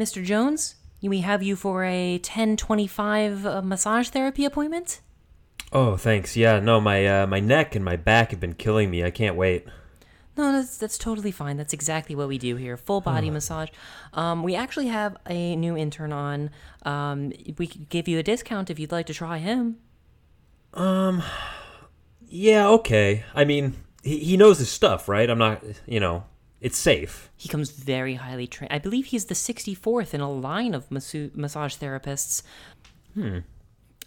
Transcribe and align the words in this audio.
Mr. 0.00 0.24
Jones, 0.24 0.76
we 1.02 1.20
have 1.20 1.42
you 1.42 1.54
for 1.54 1.84
a 1.84 2.14
1025 2.14 3.44
uh, 3.44 3.60
massage 3.60 4.08
therapy 4.08 4.46
appointment? 4.46 5.00
Oh, 5.72 5.98
thanks. 5.98 6.38
Yeah, 6.38 6.58
no, 6.58 6.80
my 6.80 7.06
uh, 7.06 7.26
my 7.26 7.38
neck 7.38 7.74
and 7.74 7.84
my 7.84 7.96
back 7.96 8.30
have 8.30 8.40
been 8.40 8.54
killing 8.54 8.90
me. 8.90 9.04
I 9.04 9.10
can't 9.10 9.36
wait. 9.36 9.66
No, 10.38 10.52
that's 10.52 10.78
that's 10.78 10.96
totally 10.96 11.30
fine. 11.30 11.58
That's 11.58 11.74
exactly 11.74 12.16
what 12.16 12.28
we 12.28 12.38
do 12.38 12.56
here. 12.56 12.78
Full 12.78 13.02
body 13.02 13.28
massage. 13.28 13.68
Um, 14.14 14.42
we 14.42 14.54
actually 14.54 14.86
have 14.86 15.18
a 15.28 15.54
new 15.54 15.76
intern 15.76 16.12
on. 16.12 16.48
Um, 16.84 17.32
we 17.58 17.66
could 17.66 17.90
give 17.90 18.08
you 18.08 18.18
a 18.18 18.22
discount 18.22 18.70
if 18.70 18.78
you'd 18.78 18.92
like 18.92 19.06
to 19.06 19.14
try 19.14 19.36
him. 19.36 19.76
Um, 20.72 21.22
Yeah, 22.26 22.68
okay. 22.68 23.24
I 23.34 23.44
mean, 23.44 23.74
he, 24.02 24.18
he 24.20 24.36
knows 24.36 24.58
his 24.60 24.70
stuff, 24.70 25.08
right? 25.08 25.28
I'm 25.28 25.38
not, 25.38 25.62
you 25.86 26.00
know, 26.00 26.24
it's 26.60 26.76
safe. 26.76 27.30
He 27.36 27.48
comes 27.48 27.70
very 27.70 28.14
highly 28.14 28.46
trained. 28.46 28.72
I 28.72 28.78
believe 28.78 29.06
he's 29.06 29.26
the 29.26 29.34
64th 29.34 30.12
in 30.14 30.20
a 30.20 30.30
line 30.30 30.74
of 30.74 30.88
massu- 30.90 31.34
massage 31.34 31.76
therapists. 31.76 32.42
Hmm. 33.14 33.38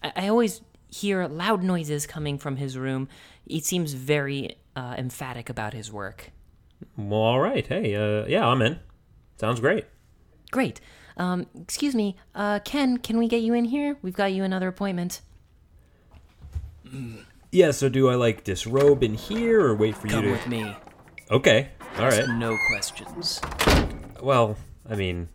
I, 0.04 0.14
I 0.16 0.28
always 0.28 0.62
hear 0.90 1.28
loud 1.28 1.64
noises 1.64 2.06
coming 2.06 2.38
from 2.38 2.58
his 2.58 2.78
room. 2.78 3.10
He 3.48 3.60
seems 3.60 3.94
very 3.94 4.58
uh, 4.76 4.96
emphatic 4.98 5.50
about 5.50 5.74
his 5.74 5.92
work. 5.92 6.30
Well, 6.98 7.20
all 7.20 7.40
right. 7.40 7.66
Hey, 7.66 7.96
uh, 7.96 8.26
yeah, 8.28 8.48
I'm 8.48 8.62
in. 8.62 8.80
Sounds 9.38 9.60
great. 9.60 9.86
Great. 10.52 10.80
Um, 11.18 11.48
excuse 11.60 11.96
me, 11.96 12.18
uh, 12.36 12.60
Ken, 12.60 12.98
can 12.98 13.18
we 13.18 13.28
get 13.28 13.42
you 13.42 13.54
in 13.54 13.66
here? 13.66 13.98
We've 14.02 14.16
got 14.16 14.32
you 14.34 14.44
another 14.44 14.68
appointment. 14.68 15.22
Yeah, 17.52 17.72
so 17.72 17.90
do 17.90 18.10
I 18.10 18.16
like 18.16 18.44
disrobe 18.44 19.04
in 19.04 19.14
here 19.14 19.62
or 19.62 19.76
wait 19.76 19.96
for 19.96 20.08
you 20.08 20.14
to. 20.14 20.22
Come 20.22 20.32
with 20.32 20.48
me. 20.48 20.76
Okay. 21.32 21.70
All 21.98 22.08
right. 22.08 22.28
No 22.30 22.58
questions. 22.68 23.40
Well, 24.22 24.58
I 24.90 24.96
mean, 24.96 25.30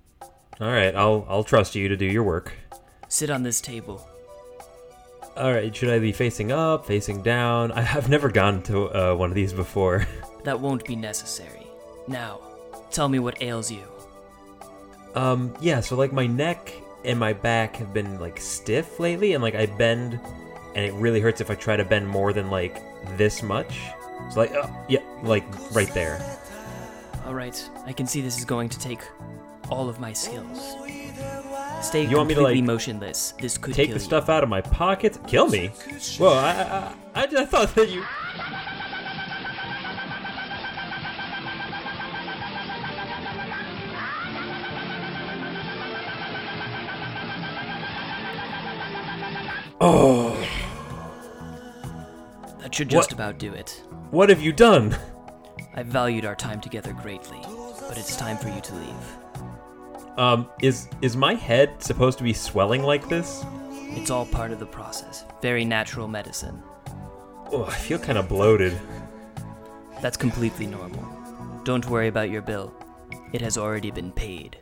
all 0.60 0.70
right. 0.72 0.94
I'll 0.94 1.24
I'll 1.28 1.44
trust 1.44 1.74
you 1.74 1.88
to 1.88 1.96
do 1.96 2.04
your 2.06 2.24
work. 2.24 2.52
Sit 3.08 3.30
on 3.30 3.42
this 3.42 3.60
table. 3.60 4.06
All 5.36 5.52
right. 5.52 5.74
Should 5.74 5.90
I 5.90 5.98
be 5.98 6.12
facing 6.12 6.50
up, 6.50 6.84
facing 6.86 7.22
down? 7.22 7.70
I, 7.72 7.80
I've 7.96 8.08
never 8.08 8.28
gone 8.28 8.62
to 8.64 8.88
uh, 8.90 9.14
one 9.14 9.30
of 9.30 9.34
these 9.34 9.52
before. 9.52 10.06
That 10.44 10.60
won't 10.60 10.84
be 10.86 10.96
necessary. 10.96 11.66
Now, 12.06 12.40
tell 12.90 13.08
me 13.08 13.18
what 13.18 13.42
ails 13.42 13.70
you. 13.70 13.82
Um, 15.14 15.52
yeah, 15.60 15.80
so 15.80 15.94
like 15.96 16.12
my 16.12 16.26
neck 16.26 16.72
and 17.04 17.18
my 17.18 17.34
back 17.34 17.76
have 17.76 17.92
been 17.92 18.18
like 18.18 18.40
stiff 18.40 18.98
lately, 18.98 19.34
and 19.34 19.42
like 19.42 19.56
I 19.56 19.66
bend, 19.66 20.18
and 20.74 20.86
it 20.86 20.94
really 20.94 21.20
hurts 21.20 21.40
if 21.42 21.50
I 21.50 21.54
try 21.54 21.76
to 21.76 21.84
bend 21.84 22.08
more 22.08 22.32
than 22.32 22.50
like 22.50 22.80
this 23.18 23.42
much. 23.42 23.78
It's 24.26 24.36
like, 24.36 24.52
uh, 24.52 24.68
yeah, 24.88 25.00
like 25.22 25.44
right 25.74 25.92
there. 25.92 26.37
All 27.28 27.34
right, 27.34 27.70
I 27.84 27.92
can 27.92 28.06
see 28.06 28.22
this 28.22 28.38
is 28.38 28.46
going 28.46 28.70
to 28.70 28.78
take 28.78 29.00
all 29.68 29.90
of 29.90 30.00
my 30.00 30.14
skills. 30.14 30.76
Stay 31.82 32.06
You 32.06 32.16
want 32.16 32.28
me 32.28 32.34
to, 32.34 32.40
completely 32.40 32.62
like, 32.62 32.64
motionless. 32.64 33.34
This 33.38 33.58
could 33.58 33.74
Take 33.74 33.88
the 33.90 33.94
you. 33.96 34.00
stuff 34.00 34.30
out 34.30 34.42
of 34.42 34.48
my 34.48 34.62
pockets, 34.62 35.18
kill 35.26 35.46
me. 35.48 35.66
Whoa, 36.16 36.32
I, 36.32 36.94
I, 37.14 37.22
I, 37.22 37.22
I 37.42 37.44
thought 37.44 37.74
that 37.74 37.90
you. 37.90 38.02
Oh, 49.80 50.34
That 52.60 52.74
should 52.74 52.88
just 52.90 53.10
What? 53.10 53.12
about 53.12 53.38
do 53.38 53.52
it. 53.52 53.82
what 54.10 54.28
have 54.28 54.40
you 54.42 54.52
done? 54.52 54.96
I 55.78 55.84
valued 55.84 56.24
our 56.24 56.34
time 56.34 56.60
together 56.60 56.92
greatly, 56.92 57.38
but 57.86 57.96
it's 57.96 58.16
time 58.16 58.36
for 58.36 58.48
you 58.48 58.60
to 58.60 58.74
leave. 58.74 60.18
Um, 60.18 60.48
is 60.60 60.88
is 61.02 61.16
my 61.16 61.34
head 61.34 61.80
supposed 61.80 62.18
to 62.18 62.24
be 62.24 62.32
swelling 62.32 62.82
like 62.82 63.08
this? 63.08 63.44
It's 63.70 64.10
all 64.10 64.26
part 64.26 64.50
of 64.50 64.58
the 64.58 64.66
process. 64.66 65.24
Very 65.40 65.64
natural 65.64 66.08
medicine. 66.08 66.60
Oh, 67.52 67.64
I 67.64 67.76
feel 67.76 68.00
kind 68.00 68.18
of 68.18 68.28
bloated. 68.28 68.76
That's 70.02 70.16
completely 70.16 70.66
normal. 70.66 71.06
Don't 71.62 71.88
worry 71.88 72.08
about 72.08 72.28
your 72.28 72.42
bill. 72.42 72.74
It 73.32 73.40
has 73.40 73.56
already 73.56 73.92
been 73.92 74.10
paid. 74.10 74.58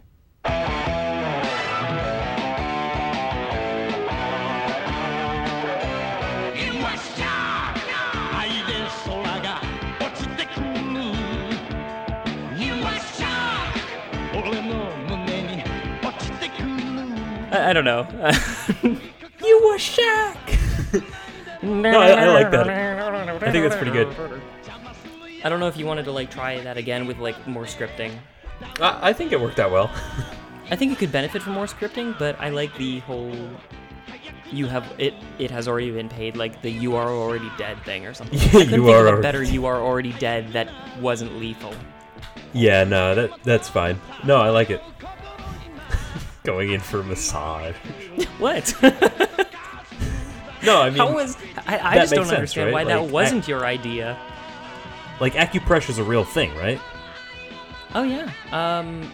I, 17.56 17.70
I 17.70 17.72
don't 17.72 17.84
know. 17.84 18.06
You 19.44 19.60
were 19.68 19.76
Shaq. 19.76 21.02
no, 21.62 22.00
I, 22.00 22.08
I 22.10 22.28
like 22.32 22.50
that. 22.50 22.68
I 22.68 23.52
think 23.52 23.64
that's 23.68 23.76
pretty 23.76 23.92
good. 23.92 24.08
I 25.44 25.48
don't 25.48 25.60
know 25.60 25.68
if 25.68 25.76
you 25.76 25.86
wanted 25.86 26.04
to 26.06 26.12
like 26.12 26.30
try 26.30 26.58
that 26.62 26.76
again 26.76 27.06
with 27.06 27.18
like 27.18 27.46
more 27.46 27.64
scripting. 27.64 28.12
I, 28.80 29.10
I 29.10 29.12
think 29.12 29.32
it 29.32 29.40
worked 29.40 29.60
out 29.60 29.70
well. 29.70 29.90
I 30.70 30.74
think 30.74 30.90
it 30.92 30.98
could 30.98 31.12
benefit 31.12 31.42
from 31.42 31.52
more 31.52 31.66
scripting, 31.66 32.18
but 32.18 32.40
I 32.40 32.48
like 32.48 32.74
the 32.76 33.00
whole 33.00 33.32
you 34.50 34.66
have 34.66 34.90
it 34.98 35.12
it 35.38 35.50
has 35.50 35.68
already 35.68 35.90
been 35.90 36.08
paid 36.08 36.36
like 36.36 36.62
the 36.62 36.70
you 36.70 36.96
are 36.96 37.08
already 37.10 37.50
dead 37.58 37.80
thing 37.84 38.06
or 38.06 38.14
something. 38.14 38.38
I 38.40 38.48
couldn't 38.48 38.70
You 38.70 38.86
think 38.86 38.96
are 38.96 39.06
of 39.08 39.18
a 39.18 39.22
better 39.22 39.42
you 39.44 39.66
are 39.66 39.80
already 39.80 40.12
dead 40.14 40.52
that 40.54 40.68
wasn't 41.00 41.36
lethal. 41.38 41.74
yeah, 42.52 42.82
no, 42.84 43.14
that 43.14 43.30
that's 43.44 43.68
fine. 43.68 44.00
No, 44.24 44.38
I 44.38 44.48
like 44.48 44.70
it. 44.70 44.82
Going 46.46 46.70
in 46.72 46.80
for 46.80 47.00
a 47.00 47.04
massage. 47.04 47.74
What? 48.38 48.74
No, 50.62 50.80
I 50.82 50.90
mean, 50.90 50.98
How 50.98 51.12
was 51.12 51.36
I, 51.66 51.78
I 51.78 51.94
just 51.96 52.12
don't 52.14 52.24
sense, 52.24 52.32
understand 52.36 52.66
right? 52.66 52.72
why 52.72 52.82
Like, 52.94 53.06
that 53.06 53.12
wasn't 53.12 53.46
your 53.48 53.64
idea. 53.66 54.16
like 55.20 55.34
acupressure's 55.34 55.98
a 55.98 56.04
real 56.04 56.24
thing, 56.24 56.54
right? 56.56 56.80
Oh 57.94 58.02
yeah. 58.02 58.30
Um, 58.52 59.10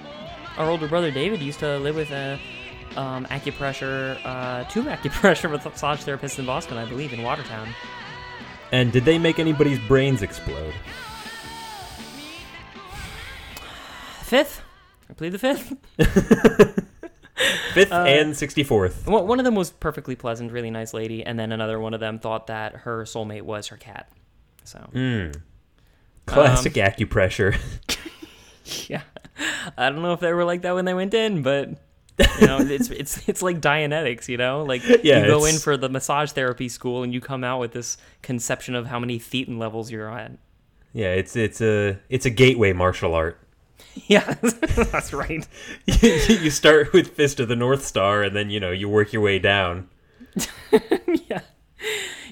our 0.57 0.69
older 0.71 0.89
brother 0.89 1.11
David 1.11 1.41
used 1.41 1.59
to 1.61 1.79
live 1.79 1.97
with 1.97 2.11
a 2.11 2.39
um, 2.97 3.25
acupressure, 3.27 4.19
uh, 4.25 4.65
two 4.65 4.83
acupressure 4.95 5.51
massage 5.51 6.01
therapists 6.05 6.39
in 6.39 6.47
Boston, 6.47 6.77
I 6.79 6.85
believe, 6.85 7.13
in 7.13 7.23
Watertown. 7.23 7.69
And 8.73 8.91
did 8.93 9.05
they 9.05 9.19
make 9.19 9.39
anybody's 9.39 9.79
brains 9.89 10.23
explode? 10.23 10.75
Fifth, 14.23 14.63
I 15.11 15.13
plead 15.15 15.33
the 15.33 15.39
fifth. 15.39 15.75
Fifth 17.75 17.93
Uh, 17.93 18.05
and 18.07 18.37
sixty 18.37 18.63
fourth. 18.63 19.07
One 19.07 19.27
one 19.27 19.39
of 19.41 19.45
them 19.45 19.55
was 19.55 19.71
perfectly 19.71 20.15
pleasant, 20.17 20.53
really 20.53 20.71
nice 20.71 20.93
lady, 20.95 21.25
and 21.25 21.39
then 21.39 21.53
another 21.53 21.79
one 21.81 21.95
of 21.95 22.01
them 22.01 22.19
thought 22.19 22.47
that 22.49 22.75
her 22.77 23.05
soulmate 23.05 23.43
was 23.43 23.69
her 23.69 23.77
cat. 23.77 24.11
So 24.65 24.79
Mm. 24.95 25.41
Classic 26.27 26.77
Um, 26.77 26.85
acupressure. 26.85 27.57
yeah, 28.89 29.03
I 29.77 29.89
don't 29.91 30.03
know 30.03 30.13
if 30.13 30.21
they 30.21 30.33
were 30.33 30.45
like 30.45 30.63
that 30.63 30.75
when 30.75 30.85
they 30.85 30.95
went 30.95 31.15
in, 31.15 31.43
but 31.43 31.71
you 32.41 32.47
know, 32.47 32.59
it's 32.61 32.91
it's 33.03 33.27
it's 33.29 33.43
like 33.43 33.61
Dianetics, 33.61 34.29
you 34.29 34.37
know, 34.37 34.63
like 34.63 34.83
Yeah, 35.03 35.21
you 35.21 35.27
go 35.27 35.45
in 35.47 35.57
for 35.57 35.77
the 35.77 35.89
massage 35.89 36.33
therapy 36.33 36.69
school 36.69 37.03
and 37.03 37.13
you 37.13 37.21
come 37.21 37.43
out 37.45 37.59
with 37.61 37.73
this 37.73 37.97
conception 38.23 38.75
of 38.75 38.87
how 38.87 38.99
many 39.01 39.19
thetan 39.19 39.59
levels 39.59 39.91
you're 39.91 40.11
at. 40.17 40.33
yeah, 40.93 41.13
it's 41.15 41.35
it's 41.35 41.61
a 41.61 41.99
it's 42.09 42.27
a 42.27 42.31
gateway 42.31 42.73
martial 42.73 43.15
art. 43.15 43.39
Yeah, 44.07 44.35
that's 44.43 45.13
right. 45.13 45.47
you 45.87 46.51
start 46.51 46.95
with 46.95 47.09
Fist 47.09 47.41
of 47.41 47.49
the 47.49 47.57
North 47.57 47.85
Star, 47.85 48.23
and 48.23 48.35
then 48.35 48.49
you 48.49 48.59
know 48.59 48.71
you 48.71 48.89
work 48.89 49.13
your 49.13 49.21
way 49.21 49.39
down. 49.39 49.89
yeah, 51.29 51.41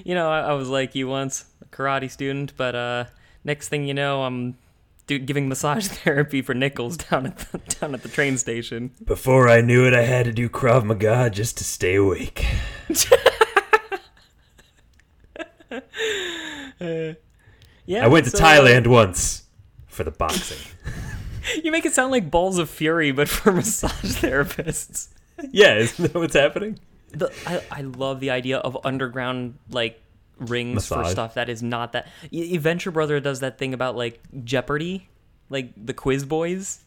you 0.03 0.15
know, 0.15 0.29
I, 0.29 0.39
I 0.41 0.53
was 0.53 0.69
like 0.69 0.95
you 0.95 1.07
once, 1.07 1.45
a 1.61 1.65
karate 1.65 2.09
student, 2.09 2.53
but 2.57 2.73
uh, 2.75 3.05
next 3.43 3.69
thing 3.69 3.85
you 3.85 3.93
know, 3.93 4.23
I'm 4.23 4.57
do, 5.05 5.19
giving 5.19 5.47
massage 5.47 5.87
therapy 5.87 6.41
for 6.41 6.55
nickels 6.55 6.97
down 6.97 7.27
at 7.27 7.37
the, 7.37 7.59
down 7.79 7.93
at 7.93 8.01
the 8.01 8.09
train 8.09 8.37
station. 8.39 8.91
Before 9.05 9.47
I 9.47 9.61
knew 9.61 9.85
it, 9.85 9.93
I 9.93 10.03
had 10.03 10.25
to 10.25 10.31
do 10.31 10.49
Krav 10.49 10.83
Maga 10.83 11.29
just 11.29 11.59
to 11.59 11.63
stay 11.63 11.95
awake. 11.95 12.43
Yeah, 17.85 18.05
I 18.05 18.07
went 18.07 18.25
to 18.25 18.31
so, 18.31 18.37
uh, 18.37 18.41
Thailand 18.41 18.87
once 18.87 19.43
for 19.87 20.03
the 20.03 20.11
boxing. 20.11 20.57
You 21.63 21.71
make 21.71 21.85
it 21.85 21.93
sound 21.93 22.11
like 22.11 22.29
Balls 22.31 22.57
of 22.57 22.69
Fury, 22.69 23.11
but 23.11 23.27
for 23.29 23.51
massage 23.53 23.91
therapists. 24.23 25.07
yeah, 25.51 25.75
isn't 25.75 26.13
that 26.13 26.19
what's 26.19 26.35
happening? 26.35 26.79
The, 27.11 27.31
I, 27.45 27.61
I 27.71 27.81
love 27.81 28.19
the 28.19 28.29
idea 28.29 28.57
of 28.59 28.77
underground 28.85 29.57
like 29.69 30.01
rings 30.37 30.87
for 30.87 31.03
stuff 31.05 31.33
that 31.35 31.49
is 31.49 31.61
not 31.61 31.91
that. 31.93 32.07
Y- 32.31 32.57
Venture 32.57 32.91
Brother 32.91 33.19
does 33.19 33.41
that 33.41 33.57
thing 33.57 33.73
about 33.73 33.95
like 33.95 34.19
Jeopardy, 34.43 35.07
like 35.49 35.71
the 35.75 35.93
Quiz 35.93 36.23
Boys. 36.25 36.79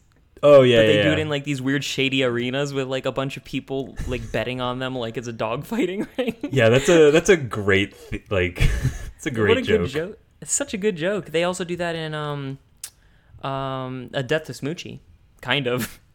Oh 0.43 0.63
yeah, 0.63 0.77
But 0.81 0.85
they 0.87 0.95
yeah. 0.97 1.03
do 1.03 1.09
it 1.11 1.17
yeah. 1.17 1.21
in 1.23 1.29
like 1.29 1.43
these 1.43 1.61
weird 1.61 1.83
shady 1.83 2.23
arenas 2.23 2.73
with 2.73 2.87
like 2.87 3.05
a 3.05 3.11
bunch 3.11 3.37
of 3.37 3.43
people 3.45 3.95
like 4.07 4.31
betting 4.31 4.59
on 4.61 4.79
them 4.79 4.93
like 4.95 5.15
it's 5.17 5.27
a 5.29 5.33
dog 5.33 5.65
fighting 5.71 6.07
ring. 6.17 6.35
yeah, 6.51 6.69
that's 6.69 6.89
a 6.89 7.11
that's 7.11 7.29
a 7.29 7.37
great 7.37 7.95
th- 8.09 8.23
like 8.29 8.59
it's 9.15 9.25
a 9.25 9.31
great 9.31 9.49
what 9.49 9.57
a 9.59 9.61
joke. 9.61 9.81
good 9.81 9.89
joke! 9.89 10.19
It's 10.41 10.51
such 10.53 10.73
a 10.73 10.77
good 10.77 10.97
joke. 10.97 11.27
They 11.27 11.43
also 11.45 11.63
do 11.63 11.75
that 11.77 11.95
in 11.95 12.13
um 12.13 12.57
um 13.45 14.09
a 14.13 14.23
Death 14.23 14.45
to 14.45 14.53
Smoochy, 14.53 14.99
kind 15.41 15.67
of. 15.67 15.99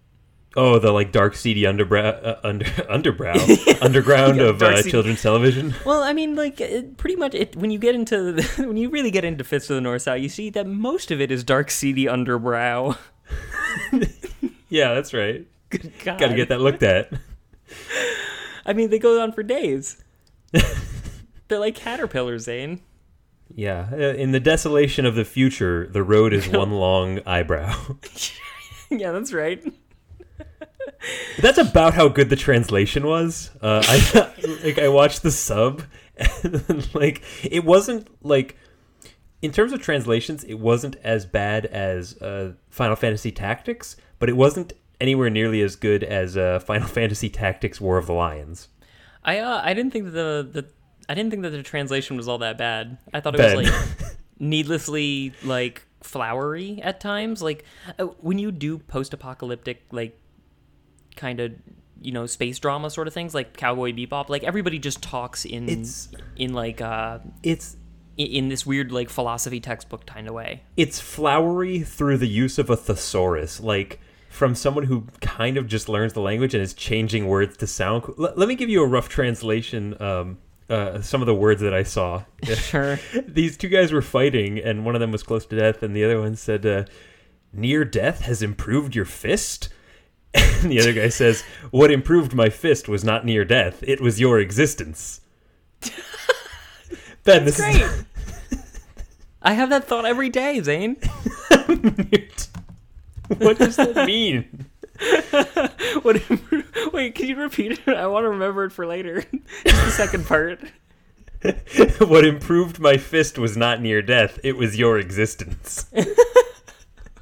Oh, 0.57 0.81
the 0.81 0.91
like 0.91 1.13
dark, 1.13 1.37
seedy 1.37 1.63
underbrow, 1.63 2.27
uh, 2.27 2.41
under 2.43 2.65
underbrow, 2.91 3.83
underground 3.83 4.39
Yeah, 4.39 4.47
of 4.47 4.61
uh, 4.61 4.83
children's 4.83 5.23
television. 5.23 5.75
Well, 5.87 6.03
I 6.03 6.13
mean, 6.13 6.35
like 6.35 6.61
it, 6.61 6.97
pretty 6.97 7.15
much, 7.15 7.37
it, 7.37 7.55
when 7.55 7.71
you 7.71 7.79
get 7.79 7.95
into 7.95 8.33
the, 8.33 8.43
when 8.67 8.77
you 8.77 8.91
really 8.91 9.13
get 9.13 9.25
into 9.25 9.45
Fist 9.45 9.71
of 9.71 9.77
the 9.77 9.81
North 9.81 10.03
Star, 10.03 10.17
you 10.17 10.29
see 10.29 10.51
that 10.51 10.67
most 10.67 11.13
of 11.13 11.21
it 11.21 11.31
is 11.31 11.45
dark, 11.45 11.71
seedy 11.71 12.07
underbrow. 12.07 12.99
Yeah, 14.69 14.95
that's 14.95 15.13
right. 15.13 15.47
Good 15.69 15.93
God. 16.05 16.19
Got 16.19 16.29
to 16.29 16.35
get 16.35 16.49
that 16.49 16.61
looked 16.61 16.83
at. 16.83 17.13
I 18.65 18.73
mean, 18.73 18.91
they 18.91 18.99
go 18.99 19.21
on 19.21 19.33
for 19.33 19.43
days. 19.43 20.03
They're 20.53 21.59
like 21.59 21.75
caterpillars, 21.75 22.43
Zane. 22.45 22.81
Yeah, 23.55 23.89
uh, 23.93 23.97
in 23.97 24.33
the 24.33 24.41
desolation 24.41 25.07
of 25.07 25.15
the 25.15 25.25
future, 25.25 25.89
the 25.89 26.03
road 26.03 26.33
is 26.33 26.49
one 26.49 26.73
long 26.73 27.21
eyebrow. 27.27 27.75
yeah, 28.91 29.13
that's 29.13 29.33
right. 29.33 29.63
That's 31.41 31.59
about 31.59 31.95
how 31.95 32.09
good 32.09 32.29
the 32.29 32.37
translation 32.37 33.07
was. 33.07 33.51
Uh, 33.63 33.83
I 33.85 34.33
like 34.65 34.79
I 34.79 34.89
watched 34.89 35.23
the 35.23 35.31
sub, 35.31 35.83
and 36.17 36.95
like 36.95 37.23
it 37.43 37.65
wasn't 37.65 38.09
like 38.23 38.57
in 39.43 39.53
terms 39.53 39.73
of 39.73 39.81
translations, 39.81 40.45
it 40.45 40.55
wasn't 40.55 40.97
as 41.03 41.25
bad 41.25 41.67
as 41.67 42.21
uh, 42.21 42.53
Final 42.69 42.97
Fantasy 42.97 43.33
Tactics, 43.33 43.97
but 44.19 44.29
it 44.29 44.37
wasn't 44.37 44.75
anywhere 45.01 45.31
nearly 45.31 45.63
as 45.63 45.77
good 45.77 46.05
as 46.05 46.37
uh, 46.37 46.59
Final 46.59 46.89
Fantasy 46.89 47.31
Tactics: 47.31 47.81
War 47.81 47.97
of 47.97 48.07
the 48.07 48.13
Lions. 48.13 48.69
I 49.25 49.39
uh, 49.39 49.61
I 49.65 49.75
didn't 49.75 49.93
think 49.93 50.07
that 50.07 50.11
the 50.11 50.49
the 50.53 50.69
I 51.11 51.15
didn't 51.15 51.31
think 51.31 51.43
that 51.43 51.51
the 51.51 51.63
translation 51.63 52.17
was 52.17 52.29
all 52.29 52.39
that 52.39 52.57
bad. 52.57 52.97
I 53.13 53.21
thought 53.21 53.35
it 53.35 53.39
Ben. 53.39 53.57
was 53.57 53.69
like 53.71 54.17
needlessly 54.39 55.33
like 55.45 55.85
flowery 56.03 56.81
at 56.83 57.01
times. 57.01 57.43
Like 57.43 57.65
uh, 57.99 58.05
when 58.21 58.39
you 58.39 58.53
do 58.53 58.79
post-apocalyptic 58.79 59.83
like 59.93 60.19
kind 61.17 61.41
of 61.41 61.53
you 62.01 62.13
know 62.13 62.27
space 62.27 62.59
drama 62.59 62.89
sort 62.91 63.07
of 63.09 63.13
things 63.15 63.35
like 63.35 63.57
Cowboy 63.57 63.93
Bebop, 63.93 64.29
like 64.29 64.45
everybody 64.45 64.79
just 64.79 65.03
talks 65.03 65.45
in 65.45 65.69
It's- 65.69 66.09
in 66.37 66.53
like 66.55 66.81
uh 66.81 67.19
It's 67.43 67.77
in, 68.17 68.27
in 68.29 68.49
this 68.49 68.65
weird 68.65 68.93
like 68.93 69.11
philosophy 69.11 69.61
textbook 69.61 70.07
kind 70.07 70.29
of 70.29 70.35
way. 70.35 70.63
it's 70.77 71.01
flowery 71.01 71.81
through 71.81 72.19
the 72.19 72.29
use 72.29 72.59
of 72.59 72.71
a 72.71 72.77
thesaurus, 72.77 73.61
like 73.61 74.01
from 74.29 74.55
someone 74.55 74.85
who 74.85 75.07
kind 75.21 75.57
of 75.57 75.67
just 75.67 75.89
learns 75.89 76.13
the 76.13 76.21
language 76.21 76.55
and 76.55 76.63
is 76.63 76.73
changing 76.73 77.27
words 77.27 77.57
to 77.57 77.67
sound. 77.67 78.05
cool. 78.05 78.15
Let, 78.17 78.39
let 78.39 78.49
me 78.49 78.55
give 78.55 78.69
you 78.71 78.81
a 78.83 78.87
rough 78.87 79.09
translation. 79.09 80.01
Um, 80.01 80.39
uh, 80.71 81.03
some 81.03 81.21
of 81.21 81.27
the 81.27 81.35
words 81.35 81.61
that 81.61 81.75
I 81.75 81.83
saw. 81.83 82.25
Sure. 82.55 82.99
These 83.27 83.57
two 83.57 83.69
guys 83.69 83.93
were 83.93 84.01
fighting, 84.03 84.59
and 84.59 84.85
one 84.85 84.95
of 84.95 85.01
them 85.01 85.11
was 85.13 85.23
close 85.23 85.45
to 85.47 85.57
death, 85.57 85.83
and 85.83 85.95
the 85.95 86.05
other 86.05 86.21
one 86.21 86.37
said, 86.37 86.65
uh, 86.65 86.85
"Near 87.53 87.85
death 87.85 88.23
has 88.23 88.43
improved 88.43 88.95
your 88.95 89.05
fist." 89.05 89.69
And 90.33 90.71
the 90.71 90.79
other 90.79 90.93
guy 90.93 91.09
says, 91.23 91.43
"What 91.73 91.91
improved 91.91 92.35
my 92.35 92.49
fist 92.51 92.89
was 92.89 93.03
not 93.03 93.25
near 93.25 93.45
death; 93.45 93.83
it 93.83 94.01
was 94.01 94.21
your 94.21 94.39
existence." 94.39 95.21
ben, 97.25 97.45
this 97.45 97.57
Great. 97.59 97.81
is 97.83 98.05
I 99.43 99.55
have 99.55 99.71
that 99.71 99.85
thought 99.85 100.05
every 100.05 100.29
day, 100.29 100.61
Zane. 100.63 100.97
what 103.39 103.59
does 103.59 103.77
that 103.77 104.07
mean? 104.07 104.67
What, 106.03 106.23
wait, 106.93 107.15
can 107.15 107.27
you 107.29 107.37
repeat 107.37 107.73
it? 107.73 107.89
I 107.89 108.07
want 108.07 108.25
to 108.25 108.31
remember 108.31 108.65
it 108.65 108.71
for 108.71 108.87
later. 108.87 109.23
Just 109.67 109.85
the 109.85 109.91
second 109.91 110.27
part. 110.27 110.61
what 112.09 112.25
improved 112.25 112.79
my 112.79 112.97
fist 112.97 113.39
was 113.39 113.57
not 113.57 113.81
near 113.81 114.03
death; 114.03 114.39
it 114.45 114.57
was 114.57 114.79
your 114.79 114.99
existence. 114.99 115.87
What 115.93 116.09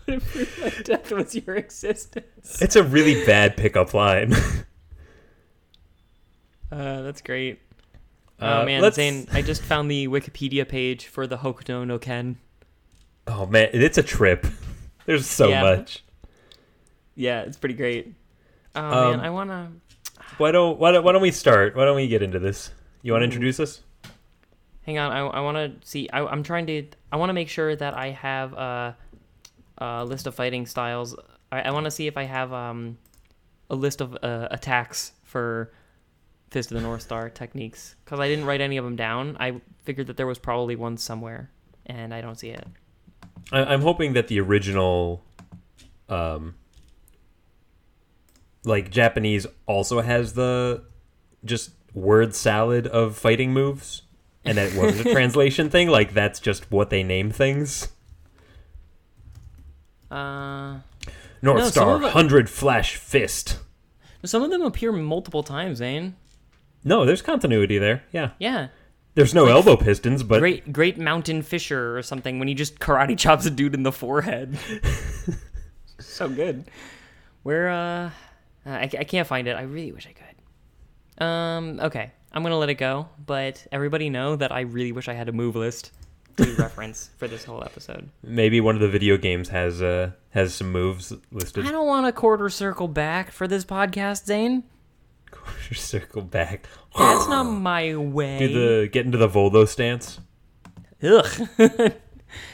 improved 0.07 0.61
my 0.61 0.71
death 0.85 1.11
was 1.13 1.35
your 1.35 1.57
existence. 1.57 2.61
It's 2.61 2.77
a 2.77 2.83
really 2.83 3.25
bad 3.25 3.57
pickup 3.57 3.95
line. 3.95 4.33
Uh, 6.71 7.03
that's 7.03 7.23
great. 7.23 7.61
Uh, 8.41 8.61
oh 8.63 8.67
man, 8.67 8.83
let's- 8.83 8.97
Zane, 8.97 9.27
I 9.33 9.43
just 9.43 9.63
found 9.63 9.91
the 9.91 10.09
Wikipedia 10.09 10.69
page 10.69 11.07
for 11.07 11.27
the 11.27 11.39
Hokuto 11.39 11.87
no 11.87 11.99
Ken. 11.99 12.39
Oh 13.27 13.47
man, 13.47 13.71
it's 13.73 13.99
a 13.99 14.03
trip. 14.03 14.47
There's 15.07 15.27
so 15.27 15.49
Yeah. 15.49 15.63
much. 15.63 16.05
Yeah, 17.19 17.41
it's 17.41 17.56
pretty 17.56 17.75
great. 17.75 18.15
Oh 18.76 18.81
Um, 18.81 19.11
man, 19.11 19.20
I 19.20 19.31
wanna. 19.31 19.73
Why 20.38 20.53
don't 20.53 20.79
why 20.79 20.93
don't 20.93 21.03
why 21.05 21.11
don't 21.12 21.20
we 21.23 21.32
start? 21.32 21.75
Why 21.75 21.85
don't 21.85 21.97
we 21.97 22.06
get 22.06 22.23
into 22.23 22.38
this? 22.38 22.70
You 23.03 23.12
want 23.12 23.23
to 23.23 23.25
introduce 23.25 23.59
us? 23.59 23.81
Hang 24.82 24.99
on, 24.99 25.11
I, 25.11 25.19
I 25.19 25.41
want 25.41 25.56
to 25.56 25.87
see. 25.87 26.09
I, 26.11 26.25
I'm 26.25 26.44
trying 26.44 26.67
to. 26.69 26.87
I 27.11 27.17
want 27.17 27.31
to 27.31 27.35
make 27.35 27.49
sure 27.49 27.75
that 27.75 27.94
I 27.94 28.11
have 28.11 28.53
a, 28.53 28.97
a 29.79 30.05
list 30.05 30.29
of 30.29 30.35
fighting 30.37 30.65
styles. 30.65 31.17
I, 31.50 31.62
I 31.62 31.70
want 31.73 31.85
to 31.87 31.91
see 31.91 32.06
if 32.06 32.17
I 32.17 32.23
have 32.23 32.53
um, 32.53 32.99
a 33.69 33.75
list 33.75 34.00
of 34.00 34.17
uh, 34.23 34.49
attacks 34.53 35.12
for 35.25 35.73
Fist 36.50 36.71
of 36.71 36.76
the 36.76 36.82
North 36.82 37.03
Star 37.03 37.29
techniques 37.31 37.97
because 38.05 38.21
I 38.21 38.29
didn't 38.29 38.44
write 38.44 38.61
any 38.61 38.76
of 38.76 38.85
them 38.85 38.94
down. 38.97 39.37
I 39.41 39.61
figured 39.82 40.06
that 40.06 40.17
there 40.17 40.26
was 40.26 40.38
probably 40.38 40.76
one 40.76 40.97
somewhere, 40.97 41.50
and 41.85 42.14
I 42.14 42.21
don't 42.21 42.38
see 42.38 42.50
it. 42.50 42.67
I, 43.50 43.64
I'm 43.64 43.82
hoping 43.82 44.12
that 44.12 44.29
the 44.29 44.41
original, 44.41 45.23
um, 46.09 46.55
like 48.65 48.91
Japanese 48.91 49.47
also 49.67 50.01
has 50.01 50.35
the 50.35 50.85
just 51.45 51.71
word 51.95 52.35
salad 52.35 52.87
of 52.87 53.17
fighting 53.17 53.53
moves, 53.53 54.03
and 54.45 54.59
that 54.59 54.73
it 54.73 54.79
wasn't 54.79 55.07
a 55.07 55.13
translation 55.15 55.71
thing. 55.71 55.89
Like 55.89 56.13
that's 56.15 56.41
just 56.41 56.71
what 56.71 56.91
they 56.91 57.03
name 57.03 57.31
things. 57.31 57.89
Uh, 60.11 60.79
North 61.43 61.59
No, 61.63 61.69
Star 61.69 62.03
it- 62.03 62.13
hundred 62.13 62.49
flash 62.49 62.97
fist. 62.97 63.59
some 64.25 64.43
of 64.43 64.51
them 64.51 64.63
appear 64.63 64.93
multiple 64.93 65.43
times, 65.43 65.79
Zane. 65.79 66.17
No, 66.85 67.05
there's 67.05 67.23
continuity 67.23 67.77
there. 67.79 68.05
Yeah, 68.13 68.31
Yeah, 68.39 68.69
there's 69.15 69.35
no 69.35 69.47
elbow 69.47 69.77
pistons, 69.77 70.23
but 70.23 70.39
great, 70.39 70.73
great 70.73 70.97
mountain 70.97 71.43
fisher 71.43 71.97
or 71.99 72.03
something 72.03 72.39
when 72.39 72.49
he 72.49 72.55
just 72.55 72.79
karate 72.79 73.19
chops 73.19 73.45
a 73.47 73.51
dude 73.51 73.75
in 73.75 73.83
the 73.83 73.93
forehead. 73.93 74.57
so 75.99 76.29
good. 76.29 76.65
Where 77.43 77.69
uh, 77.69 78.11
I, 78.69 78.82
I 78.82 79.05
can't 79.05 79.26
find 79.26 79.49
it. 79.49 79.56
I 79.56 79.62
really 79.62 79.93
wish 79.93 80.06
I 80.06 80.12
could. 80.12 81.25
Um, 81.25 81.81
okay, 81.81 82.12
I'm 82.32 82.43
gonna 82.43 82.59
let 82.59 82.69
it 82.69 82.75
go. 82.75 83.09
But 83.25 83.67
everybody 83.73 84.11
know 84.11 84.37
that 84.37 84.53
I 84.53 84.61
really 84.61 84.93
wish 84.93 85.09
I 85.09 85.15
had 85.15 85.29
a 85.29 85.32
move 85.32 85.56
list 85.56 85.93
to 86.37 86.55
reference 86.59 87.11
for 87.17 87.26
this 87.26 87.44
whole 87.44 87.65
episode. 87.65 88.09
maybe 88.23 88.61
one 88.61 88.76
of 88.76 88.81
the 88.81 88.88
video 88.88 89.17
games 89.17 89.49
has 89.49 89.82
uh 89.82 90.11
has 90.31 90.55
some 90.55 90.70
moves 90.70 91.12
listed. 91.32 91.67
I 91.67 91.73
don't 91.73 91.87
want 91.87 92.06
a 92.06 92.12
quarter 92.12 92.49
circle 92.49 92.87
back 92.88 93.32
for 93.32 93.49
this 93.49 93.65
podcast, 93.65 94.26
Zane. 94.26 94.65
Quarter 95.31 95.75
circle 95.75 96.23
back. 96.23 96.66
That's 96.97 97.28
not 97.28 97.43
my 97.71 97.95
way. 97.97 98.38
Do 98.38 98.49
the 98.83 98.88
get 98.88 99.04
into 99.04 99.19
the 99.19 99.28
Voldo 99.28 99.66
stance. 99.69 100.21
Ugh. 101.02 101.26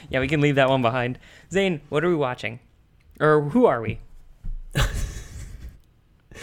yeah, 0.09 0.19
we 0.19 0.27
can 0.27 0.41
leave 0.41 0.55
that 0.55 0.69
one 0.69 0.81
behind. 0.81 1.17
Zane, 1.51 1.81
what 1.89 2.03
are 2.03 2.09
we 2.09 2.15
watching? 2.15 2.59
Or 3.19 3.41
who 3.49 3.65
are 3.65 3.81
we? 3.81 3.99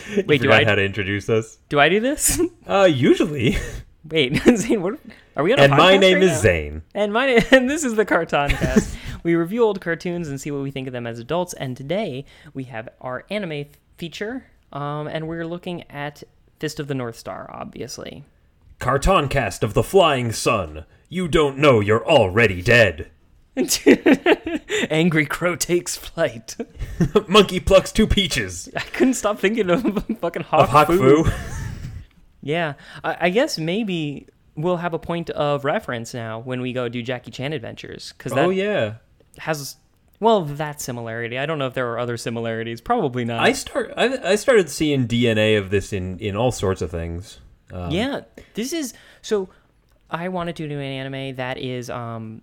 You 0.17 0.25
Wait, 0.27 0.41
do 0.43 0.53
I 0.53 0.65
how 0.65 0.75
to 0.75 0.85
introduce 0.85 1.29
us? 1.29 1.59
do 1.69 1.79
I 1.81 1.89
do 1.89 2.01
this? 2.01 2.41
Uh, 2.67 2.85
usually. 2.85 3.57
Wait, 4.09 4.37
Zane, 4.57 4.83
what 4.83 4.99
are 5.37 5.45
we 5.45 5.53
on? 5.53 5.59
A 5.59 5.63
and 5.63 5.73
my 5.73 5.97
name 5.97 6.15
right 6.15 6.23
is 6.25 6.31
now? 6.33 6.39
Zane. 6.41 6.83
And 6.95 7.13
my 7.13 7.27
name, 7.27 7.43
and 7.51 7.71
this 7.71 7.85
is 7.85 7.95
the 7.95 8.05
Cartoon 8.05 8.51
Cast. 8.51 8.97
we 9.23 9.35
review 9.37 9.63
old 9.63 9.81
cartoons 9.81 10.29
and 10.29 10.41
see 10.41 10.51
what 10.51 10.63
we 10.63 10.71
think 10.73 10.87
of 10.89 10.93
them 10.93 11.07
as 11.07 11.19
adults. 11.19 11.53
And 11.55 11.77
today 11.77 12.25
we 12.53 12.65
have 12.65 12.89
our 13.01 13.25
anime 13.31 13.53
f- 13.53 13.67
feature, 13.99 14.47
um, 14.73 15.07
and 15.07 15.29
we're 15.29 15.47
looking 15.47 15.83
at 15.91 16.23
Fist 16.59 16.81
of 16.81 16.89
the 16.89 16.95
North 16.95 17.17
Star, 17.17 17.49
obviously. 17.53 18.25
Cartoon 18.81 19.29
Cast 19.29 19.63
of 19.63 19.75
the 19.75 19.83
Flying 19.85 20.33
Sun. 20.33 20.85
You 21.09 21.29
don't 21.29 21.59
know 21.59 21.79
you're 21.81 22.05
already 22.07 22.61
dead. 22.63 23.11
Angry 24.91 25.27
Crow 25.27 25.57
takes 25.57 25.97
flight. 25.97 26.57
Monkey 27.29 27.61
plucks 27.61 27.93
two 27.93 28.07
peaches. 28.07 28.69
I 28.75 28.81
couldn't 28.81 29.15
stop 29.15 29.39
thinking 29.39 29.71
of 29.71 29.83
fucking 30.21 30.43
Hawk 30.43 30.61
Of 30.65 30.69
Hawk 30.71 30.87
Fu. 30.89 31.25
Fu. 31.25 31.31
Yeah, 32.41 32.75
I, 33.05 33.17
I 33.23 33.31
guess 33.31 33.59
maybe 33.59 34.27
we'll 34.57 34.79
have 34.79 34.95
a 34.95 34.99
point 34.99 35.31
of 35.31 35.65
reference 35.65 36.13
now 36.15 36.39
when 36.41 36.61
we 36.61 36.73
go 36.73 36.89
do 36.89 37.03
Jackie 37.03 37.31
Chan 37.31 37.53
Adventures 37.53 38.13
because 38.17 38.33
that 38.33 38.45
Oh 38.47 38.51
yeah. 38.51 38.95
has 39.39 39.77
well 40.19 40.43
that 40.45 40.81
similarity. 40.81 41.39
I 41.39 41.47
don't 41.47 41.59
know 41.59 41.67
if 41.67 41.75
there 41.75 41.91
are 41.93 41.99
other 41.99 42.17
similarities. 42.17 42.81
Probably 42.81 43.25
not. 43.25 43.41
I 43.43 43.53
start. 43.53 43.93
I, 43.97 44.33
I 44.33 44.35
started 44.37 44.71
seeing 44.71 45.07
DNA 45.07 45.59
of 45.59 45.71
this 45.71 45.93
in 45.93 46.19
in 46.19 46.37
all 46.37 46.53
sorts 46.53 46.83
of 46.83 46.91
things. 46.91 47.39
Um, 47.73 47.91
yeah, 47.91 48.23
this 48.55 48.73
is 48.73 48.95
so. 49.21 49.49
I 50.11 50.29
wanted 50.29 50.57
to 50.57 50.69
do 50.69 50.75
an 50.79 50.85
anime 50.85 51.37
that 51.37 51.57
is 51.59 51.89
um 51.89 52.43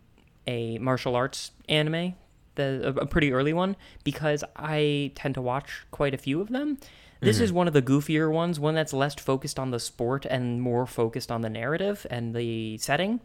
a 0.50 0.78
martial 0.80 1.14
arts 1.16 1.52
anime, 1.70 2.16
the 2.56 2.68
a, 2.90 3.02
a 3.02 3.06
pretty 3.06 3.30
early 3.38 3.54
one 3.54 3.76
because 4.04 4.42
I 4.56 5.12
tend 5.16 5.34
to 5.36 5.42
watch 5.42 5.70
quite 5.92 6.14
a 6.14 6.18
few 6.18 6.42
of 6.42 6.50
them. 6.50 6.78
This 7.22 7.36
Mm-hmm. 7.36 7.44
is 7.46 7.52
one 7.60 7.68
of 7.68 7.74
the 7.74 7.82
goofier 7.92 8.32
ones, 8.32 8.60
one 8.60 8.76
that's 8.80 8.94
less 8.94 9.16
focused 9.16 9.60
on 9.60 9.72
the 9.72 9.80
sport 9.80 10.26
and 10.26 10.62
more 10.62 10.86
focused 10.88 11.30
on 11.36 11.42
the 11.42 11.50
narrative 11.50 12.08
and 12.10 12.34
the 12.34 12.78
setting. 12.78 13.20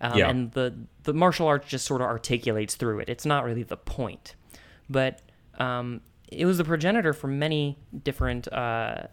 Um, 0.00 0.18
Yeah. 0.18 0.28
And 0.30 0.52
the 0.52 0.68
the 1.04 1.12
martial 1.14 1.46
arts 1.46 1.66
just 1.68 1.84
sort 1.86 2.00
of 2.00 2.08
articulates 2.08 2.74
through 2.76 2.98
it. 3.02 3.08
It's 3.08 3.24
not 3.24 3.44
really 3.44 3.62
the 3.64 3.76
point, 3.98 4.34
but 4.90 5.12
um, 5.58 6.00
it 6.42 6.44
was 6.44 6.56
the 6.58 6.64
progenitor 6.64 7.12
for 7.14 7.28
many 7.28 7.78
different 8.08 8.44
uh, 8.52 9.06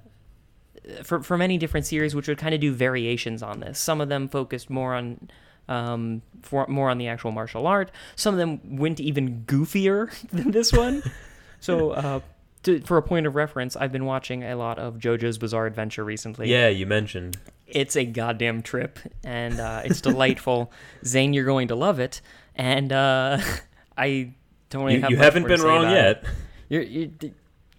for 1.04 1.22
for 1.24 1.38
many 1.38 1.58
different 1.58 1.86
series, 1.86 2.14
which 2.16 2.28
would 2.28 2.38
kind 2.40 2.54
of 2.56 2.60
do 2.62 2.74
variations 2.74 3.42
on 3.44 3.60
this. 3.60 3.80
Some 3.80 4.02
of 4.02 4.10
them 4.10 4.28
focused 4.28 4.70
more 4.70 4.94
on 4.96 5.30
um, 5.68 6.22
for 6.42 6.66
more 6.68 6.90
on 6.90 6.98
the 6.98 7.08
actual 7.08 7.32
martial 7.32 7.68
art. 7.68 7.92
Some 8.16 8.34
of 8.34 8.38
them 8.38 8.78
went 8.78 9.00
even 9.00 9.44
goofier 9.46 10.12
than 10.32 10.52
this 10.52 10.72
one. 10.74 11.04
so, 11.60 11.92
uh, 11.92 12.20
to, 12.64 12.80
for 12.82 12.98
a 12.98 13.02
point 13.02 13.28
of 13.28 13.36
reference, 13.36 13.76
I've 13.76 13.92
been 13.92 14.06
watching 14.06 14.44
a 14.44 14.56
lot 14.56 14.80
of 14.80 14.96
JoJo's 14.96 15.38
Bizarre 15.38 15.66
Adventure 15.66 16.04
recently. 16.04 16.50
Yeah, 16.50 16.70
you 16.70 16.86
mentioned. 16.86 17.38
It's 17.68 17.96
a 17.96 18.06
goddamn 18.06 18.62
trip, 18.62 19.00
and 19.24 19.60
uh, 19.60 19.82
it's 19.84 20.00
delightful. 20.02 20.72
Zane, 21.06 21.34
you're 21.34 21.46
going 21.46 21.70
to 21.70 21.76
love 21.76 22.00
it, 22.00 22.22
and 22.56 22.92
uh, 22.94 23.40
I 23.98 24.34
don't 24.70 24.84
really 24.84 24.96
You, 24.96 25.02
have 25.02 25.12
you 25.12 25.18
haven't 25.18 25.48
been 25.48 25.62
wrong 25.62 25.92
yet. 25.92 26.24
You're, 26.70 26.84
you 26.84 27.12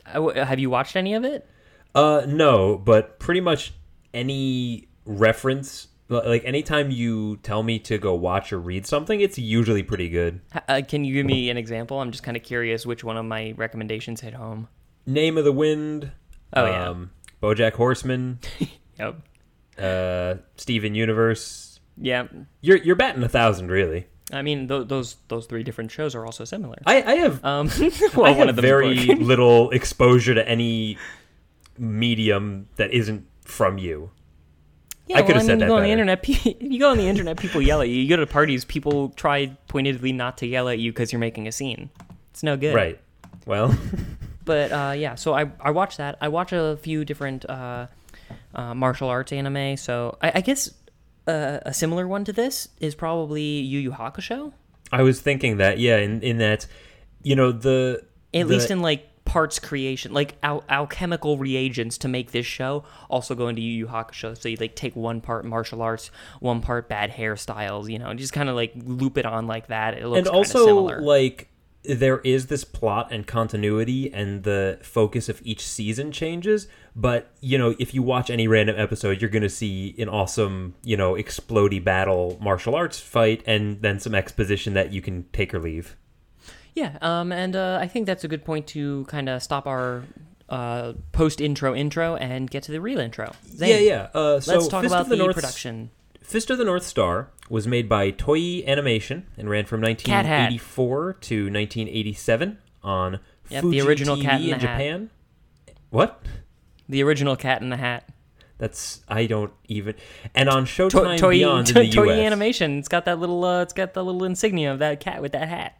uh, 0.07 0.45
have 0.45 0.59
you 0.59 0.71
watched 0.71 0.97
any 0.97 1.15
of 1.15 1.25
it? 1.25 1.49
Uh, 1.95 2.25
no, 2.27 2.77
but 2.77 3.19
pretty 3.19 3.41
much 3.41 3.73
any 4.13 4.89
reference, 5.05 5.89
like 6.09 6.45
anytime 6.45 6.91
you 6.91 7.37
tell 7.39 7.63
me 7.63 7.79
to 7.81 7.99
go 7.99 8.15
watch 8.15 8.53
or 8.53 8.59
read 8.61 8.87
something, 8.87 9.21
it's 9.21 9.39
usually 9.39 9.83
pretty 9.83 10.09
good. 10.09 10.41
Uh, 10.69 10.83
can 10.87 11.05
you 11.05 11.15
give 11.15 11.27
me 11.27 11.51
an 11.51 11.57
example? 11.57 12.01
I'm 12.01 12.11
just 12.11 12.23
kind 12.23 12.37
of 12.37 12.43
curious 12.43 12.85
which 12.85 13.03
one 13.05 13.17
of 13.17 13.25
my 13.25 13.55
recommendations 13.57 14.21
hit 14.21 14.35
home. 14.35 14.69
Name 15.07 15.39
of 15.39 15.45
the 15.45 15.53
Wind. 15.53 16.13
Oh, 16.53 16.67
yeah. 16.67 16.89
um, 16.89 17.11
BoJack 17.43 17.73
Horseman. 17.75 18.39
Yep. 18.99 19.23
uh, 19.77 20.35
Steven 20.57 20.95
Universe. 20.95 21.81
Yeah. 21.97 22.29
You're 22.61 22.77
you're 22.77 22.95
batting 22.95 23.25
a 23.25 23.29
thousand, 23.29 23.73
really. 23.73 24.07
I 24.33 24.41
mean, 24.43 24.69
th- 24.69 24.87
those 24.87 25.17
those 25.27 25.47
three 25.47 25.65
different 25.65 25.91
shows 25.91 26.15
are 26.15 26.25
also 26.25 26.45
similar. 26.45 26.77
I, 26.87 27.03
I 27.03 27.15
have 27.17 27.45
Um, 27.45 27.69
I 27.81 27.91
well, 28.15 28.27
have 28.27 28.37
one 28.39 28.49
of 28.49 28.55
them 28.55 28.63
very 28.63 28.95
little 29.17 29.71
exposure 29.71 30.33
to 30.35 30.49
any 30.49 30.97
medium 31.77 32.69
that 32.77 32.93
isn't 32.93 33.27
from 33.45 33.79
you. 33.79 34.11
Yeah, 35.07 35.19
I 35.19 35.23
could've 35.23 35.37
well, 35.37 35.45
said 35.47 35.59
mean, 35.59 35.59
that 35.59 35.65
you 35.67 35.71
go 35.71 35.77
on 35.77 35.83
the 35.83 35.91
internet. 35.91 36.29
You 36.63 36.79
go 36.81 36.91
on 36.91 36.97
the 36.97 37.09
internet. 37.09 37.37
People 37.39 37.61
yell 37.61 37.83
at 37.83 37.89
you. 37.89 37.97
You 37.97 38.09
go 38.09 38.17
to 38.17 38.27
parties. 38.27 38.65
People 38.65 39.11
try 39.11 39.49
pointedly 39.69 40.13
not 40.13 40.39
to 40.39 40.47
yell 40.47 40.69
at 40.69 40.79
you 40.79 40.93
because 40.93 41.13
you're 41.13 41.21
making 41.21 41.47
a 41.47 41.53
scene. 41.53 41.91
It's 42.31 42.43
no 42.43 42.57
good. 42.57 42.75
Right. 42.75 42.99
Well, 43.47 43.77
But 44.45 44.73
uh, 44.73 44.95
yeah, 44.97 45.15
so 45.15 45.35
I 45.35 45.51
I 45.61 45.71
watch 45.71 45.97
that. 45.97 46.19
I 46.21 46.29
watch 46.29 46.53
a 46.53 46.77
few 46.83 47.05
different 47.05 47.49
uh, 47.49 47.87
uh, 48.55 48.75
martial 48.75 49.09
arts 49.09 49.33
anime. 49.33 49.77
So 49.77 50.19
I, 50.21 50.33
I 50.37 50.41
guess 50.43 50.71
uh, 51.27 51.61
a 51.65 51.73
similar 51.73 52.07
one 52.07 52.25
to 52.25 52.33
this 52.33 52.69
is 52.81 52.95
probably 52.95 53.43
Yu 53.43 53.79
Yu 53.81 53.91
Hakusho. 53.93 54.53
I 54.93 55.03
was 55.03 55.21
thinking 55.21 55.57
that 55.59 55.79
yeah, 55.79 55.97
in 55.97 56.23
in 56.23 56.39
that, 56.39 56.67
you 57.23 57.37
know 57.37 57.53
the 57.53 58.03
At 58.35 58.47
the- 58.49 58.55
least 58.55 58.71
in 58.71 58.83
like 58.83 59.09
parts 59.35 59.59
creation, 59.59 60.13
like 60.13 60.37
al- 60.45 60.63
alchemical 60.69 61.37
reagents 61.39 61.99
to 61.99 62.07
make 62.07 62.31
this 62.31 62.47
show 62.47 62.85
also 63.11 63.35
go 63.35 63.49
into 63.49 63.61
Yu 63.61 63.79
Yu 63.79 63.87
Hakusho. 63.89 64.41
So 64.41 64.49
you 64.49 64.57
like 64.61 64.77
take 64.77 64.95
one 64.95 65.21
part 65.21 65.45
martial 65.45 65.83
arts, 65.83 66.13
one 66.39 66.61
part 66.61 66.89
bad 66.89 67.11
hairstyles, 67.11 67.91
you 67.91 67.99
know, 67.99 68.11
and 68.11 68.17
just 68.21 68.33
kind 68.33 68.49
of 68.49 68.55
like 68.55 68.75
loop 68.77 69.19
it 69.19 69.27
on 69.27 69.49
like 69.49 69.67
that. 69.67 69.99
It 69.99 70.07
looks 70.07 70.29
and 70.29 70.29
also 70.29 70.67
similar. 70.67 71.01
like 71.01 71.49
there 71.83 72.21
is 72.21 72.47
this 72.47 72.63
plot 72.63 73.09
and 73.11 73.27
continuity 73.27 74.15
and 74.15 74.45
the 74.45 74.79
focus 74.83 75.29
of 75.29 75.43
each 75.45 75.67
season 75.67 76.11
changes 76.11 76.67
but 76.97 77.31
you 77.43 77.59
know 77.59 77.77
if 77.79 77.93
you 77.93 78.03
watch 78.03 78.31
any 78.31 78.49
random 78.49 78.75
episode 78.79 79.21
you're 79.21 79.29
going 79.29 79.43
to 79.43 79.51
see 79.51 79.95
an 79.99 80.09
awesome 80.09 80.75
you 80.83 80.97
know 80.97 81.13
explody 81.13 81.85
battle 81.85 82.39
martial 82.41 82.75
arts 82.75 82.99
fight 82.99 83.43
and 83.45 83.83
then 83.83 84.01
some 84.01 84.15
exposition 84.15 84.73
that 84.73 84.95
you 84.95 85.03
can 85.03 85.27
take 85.35 85.53
or 85.53 85.59
leave 85.61 85.95
yeah, 86.75 86.99
um, 87.01 87.33
and 87.33 87.57
uh, 87.57 87.79
I 87.81 87.87
think 87.89 88.07
that's 88.07 88.25
a 88.25 88.29
good 88.29 88.45
point 88.45 88.67
to 88.69 89.05
kind 89.07 89.29
of 89.29 89.43
stop 89.43 89.67
our 89.67 90.05
uh, 90.49 90.93
post 91.13 91.41
intro 91.41 91.75
intro 91.75 92.17
and 92.17 92.51
get 92.51 92.63
to 92.65 92.73
the 92.73 92.81
real 92.81 92.99
intro. 92.99 93.33
Zane, 93.47 93.69
yeah 93.71 93.79
yeah 93.79 94.09
uh, 94.15 94.41
so 94.41 94.53
Let's 94.55 94.69
talk 94.69 94.83
Fist 94.83 94.95
about 94.95 95.09
the, 95.09 95.17
the, 95.17 95.33
production. 95.33 95.91
Fist 96.21 96.51
of 96.51 96.59
the 96.59 96.65
North 96.65 96.85
Star 96.85 97.31
was 97.49 97.67
made 97.67 97.89
by 97.89 98.11
Toei 98.11 98.67
Animation 98.67 99.27
and 99.37 99.49
ran 99.49 99.67
from 99.67 99.81
1984 99.83 101.13
to 101.15 101.45
1987 101.45 102.59
on 102.83 103.21
Yep, 103.51 103.63
Fuji 103.63 103.81
the 103.81 103.87
original 103.87 104.17
TV 104.17 104.23
Cat 104.23 104.41
in 104.41 104.45
in 104.45 104.51
the 104.51 104.55
Hat. 104.55 104.61
Japan. 104.61 105.11
What? 105.91 106.23
The 106.89 107.03
original 107.03 107.37
Cat 107.37 107.61
in 107.61 107.69
the 107.69 107.77
Hat. 107.77 108.09
That's 108.57 109.03
I 109.09 109.27
don't 109.27 109.53
even. 109.69 109.95
And 110.35 110.49
on 110.49 110.65
To- 110.65 110.89
Showtime 110.89 111.19
Toei, 111.19 111.31
Beyond 111.31 111.69
in 111.69 111.75
to- 111.75 111.81
the 111.81 111.91
Toei 111.91 112.09
US, 112.09 112.19
Animation. 112.27 112.79
It's 112.79 112.89
got 112.89 113.05
that 113.05 113.19
little. 113.19 113.45
Uh, 113.45 113.63
it's 113.63 113.73
got 113.73 113.93
the 113.95 114.05
little 114.05 114.25
insignia 114.25 114.73
of 114.73 114.79
that 114.79 115.01
cat 115.01 115.21
with 115.21 115.33
that 115.33 115.49
hat. 115.49 115.77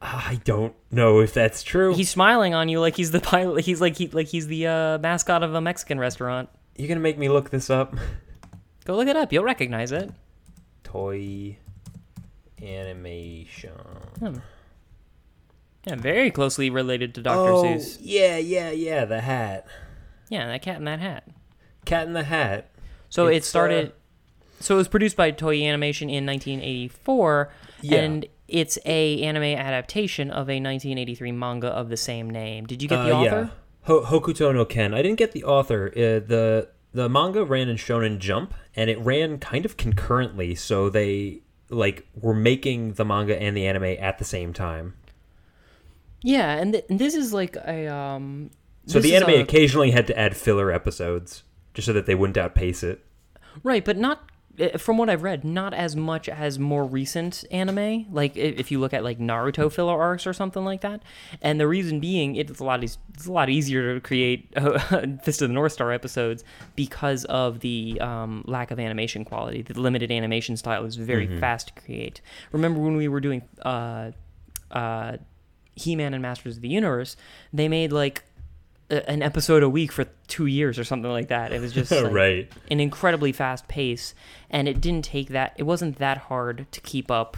I 0.00 0.40
don't 0.44 0.74
know 0.90 1.20
if 1.20 1.32
that's 1.34 1.62
true. 1.62 1.94
He's 1.94 2.10
smiling 2.10 2.54
on 2.54 2.68
you 2.68 2.80
like 2.80 2.96
he's 2.96 3.10
the 3.12 3.20
pilot. 3.20 3.64
He's 3.64 3.80
like 3.80 3.96
he 3.96 4.08
like 4.08 4.26
he's 4.28 4.46
the 4.46 4.66
uh, 4.66 4.98
mascot 4.98 5.42
of 5.42 5.54
a 5.54 5.60
Mexican 5.60 5.98
restaurant. 5.98 6.48
You're 6.76 6.88
gonna 6.88 7.00
make 7.00 7.18
me 7.18 7.28
look 7.28 7.50
this 7.50 7.70
up. 7.70 7.94
Go 8.84 8.94
look 8.96 9.08
it 9.08 9.16
up. 9.16 9.32
You'll 9.32 9.44
recognize 9.44 9.92
it. 9.92 10.10
Toy 10.84 11.56
animation. 12.62 13.72
Yeah, 15.86 15.94
very 15.96 16.30
closely 16.30 16.68
related 16.68 17.14
to 17.14 17.22
Dr. 17.22 17.38
oh, 17.52 17.62
Seuss. 17.64 17.98
yeah, 18.00 18.36
yeah, 18.38 18.70
yeah. 18.70 19.04
The 19.04 19.20
hat. 19.20 19.66
Yeah, 20.28 20.46
that 20.48 20.62
cat 20.62 20.76
in 20.76 20.84
that 20.84 21.00
hat. 21.00 21.28
Cat 21.84 22.06
in 22.08 22.12
the 22.12 22.24
Hat. 22.24 22.68
So 23.08 23.28
it 23.28 23.44
started. 23.44 23.88
uh, 23.90 23.92
so 24.58 24.74
it 24.74 24.78
was 24.78 24.88
produced 24.88 25.16
by 25.16 25.30
Toei 25.30 25.62
Animation 25.64 26.10
in 26.10 26.26
1984, 26.26 27.52
Yeah. 27.82 27.98
and 28.00 28.26
it's 28.48 28.78
a 28.84 29.20
anime 29.22 29.42
adaptation 29.42 30.30
of 30.30 30.48
a 30.48 30.60
1983 30.60 31.32
manga 31.32 31.68
of 31.68 31.88
the 31.88 31.96
same 31.96 32.30
name. 32.30 32.66
Did 32.66 32.82
you 32.82 32.88
get 32.88 33.02
the 33.04 33.12
Uh, 33.12 33.20
author? 33.20 33.40
Yeah. 33.40 33.48
Ho- 33.82 34.04
Hokuto 34.04 34.52
no 34.54 34.64
Ken. 34.64 34.92
I 34.94 35.02
didn't 35.02 35.18
get 35.18 35.32
the 35.32 35.44
author. 35.44 35.88
Uh, 35.96 36.20
the 36.26 36.68
the 36.92 37.08
manga 37.08 37.44
ran 37.44 37.68
in 37.68 37.76
Shonen 37.76 38.18
Jump, 38.18 38.54
and 38.74 38.88
it 38.88 38.98
ran 39.00 39.38
kind 39.38 39.64
of 39.64 39.76
concurrently. 39.76 40.54
So 40.54 40.88
they 40.88 41.40
like 41.68 42.06
were 42.14 42.34
making 42.34 42.92
the 42.94 43.04
manga 43.04 43.40
and 43.40 43.56
the 43.56 43.66
anime 43.66 43.96
at 44.00 44.18
the 44.18 44.24
same 44.24 44.52
time. 44.52 44.94
Yeah, 46.22 46.56
and, 46.56 46.72
th- 46.72 46.84
and 46.88 46.98
this 46.98 47.14
is 47.14 47.32
like 47.32 47.56
a 47.56 47.86
um. 47.92 48.50
So 48.86 49.00
the 49.00 49.14
anime 49.16 49.30
a- 49.30 49.40
occasionally 49.40 49.90
had 49.90 50.06
to 50.06 50.18
add 50.18 50.36
filler 50.36 50.70
episodes 50.70 51.42
just 51.74 51.86
so 51.86 51.92
that 51.92 52.06
they 52.06 52.14
wouldn't 52.14 52.36
outpace 52.36 52.82
it. 52.82 53.04
Right, 53.62 53.84
but 53.84 53.96
not 53.98 54.30
from 54.78 54.98
what 54.98 55.10
I've 55.10 55.22
read, 55.22 55.44
not 55.44 55.74
as 55.74 55.96
much 55.96 56.28
as 56.28 56.58
more 56.58 56.84
recent 56.84 57.44
anime. 57.50 58.06
Like 58.12 58.36
if 58.36 58.70
you 58.70 58.80
look 58.80 58.94
at 58.94 59.04
like 59.04 59.18
Naruto 59.18 59.70
filler 59.70 60.00
arcs 60.00 60.26
or 60.26 60.32
something 60.32 60.64
like 60.64 60.80
that. 60.82 61.02
And 61.42 61.60
the 61.60 61.66
reason 61.66 62.00
being, 62.00 62.36
it's 62.36 62.58
a 62.60 62.64
lot 62.64 62.82
eas- 62.82 62.98
it's 63.14 63.26
a 63.26 63.32
lot 63.32 63.48
easier 63.48 63.94
to 63.94 64.00
create 64.00 64.48
Fist 65.22 65.42
of 65.42 65.48
the 65.48 65.54
North 65.54 65.72
Star 65.72 65.92
episodes 65.92 66.44
because 66.74 67.24
of 67.26 67.60
the 67.60 67.98
um, 68.00 68.44
lack 68.46 68.70
of 68.70 68.78
animation 68.78 69.24
quality. 69.24 69.62
The 69.62 69.78
limited 69.80 70.10
animation 70.10 70.56
style 70.56 70.84
is 70.84 70.96
very 70.96 71.26
fast 71.40 71.68
to 71.68 71.82
create. 71.82 72.20
Remember 72.52 72.80
when 72.80 72.96
we 72.96 73.08
were 73.08 73.20
doing 73.20 73.42
uh, 73.62 74.12
uh, 74.70 75.16
He-Man 75.74 76.14
and 76.14 76.22
Masters 76.22 76.56
of 76.56 76.62
the 76.62 76.68
Universe? 76.68 77.16
They 77.52 77.68
made 77.68 77.92
like 77.92 78.24
an 78.90 79.22
episode 79.22 79.62
a 79.62 79.68
week 79.68 79.90
for 79.92 80.04
two 80.28 80.46
years 80.46 80.78
or 80.78 80.84
something 80.84 81.10
like 81.10 81.28
that. 81.28 81.52
It 81.52 81.60
was 81.60 81.72
just 81.72 81.90
like, 82.02 82.12
right. 82.12 82.52
an 82.70 82.80
incredibly 82.80 83.32
fast 83.32 83.66
pace 83.68 84.14
and 84.50 84.68
it 84.68 84.80
didn't 84.80 85.04
take 85.04 85.28
that 85.30 85.54
it 85.56 85.64
wasn't 85.64 85.98
that 85.98 86.18
hard 86.18 86.66
to 86.72 86.80
keep 86.80 87.10
up 87.10 87.36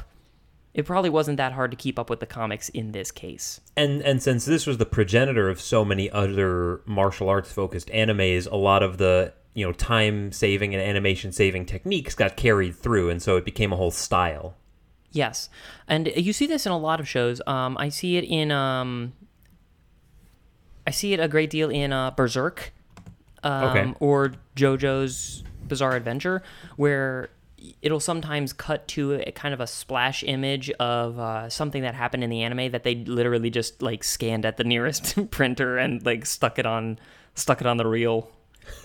it 0.74 0.84
probably 0.84 1.10
wasn't 1.10 1.38
that 1.38 1.52
hard 1.52 1.70
to 1.70 1.76
keep 1.76 1.98
up 1.98 2.08
with 2.10 2.20
the 2.20 2.26
comics 2.26 2.68
in 2.68 2.92
this 2.92 3.10
case 3.10 3.60
And 3.76 4.02
and 4.02 4.22
since 4.22 4.44
this 4.44 4.66
was 4.66 4.76
the 4.78 4.86
progenitor 4.86 5.48
of 5.48 5.60
so 5.60 5.84
many 5.84 6.10
other 6.10 6.82
martial 6.86 7.28
arts 7.28 7.50
focused 7.50 7.88
animes, 7.88 8.50
a 8.50 8.56
lot 8.56 8.82
of 8.82 8.98
the 8.98 9.32
you 9.54 9.66
know 9.66 9.72
time 9.72 10.30
saving 10.30 10.74
and 10.74 10.82
animation 10.82 11.32
saving 11.32 11.66
techniques 11.66 12.14
got 12.14 12.36
carried 12.36 12.76
through, 12.76 13.10
and 13.10 13.20
so 13.22 13.36
it 13.36 13.44
became 13.44 13.72
a 13.72 13.76
whole 13.76 13.90
style. 13.90 14.54
yes 15.10 15.48
and 15.88 16.12
you 16.14 16.32
see 16.34 16.46
this 16.46 16.66
in 16.66 16.70
a 16.72 16.78
lot 16.78 17.00
of 17.00 17.08
shows 17.08 17.40
um, 17.46 17.76
i 17.80 17.88
see 17.88 18.16
it 18.18 18.24
in 18.24 18.52
um, 18.52 19.12
i 20.88 20.90
see 20.90 21.12
it 21.12 21.20
a 21.20 21.28
great 21.28 21.50
deal 21.50 21.70
in 21.70 21.92
uh, 21.92 22.10
berserk 22.12 22.72
um, 23.44 23.64
Okay. 23.64 23.94
or 24.00 24.32
jojo's 24.56 25.44
bizarre 25.68 25.94
adventure 25.94 26.42
where 26.76 27.28
it'll 27.82 28.00
sometimes 28.00 28.52
cut 28.52 28.86
to 28.88 29.14
a 29.14 29.32
kind 29.32 29.52
of 29.52 29.60
a 29.60 29.66
splash 29.66 30.22
image 30.24 30.70
of 30.78 31.18
uh, 31.18 31.48
something 31.48 31.82
that 31.82 31.94
happened 31.94 32.22
in 32.24 32.30
the 32.30 32.42
anime 32.42 32.70
that 32.70 32.84
they 32.84 32.94
literally 33.04 33.50
just 33.50 33.82
like 33.82 34.02
scanned 34.04 34.46
at 34.46 34.56
the 34.56 34.64
nearest 34.64 35.30
printer 35.30 35.76
and 35.76 36.04
like 36.06 36.24
stuck 36.24 36.58
it 36.58 36.66
on 36.66 36.98
stuck 37.34 37.60
it 37.60 37.66
on 37.66 37.76
the 37.76 37.86
reel. 37.86 38.30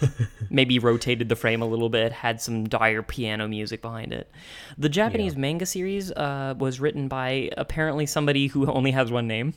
Maybe 0.50 0.80
rotated 0.80 1.30
the 1.30 1.36
frame 1.36 1.62
a 1.62 1.66
little 1.68 1.90
bit 1.90 2.12
had 2.12 2.42
some 2.42 2.64
dire 2.68 3.04
piano 3.04 3.48
music 3.48 3.82
behind 3.82 4.12
it. 4.14 4.30
The 4.78 4.90
japanese 4.90 5.36
manga 5.36 5.66
series 5.66 6.12
uh, 6.12 6.56
was 6.58 6.80
written 6.80 7.08
by 7.08 7.52
apparently 7.58 8.06
somebody 8.06 8.48
who 8.48 8.66
only 8.66 8.92
has 8.92 9.12
one 9.12 9.28
name 9.28 9.54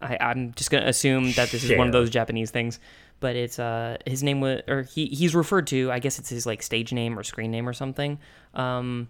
I, 0.00 0.16
i'm 0.20 0.52
just 0.54 0.70
going 0.70 0.82
to 0.82 0.88
assume 0.88 1.32
that 1.32 1.50
this 1.50 1.64
is 1.64 1.72
one 1.76 1.86
of 1.86 1.92
those 1.92 2.10
japanese 2.10 2.50
things 2.50 2.78
but 3.20 3.34
it's 3.36 3.58
uh 3.58 3.96
his 4.06 4.22
name 4.22 4.40
was 4.40 4.62
or 4.68 4.82
he 4.82 5.06
he's 5.06 5.34
referred 5.34 5.66
to 5.68 5.90
i 5.90 5.98
guess 5.98 6.18
it's 6.18 6.28
his 6.28 6.46
like 6.46 6.62
stage 6.62 6.92
name 6.92 7.18
or 7.18 7.22
screen 7.22 7.50
name 7.50 7.68
or 7.68 7.72
something 7.72 8.18
um 8.54 9.08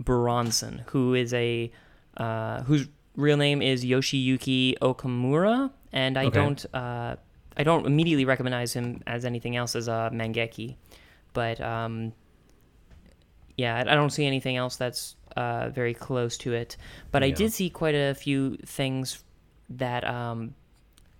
Buronson, 0.00 0.82
who 0.88 1.14
is 1.14 1.32
a 1.34 1.70
uh, 2.16 2.62
whose 2.64 2.88
real 3.16 3.36
name 3.36 3.62
is 3.62 3.84
Yoshiyuki 3.84 4.76
Okamura, 4.80 5.70
and 5.92 6.18
I 6.18 6.26
Okay. 6.26 6.34
don't 6.34 6.66
uh, 6.74 7.16
I 7.56 7.62
don't 7.62 7.86
immediately 7.86 8.24
recognize 8.24 8.72
him 8.72 9.02
as 9.06 9.24
anything 9.24 9.54
else 9.54 9.76
as 9.76 9.86
a 9.86 10.10
mangaka, 10.12 10.74
but 11.32 11.60
um, 11.60 12.12
yeah, 13.56 13.76
I 13.76 13.80
I 13.92 13.94
don't 13.94 14.10
see 14.10 14.26
anything 14.26 14.56
else 14.56 14.76
that's 14.76 15.16
uh, 15.36 15.68
very 15.70 15.94
close 15.94 16.36
to 16.38 16.52
it. 16.54 16.76
But 17.12 17.22
I 17.22 17.30
did 17.30 17.52
see 17.52 17.70
quite 17.70 17.94
a 17.94 18.14
few 18.14 18.56
things 18.66 19.22
that 19.70 20.06
um, 20.08 20.54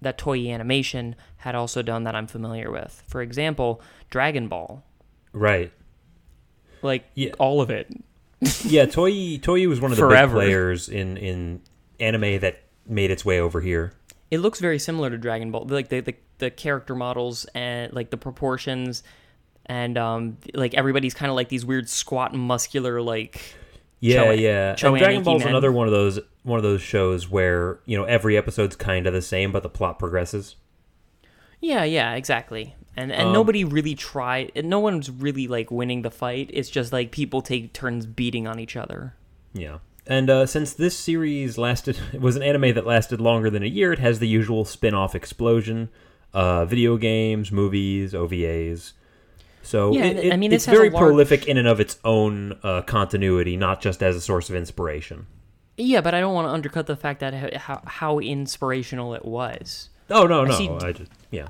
that 0.00 0.18
Toei 0.18 0.52
Animation 0.52 1.16
had 1.38 1.54
also 1.54 1.82
done 1.82 2.04
that 2.04 2.14
I'm 2.14 2.26
familiar 2.26 2.70
with. 2.70 3.02
For 3.08 3.22
example, 3.22 3.80
Dragon 4.10 4.48
Ball, 4.48 4.82
Right. 5.32 5.72
like 6.82 7.04
Yeah. 7.14 7.30
all 7.38 7.60
of 7.60 7.70
it. 7.70 7.88
Yeah, 8.64 8.84
Toei 8.86 9.40
Toei 9.40 9.66
was 9.66 9.80
one 9.80 9.90
of 9.90 9.96
the 9.96 10.02
Forever. 10.02 10.34
big 10.40 10.46
players 10.46 10.88
in 10.88 11.16
in 11.16 11.60
anime 12.00 12.40
that 12.40 12.62
made 12.86 13.10
its 13.10 13.24
way 13.24 13.40
over 13.40 13.60
here. 13.60 13.92
It 14.30 14.38
looks 14.38 14.60
very 14.60 14.78
similar 14.78 15.10
to 15.10 15.16
Dragon 15.16 15.50
Ball, 15.50 15.64
like 15.68 15.88
the 15.88 16.00
the, 16.00 16.14
the 16.38 16.50
character 16.50 16.94
models 16.94 17.46
and 17.54 17.92
like 17.94 18.10
the 18.10 18.16
proportions, 18.18 19.02
and 19.66 19.96
um, 19.96 20.36
like 20.52 20.74
everybody's 20.74 21.14
kind 21.14 21.30
of 21.30 21.36
like 21.36 21.48
these 21.48 21.64
weird 21.64 21.88
squat, 21.88 22.34
muscular, 22.34 23.00
like 23.00 23.40
Yeah, 24.00 24.24
Choei- 24.26 24.40
yeah. 24.40 24.74
Choei 24.74 24.88
and 24.88 24.98
Dragon 24.98 25.22
Ball's 25.22 25.40
men. 25.40 25.48
another 25.48 25.72
one 25.72 25.86
of 25.86 25.92
those 25.92 26.18
one 26.44 26.58
of 26.58 26.62
those 26.62 26.80
shows 26.82 27.28
where, 27.28 27.78
you 27.86 27.96
know, 27.98 28.04
every 28.04 28.36
episode's 28.36 28.76
kind 28.76 29.06
of 29.08 29.12
the 29.12 29.22
same 29.22 29.50
but 29.50 29.62
the 29.64 29.68
plot 29.68 29.98
progresses. 29.98 30.54
yeah, 31.60 31.82
yeah, 31.84 32.14
exactly. 32.14 32.74
And 32.96 33.10
and 33.10 33.28
Um, 33.28 33.32
nobody 33.32 33.64
really 33.64 33.94
try. 33.96 34.50
No 34.54 34.78
one's 34.78 35.10
really 35.10 35.48
like 35.48 35.70
winning 35.72 36.02
the 36.02 36.10
fight. 36.10 36.48
It's 36.52 36.70
just 36.70 36.92
like 36.92 37.10
people 37.10 37.42
take 37.42 37.72
turns 37.72 38.06
beating 38.06 38.46
on 38.46 38.60
each 38.60 38.76
other. 38.76 39.14
Yeah. 39.52 39.78
And 40.06 40.28
uh, 40.30 40.44
since 40.46 40.74
this 40.74 40.96
series 40.96 41.56
lasted 41.58 41.98
it 42.12 42.20
was 42.20 42.36
an 42.36 42.42
anime 42.42 42.74
that 42.74 42.86
lasted 42.86 43.20
longer 43.20 43.50
than 43.50 43.62
a 43.64 43.66
year, 43.66 43.92
it 43.92 43.98
has 43.98 44.18
the 44.20 44.28
usual 44.28 44.64
spin-off 44.64 45.14
explosion, 45.14 45.88
uh, 46.34 46.66
video 46.66 46.96
games, 46.98 47.50
movies, 47.50 48.12
OVAs. 48.12 48.92
So 49.62 49.92
Yeah, 49.94 50.04
it, 50.04 50.32
I 50.32 50.36
mean, 50.36 50.52
it's 50.52 50.66
this 50.66 50.66
has 50.66 50.74
a 50.74 50.78
very 50.78 50.90
large- 50.90 51.00
prolific 51.02 51.46
in 51.48 51.56
and 51.56 51.66
of 51.66 51.80
its 51.80 51.98
own 52.04 52.58
uh, 52.62 52.82
continuity, 52.82 53.56
not 53.56 53.80
just 53.80 54.02
as 54.02 54.14
a 54.14 54.20
source 54.20 54.50
of 54.50 54.56
inspiration. 54.56 55.26
Yeah, 55.76 56.00
but 56.00 56.14
I 56.14 56.20
don't 56.20 56.34
want 56.34 56.46
to 56.48 56.52
undercut 56.52 56.86
the 56.86 56.96
fact 56.96 57.20
that 57.20 57.54
how 57.56 57.82
how 57.86 58.18
inspirational 58.20 59.14
it 59.14 59.24
was. 59.24 59.90
Oh 60.10 60.26
no, 60.26 60.44
no, 60.44 60.54
see- 60.54 60.68
I 60.68 60.92
just 60.92 61.10
yeah. 61.30 61.48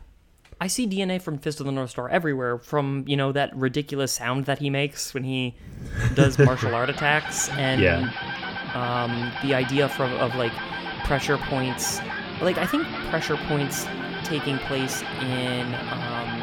I 0.61 0.69
see 0.69 0.87
DNA 0.87 1.21
from 1.21 1.39
Fist 1.39 1.59
of 1.61 1.67
the 1.67 1.73
North 1.73 1.91
Star 1.91 2.09
everywhere. 2.09 2.59
From 2.59 3.05
you 3.07 3.17
know 3.17 3.33
that 3.33 3.55
ridiculous 3.57 4.13
sound 4.13 4.47
that 4.47 4.59
he 4.61 4.71
makes 4.71 5.13
when 5.13 5.25
he 5.25 5.57
does 6.15 6.39
martial 6.49 6.75
art 6.75 6.89
attacks, 6.89 7.49
and 7.51 7.81
Yeah. 7.83 8.11
um, 8.75 9.33
the 9.47 9.55
idea 9.55 9.89
from 9.89 10.13
of 10.15 10.35
like 10.37 10.53
pressure 11.05 11.37
points. 11.37 12.01
Like 12.41 12.57
I 12.57 12.67
think 12.67 12.87
pressure 13.11 13.37
points 13.49 13.87
taking 14.25 14.57
place 14.59 15.03
in 15.21 15.75
um, 15.91 16.43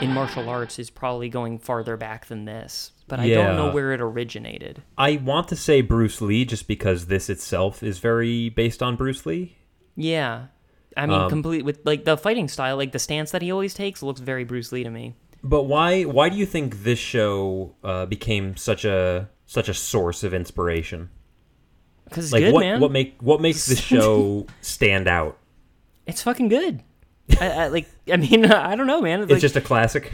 in 0.00 0.12
martial 0.12 0.48
arts 0.48 0.78
is 0.78 0.88
probably 0.88 1.28
going 1.28 1.58
farther 1.58 1.96
back 1.96 2.26
than 2.26 2.44
this, 2.44 2.92
but 3.08 3.20
I 3.20 3.28
don't 3.30 3.56
know 3.56 3.70
where 3.72 3.92
it 3.92 4.00
originated. 4.00 4.82
I 4.98 5.16
want 5.16 5.48
to 5.48 5.56
say 5.56 5.80
Bruce 5.80 6.20
Lee 6.20 6.44
just 6.44 6.66
because 6.68 7.06
this 7.06 7.28
itself 7.30 7.82
is 7.82 7.98
very 7.98 8.48
based 8.48 8.82
on 8.82 8.96
Bruce 8.96 9.24
Lee. 9.26 9.56
Yeah. 9.96 10.46
I 10.96 11.06
mean, 11.06 11.18
Um, 11.20 11.28
complete 11.28 11.64
with 11.64 11.80
like 11.84 12.04
the 12.04 12.16
fighting 12.16 12.48
style, 12.48 12.76
like 12.76 12.92
the 12.92 12.98
stance 12.98 13.30
that 13.32 13.42
he 13.42 13.50
always 13.52 13.74
takes 13.74 14.02
looks 14.02 14.20
very 14.20 14.44
Bruce 14.44 14.72
Lee 14.72 14.82
to 14.84 14.90
me. 14.90 15.14
But 15.42 15.64
why 15.64 16.02
why 16.04 16.28
do 16.30 16.36
you 16.36 16.46
think 16.46 16.82
this 16.82 16.98
show 16.98 17.74
uh, 17.84 18.06
became 18.06 18.56
such 18.56 18.84
a 18.84 19.28
such 19.44 19.68
a 19.68 19.74
source 19.74 20.24
of 20.24 20.32
inspiration? 20.34 21.10
Because 22.04 22.32
Like 22.32 22.42
good, 22.44 22.54
what 22.54 22.60
man. 22.60 22.80
what 22.80 22.90
make 22.92 23.16
what 23.20 23.40
makes 23.40 23.66
this 23.66 23.80
show 23.92 24.46
stand 24.62 25.06
out? 25.06 25.38
It's 26.06 26.22
fucking 26.22 26.48
good. 26.48 26.82
I, 27.40 27.48
I, 27.50 27.66
like, 27.68 27.88
I 28.10 28.16
mean, 28.16 28.46
I 28.52 28.76
don't 28.76 28.86
know, 28.86 29.00
man. 29.02 29.20
It's 29.22 29.32
Like, 29.32 29.40
just 29.40 29.56
a 29.56 29.60
classic 29.60 30.12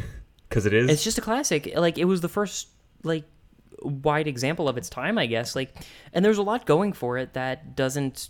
because 0.48 0.64
it 0.66 0.72
is. 0.72 0.88
it's 0.90 1.04
just 1.04 1.18
a 1.18 1.20
classic. 1.20 1.70
Like, 1.76 1.98
it 1.98 2.06
was 2.06 2.22
the 2.22 2.28
first 2.28 2.68
like 3.02 3.24
wide 3.82 4.28
example 4.28 4.68
of 4.68 4.76
its 4.76 4.88
time, 4.88 5.18
I 5.18 5.26
guess. 5.26 5.56
Like, 5.56 5.74
and 6.12 6.24
there's 6.24 6.38
a 6.38 6.42
lot 6.42 6.66
going 6.66 6.92
for 6.92 7.18
it 7.18 7.32
that 7.34 7.74
doesn't 7.76 8.28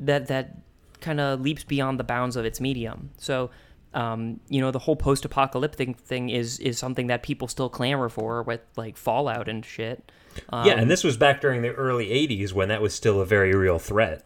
that 0.00 0.26
that 0.28 0.58
kind 1.00 1.20
of 1.20 1.40
leaps 1.40 1.64
beyond 1.64 1.98
the 1.98 2.04
bounds 2.04 2.36
of 2.36 2.44
its 2.44 2.60
medium. 2.60 3.10
So, 3.18 3.50
um, 3.94 4.40
you 4.48 4.60
know, 4.60 4.70
the 4.70 4.78
whole 4.80 4.96
post-apocalyptic 4.96 5.96
thing 5.98 6.28
is 6.28 6.58
is 6.58 6.78
something 6.78 7.06
that 7.06 7.22
people 7.22 7.48
still 7.48 7.68
clamor 7.68 8.08
for 8.08 8.42
with 8.42 8.60
like 8.76 8.96
Fallout 8.96 9.48
and 9.48 9.64
shit. 9.64 10.10
Um, 10.50 10.66
yeah, 10.66 10.74
and 10.74 10.90
this 10.90 11.02
was 11.02 11.16
back 11.16 11.40
during 11.40 11.62
the 11.62 11.72
early 11.72 12.08
'80s 12.08 12.52
when 12.52 12.68
that 12.68 12.82
was 12.82 12.94
still 12.94 13.20
a 13.20 13.26
very 13.26 13.54
real 13.54 13.78
threat. 13.78 14.24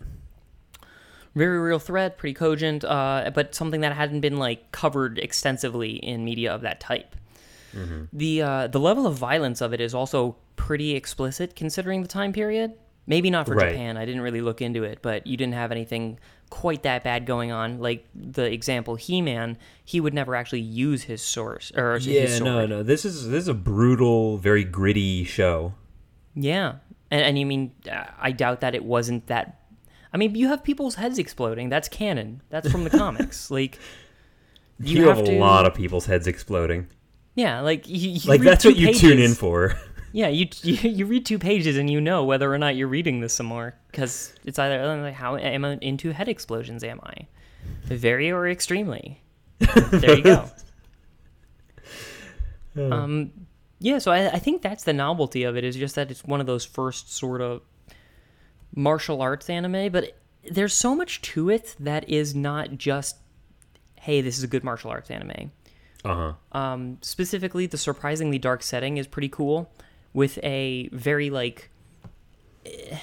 very 1.35 1.59
real 1.59 1.79
threat, 1.79 2.19
pretty 2.19 2.35
cogent, 2.35 2.85
uh, 2.85 3.31
but 3.35 3.55
something 3.55 3.81
that 3.81 3.95
hadn't 3.95 4.21
been 4.21 4.37
like 4.37 4.73
covered 4.73 5.19
extensively 5.19 5.93
in 5.93 6.25
media 6.25 6.53
of 6.53 6.61
that 6.63 6.81
type. 6.81 7.15
The 8.13 8.43
uh, 8.43 8.67
the 8.69 8.81
level 8.81 9.07
of 9.07 9.15
violence 9.17 9.61
of 9.61 9.73
it 9.73 9.81
is 9.81 9.95
also 9.95 10.37
pretty 10.57 10.95
explicit 10.95 11.57
considering 11.57 12.03
the 12.03 12.09
time 12.09 12.33
period. 12.33 12.73
Maybe 13.07 13.31
not 13.31 13.47
for 13.49 13.55
Right. 13.57 13.71
Japan. 13.73 13.97
I 13.97 14.05
didn't 14.05 14.21
really 14.21 14.41
look 14.41 14.63
into 14.63 14.85
it, 14.85 15.01
but 15.03 15.27
you 15.27 15.37
didn't 15.37 15.55
have 15.55 15.73
anything 15.73 16.21
quite 16.51 16.85
that 16.85 17.03
bad 17.03 17.27
going 17.27 17.51
on. 17.51 17.81
Like 17.81 18.07
the 18.15 18.45
example 18.53 18.95
He-Man, 18.95 19.59
he 19.85 20.01
would 20.01 20.15
never 20.15 20.37
actually 20.37 20.61
use 20.61 21.03
his 21.05 21.21
source 21.21 21.73
or 21.75 21.95
his 21.95 22.07
Yeah, 22.07 22.27
sword. 22.29 22.45
no, 22.45 22.67
no. 22.67 22.83
This 22.85 23.05
is 23.05 23.29
this 23.29 23.43
is 23.43 23.49
a 23.49 23.55
brutal, 23.55 24.37
very 24.39 24.63
gritty 24.63 25.25
show. 25.25 25.75
Yeah, 26.37 26.75
and, 27.11 27.23
and 27.23 27.39
you 27.39 27.45
mean 27.47 27.73
uh, 27.91 28.05
I 28.21 28.31
doubt 28.33 28.61
that 28.61 28.75
it 28.75 28.85
wasn't 28.85 29.27
that. 29.27 29.59
I 30.15 30.17
mean, 30.19 30.35
you 30.37 30.49
have 30.49 30.63
people's 30.63 30.95
heads 30.97 31.19
exploding. 31.19 31.71
That's 31.71 31.89
canon. 31.89 32.43
That's 32.51 32.71
from 32.71 32.85
the 32.85 32.91
comics. 33.05 33.51
Like 33.51 33.79
You, 34.79 35.09
have, 35.09 35.19
a 35.19 35.39
lot 35.41 35.67
of 35.67 35.75
people's 35.75 36.07
heads 36.07 36.27
exploding. 36.29 36.87
Yeah, 37.35 37.61
like 37.61 37.89
you, 37.89 38.11
you 38.11 38.29
Like 38.29 38.41
read 38.41 38.49
that's 38.49 38.65
what 38.65 38.77
you 38.77 38.93
tune 38.93 39.19
in 39.19 39.35
for. 39.35 39.75
Yeah, 40.15 40.29
you, 40.29 40.47
you 40.63 40.75
you 40.91 41.07
read 41.07 41.25
two 41.25 41.39
pages 41.39 41.79
and 41.79 41.89
you 41.89 41.99
know 41.99 42.25
whether 42.25 42.53
or 42.53 42.59
not 42.59 42.77
you're 42.77 42.87
reading 42.87 43.21
this 43.21 43.33
some 43.33 43.47
more 43.47 43.75
because 43.91 44.35
it's 44.45 44.59
either 44.59 45.01
like 45.01 45.15
how 45.15 45.39
am 45.39 45.65
I 45.65 45.79
into 45.81 46.13
head 46.13 46.29
explosions? 46.29 46.85
Am 46.85 47.01
I 47.03 47.27
very 47.85 48.31
or 48.31 48.47
extremely? 48.47 49.23
there 49.59 50.19
you 50.19 50.23
go. 50.23 50.51
um, 52.93 53.31
yeah, 53.79 53.97
so 53.99 54.13
I, 54.13 54.33
I 54.33 54.39
think 54.39 54.61
that's 54.61 54.85
the 54.85 54.93
novelty 54.93 55.45
of 55.45 55.57
it 55.57 55.65
is 55.65 55.77
just 55.77 55.95
that 55.95 56.11
it's 56.11 56.23
one 56.25 56.41
of 56.41 56.47
those 56.47 56.67
first 56.67 57.15
sort 57.15 57.41
of 57.41 57.63
martial 58.75 59.23
arts 59.23 59.49
anime, 59.49 59.91
but 59.91 60.17
there's 60.51 60.75
so 60.75 60.95
much 60.95 61.23
to 61.23 61.49
it 61.49 61.75
that 61.81 62.07
is 62.07 62.35
not 62.35 62.77
just 62.77 63.17
hey, 63.99 64.21
this 64.21 64.37
is 64.37 64.43
a 64.43 64.49
good 64.49 64.65
martial 64.65 64.91
arts 64.91 65.11
anime. 65.11 65.53
Uh 66.05 66.35
huh. 66.53 66.59
Um, 66.59 66.99
specifically, 67.01 67.67
the 67.67 67.79
surprisingly 67.79 68.39
dark 68.39 68.63
setting 68.63 68.97
is 68.97 69.07
pretty 69.07 69.29
cool, 69.29 69.71
with 70.13 70.39
a 70.43 70.89
very 70.93 71.31
like, 71.31 71.71
eh, 72.67 72.99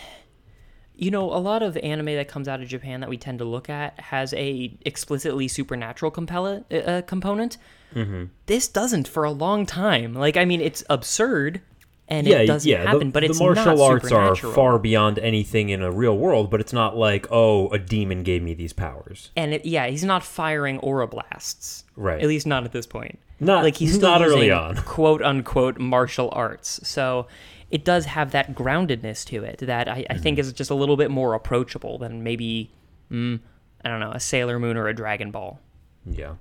you 0.95 1.09
know, 1.09 1.31
a 1.31 1.39
lot 1.39 1.63
of 1.63 1.77
anime 1.77 2.07
that 2.07 2.27
comes 2.27 2.47
out 2.47 2.61
of 2.61 2.67
Japan 2.67 2.99
that 2.99 3.09
we 3.09 3.17
tend 3.17 3.39
to 3.39 3.45
look 3.45 3.69
at 3.69 3.97
has 3.99 4.33
a 4.33 4.77
explicitly 4.81 5.47
supernatural 5.47 6.11
compel- 6.11 6.65
uh, 6.71 7.01
component. 7.07 7.57
Mm-hmm. 7.95 8.25
This 8.47 8.67
doesn't 8.67 9.07
for 9.07 9.23
a 9.23 9.31
long 9.31 9.65
time. 9.65 10.13
Like, 10.13 10.35
I 10.35 10.43
mean, 10.45 10.59
it's 10.59 10.83
absurd, 10.89 11.61
and 12.09 12.27
yeah, 12.27 12.39
it 12.39 12.47
doesn't 12.47 12.69
yeah. 12.69 12.83
happen, 12.83 13.07
the, 13.11 13.11
but 13.13 13.21
the 13.27 13.33
martial 13.39 13.81
arts 13.81 14.11
are 14.11 14.35
far 14.35 14.79
beyond 14.79 15.19
anything 15.19 15.69
in 15.69 15.81
a 15.81 15.91
real 15.91 16.17
world, 16.17 16.49
but 16.49 16.59
it's 16.59 16.73
not 16.73 16.97
like 16.97 17.27
oh, 17.31 17.69
a 17.69 17.79
demon 17.79 18.23
gave 18.23 18.41
me 18.43 18.53
these 18.53 18.73
powers. 18.73 19.31
and 19.35 19.53
it, 19.53 19.65
yeah, 19.65 19.87
he's 19.87 20.03
not 20.03 20.23
firing 20.23 20.79
aura 20.79 21.07
blasts. 21.07 21.83
Right. 21.95 22.21
At 22.21 22.27
least 22.27 22.47
not 22.47 22.63
at 22.65 22.71
this 22.71 22.87
point. 22.87 23.19
Not- 23.39 23.63
like 23.63 23.75
he's 23.77 23.93
still 23.95 24.09
not 24.09 24.21
early 24.21 24.51
on. 24.51 24.75
quote 24.85 25.21
unquote 25.21 25.77
martial 25.79 26.29
arts. 26.33 26.79
So 26.87 27.27
it 27.71 27.85
does 27.85 28.05
have 28.05 28.31
that 28.31 28.55
groundedness 28.55 29.23
to 29.27 29.43
it 29.43 29.59
that 29.59 29.87
I, 29.87 30.05
I 30.09 30.17
think 30.17 30.37
Mm-hmm. 30.39 30.47
is 30.47 30.53
just 30.53 30.71
a 30.71 30.75
little 30.75 30.97
bit 30.97 31.11
more 31.11 31.35
approachable 31.35 31.97
than 31.99 32.23
maybe 32.23 32.71
mm, 33.11 33.39
I 33.85 33.89
don't 33.89 33.99
know 33.99 34.11
a 34.11 34.19
Sailor 34.19 34.59
Moon 34.59 34.75
or 34.75 34.87
a 34.87 34.93
Dragon 34.95 35.29
Ball. 35.31 35.59
Yeah. 36.05 36.33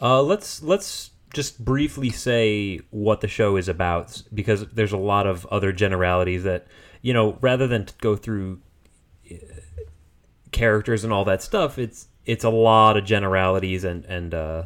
Uh, 0.00 0.20
let's 0.22 0.62
let's 0.62 1.10
just 1.36 1.62
briefly 1.62 2.08
say 2.08 2.80
what 2.88 3.20
the 3.20 3.28
show 3.28 3.56
is 3.56 3.68
about 3.68 4.22
because 4.32 4.66
there's 4.68 4.92
a 4.92 4.96
lot 4.96 5.26
of 5.26 5.44
other 5.46 5.70
generalities 5.70 6.44
that 6.44 6.66
you 7.02 7.12
know 7.12 7.36
rather 7.42 7.66
than 7.66 7.86
go 8.00 8.16
through 8.16 8.58
uh, 9.30 9.34
characters 10.50 11.04
and 11.04 11.12
all 11.12 11.26
that 11.26 11.42
stuff 11.42 11.78
it's 11.78 12.08
it's 12.24 12.42
a 12.42 12.48
lot 12.48 12.96
of 12.96 13.04
generalities 13.04 13.84
and 13.84 14.06
and 14.06 14.32
uh, 14.32 14.62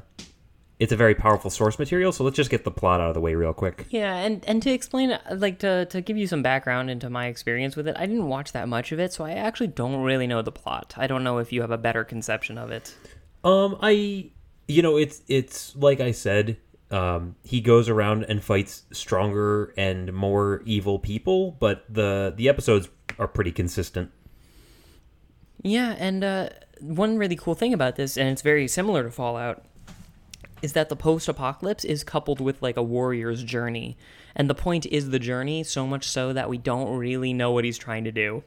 it's 0.78 0.92
a 0.92 0.96
very 0.96 1.14
powerful 1.14 1.50
source 1.50 1.76
material 1.76 2.12
so 2.12 2.22
let's 2.22 2.36
just 2.36 2.50
get 2.50 2.62
the 2.62 2.70
plot 2.70 3.00
out 3.00 3.08
of 3.08 3.14
the 3.14 3.20
way 3.20 3.34
real 3.34 3.52
quick 3.52 3.86
Yeah, 3.90 4.14
and 4.14 4.44
and 4.46 4.62
to 4.62 4.70
explain, 4.70 5.10
uh, 5.10 5.20
like 5.36 5.58
to 5.58 5.86
to 5.86 6.00
give 6.00 6.16
you 6.16 6.28
some 6.28 6.40
background 6.40 6.88
into 6.88 7.10
my 7.10 7.26
experience 7.26 7.74
with 7.74 7.88
it, 7.88 7.96
I 7.98 8.06
didn't 8.06 8.28
watch 8.28 8.52
that 8.52 8.68
much 8.68 8.92
of 8.92 9.00
it, 9.00 9.12
so 9.12 9.24
I 9.24 9.32
actually 9.32 9.66
don't 9.66 10.02
really 10.02 10.28
know 10.28 10.40
the 10.40 10.52
plot. 10.52 10.94
I 10.96 11.08
don't 11.08 11.24
know 11.24 11.38
if 11.38 11.52
you 11.52 11.62
have 11.62 11.72
a 11.72 11.78
better 11.78 12.04
conception 12.04 12.56
of 12.58 12.70
it. 12.70 12.94
Um, 13.42 13.76
I, 13.82 14.30
you 14.70 14.82
know, 14.82 14.96
it's 14.96 15.22
it's 15.28 15.74
like 15.76 16.00
I 16.00 16.12
said. 16.12 16.56
Um, 16.92 17.36
he 17.44 17.60
goes 17.60 17.88
around 17.88 18.24
and 18.24 18.42
fights 18.42 18.82
stronger 18.90 19.72
and 19.76 20.12
more 20.12 20.60
evil 20.66 20.98
people, 20.98 21.52
but 21.52 21.84
the 21.88 22.34
the 22.36 22.48
episodes 22.48 22.88
are 23.16 23.28
pretty 23.28 23.52
consistent. 23.52 24.10
Yeah, 25.62 25.94
and 25.98 26.24
uh, 26.24 26.48
one 26.80 27.16
really 27.16 27.36
cool 27.36 27.54
thing 27.54 27.72
about 27.72 27.94
this, 27.94 28.16
and 28.16 28.28
it's 28.30 28.42
very 28.42 28.66
similar 28.66 29.04
to 29.04 29.10
Fallout, 29.12 29.64
is 30.62 30.72
that 30.72 30.88
the 30.88 30.96
post-apocalypse 30.96 31.84
is 31.84 32.02
coupled 32.02 32.40
with 32.40 32.60
like 32.60 32.76
a 32.76 32.82
warrior's 32.82 33.44
journey, 33.44 33.96
and 34.34 34.50
the 34.50 34.54
point 34.54 34.84
is 34.86 35.10
the 35.10 35.20
journey. 35.20 35.62
So 35.62 35.86
much 35.86 36.08
so 36.08 36.32
that 36.32 36.48
we 36.48 36.58
don't 36.58 36.96
really 36.96 37.32
know 37.32 37.52
what 37.52 37.64
he's 37.64 37.78
trying 37.78 38.02
to 38.02 38.12
do. 38.12 38.42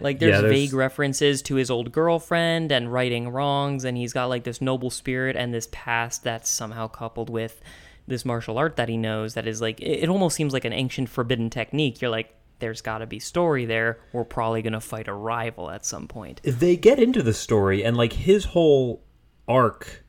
Like 0.00 0.18
there's, 0.18 0.34
Yeah, 0.34 0.40
there's- 0.42 0.54
vague 0.56 0.72
references 0.74 1.40
to 1.42 1.54
his 1.54 1.70
old 1.70 1.92
girlfriend 1.92 2.72
and 2.72 2.92
righting 2.92 3.28
wrongs, 3.28 3.84
and 3.84 3.96
he's 3.96 4.12
got 4.12 4.26
like 4.26 4.44
this 4.44 4.60
noble 4.60 4.90
spirit 4.90 5.36
and 5.36 5.52
this 5.54 5.68
past 5.72 6.24
that's 6.24 6.50
somehow 6.50 6.88
coupled 6.88 7.30
with 7.30 7.60
this 8.06 8.24
martial 8.24 8.58
art 8.58 8.76
that 8.76 8.88
he 8.88 8.96
knows. 8.96 9.34
That 9.34 9.46
is 9.46 9.60
like 9.60 9.80
it, 9.80 10.02
it 10.04 10.08
almost 10.08 10.36
seems 10.36 10.52
like 10.52 10.64
an 10.64 10.72
ancient 10.72 11.08
forbidden 11.08 11.48
technique. 11.50 12.02
You're 12.02 12.10
like, 12.10 12.34
there's 12.58 12.80
got 12.80 12.98
to 12.98 13.06
be 13.06 13.18
story 13.18 13.64
there. 13.66 13.98
We're 14.12 14.24
probably 14.24 14.62
gonna 14.62 14.80
fight 14.80 15.08
a 15.08 15.12
rival 15.14 15.70
at 15.70 15.84
some 15.86 16.06
point. 16.08 16.40
they 16.44 16.76
get 16.76 16.98
into 16.98 17.22
the 17.22 17.32
story 17.34 17.84
and 17.84 17.96
like 17.96 18.12
his 18.12 18.44
whole 18.46 19.02
arc 19.48 20.04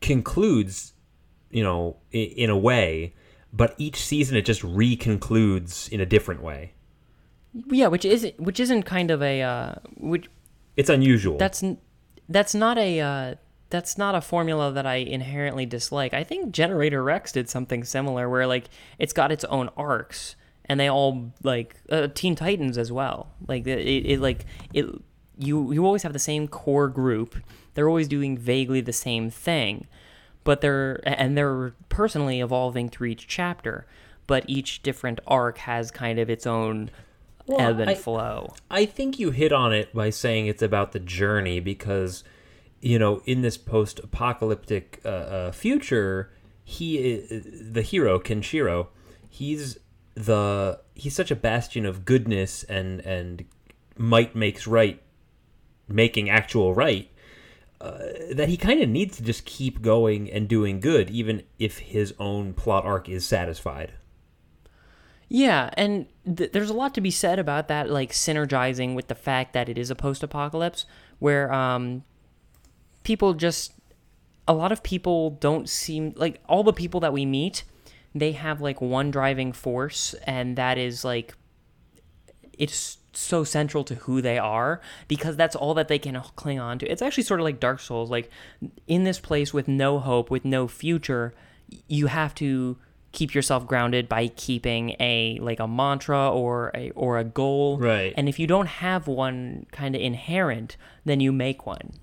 concludes 0.00 0.92
you 1.50 1.62
know 1.62 1.96
in, 2.12 2.26
in 2.36 2.50
a 2.50 2.56
way 2.56 3.14
but 3.52 3.74
each 3.78 3.96
season 3.96 4.36
it 4.36 4.44
just 4.44 4.60
reconcludes 4.62 5.88
in 5.88 6.00
a 6.00 6.06
different 6.06 6.42
way 6.42 6.72
Yeah, 7.68 7.88
which 7.88 8.04
is 8.04 8.32
which 8.38 8.60
isn't 8.60 8.82
kind 8.82 9.10
of 9.10 9.22
a 9.22 9.42
uh, 9.42 9.74
which 9.96 10.28
it's 10.76 10.90
unusual 10.90 11.38
that's 11.38 11.64
that's 12.28 12.54
not 12.54 12.76
a 12.78 13.00
uh, 13.00 13.34
that's 13.70 13.98
not 13.98 14.14
a 14.14 14.20
formula 14.20 14.72
that 14.72 14.86
I 14.86 14.96
inherently 14.96 15.66
dislike. 15.66 16.14
I 16.14 16.24
think 16.24 16.52
Generator 16.52 17.02
Rex 17.02 17.32
did 17.32 17.48
something 17.48 17.84
similar 17.84 18.28
where 18.28 18.46
like 18.46 18.68
it's 18.98 19.12
got 19.12 19.32
its 19.32 19.44
own 19.44 19.70
arcs 19.76 20.36
and 20.66 20.78
they 20.78 20.88
all 20.88 21.32
like 21.42 21.76
uh, 21.90 22.08
Teen 22.14 22.34
Titans 22.34 22.78
as 22.78 22.92
well. 22.92 23.28
Like 23.46 23.66
it, 23.66 23.78
it 23.80 24.20
like 24.20 24.44
it 24.72 24.86
you 25.38 25.72
you 25.72 25.84
always 25.84 26.02
have 26.02 26.12
the 26.12 26.18
same 26.18 26.48
core 26.48 26.88
group. 26.88 27.36
They're 27.74 27.88
always 27.88 28.08
doing 28.08 28.38
vaguely 28.38 28.80
the 28.80 28.92
same 28.92 29.30
thing, 29.30 29.86
but 30.44 30.60
they're 30.60 31.00
and 31.04 31.36
they're 31.36 31.74
personally 31.88 32.40
evolving 32.40 32.88
through 32.88 33.08
each 33.08 33.26
chapter. 33.26 33.86
But 34.26 34.44
each 34.48 34.82
different 34.82 35.20
arc 35.26 35.58
has 35.58 35.92
kind 35.92 36.18
of 36.18 36.28
its 36.28 36.46
own 36.46 36.90
Well, 37.46 37.60
ebb 37.60 37.80
and 37.80 37.90
I- 37.90 37.94
flow. 37.94 38.54
I 38.70 38.86
think 38.86 39.18
you 39.18 39.30
hit 39.30 39.52
on 39.52 39.72
it 39.72 39.94
by 39.94 40.10
saying 40.10 40.46
it's 40.46 40.62
about 40.62 40.92
the 40.92 40.98
journey 40.98 41.60
because, 41.60 42.24
you 42.80 42.98
know, 42.98 43.22
in 43.24 43.42
this 43.42 43.56
post-apocalyptic 43.56 45.00
uh, 45.04 45.08
uh, 45.08 45.52
future, 45.52 46.32
he 46.64 47.14
i 47.14 47.42
the 47.70 47.82
hero 47.82 48.18
Kenshiro. 48.18 48.88
He's 49.30 49.78
the 50.14 50.80
he's 50.94 51.14
such 51.14 51.30
a 51.30 51.36
bastion 51.36 51.86
of 51.86 52.04
goodness 52.04 52.64
and 52.64 53.00
and 53.00 53.44
might 53.96 54.34
makes 54.34 54.66
right, 54.66 55.00
making 55.88 56.28
actual 56.28 56.74
right. 56.74 57.10
Uh, 57.78 57.98
that 58.32 58.48
he 58.48 58.56
kind 58.56 58.82
of 58.82 58.88
needs 58.88 59.18
to 59.18 59.22
just 59.22 59.44
keep 59.44 59.82
going 59.82 60.30
and 60.30 60.48
doing 60.48 60.80
good, 60.80 61.10
even 61.10 61.42
if 61.58 61.78
his 61.78 62.14
own 62.18 62.54
plot 62.54 62.84
arc 62.86 63.06
is 63.08 63.24
satisfied. 63.24 63.92
Yeah, 65.28 65.70
and 65.76 66.06
th- 66.36 66.52
there's 66.52 66.70
a 66.70 66.74
lot 66.74 66.94
to 66.94 67.00
be 67.00 67.10
said 67.10 67.38
about 67.38 67.68
that, 67.68 67.90
like 67.90 68.12
synergizing 68.12 68.94
with 68.94 69.08
the 69.08 69.14
fact 69.14 69.52
that 69.54 69.68
it 69.68 69.76
is 69.76 69.90
a 69.90 69.94
post-apocalypse, 69.96 70.86
where 71.18 71.52
um, 71.52 72.04
people 73.02 73.34
just 73.34 73.72
a 74.48 74.54
lot 74.54 74.70
of 74.70 74.82
people 74.82 75.30
don't 75.30 75.68
seem 75.68 76.12
like 76.16 76.40
all 76.48 76.62
the 76.62 76.72
people 76.72 77.00
that 77.00 77.12
we 77.12 77.26
meet, 77.26 77.64
they 78.14 78.32
have 78.32 78.60
like 78.60 78.80
one 78.80 79.10
driving 79.10 79.52
force, 79.52 80.14
and 80.24 80.56
that 80.56 80.78
is 80.78 81.04
like 81.04 81.34
it's 82.56 82.98
so 83.12 83.44
central 83.44 83.82
to 83.82 83.94
who 83.94 84.20
they 84.20 84.38
are 84.38 84.80
because 85.08 85.36
that's 85.36 85.56
all 85.56 85.74
that 85.74 85.88
they 85.88 85.98
can 85.98 86.20
cling 86.36 86.60
on 86.60 86.78
to. 86.78 86.86
It's 86.86 87.02
actually 87.02 87.24
sort 87.24 87.40
of 87.40 87.44
like 87.44 87.60
Dark 87.60 87.80
Souls. 87.80 88.10
Like 88.10 88.30
in 88.86 89.04
this 89.04 89.18
place 89.18 89.52
with 89.52 89.66
no 89.66 89.98
hope, 89.98 90.30
with 90.30 90.44
no 90.44 90.68
future, 90.68 91.34
you 91.88 92.06
have 92.06 92.34
to 92.36 92.78
keep 93.16 93.34
yourself 93.34 93.66
grounded 93.66 94.08
by 94.08 94.28
keeping 94.28 94.90
a 95.00 95.38
like 95.40 95.58
a 95.58 95.66
mantra 95.66 96.30
or 96.30 96.70
a 96.74 96.90
or 96.90 97.18
a 97.18 97.24
goal. 97.24 97.78
Right. 97.78 98.12
And 98.16 98.28
if 98.28 98.38
you 98.38 98.46
don't 98.46 98.66
have 98.66 99.08
one 99.08 99.66
kind 99.72 99.96
of 99.96 100.02
inherent, 100.02 100.76
then 101.06 101.18
you 101.18 101.32
make 101.32 101.66
one. 101.66 101.94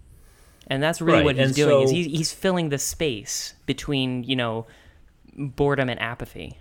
And 0.68 0.82
that's 0.82 1.02
really 1.02 1.20
Right, 1.20 1.26
what 1.26 1.36
he's 1.36 1.46
and 1.48 1.56
doing. 1.56 1.84
is 1.84 1.92
he's 1.92 2.06
he's 2.08 2.34
filling 2.34 2.70
the 2.70 2.80
space 2.80 3.54
between, 3.66 4.24
you 4.24 4.36
know, 4.36 4.66
boredom 5.38 5.88
and 5.88 6.02
apathy. 6.02 6.58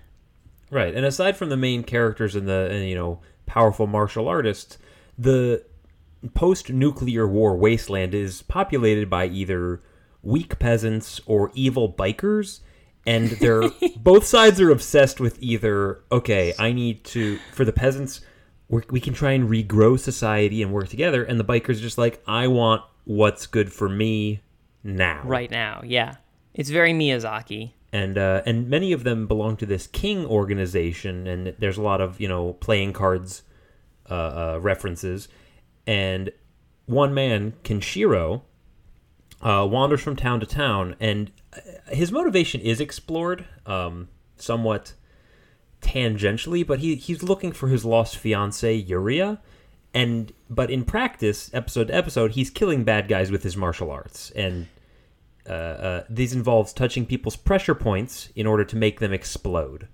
Right, 0.70 0.94
and 0.94 1.04
aside 1.04 1.36
from 1.36 1.48
the 1.48 1.56
main 1.56 1.82
characters 1.82 2.36
and 2.36 2.46
the 2.46 2.68
and, 2.70 2.88
you 2.88 2.94
know 2.94 3.20
powerful 3.46 3.86
martial 3.86 4.28
artists, 4.28 4.78
the 5.18 5.64
post-nuclear 6.34 7.26
war 7.26 7.56
wasteland 7.56 8.14
is 8.14 8.42
populated 8.42 9.10
by 9.10 9.26
either 9.26 9.80
weak 10.22 10.58
peasants 10.58 11.20
or 11.26 11.50
evil 11.54 11.92
bikers, 11.92 12.60
and 13.06 13.30
they're 13.40 13.70
both 13.96 14.24
sides 14.24 14.60
are 14.60 14.70
obsessed 14.70 15.20
with 15.20 15.40
either 15.42 16.02
okay, 16.10 16.54
I 16.58 16.72
need 16.72 17.04
to 17.04 17.38
for 17.52 17.64
the 17.64 17.72
peasants 17.72 18.20
we 18.68 18.82
we 18.90 19.00
can 19.00 19.14
try 19.14 19.32
and 19.32 19.48
regrow 19.48 19.98
society 19.98 20.62
and 20.62 20.72
work 20.72 20.88
together, 20.88 21.24
and 21.24 21.38
the 21.38 21.44
bikers 21.44 21.76
are 21.76 21.82
just 21.82 21.98
like 21.98 22.22
I 22.26 22.48
want 22.48 22.82
what's 23.04 23.46
good 23.46 23.72
for 23.72 23.88
me 23.88 24.42
now, 24.82 25.22
right 25.24 25.50
now. 25.50 25.82
Yeah. 25.84 26.16
It's 26.54 26.68
very 26.68 26.92
Miyazaki. 26.92 27.72
and 27.92 28.16
uh, 28.18 28.42
and 28.46 28.68
many 28.68 28.92
of 28.92 29.04
them 29.04 29.26
belong 29.26 29.56
to 29.58 29.66
this 29.66 29.86
king 29.86 30.24
organization, 30.26 31.26
and 31.26 31.54
there's 31.58 31.76
a 31.76 31.82
lot 31.82 32.00
of 32.00 32.20
you 32.20 32.28
know 32.28 32.54
playing 32.54 32.92
cards 32.92 33.42
uh, 34.10 34.14
uh, 34.14 34.58
references, 34.60 35.28
and 35.86 36.30
one 36.86 37.14
man 37.14 37.52
Kenshiro 37.64 38.42
uh, 39.42 39.66
wanders 39.70 40.00
from 40.00 40.16
town 40.16 40.40
to 40.40 40.46
town, 40.46 40.96
and 41.00 41.30
his 41.88 42.10
motivation 42.12 42.60
is 42.60 42.80
explored 42.80 43.44
um, 43.66 44.08
somewhat 44.36 44.94
tangentially, 45.80 46.66
but 46.66 46.78
he 46.78 46.94
he's 46.94 47.22
looking 47.22 47.52
for 47.52 47.68
his 47.68 47.84
lost 47.84 48.16
fiancee 48.16 48.84
Yuria, 48.88 49.38
and 49.92 50.32
but 50.48 50.70
in 50.70 50.84
practice, 50.84 51.50
episode 51.52 51.88
to 51.88 51.94
episode, 51.94 52.32
he's 52.32 52.50
killing 52.50 52.84
bad 52.84 53.08
guys 53.08 53.30
with 53.30 53.42
his 53.42 53.56
martial 53.56 53.90
arts, 53.90 54.30
and 54.30 54.68
uh, 55.48 55.52
uh, 55.52 56.04
these 56.08 56.32
involves 56.32 56.72
touching 56.72 57.04
people's 57.04 57.36
pressure 57.36 57.74
points 57.74 58.30
in 58.36 58.46
order 58.46 58.64
to 58.64 58.76
make 58.76 59.00
them 59.00 59.12
explode. 59.12 59.88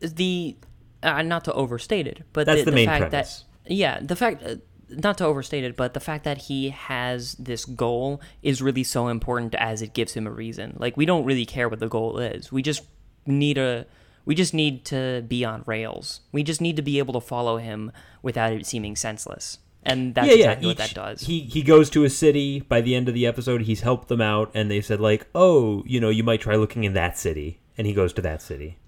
the 0.00 0.56
uh, 1.02 1.22
not 1.22 1.44
to 1.44 1.52
overstate 1.52 2.06
it, 2.06 2.22
but 2.32 2.46
That's 2.46 2.64
the, 2.64 2.70
the 2.70 2.74
main 2.74 2.86
fact 2.86 3.10
premise. 3.10 3.44
that 3.64 3.72
yeah, 3.72 4.00
the 4.00 4.16
fact 4.16 4.42
uh, 4.42 4.56
not 4.88 5.18
to 5.18 5.24
overstate 5.24 5.64
it, 5.64 5.76
but 5.76 5.94
the 5.94 6.00
fact 6.00 6.24
that 6.24 6.38
he 6.38 6.70
has 6.70 7.34
this 7.34 7.64
goal 7.64 8.20
is 8.42 8.62
really 8.62 8.84
so 8.84 9.08
important 9.08 9.54
as 9.56 9.82
it 9.82 9.94
gives 9.94 10.14
him 10.14 10.26
a 10.26 10.30
reason. 10.30 10.76
Like 10.78 10.96
we 10.96 11.06
don't 11.06 11.24
really 11.24 11.46
care 11.46 11.68
what 11.68 11.80
the 11.80 11.88
goal 11.88 12.18
is. 12.18 12.52
We 12.52 12.62
just 12.62 12.82
need 13.26 13.58
a 13.58 13.86
we 14.24 14.34
just 14.34 14.54
need 14.54 14.84
to 14.86 15.24
be 15.26 15.44
on 15.44 15.62
rails. 15.66 16.20
We 16.32 16.42
just 16.42 16.60
need 16.60 16.76
to 16.76 16.82
be 16.82 16.98
able 16.98 17.14
to 17.14 17.20
follow 17.20 17.58
him 17.58 17.92
without 18.22 18.52
it 18.52 18.66
seeming 18.66 18.96
senseless. 18.96 19.58
And 19.82 20.16
that's 20.16 20.32
exactly 20.32 20.66
what 20.66 20.78
that 20.78 20.94
does. 20.94 21.22
He 21.22 21.40
he 21.40 21.62
goes 21.62 21.88
to 21.90 22.04
a 22.04 22.10
city. 22.10 22.60
By 22.60 22.80
the 22.80 22.96
end 22.96 23.08
of 23.08 23.14
the 23.14 23.24
episode, 23.24 23.62
he's 23.62 23.82
helped 23.82 24.08
them 24.08 24.20
out, 24.20 24.50
and 24.52 24.68
they 24.68 24.80
said 24.80 25.00
like, 25.00 25.28
"Oh, 25.32 25.84
you 25.86 26.00
know, 26.00 26.08
you 26.08 26.24
might 26.24 26.40
try 26.40 26.56
looking 26.56 26.82
in 26.82 26.94
that 26.94 27.16
city." 27.16 27.60
And 27.78 27.86
he 27.86 27.92
goes 27.92 28.12
to 28.14 28.22
that 28.22 28.42
city. 28.42 28.78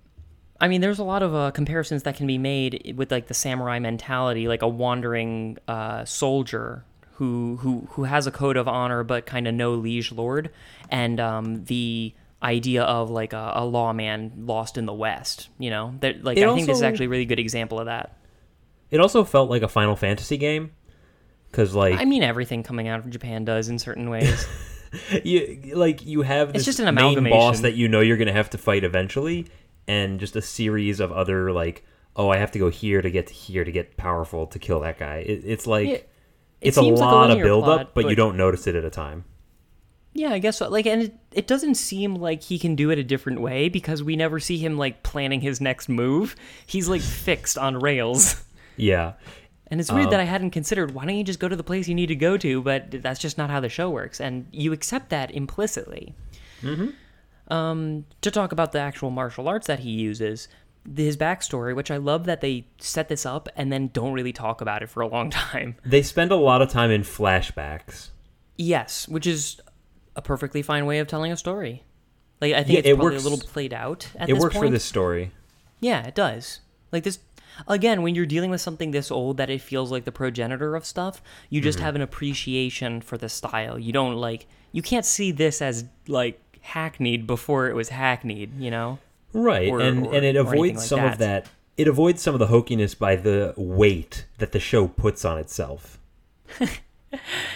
I 0.60 0.68
mean, 0.68 0.80
there's 0.80 0.98
a 0.98 1.04
lot 1.04 1.22
of 1.22 1.34
uh, 1.34 1.50
comparisons 1.52 2.02
that 2.02 2.16
can 2.16 2.26
be 2.26 2.38
made 2.38 2.94
with 2.96 3.12
like 3.12 3.28
the 3.28 3.34
samurai 3.34 3.78
mentality, 3.78 4.48
like 4.48 4.62
a 4.62 4.68
wandering 4.68 5.58
uh, 5.68 6.04
soldier 6.04 6.84
who 7.12 7.56
who 7.56 7.86
who 7.90 8.04
has 8.04 8.26
a 8.26 8.30
code 8.30 8.56
of 8.56 8.68
honor 8.68 9.02
but 9.02 9.26
kind 9.26 9.46
of 9.48 9.54
no 9.54 9.74
liege 9.74 10.12
lord, 10.12 10.50
and 10.90 11.20
um, 11.20 11.64
the 11.64 12.14
idea 12.42 12.82
of 12.82 13.10
like 13.10 13.32
a, 13.32 13.52
a 13.56 13.64
lawman 13.64 14.32
lost 14.46 14.78
in 14.78 14.86
the 14.86 14.92
West. 14.92 15.48
You 15.58 15.70
know, 15.70 15.94
that 16.00 16.24
like 16.24 16.38
It 16.38 16.46
I 16.46 16.54
think 16.54 16.66
this 16.66 16.78
is 16.78 16.82
actually 16.82 17.06
a 17.06 17.10
really 17.10 17.26
good 17.26 17.38
example 17.38 17.78
of 17.78 17.86
that. 17.86 18.16
It 18.90 19.00
also 19.00 19.24
felt 19.24 19.50
like 19.50 19.62
a 19.62 19.68
Final 19.68 19.96
Fantasy 19.96 20.38
game, 20.38 20.72
because 21.50 21.74
like 21.74 22.00
I 22.00 22.04
mean, 22.04 22.22
everything 22.22 22.62
coming 22.62 22.88
out 22.88 23.00
of 23.00 23.10
Japan 23.10 23.44
does 23.44 23.68
in 23.68 23.78
certain 23.78 24.10
ways. 24.10 24.46
you 25.22 25.72
like 25.74 26.04
you 26.04 26.22
have 26.22 26.52
this 26.52 26.64
just 26.64 26.80
an 26.80 26.92
main 26.94 27.22
boss 27.28 27.60
that 27.60 27.74
you 27.74 27.88
know 27.88 28.00
you're 28.00 28.16
gonna 28.16 28.32
have 28.32 28.50
to 28.50 28.58
fight 28.58 28.84
eventually, 28.84 29.46
and 29.88 30.20
just 30.20 30.36
a 30.36 30.42
series 30.42 31.00
of 31.00 31.10
other 31.10 31.50
like, 31.50 31.84
oh, 32.14 32.28
I 32.28 32.36
have 32.36 32.52
to 32.52 32.58
go 32.58 32.68
here 32.70 33.02
to 33.02 33.10
get 33.10 33.26
to 33.28 33.34
here 33.34 33.64
to 33.64 33.72
get 33.72 33.96
powerful 33.96 34.46
to 34.48 34.58
kill 34.58 34.80
that 34.80 34.98
guy. 34.98 35.24
It, 35.26 35.42
it's 35.44 35.66
like 35.66 35.88
Yeah, 35.88 35.94
it 35.94 36.08
it's 36.60 36.76
a 36.76 36.80
seems 36.80 37.00
like 37.00 37.10
a 37.10 37.14
lot 37.14 37.30
of 37.30 37.38
build 37.38 37.64
plot, 37.64 37.80
up, 37.80 37.94
but, 37.94 38.08
you 38.08 38.14
don't 38.14 38.36
notice 38.36 38.66
it 38.66 38.76
at 38.76 38.84
a 38.84 38.90
time. 38.90 39.24
Yeah, 40.14 40.30
I 40.30 40.38
guess 40.38 40.58
so. 40.58 40.68
Like, 40.68 40.86
and 40.86 41.02
it, 41.02 41.14
it 41.32 41.46
doesn't 41.46 41.76
seem 41.76 42.16
like 42.16 42.42
he 42.42 42.58
can 42.58 42.74
do 42.74 42.90
it 42.90 42.98
a 42.98 43.04
different 43.04 43.40
way 43.40 43.68
because 43.68 44.02
we 44.02 44.16
never 44.16 44.40
see 44.40 44.58
him 44.58 44.76
like 44.76 45.02
planning 45.02 45.40
his 45.40 45.60
next 45.60 45.88
move. 45.88 46.34
He's 46.66 46.88
like 46.88 47.00
fixed 47.24 47.56
on 47.56 47.78
rails. 47.78 48.42
Yeah, 48.76 49.14
And 49.70 49.80
it's 49.80 49.90
weird 49.90 50.10
that 50.10 50.20
I 50.20 50.24
hadn't 50.24 50.50
considered 50.50 50.92
why 50.92 51.04
don't 51.04 51.16
you 51.16 51.24
just 51.24 51.40
go 51.40 51.48
to 51.48 51.56
the 51.56 51.64
place 51.64 51.88
you 51.88 51.94
need 51.96 52.06
to 52.06 52.16
go 52.16 52.36
to, 52.36 52.62
but 52.62 52.90
that's 53.02 53.18
just 53.18 53.36
not 53.38 53.50
how 53.50 53.58
the 53.60 53.68
show 53.68 53.90
works, 53.90 54.20
and 54.20 54.46
you 54.52 54.72
accept 54.72 55.10
that 55.10 55.32
implicitly. 55.32 56.14
Mm-hmm. 56.62 56.90
Um, 57.48 58.04
to 58.20 58.30
talk 58.30 58.52
about 58.52 58.72
the 58.72 58.78
actual 58.80 59.10
martial 59.10 59.48
arts 59.48 59.66
that 59.68 59.80
he 59.80 59.90
uses, 59.90 60.48
his 60.94 61.16
backstory, 61.16 61.74
which 61.74 61.90
I 61.90 61.96
love 61.96 62.24
that 62.26 62.40
they 62.42 62.66
set 62.78 63.08
this 63.08 63.24
up 63.24 63.48
and 63.56 63.72
then 63.72 63.88
don't 63.92 64.12
really 64.12 64.32
talk 64.32 64.60
about 64.60 64.82
it 64.82 64.88
for 64.90 65.00
a 65.00 65.08
long 65.08 65.30
time. 65.48 65.76
they 65.84 66.02
spend 66.02 66.30
a 66.30 66.36
lot 66.36 66.60
of 66.62 66.68
time 66.68 66.90
in 66.90 67.02
flashbacks. 67.02 68.08
Yes, 68.56 69.08
which 69.08 69.26
is 69.26 69.60
a 70.16 70.20
perfectly 70.22 70.62
fine 70.62 70.84
way 70.84 70.98
of 70.98 71.06
telling 71.06 71.32
a 71.32 71.36
story. 71.36 71.84
Like 72.40 72.52
I 72.54 72.62
think 72.64 72.70
Yeah, 72.74 72.78
it's 72.80 72.88
it 72.88 72.94
probably 72.96 73.12
works- 73.14 73.24
a 73.24 73.28
little 73.28 73.46
played 73.48 73.72
out 73.74 74.08
at 74.16 74.28
it 74.28 74.36
works 74.36 74.54
point. 74.54 74.66
for 74.66 74.70
this 74.70 74.84
story. 74.84 75.30
Yeah, 75.80 76.06
it 76.06 76.14
does. 76.14 76.60
Like 76.92 77.04
this 77.04 77.18
again, 77.66 78.02
when 78.02 78.14
you're 78.14 78.26
dealing 78.26 78.50
with 78.50 78.60
something 78.60 78.90
this 78.90 79.10
old 79.10 79.36
that 79.38 79.48
it 79.50 79.60
feels 79.60 79.90
like 79.90 80.04
the 80.04 80.12
progenitor 80.12 80.76
of 80.76 80.84
stuff, 80.84 81.22
you 81.50 81.60
Mm-hmm. 81.60 81.64
just 81.64 81.80
have 81.80 81.94
an 81.96 82.02
appreciation 82.02 83.00
for 83.00 83.16
the 83.16 83.28
style. 83.28 83.78
You 83.78 83.92
don't 83.92 84.14
like 84.16 84.46
you 84.72 84.82
can't 84.82 85.04
see 85.06 85.32
this 85.32 85.62
as 85.62 85.84
like 86.06 86.40
hackneyed 86.68 87.26
before 87.26 87.68
it 87.68 87.74
was 87.74 87.88
hackneyed, 87.90 88.58
you 88.58 88.70
know? 88.70 88.98
Right, 89.32 89.68
or- 89.68 89.80
and 89.80 90.06
or- 90.06 90.14
and 90.14 90.24
it 90.24 90.36
avoids 90.36 90.78
like 90.78 90.86
some 90.86 91.00
of 91.04 91.18
that. 91.18 91.44
that. 91.44 91.50
It 91.76 91.86
avoids 91.86 92.20
some 92.22 92.34
of 92.34 92.40
the 92.40 92.48
hokiness 92.48 92.98
by 92.98 93.14
the 93.16 93.54
weight 93.56 94.26
that 94.38 94.52
the 94.52 94.58
show 94.60 94.88
puts 94.88 95.24
on 95.24 95.38
itself. 95.38 95.98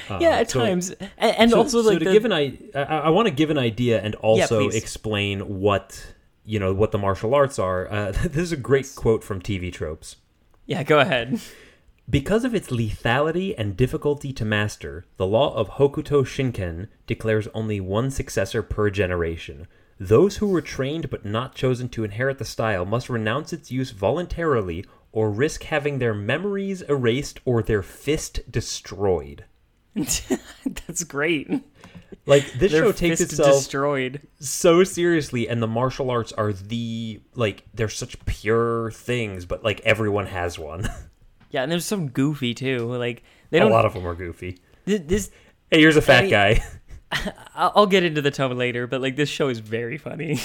Uh, 0.09 0.17
yeah, 0.19 0.39
at 0.39 0.51
so- 0.51 0.61
times. 0.61 0.91
And, 1.19 1.37
and 1.37 1.51
so, 1.51 1.59
also 1.59 1.83
so 1.83 1.89
like 1.91 1.99
to 1.99 2.05
the, 2.07 2.13
give 2.13 2.25
an 2.25 2.33
I, 2.33 2.57
I, 2.75 2.81
I 2.81 3.09
want 3.11 3.29
to 3.29 3.35
give 3.35 3.51
an 3.51 3.59
idea 3.59 4.01
and 4.01 4.15
also 4.15 4.65
please. 4.71 4.75
explain 4.75 5.61
what 5.61 6.15
you 6.47 6.59
know 6.59 6.73
what 6.73 6.91
the 6.91 6.97
martial 6.97 7.35
arts 7.35 7.59
are. 7.59 7.87
Uh, 7.93 8.13
this 8.25 8.37
is 8.39 8.53
a 8.53 8.57
great 8.57 8.91
quote 8.97 9.23
from 9.23 9.43
TV 9.43 9.71
tropes. 9.71 10.17
Yeah, 10.65 10.83
go 10.83 11.01
ahead. 11.01 11.39
Because 12.11 12.45
of 12.45 12.55
its 12.55 12.69
lethality 12.69 13.55
and 13.57 13.77
difficulty 13.77 14.33
to 14.35 14.45
master, 14.45 15.05
the 15.17 15.27
law 15.27 15.55
of 15.55 15.71
Hokuto 15.71 16.25
Shinken 16.25 16.89
declares 17.07 17.49
only 17.55 17.81
one 17.81 18.11
successor 18.11 18.63
per 18.63 18.91
generation. 18.91 19.67
Those 19.99 20.39
who 20.39 20.49
were 20.49 20.61
trained 20.61 21.11
but 21.11 21.25
not 21.25 21.55
chosen 21.55 21.89
to 21.91 22.05
inherit 22.05 22.39
the 22.39 22.45
style 22.45 22.85
must 22.85 23.09
renounce 23.09 23.53
its 23.53 23.71
use 23.71 23.93
voluntarily 23.93 24.85
or 25.13 25.31
risk 25.31 25.63
having 25.65 25.99
their 25.99 26.15
memories 26.15 26.83
erased 26.83 27.41
or 27.45 27.63
their 27.63 27.83
fist 27.83 28.41
destroyed. 28.51 29.45
That's 29.95 31.05
great. 31.05 31.49
Like 32.27 32.51
this 32.55 32.73
Their 32.73 32.85
show 32.85 32.93
takes 32.93 33.21
itself 33.21 33.59
destroyed. 33.59 34.27
so 34.41 34.85
seriously 34.85 35.49
and 35.49 35.63
the 35.63 35.67
martial 35.67 36.11
arts 36.11 36.33
are 36.33 36.53
the 36.53 37.21
like 37.35 37.65
they're 37.75 37.89
such 37.89 38.25
pure 38.27 38.91
things 38.93 39.45
but 39.45 39.63
like 39.65 39.81
everyone 39.81 40.27
has 40.27 40.59
one. 40.59 40.89
Yeah, 41.53 41.63
and 41.63 41.71
there's 41.71 41.85
some 41.85 42.09
goofy 42.09 42.53
too. 42.55 42.79
Like 42.93 43.23
they 43.51 43.59
a 43.59 43.61
don't 43.61 43.71
A 43.71 43.75
lot 43.75 43.85
of 43.87 43.95
them 43.95 44.07
are 44.07 44.15
goofy. 44.15 44.59
thi- 44.87 44.97
this 44.99 45.31
Hey, 45.71 45.79
here's 45.81 45.97
a 45.97 46.03
fat 46.03 46.25
I- 46.25 46.29
guy. 46.31 46.65
I'll 47.55 47.73
I'll 47.77 47.87
get 47.87 48.03
into 48.05 48.21
the 48.23 48.31
tone 48.33 48.57
later, 48.59 48.87
but 48.89 49.01
like 49.01 49.15
this 49.17 49.29
show 49.29 49.49
is 49.49 49.61
very 49.61 49.99
funny. 49.99 50.41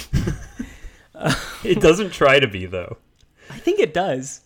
it 1.63 1.79
doesn't 1.81 2.11
try 2.11 2.39
to 2.39 2.47
be 2.47 2.65
though. 2.65 2.97
I 3.49 3.57
think 3.57 3.79
it 3.79 3.93
does. 3.93 4.41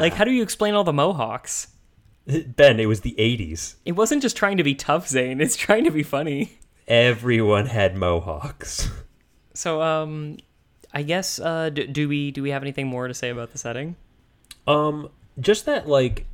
Like, 0.00 0.14
how 0.14 0.24
do 0.24 0.30
you 0.30 0.42
explain 0.42 0.74
all 0.74 0.84
the 0.84 0.92
mohawks? 0.92 1.68
Ben, 2.56 2.80
it 2.80 2.86
was 2.86 3.00
the 3.02 3.14
80s. 3.18 3.74
It 3.84 3.92
wasn't 3.92 4.22
just 4.22 4.34
trying 4.36 4.56
to 4.56 4.62
be 4.62 4.74
tough, 4.74 5.08
Zane. 5.08 5.42
It's 5.42 5.56
trying 5.56 5.84
to 5.84 5.90
be 5.90 6.02
funny. 6.02 6.52
Everyone 6.88 7.66
had 7.66 7.94
mohawks. 7.96 8.88
So, 9.52 9.82
um, 9.82 10.38
I 10.94 11.02
guess 11.02 11.38
uh, 11.38 11.68
do, 11.70 11.86
do 11.86 12.08
we 12.08 12.30
do 12.30 12.42
we 12.42 12.50
have 12.50 12.62
anything 12.62 12.86
more 12.86 13.08
to 13.08 13.14
say 13.14 13.28
about 13.30 13.50
the 13.52 13.58
setting? 13.58 13.96
Um, 14.66 15.10
just 15.40 15.66
that, 15.66 15.88
like, 15.88 16.26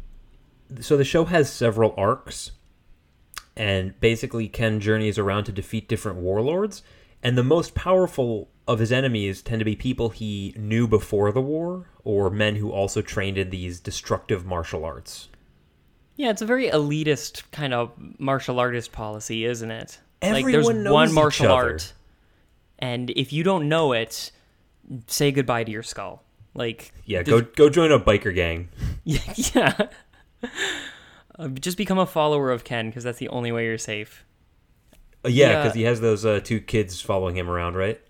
so 0.80 0.96
the 0.96 1.04
show 1.04 1.24
has 1.24 1.52
several 1.52 1.94
arcs, 1.96 2.52
and 3.56 3.98
basically 4.00 4.48
Ken 4.48 4.80
journeys 4.80 5.18
around 5.18 5.44
to 5.44 5.52
defeat 5.52 5.88
different 5.88 6.18
warlords, 6.18 6.82
and 7.22 7.36
the 7.36 7.42
most 7.44 7.74
powerful 7.74 8.48
of 8.66 8.78
his 8.78 8.92
enemies 8.92 9.42
tend 9.42 9.58
to 9.58 9.64
be 9.64 9.74
people 9.76 10.10
he 10.10 10.54
knew 10.56 10.86
before 10.86 11.32
the 11.32 11.40
war, 11.40 11.90
or 12.04 12.30
men 12.30 12.56
who 12.56 12.70
also 12.70 13.02
trained 13.02 13.36
in 13.36 13.50
these 13.50 13.80
destructive 13.80 14.46
martial 14.46 14.84
arts. 14.84 15.28
Yeah, 16.16 16.30
it's 16.30 16.42
a 16.42 16.46
very 16.46 16.70
elitist 16.70 17.42
kind 17.50 17.74
of 17.74 17.92
martial 18.18 18.60
artist 18.60 18.92
policy, 18.92 19.44
isn't 19.44 19.70
it? 19.70 19.98
like, 20.22 20.30
Everyone 20.40 20.52
there's 20.52 20.68
knows 20.84 20.92
one 20.92 21.14
martial 21.14 21.46
other. 21.46 21.54
art, 21.72 21.92
and 22.78 23.10
if 23.10 23.32
you 23.32 23.42
don't 23.42 23.68
know 23.68 23.92
it, 23.92 24.30
say 25.06 25.32
goodbye 25.32 25.64
to 25.64 25.72
your 25.72 25.82
skull. 25.82 26.22
Like, 26.54 26.92
Yeah, 27.04 27.22
go 27.22 27.40
go 27.42 27.68
join 27.70 27.92
a 27.92 27.98
biker 28.00 28.34
gang. 28.34 28.68
Yeah, 29.04 29.20
yeah. 29.54 29.86
Uh, 31.38 31.48
just 31.48 31.76
become 31.78 31.98
a 31.98 32.06
follower 32.06 32.50
of 32.50 32.64
Ken 32.64 32.88
because 32.88 33.02
that's 33.04 33.18
the 33.18 33.28
only 33.28 33.50
way 33.52 33.64
you're 33.64 33.78
safe. 33.78 34.24
Uh, 35.24 35.28
yeah, 35.28 35.50
Yeah. 35.50 35.62
because 35.62 35.74
he 35.74 35.82
has 35.82 36.00
those 36.00 36.24
uh, 36.24 36.40
two 36.42 36.60
kids 36.60 37.00
following 37.00 37.36
him 37.36 37.48
around, 37.48 37.76
right? 37.76 38.00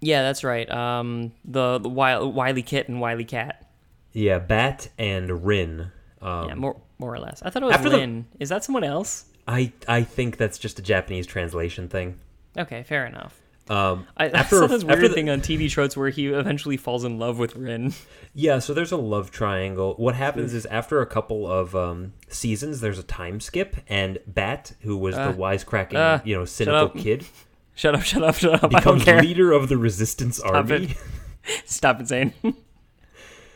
Yeah, 0.00 0.22
that's 0.22 0.44
right. 0.44 0.70
Um, 0.70 1.32
the, 1.44 1.78
the 1.78 1.88
Wile- 1.88 2.30
Wily 2.30 2.62
Kit 2.62 2.88
and 2.88 3.00
Wily 3.00 3.24
Cat. 3.24 3.66
Yeah, 4.12 4.38
Bat 4.38 4.88
and 4.98 5.44
Rin. 5.46 5.90
Um, 6.20 6.48
Yeah, 6.48 6.54
more 6.54 6.80
more 6.98 7.14
or 7.14 7.18
less. 7.18 7.42
I 7.42 7.50
thought 7.50 7.62
it 7.62 7.66
was 7.66 7.74
After 7.76 7.88
the-. 7.90 8.24
Is 8.40 8.48
that 8.50 8.62
someone 8.64 8.84
else? 8.84 9.24
I 9.48 9.72
I 9.88 10.02
think 10.02 10.36
that's 10.36 10.58
just 10.58 10.78
a 10.78 10.82
Japanese 10.82 11.26
translation 11.26 11.88
thing. 11.88 12.18
Okay, 12.56 12.82
fair 12.82 13.06
enough. 13.06 13.40
Um, 13.70 14.06
I, 14.16 14.28
after 14.28 14.56
I 14.56 14.60
saw 14.60 14.66
this 14.66 14.82
after 14.84 14.96
weird 14.98 15.10
the- 15.10 15.14
thing 15.14 15.30
on 15.30 15.40
TV 15.40 15.70
tropes 15.70 15.96
where 15.96 16.10
he 16.10 16.26
eventually 16.26 16.76
falls 16.76 17.02
in 17.04 17.18
love 17.18 17.38
with 17.38 17.56
Rin. 17.56 17.94
Yeah, 18.34 18.58
so 18.58 18.74
there's 18.74 18.92
a 18.92 18.96
love 18.98 19.30
triangle. 19.30 19.94
What 19.96 20.14
happens 20.16 20.52
is 20.52 20.66
after 20.66 21.00
a 21.00 21.06
couple 21.06 21.50
of 21.50 21.74
um, 21.74 22.12
seasons, 22.28 22.80
there's 22.82 22.98
a 22.98 23.02
time 23.02 23.40
skip, 23.40 23.76
and 23.88 24.18
Bat, 24.26 24.74
who 24.80 24.96
was 24.98 25.14
Uh, 25.14 25.32
the 25.32 25.38
wisecracking, 25.38 25.94
uh, 25.94 26.20
you 26.24 26.34
know, 26.36 26.44
cynical 26.44 26.78
up. 26.86 26.96
kid, 26.96 27.24
Shut 27.76 27.94
up! 27.94 28.02
Shut 28.02 28.22
up! 28.22 28.34
Shut 28.36 28.62
up! 28.62 28.70
Becomes 28.70 29.06
leader 29.06 29.50
of 29.52 29.68
the 29.68 29.76
resistance 29.78 30.38
army. 30.40 30.90
it. 30.90 30.96
Stop 31.64 32.00
it, 32.00 32.08
Zane. 32.08 32.32
Uh, 32.44 32.52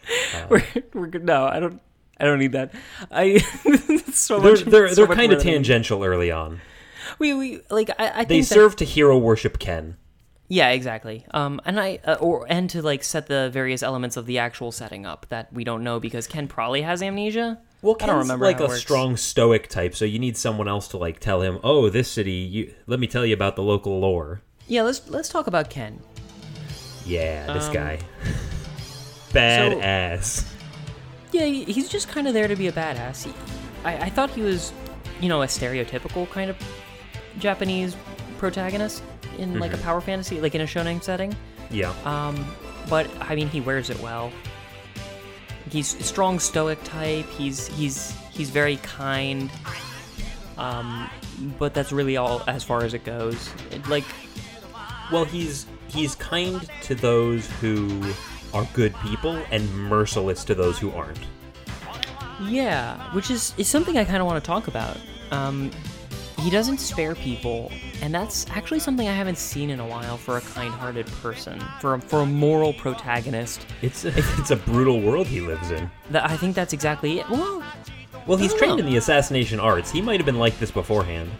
we're 0.49 0.64
we're 0.94 1.07
good. 1.07 1.25
No, 1.25 1.44
I 1.47 1.61
don't. 1.61 1.81
I 2.21 2.25
don't 2.25 2.38
need 2.40 2.53
that. 2.53 2.73
I 3.12 3.38
so 4.12 4.40
They're 4.40 4.53
much. 4.53 4.62
they're, 4.64 4.88
so 4.88 5.07
they're 5.07 5.14
kind 5.14 5.33
of 5.33 5.38
than 5.38 5.47
I 5.47 5.51
need. 5.51 5.57
tangential 5.59 6.03
early 6.03 6.31
on. 6.33 6.61
We 7.18 7.35
we 7.35 7.61
like 7.70 7.90
I, 7.98 8.20
I 8.20 8.24
They 8.24 8.37
think 8.37 8.48
that- 8.48 8.54
serve 8.54 8.76
to 8.76 8.85
hero 8.85 9.18
worship 9.18 9.59
Ken. 9.59 9.96
Yeah, 10.50 10.70
exactly. 10.70 11.26
Um, 11.33 11.61
and 11.66 11.78
I 11.78 11.98
uh, 12.07 12.14
or 12.14 12.46
and 12.48 12.70
to 12.70 12.81
like 12.81 13.04
set 13.04 13.26
the 13.26 13.50
various 13.52 13.83
elements 13.83 14.16
of 14.16 14.24
the 14.24 14.38
actual 14.38 14.72
setting 14.72 15.04
up 15.04 15.26
that 15.28 15.52
we 15.52 15.62
don't 15.62 15.85
know 15.85 16.00
because 16.00 16.26
Ken 16.26 16.48
probably 16.48 16.81
has 16.83 17.02
amnesia. 17.02 17.59
Well, 17.83 17.94
I 17.96 17.98
Ken's 17.98 18.09
don't 18.11 18.18
remember 18.20 18.46
like 18.46 18.61
a 18.61 18.66
works. 18.66 18.81
strong 18.81 19.16
stoic 19.18 19.68
type, 19.68 19.94
so 19.94 20.04
you 20.07 20.18
need 20.18 20.37
someone 20.38 20.66
else 20.66 20.88
to 20.88 20.96
like 20.96 21.20
tell 21.20 21.42
him, 21.42 21.59
"Oh, 21.62 21.90
this 21.90 22.11
city, 22.11 22.33
you 22.33 22.74
let 22.87 22.98
me 22.98 23.07
tell 23.07 23.26
you 23.26 23.35
about 23.35 23.57
the 23.57 23.62
local 23.62 24.00
lore." 24.00 24.40
Yeah, 24.66 24.83
let's 24.83 25.07
let's 25.11 25.28
talk 25.28 25.46
about 25.48 25.68
Ken. 25.70 26.00
Yeah, 27.04 27.52
this 27.52 27.66
Um, 27.68 27.74
guy. 27.74 27.98
Badass. 29.33 30.50
Yeah, 31.33 31.44
he's 31.44 31.88
just 31.88 32.09
kind 32.09 32.26
of 32.26 32.33
there 32.35 32.48
to 32.48 32.57
be 32.57 32.68
a 32.68 32.72
badass. 32.72 33.24
He, 33.24 33.33
I, 33.85 34.07
I 34.07 34.11
thought 34.11 34.31
he 34.31 34.40
was, 34.40 34.72
you 35.20 35.28
know, 35.28 35.42
a 35.42 35.46
stereotypical 35.46 36.28
kind 36.31 36.48
of 36.50 36.57
Japanese 37.38 37.96
protagonist 38.38 39.03
in 39.38 39.59
like 39.59 39.72
a 39.72 39.79
power 39.79 40.01
fantasy, 40.01 40.40
like 40.40 40.55
in 40.55 40.61
a 40.61 40.64
shonen 40.66 41.03
setting. 41.03 41.35
yeah. 41.70 41.92
Um, 42.05 42.46
but 42.88 43.09
I 43.20 43.35
mean, 43.35 43.48
he 43.48 43.61
wears 43.61 43.90
it 43.90 44.01
well. 44.01 44.31
He's 45.70 45.94
a 46.01 46.03
strong 46.03 46.38
stoic 46.38 46.83
type. 46.85 47.27
He's 47.31 47.66
he's 47.68 48.14
he's 48.33 48.51
very 48.51 48.77
kind. 48.79 49.51
Um, 50.57 51.09
but 51.59 51.72
that's 51.74 51.92
really 51.92 52.16
all 52.16 52.42
as 52.48 52.64
far 52.64 52.83
as 52.83 52.94
it 52.94 53.05
goes. 53.05 53.51
It, 53.70 53.87
like, 53.88 54.05
Well, 55.12 55.24
he's 55.24 55.66
he's 55.88 56.14
kind 56.16 56.68
to 56.83 56.94
those 56.94 57.46
who 57.61 58.03
are 58.55 58.66
good 58.72 58.94
people 59.03 59.37
and 59.51 59.72
merciless 59.74 60.42
to 60.44 60.55
those 60.55 60.79
who 60.79 60.90
aren't. 60.92 61.18
yeah, 62.44 63.12
which 63.14 63.31
is 63.31 63.53
is 63.59 63.68
something 63.68 63.96
I 63.98 64.05
kind 64.05 64.18
of 64.18 64.27
want 64.27 64.42
to 64.42 64.46
talk 64.46 64.68
about. 64.68 64.96
Um, 65.31 65.70
he 66.40 66.51
doesn't 66.51 66.79
spare 66.79 67.14
people, 67.14 67.70
and 68.01 68.14
that's 68.14 68.46
actually 68.51 68.79
something 68.81 69.09
I 69.09 69.12
haven't 69.12 69.38
seen 69.38 69.70
in 69.70 69.81
a 69.81 69.87
while 69.87 70.16
for 70.16 70.37
a 70.37 70.40
kind-hearted 70.40 71.07
person, 71.07 71.61
for 71.81 71.94
a, 71.94 72.01
for 72.01 72.20
a 72.20 72.27
moral 72.27 72.72
protagonist. 72.74 73.66
It's 73.83 74.05
it's 74.05 74.51
a 74.51 74.57
brutal 74.57 75.01
world 75.01 75.27
he 75.27 75.40
lives 75.40 75.70
in. 75.70 75.90
That 76.11 76.29
I 76.31 76.37
think 76.37 76.55
that's 76.55 76.72
exactly 76.72 77.20
it. 77.20 77.29
Well, 77.29 77.62
Well, 78.27 78.38
he's 78.38 78.55
trained 78.55 78.79
know. 78.79 78.85
in 78.85 78.87
the 78.87 78.96
assassination 78.96 79.59
arts. 79.59 79.90
He 79.90 80.01
might 80.01 80.20
have 80.20 80.27
been 80.27 80.38
like 80.38 80.59
this 80.59 80.70
beforehand. 80.70 81.31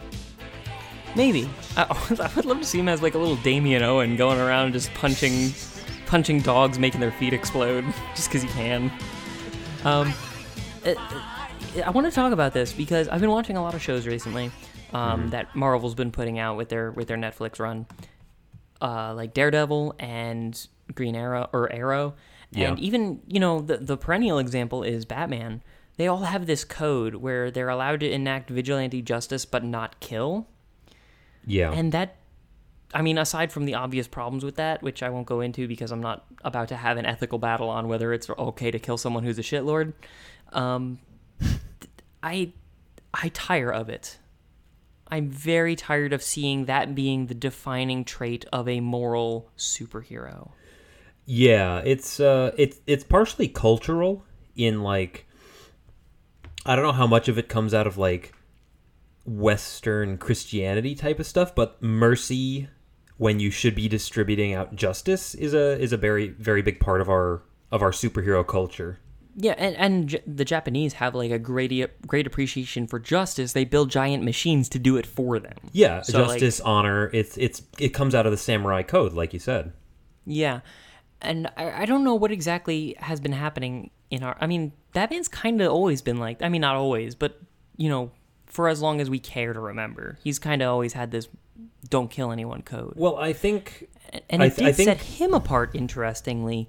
Maybe. 1.15 1.49
I, 1.77 1.83
I 2.19 2.31
would 2.35 2.45
love 2.45 2.59
to 2.59 2.65
see 2.65 2.79
him 2.79 2.89
as 2.89 3.01
like 3.01 3.15
a 3.15 3.17
little 3.17 3.37
Damien 3.37 3.83
Owen 3.83 4.15
going 4.15 4.39
around 4.39 4.73
just 4.73 4.93
punching, 4.95 5.53
punching 6.07 6.41
dogs, 6.41 6.77
making 6.77 6.99
their 6.99 7.11
feet 7.11 7.33
explode 7.33 7.85
just 8.15 8.27
because 8.29 8.41
he 8.41 8.49
can. 8.49 8.91
Um, 9.85 10.13
uh, 10.85 10.89
uh, 10.89 11.21
I 11.85 11.89
want 11.91 12.05
to 12.05 12.11
talk 12.11 12.33
about 12.33 12.53
this 12.53 12.73
because 12.73 13.07
I've 13.07 13.21
been 13.21 13.31
watching 13.31 13.55
a 13.55 13.61
lot 13.61 13.73
of 13.75 13.81
shows 13.81 14.05
recently 14.07 14.51
um, 14.93 15.29
that 15.29 15.55
Marvel's 15.55 15.95
been 15.95 16.11
putting 16.11 16.39
out 16.39 16.57
with 16.57 16.69
their 16.69 16.91
with 16.91 17.07
their 17.07 17.17
Netflix 17.17 17.59
run, 17.59 17.85
uh, 18.81 19.13
like 19.13 19.33
Daredevil 19.33 19.95
and 19.99 20.67
Green 20.93 21.15
Arrow 21.15 21.49
or 21.53 21.71
Arrow, 21.71 22.15
and 22.55 22.79
even 22.79 23.21
you 23.27 23.39
know 23.39 23.61
the 23.61 23.77
the 23.77 23.97
perennial 23.97 24.39
example 24.39 24.83
is 24.83 25.05
Batman. 25.05 25.61
They 25.97 26.07
all 26.07 26.19
have 26.19 26.45
this 26.45 26.63
code 26.63 27.15
where 27.15 27.51
they're 27.51 27.67
allowed 27.67 27.99
to 27.99 28.09
enact 28.09 28.49
vigilante 28.49 29.01
justice 29.01 29.43
but 29.43 29.65
not 29.65 29.99
kill. 29.99 30.47
Yeah. 31.45 31.73
And 31.73 31.91
that, 31.91 32.15
I 32.93 33.01
mean, 33.01 33.17
aside 33.17 33.51
from 33.51 33.65
the 33.65 33.73
obvious 33.73 34.07
problems 34.07 34.45
with 34.45 34.55
that, 34.55 34.81
which 34.81 35.03
I 35.03 35.09
won't 35.09 35.27
go 35.27 35.41
into 35.41 35.67
because 35.67 35.91
I'm 35.91 35.99
not 35.99 36.23
about 36.45 36.69
to 36.69 36.77
have 36.77 36.95
an 36.95 37.05
ethical 37.05 37.37
battle 37.37 37.67
on 37.67 37.89
whether 37.89 38.13
it's 38.13 38.29
okay 38.29 38.71
to 38.71 38.79
kill 38.79 38.97
someone 38.97 39.23
who's 39.25 39.39
a 39.39 39.41
shitlord, 39.41 39.91
um, 40.53 40.99
I, 42.23 42.53
I 43.13 43.27
tire 43.33 43.71
of 43.71 43.89
it. 43.89 44.19
I'm 45.11 45.29
very 45.29 45.75
tired 45.75 46.13
of 46.13 46.21
seeing 46.21 46.65
that 46.65 46.93
being 46.93 47.27
the 47.27 47.33
defining 47.33 48.05
trait 48.05 48.45
of 48.53 48.67
a 48.67 48.79
moral 48.79 49.49
superhero. 49.57 50.51
Yeah, 51.25 51.79
it's 51.79 52.19
uh 52.19 52.51
it's 52.57 52.79
it's 52.87 53.03
partially 53.03 53.47
cultural 53.47 54.23
in 54.55 54.83
like 54.83 55.27
I 56.65 56.75
don't 56.75 56.85
know 56.85 56.91
how 56.91 57.07
much 57.07 57.27
of 57.27 57.37
it 57.37 57.49
comes 57.49 57.73
out 57.73 57.87
of 57.87 57.97
like 57.97 58.33
western 59.25 60.17
Christianity 60.17 60.95
type 60.95 61.19
of 61.19 61.27
stuff, 61.27 61.53
but 61.55 61.81
mercy 61.81 62.67
when 63.17 63.39
you 63.39 63.51
should 63.51 63.75
be 63.75 63.87
distributing 63.87 64.53
out 64.53 64.75
justice 64.75 65.35
is 65.35 65.53
a 65.53 65.79
is 65.79 65.91
a 65.91 65.97
very 65.97 66.29
very 66.29 66.61
big 66.61 66.79
part 66.79 67.01
of 67.01 67.09
our 67.09 67.43
of 67.71 67.81
our 67.81 67.91
superhero 67.91 68.45
culture. 68.45 68.99
Yeah, 69.35 69.53
and, 69.57 69.75
and 69.77 70.09
J- 70.09 70.21
the 70.27 70.43
Japanese 70.43 70.93
have 70.93 71.15
like 71.15 71.31
a 71.31 71.39
great 71.39 71.71
great 72.07 72.27
appreciation 72.27 72.87
for 72.87 72.99
justice. 72.99 73.53
They 73.53 73.63
build 73.63 73.89
giant 73.89 74.23
machines 74.23 74.67
to 74.69 74.79
do 74.79 74.97
it 74.97 75.05
for 75.05 75.39
them. 75.39 75.55
Yeah, 75.71 76.01
So, 76.01 76.19
like- 76.23 76.39
justice, 76.39 76.59
honor, 76.61 77.09
it's 77.13 77.37
it's 77.37 77.61
it 77.77 77.89
comes 77.89 78.15
out 78.15 78.25
of 78.25 78.31
the 78.31 78.37
samurai 78.37 78.83
code 78.83 79.13
like 79.13 79.33
you 79.33 79.39
said. 79.39 79.71
Yeah, 80.25 80.59
and 81.21 81.47
I, 81.57 81.83
I 81.83 81.85
don't 81.85 82.03
know 82.03 82.15
what 82.15 82.31
exactly 82.31 82.95
has 82.99 83.19
been 83.19 83.31
happening 83.31 83.91
in 84.09 84.23
our. 84.23 84.35
I 84.41 84.47
mean, 84.47 84.73
Batman's 84.93 85.27
kind 85.27 85.61
of 85.61 85.71
always 85.71 86.01
been 86.01 86.17
like. 86.17 86.41
I 86.41 86.49
mean, 86.49 86.61
not 86.61 86.75
always, 86.75 87.15
but 87.15 87.39
you 87.77 87.87
know, 87.87 88.11
for 88.47 88.67
as 88.67 88.81
long 88.81 88.99
as 88.99 89.09
we 89.09 89.19
care 89.19 89.53
to 89.53 89.59
remember, 89.59 90.17
he's 90.23 90.39
kind 90.39 90.61
of 90.61 90.69
always 90.69 90.93
had 90.93 91.11
this 91.11 91.29
"don't 91.89 92.09
kill 92.09 92.31
anyone" 92.31 92.61
code. 92.63 92.93
Well, 92.95 93.15
I 93.17 93.33
think 93.33 93.87
and 94.29 94.41
I 94.43 94.47
it 94.47 94.55
th- 94.55 94.67
I 94.67 94.71
did 94.71 94.83
set 94.85 94.97
him 95.01 95.33
apart, 95.33 95.75
interestingly. 95.75 96.67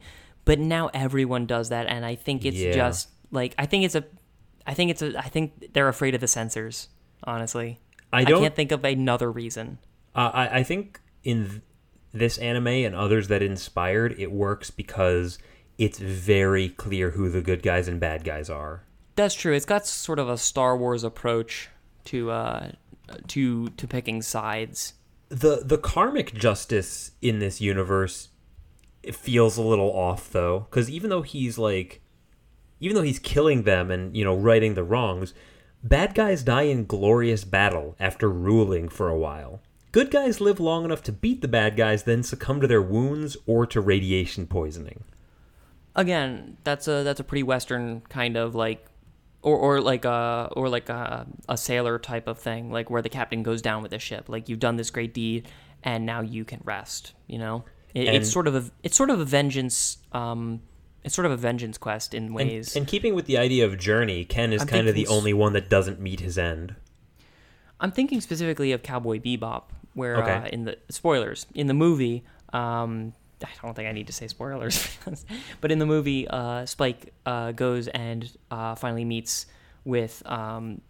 But 0.50 0.58
now 0.58 0.90
everyone 0.92 1.46
does 1.46 1.68
that, 1.68 1.86
and 1.86 2.04
I 2.04 2.16
think 2.16 2.44
it's 2.44 2.56
Yeah. 2.56 2.72
just 2.72 3.08
like 3.30 3.54
I 3.56 3.66
think 3.66 3.84
it's 3.84 3.94
a, 3.94 4.04
I 4.66 4.74
think 4.74 4.90
it's 4.90 5.02
a, 5.02 5.16
I 5.18 5.28
think 5.28 5.72
they're 5.72 5.88
afraid 5.88 6.14
of 6.16 6.20
the 6.20 6.26
censors. 6.28 6.88
Honestly, 7.24 7.78
I 8.12 8.24
don't 8.24 8.42
can't 8.42 8.56
think 8.56 8.72
of 8.72 8.84
another 8.84 9.30
reason. 9.30 9.78
Uh, 10.14 10.30
I, 10.34 10.58
I 10.58 10.62
think 10.64 11.00
in 11.22 11.48
th- 11.48 11.60
this 12.12 12.38
anime 12.38 12.66
and 12.66 12.94
others 12.96 13.28
that 13.28 13.42
inspired, 13.42 14.18
it 14.18 14.32
works 14.32 14.70
because 14.70 15.38
it's 15.78 15.98
very 15.98 16.68
clear 16.70 17.10
who 17.10 17.28
the 17.28 17.40
good 17.42 17.62
guys 17.62 17.86
and 17.86 18.00
bad 18.00 18.24
guys 18.24 18.50
are. 18.50 18.82
That's 19.16 19.34
true. 19.34 19.54
It's 19.54 19.66
got 19.66 19.86
sort 19.86 20.18
of 20.18 20.28
a 20.28 20.36
Star 20.38 20.76
Wars 20.76 21.04
approach 21.04 21.68
to 22.06 22.30
uh 22.32 22.72
to 23.28 23.68
to 23.68 23.86
picking 23.86 24.22
sides. 24.22 24.94
the 25.28 25.62
The 25.64 25.78
karmic 25.78 26.34
justice 26.34 27.12
in 27.22 27.38
this 27.38 27.60
universe 27.60 28.29
it 29.02 29.14
feels 29.14 29.56
a 29.56 29.62
little 29.62 29.90
off 29.92 30.30
though, 30.30 30.60
because 30.70 30.90
even 30.90 31.10
though 31.10 31.22
he's 31.22 31.58
like, 31.58 32.00
even 32.80 32.94
though 32.94 33.02
he's 33.02 33.18
killing 33.18 33.62
them 33.62 33.90
and 33.90 34.16
you 34.16 34.24
know 34.24 34.36
righting 34.36 34.74
the 34.74 34.84
wrongs, 34.84 35.34
bad 35.82 36.14
guys 36.14 36.42
die 36.42 36.62
in 36.62 36.86
glorious 36.86 37.44
battle 37.44 37.96
after 37.98 38.28
ruling 38.28 38.88
for 38.88 39.08
a 39.08 39.18
while. 39.18 39.60
Good 39.92 40.10
guys 40.10 40.40
live 40.40 40.60
long 40.60 40.84
enough 40.84 41.02
to 41.04 41.12
beat 41.12 41.40
the 41.40 41.48
bad 41.48 41.76
guys, 41.76 42.04
then 42.04 42.22
succumb 42.22 42.60
to 42.60 42.68
their 42.68 42.82
wounds 42.82 43.36
or 43.46 43.66
to 43.66 43.80
radiation 43.80 44.46
poisoning. 44.46 45.02
Again, 45.96 46.58
that's 46.62 46.86
a 46.86 47.02
that's 47.02 47.18
a 47.18 47.24
pretty 47.24 47.42
Western 47.42 48.02
kind 48.02 48.36
of 48.36 48.54
like, 48.54 48.86
or 49.42 49.56
or 49.56 49.80
like 49.80 50.04
a 50.04 50.48
or 50.54 50.68
like 50.68 50.88
a 50.88 51.26
a 51.48 51.56
sailor 51.56 51.98
type 51.98 52.28
of 52.28 52.38
thing, 52.38 52.70
like 52.70 52.88
where 52.88 53.02
the 53.02 53.08
captain 53.08 53.42
goes 53.42 53.60
down 53.60 53.82
with 53.82 53.90
the 53.90 53.98
ship. 53.98 54.28
Like 54.28 54.48
you've 54.48 54.60
done 54.60 54.76
this 54.76 54.90
great 54.90 55.12
deed, 55.12 55.48
and 55.82 56.06
now 56.06 56.20
you 56.20 56.44
can 56.44 56.60
rest. 56.64 57.14
You 57.26 57.38
know, 57.38 57.64
it, 57.94 58.06
And- 58.08 58.16
it's 58.16 58.30
sort 58.30 58.46
of 58.46 58.54
a 58.54 58.64
it's 58.82 58.96
sort 58.96 59.10
of 59.10 59.20
a 59.20 59.24
vengeance. 59.24 59.98
Um, 60.12 60.60
it's 61.02 61.14
sort 61.14 61.24
of 61.26 61.32
a 61.32 61.36
vengeance 61.36 61.78
quest 61.78 62.12
in 62.12 62.34
ways. 62.34 62.76
and 62.76 62.86
keeping 62.86 63.14
with 63.14 63.24
the 63.26 63.38
idea 63.38 63.64
of 63.64 63.78
journey, 63.78 64.24
Ken 64.26 64.52
is 64.52 64.60
I'm 64.62 64.68
kind 64.68 64.86
of 64.88 64.94
the 64.94 65.06
only 65.06 65.32
one 65.32 65.54
that 65.54 65.70
doesn't 65.70 65.98
meet 65.98 66.20
his 66.20 66.36
end. 66.36 66.74
I'm 67.80 67.90
thinking 67.90 68.20
specifically 68.20 68.72
of 68.72 68.82
Cowboy 68.82 69.18
Bebop, 69.18 69.62
where 69.94 70.16
Okay. 70.22 70.32
uh, 70.34 70.44
in 70.48 70.64
the 70.66 70.76
spoilers 70.90 71.46
in 71.54 71.66
the 71.68 71.74
movie, 71.74 72.22
um, 72.52 73.14
I 73.42 73.48
don't 73.62 73.74
think 73.74 73.88
I 73.88 73.92
need 73.92 74.06
to 74.08 74.12
say 74.12 74.26
spoilers, 74.28 74.86
but 75.62 75.72
in 75.72 75.78
the 75.78 75.86
movie, 75.86 76.28
uh, 76.28 76.66
Spike 76.66 77.14
uh, 77.24 77.52
goes 77.52 77.88
and 77.88 78.30
uh, 78.50 78.74
finally 78.74 79.04
meets 79.06 79.46
with. 79.86 80.22
Um, 80.26 80.82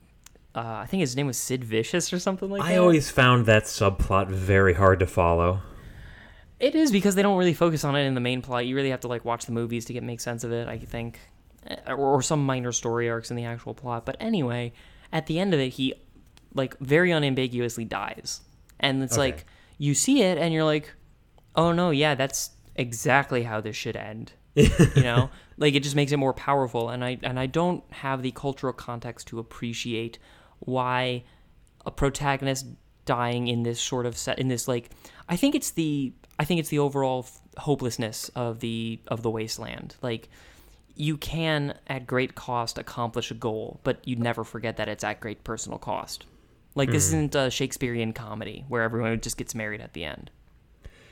uh, 0.53 0.81
I 0.83 0.87
think 0.87 1.03
his 1.03 1.15
name 1.15 1.29
was 1.29 1.39
Sid 1.39 1.63
Vicious 1.63 2.13
or 2.13 2.19
something 2.19 2.51
like 2.51 2.63
that. 2.63 2.69
I 2.69 2.77
always 2.79 3.09
found 3.09 3.47
that 3.47 3.65
subplot 3.67 4.29
very 4.29 4.75
hard 4.75 4.99
to 4.99 5.07
follow. 5.07 5.61
It 6.61 6.75
is 6.75 6.93
because 6.93 7.15
they 7.15 7.23
don't 7.23 7.39
really 7.39 7.55
focus 7.55 7.85
on 7.85 7.97
it 7.97 8.05
in 8.05 8.15
the 8.15 8.21
main 8.21 8.43
plot. 8.43 8.67
You 8.67 8.77
really 8.77 8.91
have 8.91 9.01
to 9.01 9.09
like 9.09 9.25
watch 9.25 9.47
the 9.47 9.53
movies 9.53 9.87
to 9.87 9.93
get 9.93 10.03
make 10.03 10.21
sense 10.21 10.45
of 10.45 10.53
it. 10.53 10.69
I 10.69 10.79
think, 10.79 11.19
Eh, 11.67 11.77
or, 11.89 11.97
or 11.97 12.23
some 12.23 12.45
minor 12.45 12.73
story 12.73 13.09
arcs 13.11 13.31
in 13.31 13.37
the 13.37 13.45
actual 13.45 13.75
plot. 13.75 14.07
But 14.07 14.17
anyway, 14.21 14.73
at 15.13 15.27
the 15.27 15.39
end 15.39 15.53
of 15.55 15.61
it, 15.61 15.71
he 15.71 15.95
like 16.55 16.79
very 16.79 17.11
unambiguously 17.11 17.85
dies, 17.85 18.41
and 18.79 19.03
it's 19.03 19.15
Okay. 19.15 19.21
like 19.33 19.47
you 19.79 19.95
see 19.95 20.23
it, 20.23 20.39
and 20.39 20.53
you're 20.55 20.65
like, 20.65 20.93
oh 21.57 21.73
no, 21.73 21.91
yeah, 21.91 22.15
that's 22.15 22.51
exactly 22.77 23.43
how 23.43 23.61
this 23.61 23.77
should 23.77 23.97
end. 23.97 24.33
you 24.55 25.03
know, 25.03 25.31
like 25.59 25.75
it 25.75 25.83
just 25.83 25.95
makes 25.97 26.13
it 26.13 26.17
more 26.17 26.35
powerful. 26.35 26.89
And 26.91 27.05
I 27.05 27.19
and 27.23 27.39
I 27.39 27.47
don't 27.47 27.85
have 27.93 28.23
the 28.23 28.33
cultural 28.33 28.73
context 28.73 29.29
to 29.29 29.39
appreciate 29.39 30.19
why 30.59 31.25
a 31.87 31.91
protagonist 31.91 32.67
dying 33.07 33.49
in 33.49 33.63
this 33.63 33.81
sort 33.81 34.07
of 34.07 34.17
set 34.17 34.39
in 34.39 34.49
this 34.49 34.69
like 34.69 34.91
I 35.29 35.37
think 35.37 35.55
it's 35.55 35.71
the 35.71 36.13
I 36.41 36.45
think 36.45 36.59
it's 36.59 36.71
the 36.71 36.79
overall 36.79 37.27
f- 37.27 37.39
hopelessness 37.59 38.31
of 38.31 38.61
the 38.61 38.99
of 39.09 39.23
the 39.23 39.31
wasteland. 39.31 39.95
Like 40.01 40.31
you 40.97 41.19
can 41.19 41.75
at 41.87 42.07
great 42.07 42.35
cost 42.35 42.79
accomplish 42.79 43.31
a 43.31 43.35
goal, 43.35 43.79
but 43.85 43.99
you 44.09 44.17
never 44.17 44.43
forget 44.43 44.79
that 44.79 44.89
it's 44.89 45.05
at 45.05 45.21
great 45.21 45.45
personal 45.45 45.79
cost. 45.79 46.25
Like 46.75 46.91
this 46.91 47.11
hmm. 47.11 47.17
isn't 47.17 47.35
a 47.35 47.51
Shakespearean 47.51 48.15
comedy 48.15 48.65
where 48.69 48.83
everyone 48.83 49.21
just 49.21 49.37
gets 49.37 49.55
married 49.55 49.83
at 49.83 49.93
the 49.93 50.05
end. 50.05 50.31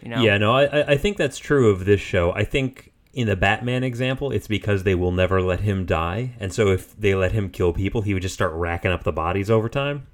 You 0.03 0.09
know? 0.09 0.23
Yeah, 0.23 0.39
no, 0.39 0.55
I- 0.55 0.93
I 0.93 0.97
think 0.97 1.19
that's 1.19 1.37
true 1.37 1.71
of 1.71 1.85
this 1.85 2.01
show. 2.01 2.33
I 2.33 2.45
think 2.45 2.93
in 3.13 3.27
the 3.27 3.37
Batman 3.37 3.85
example, 3.85 4.31
it's 4.31 4.49
because 4.49 4.85
they 4.85 4.95
will 4.95 5.13
never 5.13 5.43
let 5.43 5.61
him 5.61 5.85
die, 5.85 6.37
and 6.41 6.55
so 6.55 6.69
if 6.69 6.97
they 6.97 7.15
let 7.15 7.33
him 7.33 7.51
kill 7.51 7.75
people, 7.75 8.01
he 8.01 8.15
would 8.15 8.23
just 8.23 8.35
start 8.35 8.53
racking 8.55 8.93
up 8.93 9.05
the 9.05 9.13
bodies 9.13 9.51
over 9.51 9.69
time. 9.69 10.07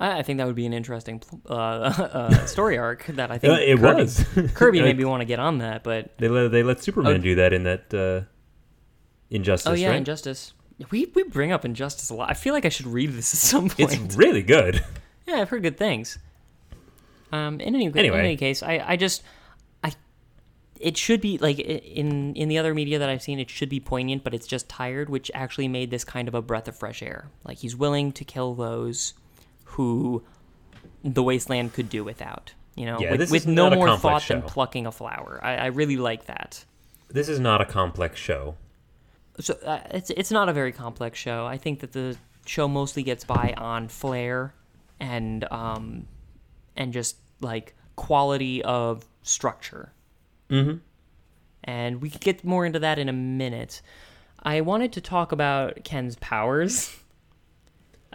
I 0.00 0.18
I 0.18 0.22
think 0.22 0.38
that 0.38 0.46
would 0.46 0.56
be 0.56 0.66
an 0.66 0.72
interesting 0.72 1.22
uh, 1.48 1.52
uh, 1.54 2.46
story 2.46 2.78
arc 2.78 3.06
that 3.06 3.30
I 3.30 3.38
think 3.38 3.52
Uh, 3.52 3.56
it 3.62 3.78
Kirby, 3.78 3.94
was. 4.02 4.24
Kirby 4.54 4.78
Like, 4.78 4.84
maybe 4.86 5.04
want 5.04 5.20
to 5.22 5.24
get 5.26 5.38
on 5.38 5.58
that, 5.58 5.82
but 5.84 6.16
They 6.18 6.28
let 6.28 6.50
they 6.50 6.62
let 6.62 6.82
Superman 6.82 7.14
Oh. 7.14 7.18
do 7.18 7.34
that 7.36 7.52
in 7.52 7.62
that 7.64 7.94
uh, 7.94 8.26
Injustice. 9.30 9.70
oh 9.70 9.74
yeah, 9.74 9.88
right? 9.90 9.96
Injustice. 9.96 10.52
We 10.90 11.10
we 11.14 11.22
bring 11.24 11.52
up 11.52 11.64
Injustice 11.64 12.10
a 12.10 12.14
lot. 12.14 12.30
I 12.30 12.34
feel 12.34 12.52
like 12.52 12.64
I 12.64 12.68
should 12.68 12.86
read 12.86 13.10
this 13.12 13.32
at 13.34 13.40
some 13.40 13.68
point. 13.70 13.92
It's 13.92 14.14
really 14.24 14.42
good. 14.42 14.84
Yeah, 15.26 15.36
I've 15.40 15.48
heard 15.48 15.62
good 15.62 15.78
things. 15.78 16.18
Um, 17.32 17.60
in 17.60 17.74
any 17.74 17.86
Anyway. 17.86 18.18
in 18.20 18.24
any 18.24 18.36
case, 18.36 18.62
I, 18.62 18.82
I 18.86 18.96
just 18.96 19.22
I 19.82 19.92
it 20.78 20.96
should 20.96 21.20
be 21.20 21.38
like 21.38 21.58
in 21.58 22.34
in 22.36 22.48
the 22.48 22.58
other 22.58 22.72
media 22.74 22.98
that 23.00 23.08
I've 23.08 23.22
seen, 23.22 23.40
it 23.40 23.50
should 23.50 23.68
be 23.68 23.80
poignant, 23.80 24.22
but 24.22 24.32
it's 24.34 24.46
just 24.46 24.68
tired, 24.68 25.08
which 25.08 25.30
actually 25.34 25.66
made 25.66 25.90
this 25.90 26.04
kind 26.04 26.28
of 26.28 26.34
a 26.34 26.42
breath 26.42 26.68
of 26.68 26.76
fresh 26.76 27.02
air. 27.02 27.30
Like 27.42 27.58
he's 27.58 27.74
willing 27.74 28.12
to 28.12 28.24
kill 28.24 28.54
those 28.54 29.14
who 29.66 30.24
the 31.04 31.22
wasteland 31.22 31.72
could 31.72 31.88
do 31.88 32.02
without. 32.04 32.54
You 32.74 32.86
know, 32.86 32.98
Yeah, 33.00 33.12
with, 33.12 33.30
with 33.30 33.46
no 33.46 33.70
more 33.70 33.96
thought 33.96 34.26
than 34.28 34.42
plucking 34.42 34.86
a 34.86 34.92
flower. 34.92 35.40
I, 35.42 35.56
I 35.56 35.66
really 35.66 35.96
like 35.96 36.26
that. 36.26 36.64
This 37.08 37.28
is 37.28 37.40
not 37.40 37.60
a 37.60 37.64
complex 37.64 38.18
show. 38.18 38.56
So 39.40 39.54
uh, 39.64 39.80
it's 39.90 40.10
it's 40.10 40.30
not 40.30 40.48
a 40.48 40.52
very 40.52 40.72
complex 40.72 41.18
show. 41.18 41.46
I 41.46 41.58
think 41.58 41.80
that 41.80 41.92
the 41.92 42.16
show 42.46 42.68
mostly 42.68 43.02
gets 43.02 43.24
by 43.24 43.54
on 43.56 43.88
flair 43.88 44.54
and 45.00 45.50
um 45.50 46.06
and 46.76 46.92
just 46.92 47.16
like 47.40 47.74
quality 47.96 48.62
of 48.62 49.06
structure. 49.22 49.92
Mm-hmm. 50.50 50.78
And 51.64 52.00
we 52.00 52.10
could 52.10 52.20
get 52.20 52.44
more 52.44 52.64
into 52.64 52.78
that 52.78 52.98
in 52.98 53.08
a 53.08 53.12
minute. 53.12 53.82
I 54.42 54.60
wanted 54.60 54.92
to 54.92 55.00
talk 55.00 55.32
about 55.32 55.82
Ken's 55.84 56.16
powers. 56.16 56.94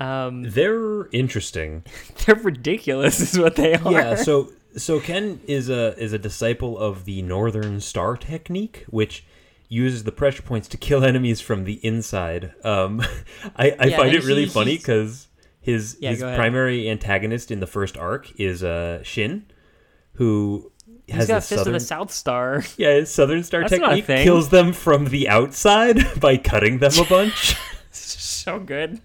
Um, 0.02 0.44
They're 0.44 1.08
interesting. 1.12 1.84
they're 2.26 2.36
ridiculous, 2.36 3.20
is 3.20 3.38
what 3.40 3.56
they 3.56 3.76
are. 3.76 3.92
yeah 3.92 4.16
so 4.16 4.52
so 4.76 5.00
ken 5.00 5.40
is 5.48 5.70
a 5.70 5.96
is 6.02 6.14
a 6.14 6.18
disciple 6.20 6.78
of 6.78 7.06
the 7.06 7.22
northern 7.22 7.80
star 7.82 8.16
technique 8.16 8.86
which 8.90 9.26
uses 9.68 10.04
the 10.06 10.12
pressure 10.12 10.42
points 10.42 10.68
to 10.70 10.78
kill 10.78 11.04
enemies 11.12 11.40
from 11.42 11.66
the 11.66 11.74
inside 11.86 12.54
um 12.64 13.02
i 13.58 13.76
i 13.80 13.86
Yeah, 13.88 13.98
find 13.98 14.16
it 14.16 14.24
really 14.24 14.44
he- 14.46 14.50
funny 14.50 14.78
because 14.78 15.28
his 15.60 15.98
Yeah, 16.00 16.12
his 16.12 16.22
primary 16.22 16.90
antagonist 16.90 17.52
in 17.52 17.60
the 17.60 17.68
first 17.68 17.98
arc 17.98 18.32
is 18.40 18.64
uh 18.64 19.04
shin 19.04 19.46
who 20.14 20.72
He's 21.08 21.16
has 21.18 21.28
got 21.28 21.36
the 21.36 21.42
Fist 21.42 21.50
southern 21.60 21.76
of 21.76 21.82
the 21.82 21.86
South 21.86 22.12
Star. 22.12 22.64
yeah 22.78 22.94
his 22.96 23.12
southern 23.14 23.44
star 23.44 23.62
That's 23.68 23.74
technique 23.74 24.06
kills 24.24 24.50
them 24.50 24.72
from 24.74 25.06
the 25.06 25.28
outside 25.28 26.20
by 26.22 26.38
cutting 26.38 26.80
them 26.80 26.94
a 26.98 27.04
bunch 27.06 27.56
so 27.92 28.58
good. 28.60 29.02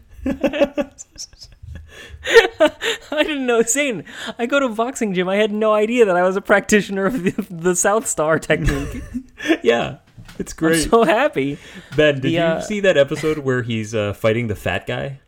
I 3.13 3.23
didn't 3.23 3.47
know. 3.47 3.63
Saying 3.63 4.05
I 4.39 4.47
go 4.47 4.61
to 4.61 4.69
boxing 4.69 5.15
gym, 5.15 5.29
I 5.29 5.37
had 5.37 5.53
no 5.53 5.73
idea 5.73 6.05
that 6.05 6.17
I 6.17 6.23
was 6.23 6.37
a 6.37 6.41
practitioner 6.41 7.07
of 7.07 7.23
the, 7.23 7.47
the 7.51 7.77
South 7.77 8.07
Star 8.07 8.39
technique. 8.39 9.03
yeah 9.63 9.99
it's 10.39 10.53
great. 10.53 10.85
I'm 10.85 10.91
so 10.91 11.05
happy. 11.05 11.59
ben 11.97 12.15
did 12.15 12.23
the, 12.23 12.31
you 12.31 12.41
uh, 12.41 12.61
see 12.61 12.81
that 12.81 12.97
episode 12.97 13.39
where 13.39 13.63
he's 13.63 13.95
uh, 13.95 14.13
fighting 14.13 14.49
the 14.49 14.57
fat 14.57 14.87
guy 14.87 15.21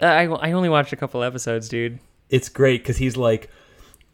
Uh, 0.00 0.06
I 0.06 0.24
I 0.24 0.52
only 0.52 0.68
watched 0.68 0.92
a 0.92 0.96
couple 0.96 1.22
episodes, 1.22 1.68
dude. 1.68 1.98
It's 2.30 2.48
great 2.48 2.82
because 2.82 2.96
he's 2.96 3.16
like, 3.16 3.50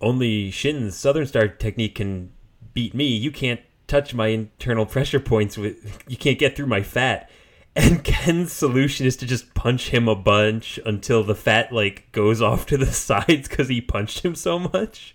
only 0.01 0.51
Shin's 0.51 0.97
Southern 0.97 1.27
Star 1.27 1.49
technique 1.49 1.95
can 1.95 2.33
beat 2.75 2.95
me. 2.95 3.07
You 3.07 3.31
can't 3.31 3.61
touch 3.87 4.15
my 4.15 4.29
internal 4.29 4.87
pressure 4.87 5.21
points 5.21 5.57
with. 5.57 5.77
You 6.09 6.17
can't 6.17 6.39
get 6.39 6.57
through 6.57 6.67
my 6.67 6.83
fat. 6.83 7.31
And 7.77 8.03
Ken's 8.05 8.53
solution 8.53 9.07
is 9.07 9.17
to 9.19 9.27
just 9.27 9.55
punch 9.55 9.91
him 9.91 10.09
a 10.09 10.17
bunch 10.17 10.79
until 10.85 11.23
the 11.23 11.35
fat 11.35 11.73
like 11.73 12.11
goes 12.13 12.43
off 12.43 12.67
to 12.67 12.77
the 12.77 12.87
sides 12.93 13.49
because 13.49 13.69
he 13.69 13.81
punched 13.81 14.25
him 14.25 14.35
so 14.35 14.59
much, 14.59 15.15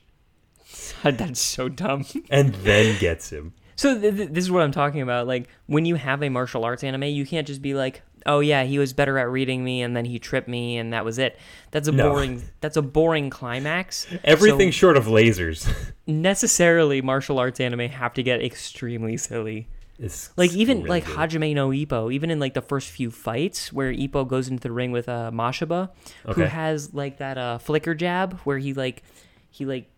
That's 1.04 1.40
so 1.42 1.70
dumb. 1.70 2.06
and 2.30 2.54
then 2.56 3.00
gets 3.00 3.30
him. 3.32 3.54
So 3.76 4.00
th- 4.00 4.16
th- 4.16 4.30
this 4.30 4.44
is 4.46 4.52
what 4.52 4.64
I'm 4.64 4.72
talking 4.72 5.02
about. 5.02 5.28
Like 5.28 5.50
when 5.68 5.86
you 5.86 5.96
have 5.96 6.24
a 6.24 6.30
martial 6.30 6.64
arts 6.64 6.84
anime, 6.84 7.04
you 7.04 7.26
can't 7.26 7.46
just 7.46 7.62
be 7.62 7.74
like, 7.74 8.04
"Oh 8.26 8.40
yeah, 8.40 8.64
he 8.64 8.80
was 8.80 8.94
better 8.94 9.20
at 9.20 9.30
reading 9.30 9.66
me, 9.66 9.82
and 9.82 9.98
then 9.98 10.06
he 10.06 10.18
tripped 10.18 10.48
me, 10.48 10.78
and 10.78 10.94
that 10.94 11.04
was 11.04 11.20
it." 11.20 11.38
That's 11.72 11.90
a 11.90 11.92
No. 11.92 12.12
boring. 12.12 12.42
That's 12.62 12.78
a 12.78 12.82
boring 12.82 13.30
climax. 13.30 14.08
Everything 14.24 14.70
So 14.72 14.78
short 14.78 14.96
of 14.98 15.08
lasers. 15.08 15.70
necessarily, 16.08 17.02
martial 17.02 17.38
arts 17.38 17.60
anime 17.60 17.90
have 17.90 18.14
to 18.14 18.24
get 18.24 18.42
extremely 18.42 19.18
silly. 19.18 19.68
It's 19.98 20.30
Like 20.38 20.52
even 20.54 20.78
really 20.80 20.90
like 20.90 21.06
good. 21.06 21.16
Hajime 21.16 21.54
no 21.56 21.70
Ippo, 21.70 22.14
even 22.14 22.30
in 22.30 22.40
like 22.40 22.54
the 22.54 22.62
first 22.62 22.90
few 22.90 23.12
fights 23.12 23.72
where 23.72 23.94
Ippo 23.94 24.28
goes 24.28 24.48
into 24.50 24.62
the 24.62 24.72
ring 24.72 24.92
with 24.92 25.08
uh, 25.08 25.32
Mashiba, 25.34 25.90
who 26.34 26.42
has 26.42 26.94
like 26.94 27.18
that 27.20 27.38
uh, 27.38 27.58
flicker 27.60 27.96
jab 27.96 28.40
where 28.42 28.58
he 28.58 28.74
like 28.74 29.04
he 29.50 29.66
like 29.66 29.90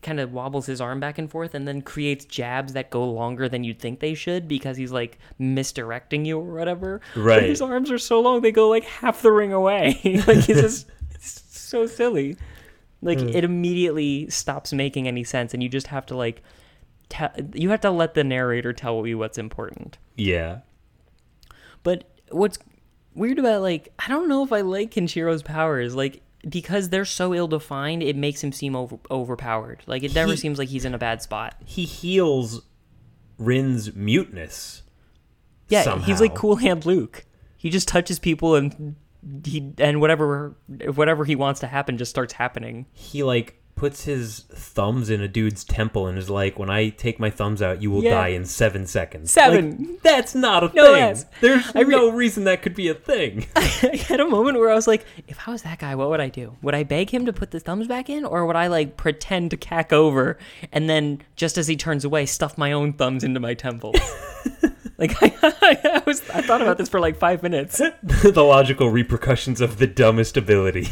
kind 0.00 0.20
of 0.20 0.32
wobbles 0.32 0.64
his 0.66 0.80
arm 0.80 1.00
back 1.00 1.18
and 1.18 1.28
forth 1.28 1.54
and 1.54 1.66
then 1.66 1.82
creates 1.82 2.24
jabs 2.24 2.72
that 2.72 2.88
go 2.88 3.04
longer 3.10 3.48
than 3.48 3.64
you'd 3.64 3.80
think 3.80 3.98
they 3.98 4.14
should 4.14 4.46
because 4.46 4.76
he's 4.76 4.92
like 4.92 5.18
misdirecting 5.38 6.24
you 6.24 6.38
or 6.38 6.54
whatever. 6.54 7.00
But 7.14 7.20
Right. 7.20 7.42
his 7.42 7.60
arms 7.60 7.90
are 7.90 7.98
so 7.98 8.20
long 8.20 8.40
they 8.40 8.52
go 8.52 8.68
like 8.68 8.84
half 8.84 9.22
the 9.22 9.32
ring 9.32 9.52
away. 9.52 9.98
like 10.26 10.38
he's 10.38 10.60
just 10.60 10.86
it's 11.14 11.42
so 11.50 11.84
silly. 11.86 12.36
Like 13.02 13.20
Hmm. 13.20 13.28
it 13.28 13.44
immediately 13.44 14.30
stops 14.30 14.72
making 14.72 15.06
any 15.08 15.24
sense 15.24 15.52
and 15.52 15.62
you 15.62 15.68
just 15.68 15.88
have 15.88 16.06
to 16.06 16.16
like 16.16 16.42
tell 17.08 17.30
you 17.54 17.70
have 17.70 17.80
to 17.82 17.90
let 17.90 18.14
the 18.14 18.24
narrator 18.24 18.72
tell 18.72 19.06
you 19.06 19.18
what's 19.18 19.38
important. 19.38 19.98
Yeah. 20.16 20.60
But 21.82 22.04
what's 22.30 22.58
weird 23.14 23.38
about 23.38 23.62
like 23.62 23.92
I 23.98 24.08
don't 24.08 24.28
know 24.28 24.44
if 24.44 24.52
I 24.52 24.60
like 24.62 24.92
Kenshiro's 24.92 25.42
powers 25.42 25.94
like 25.94 26.22
because 26.48 26.88
they're 26.90 27.04
so 27.04 27.34
ill 27.34 27.48
defined, 27.48 28.02
it 28.02 28.16
makes 28.16 28.42
him 28.42 28.52
seem 28.52 28.76
over 28.76 28.98
overpowered. 29.10 29.82
Like 29.86 30.02
it 30.02 30.14
never 30.14 30.32
He- 30.32 30.36
seems 30.36 30.58
like 30.58 30.68
he's 30.68 30.84
in 30.84 30.94
a 30.94 30.98
bad 30.98 31.22
spot. 31.22 31.56
He 31.64 31.84
heals 31.84 32.62
Rin's 33.38 33.94
muteness. 33.94 34.82
Yeah, 35.68 35.98
he's 35.98 36.20
like. 36.20 36.34
Cool 36.34 36.56
Hand 36.56 36.86
Luke. 36.86 37.24
He 37.56 37.68
just 37.70 37.88
touches 37.88 38.18
people 38.18 38.54
and 38.54 38.96
he 39.44 39.72
and 39.78 40.00
whatever 40.00 40.56
whatever 40.94 41.24
he 41.24 41.36
wants 41.36 41.60
to 41.60 41.66
happen 41.66 41.98
just 41.98 42.10
starts 42.10 42.32
happening. 42.32 42.86
He 42.92 43.22
like 43.22 43.57
puts 43.78 44.04
his 44.04 44.40
thumbs 44.50 45.08
in 45.08 45.20
a 45.22 45.28
dude's 45.28 45.64
temple 45.64 46.06
and 46.06 46.18
is 46.18 46.28
like, 46.28 46.58
"When 46.58 46.68
I 46.68 46.90
take 46.90 47.18
my 47.18 47.30
thumbs 47.30 47.62
out, 47.62 47.80
you 47.80 47.90
will 47.90 48.02
Yeah. 48.02 48.14
die 48.14 48.28
in 48.28 48.44
seven 48.44 48.86
seconds." 48.86 49.30
Seven. 49.30 49.78
Like, 49.92 50.02
that's 50.02 50.34
not 50.34 50.64
a 50.64 50.70
No, 50.74 50.84
thing. 50.84 50.94
that's- 50.94 51.24
There's 51.40 51.74
re- 51.74 51.84
no 51.84 52.10
reason 52.10 52.44
that 52.44 52.60
could 52.62 52.74
be 52.74 52.88
a 52.88 52.94
thing. 52.94 53.46
I 53.56 53.96
had 54.08 54.20
a 54.20 54.28
moment 54.28 54.58
where 54.58 54.70
I 54.70 54.74
was 54.74 54.86
like, 54.86 55.04
if 55.26 55.38
I 55.46 55.50
was 55.52 55.62
that 55.62 55.78
guy, 55.78 55.94
what 55.94 56.10
would 56.10 56.20
I 56.20 56.28
do? 56.28 56.56
Would 56.62 56.74
I 56.74 56.82
beg 56.82 57.10
him 57.10 57.24
to 57.26 57.32
put 57.32 57.50
the 57.52 57.60
thumbs 57.60 57.86
back 57.86 58.10
in, 58.10 58.24
or 58.24 58.44
would 58.46 58.56
I 58.56 58.66
like 58.66 58.96
pretend 58.96 59.50
to 59.52 59.56
cack 59.56 59.92
over 59.92 60.36
and 60.72 60.90
then 60.90 61.22
just 61.36 61.56
as 61.56 61.68
he 61.68 61.76
turns 61.76 62.04
away, 62.04 62.26
stuff 62.26 62.58
my 62.58 62.72
own 62.72 62.92
thumbs 62.92 63.24
into 63.24 63.40
my 63.40 63.54
temple?" 63.54 63.94
like 64.98 65.14
I, 65.22 65.32
I, 65.62 66.02
was, 66.06 66.28
I 66.30 66.42
thought 66.42 66.60
about 66.62 66.76
this 66.78 66.88
for 66.88 66.98
like 67.00 67.16
five 67.16 67.42
minutes. 67.42 67.78
the 67.78 68.42
logical 68.44 68.90
repercussions 68.90 69.60
of 69.60 69.78
the 69.78 69.86
dumbest 69.86 70.36
ability. 70.36 70.88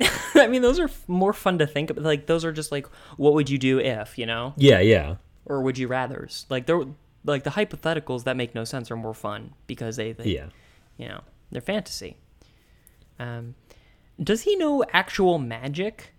I 0.34 0.46
mean, 0.48 0.62
those 0.62 0.78
are 0.80 0.90
more 1.06 1.32
fun 1.32 1.58
to 1.58 1.66
think 1.66 1.90
about. 1.90 2.04
Like 2.04 2.26
those 2.26 2.44
are 2.44 2.52
just 2.52 2.72
like, 2.72 2.86
what 3.16 3.34
would 3.34 3.48
you 3.48 3.58
do 3.58 3.78
if, 3.78 4.18
you 4.18 4.26
know, 4.26 4.52
Yeah, 4.56 4.80
yeah. 4.80 5.16
or 5.44 5.60
would 5.62 5.78
you 5.78 5.86
rather's? 5.88 6.46
Like 6.48 6.66
they're 6.66 6.82
like 7.24 7.44
the 7.44 7.50
hypotheticals 7.50 8.24
that 8.24 8.36
make 8.36 8.54
no 8.54 8.64
sense 8.64 8.90
are 8.90 8.96
more 8.96 9.14
fun 9.14 9.54
because 9.66 9.96
they, 9.96 10.12
they 10.12 10.24
Yeah. 10.24 10.46
you 10.96 11.08
know, 11.08 11.20
they're 11.50 11.60
fantasy. 11.62 12.16
Um, 13.18 13.54
does 14.22 14.42
he 14.42 14.56
know 14.56 14.84
actual 14.92 15.38
magic? 15.38 16.12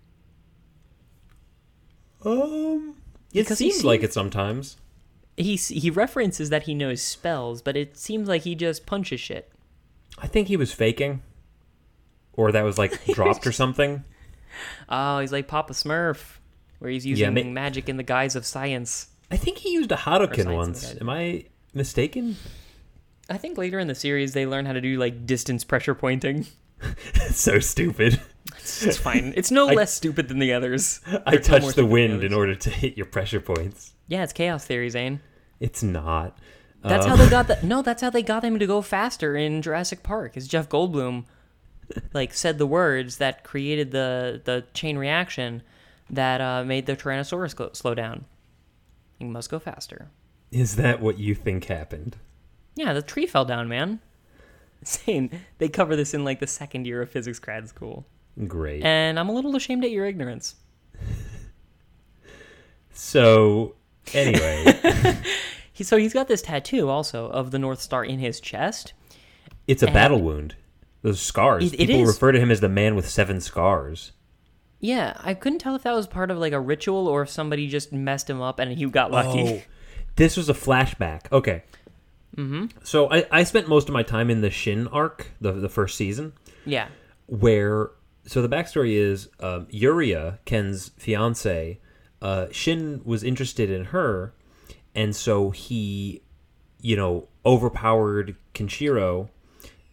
Um, 2.24 2.96
it 3.32 3.42
Because 3.42 3.58
he 3.58 3.70
seems 3.70 3.84
like 3.84 4.02
it 4.02 4.12
sometimes. 4.12 4.76
He 5.36 5.56
he 5.56 5.90
references 5.90 6.48
that 6.50 6.62
he 6.62 6.74
knows 6.74 7.02
spells, 7.02 7.60
but 7.60 7.76
it 7.76 7.96
seems 7.98 8.26
like 8.28 8.42
he 8.42 8.54
just 8.54 8.86
punches 8.86 9.20
shit. 9.20 9.52
I 10.18 10.26
think 10.26 10.48
he 10.48 10.56
was 10.56 10.72
faking, 10.72 11.22
or 12.36 12.52
that 12.52 12.62
was 12.62 12.78
like 12.78 13.04
dropped 13.14 13.46
or 13.46 13.52
something. 13.52 14.04
Oh, 14.88 15.18
he's 15.20 15.32
like 15.32 15.48
Papa 15.48 15.72
Smurf, 15.72 16.38
where 16.78 16.90
he's 16.90 17.04
Yeah, 17.06 17.28
using 17.30 17.34
ma- 17.34 17.52
magic 17.60 17.88
in 17.88 17.96
the 17.96 18.02
guise 18.02 18.36
of 18.36 18.46
science. 18.46 19.08
I 19.30 19.36
think 19.36 19.58
he 19.58 19.72
used 19.72 19.90
a 19.92 19.96
Hadoken 19.96 20.54
once. 20.54 20.94
Am 21.00 21.10
I 21.10 21.46
mistaken? 21.74 22.36
I 23.28 23.38
think 23.38 23.58
later 23.58 23.78
in 23.78 23.88
the 23.88 23.94
series 23.94 24.32
they 24.34 24.46
learn 24.46 24.66
how 24.66 24.72
to 24.72 24.80
do 24.80 24.98
like 24.98 25.26
distance 25.26 25.64
pressure 25.64 25.94
pointing. 25.94 26.46
so 27.30 27.58
stupid. 27.58 28.20
It's, 28.58 28.82
it's 28.84 28.96
fine. 28.98 29.32
It's 29.36 29.50
no 29.50 29.68
I- 29.70 29.72
less 29.74 29.92
stupid 29.92 30.28
than 30.28 30.38
the 30.38 30.52
others. 30.52 31.00
I 31.06 31.08
They're 31.08 31.18
no 31.18 31.24
more 31.24 31.40
touched 31.40 31.76
the 31.76 31.86
wind 31.86 32.22
in 32.22 32.32
order 32.32 32.54
to 32.54 32.70
hit 32.70 32.96
your 32.96 33.06
pressure 33.06 33.40
points. 33.40 33.92
Yeah, 34.08 34.22
it's 34.22 34.32
chaos 34.32 34.64
theory, 34.64 34.88
Zane. 34.90 35.20
It's 35.58 35.82
not. 35.82 36.38
That's 36.82 37.04
Uh, 37.04 37.08
how 37.10 37.16
they 37.16 37.28
got 37.28 37.48
the 37.48 37.58
no. 37.64 37.82
That's 37.82 38.00
how 38.02 38.10
they 38.10 38.22
got 38.22 38.44
him 38.44 38.58
to 38.60 38.66
go 38.66 38.80
faster 38.82 39.34
in 39.34 39.60
Jurassic 39.62 40.04
Park. 40.04 40.36
Is 40.36 40.46
Jeff 40.46 40.68
Goldblum 40.68 41.24
like 42.12 42.34
said 42.34 42.58
the 42.58 42.66
words 42.66 43.18
that 43.18 43.44
created 43.44 43.90
the 43.92 44.40
the 44.44 44.64
chain 44.74 44.98
reaction 44.98 45.62
that 46.10 46.40
uh, 46.40 46.64
made 46.64 46.86
the 46.86 46.96
Tyrannosaurus 46.96 47.54
go, 47.56 47.70
slow 47.72 47.94
down. 47.94 48.24
You 49.18 49.26
must 49.26 49.50
go 49.50 49.58
faster. 49.58 50.08
Is 50.52 50.76
that 50.76 51.00
what 51.00 51.18
you 51.18 51.34
think 51.34 51.64
happened? 51.64 52.16
Yeah, 52.76 52.92
the 52.92 53.02
tree 53.02 53.26
fell 53.26 53.44
down, 53.44 53.68
man. 53.68 54.00
Insane. 54.80 55.40
They 55.58 55.68
cover 55.68 55.96
this 55.96 56.14
in 56.14 56.24
like 56.24 56.38
the 56.40 56.46
second 56.46 56.86
year 56.86 57.02
of 57.02 57.10
physics 57.10 57.38
grad 57.38 57.68
school, 57.68 58.06
Great. 58.46 58.84
and 58.84 59.18
I'm 59.18 59.28
a 59.28 59.32
little 59.32 59.56
ashamed 59.56 59.84
at 59.84 59.90
your 59.90 60.04
ignorance. 60.06 60.54
so, 62.92 63.74
anyway, 64.14 64.64
He, 65.72 65.84
so 65.84 65.96
he's 65.98 66.14
got 66.14 66.28
this 66.28 66.40
tattoo 66.42 66.88
also 66.88 67.26
of 67.28 67.50
the 67.50 67.58
North 67.58 67.80
Star 67.80 68.04
in 68.04 68.18
his 68.18 68.40
chest. 68.40 68.92
it's 69.66 69.82
a 69.82 69.86
And- 69.86 69.94
battle 69.94 70.22
wound. 70.22 70.54
Those 71.02 71.20
scars. 71.20 71.72
It- 71.72 71.74
it 71.80 71.86
People 71.86 72.02
is. 72.02 72.08
refer 72.08 72.32
to 72.32 72.38
him 72.40 72.50
as 72.50 72.60
the 72.60 72.68
man 72.68 72.94
with 72.96 73.08
seven 73.08 73.40
scars. 73.40 74.12
Yeah, 74.80 75.16
I 75.20 75.34
couldn't 75.34 75.58
tell 75.60 75.74
if 75.74 75.82
that 75.84 75.94
was 75.94 76.06
part 76.06 76.30
of 76.30 76.38
like 76.38 76.52
a 76.52 76.60
ritual 76.60 77.08
or 77.08 77.22
if 77.22 77.30
somebody 77.30 77.66
just 77.68 77.92
messed 77.92 78.28
him 78.28 78.40
up 78.42 78.58
and 78.58 78.72
he 78.72 78.84
got 78.86 79.10
lucky. 79.10 79.40
Oh, 79.42 79.62
this 80.16 80.36
was 80.36 80.48
a 80.48 80.54
flashback. 80.54 81.30
Okay. 81.32 81.62
Mm-hmm. 82.36 82.66
So 82.84 83.10
I, 83.10 83.24
I 83.30 83.44
spent 83.44 83.68
most 83.68 83.88
of 83.88 83.94
my 83.94 84.02
time 84.02 84.28
in 84.30 84.42
the 84.42 84.50
Shin 84.50 84.86
arc, 84.88 85.28
the 85.40 85.52
the 85.52 85.68
first 85.70 85.96
season, 85.96 86.34
Yeah. 86.66 86.88
where 87.26 87.90
so 88.26 88.42
the 88.42 88.48
backstory 88.48 88.92
is 88.94 89.28
um, 89.40 89.66
Yuria, 89.66 90.38
Ken's 90.44 90.90
fiance, 90.98 91.78
uh, 92.20 92.46
Shin 92.50 93.00
was 93.04 93.22
interested 93.22 93.70
in 93.70 93.86
her, 93.86 94.34
and 94.94 95.16
so 95.16 95.50
he, 95.50 96.20
you 96.82 96.96
know, 96.96 97.28
overpowered 97.46 98.36
Kenshiro 98.52 99.30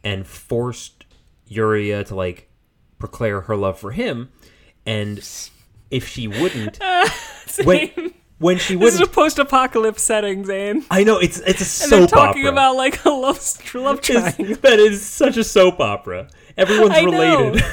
and 0.03 0.25
forced 0.27 1.05
Yuria 1.49 2.05
to 2.07 2.15
like 2.15 2.49
declare 2.99 3.41
her 3.41 3.55
love 3.55 3.79
for 3.79 3.91
him, 3.91 4.29
and 4.85 5.17
if 5.91 6.07
she 6.07 6.27
wouldn't, 6.27 6.79
when 7.63 8.13
when 8.39 8.57
she 8.57 8.75
This 8.75 8.95
is 8.95 8.99
a 9.01 9.07
post-apocalypse 9.07 10.01
setting, 10.03 10.45
Zane. 10.45 10.85
I 10.91 11.03
know 11.03 11.17
it's 11.19 11.39
it's 11.39 11.61
a 11.61 11.63
And 11.63 11.67
soap 11.67 11.89
they're 11.89 12.07
talking 12.07 12.41
opera. 12.43 12.51
about 12.51 12.75
like 12.75 13.05
a 13.05 13.09
love 13.09 13.39
love 13.75 13.99
It's- 13.99 14.35
triangle. 14.35 14.57
that 14.61 14.79
is 14.79 15.05
such 15.05 15.37
a 15.37 15.43
soap 15.43 15.79
opera. 15.79 16.27
Everyone's 16.57 16.93
I 16.95 17.01
know. 17.05 17.11
related. 17.51 17.63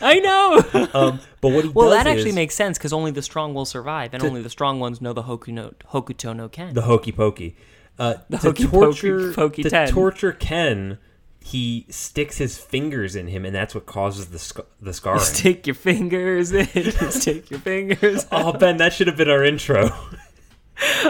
I 0.00 0.18
know. 0.20 0.88
um, 0.94 1.20
but 1.40 1.48
what 1.50 1.64
he 1.64 1.70
well, 1.70 1.90
does 1.90 1.98
that 1.98 2.06
actually 2.06 2.30
is 2.30 2.34
makes 2.36 2.54
sense 2.54 2.78
because 2.78 2.92
only 2.92 3.10
the 3.10 3.22
strong 3.22 3.54
will 3.54 3.64
survive, 3.66 4.14
and 4.14 4.22
only 4.22 4.40
the 4.42 4.50
strong 4.50 4.80
ones 4.80 5.00
know 5.00 5.12
the 5.12 5.24
Hoku 5.24 5.48
no, 5.48 5.72
Hokuto 5.92 6.34
no 6.34 6.48
Ken. 6.48 6.72
the 6.74 6.82
hokey 6.82 7.12
pokey. 7.12 7.56
Uh, 7.98 8.14
The 8.30 8.38
to 8.38 8.46
hokey 8.48 8.66
torture, 8.66 9.18
pokey- 9.18 9.34
pokey 9.34 9.62
to 9.64 9.70
ten. 9.70 9.88
torture 9.88 10.32
Ken, 10.32 10.98
he 11.46 11.84
sticks 11.90 12.38
his 12.38 12.56
fingers 12.56 13.14
in 13.14 13.28
him, 13.28 13.44
and 13.44 13.54
that's 13.54 13.74
what 13.74 13.84
causes 13.84 14.28
the 14.28 14.38
sc- 14.38 14.66
the 14.80 14.94
scarring. 14.94 15.20
Stick 15.20 15.66
your 15.66 15.74
fingers 15.74 16.52
in. 16.52 16.66
Stick 17.10 17.50
your 17.50 17.60
fingers. 17.60 18.26
oh, 18.32 18.54
Ben, 18.54 18.78
that 18.78 18.94
should 18.94 19.08
have 19.08 19.18
been 19.18 19.28
our 19.28 19.44
intro. 19.44 19.90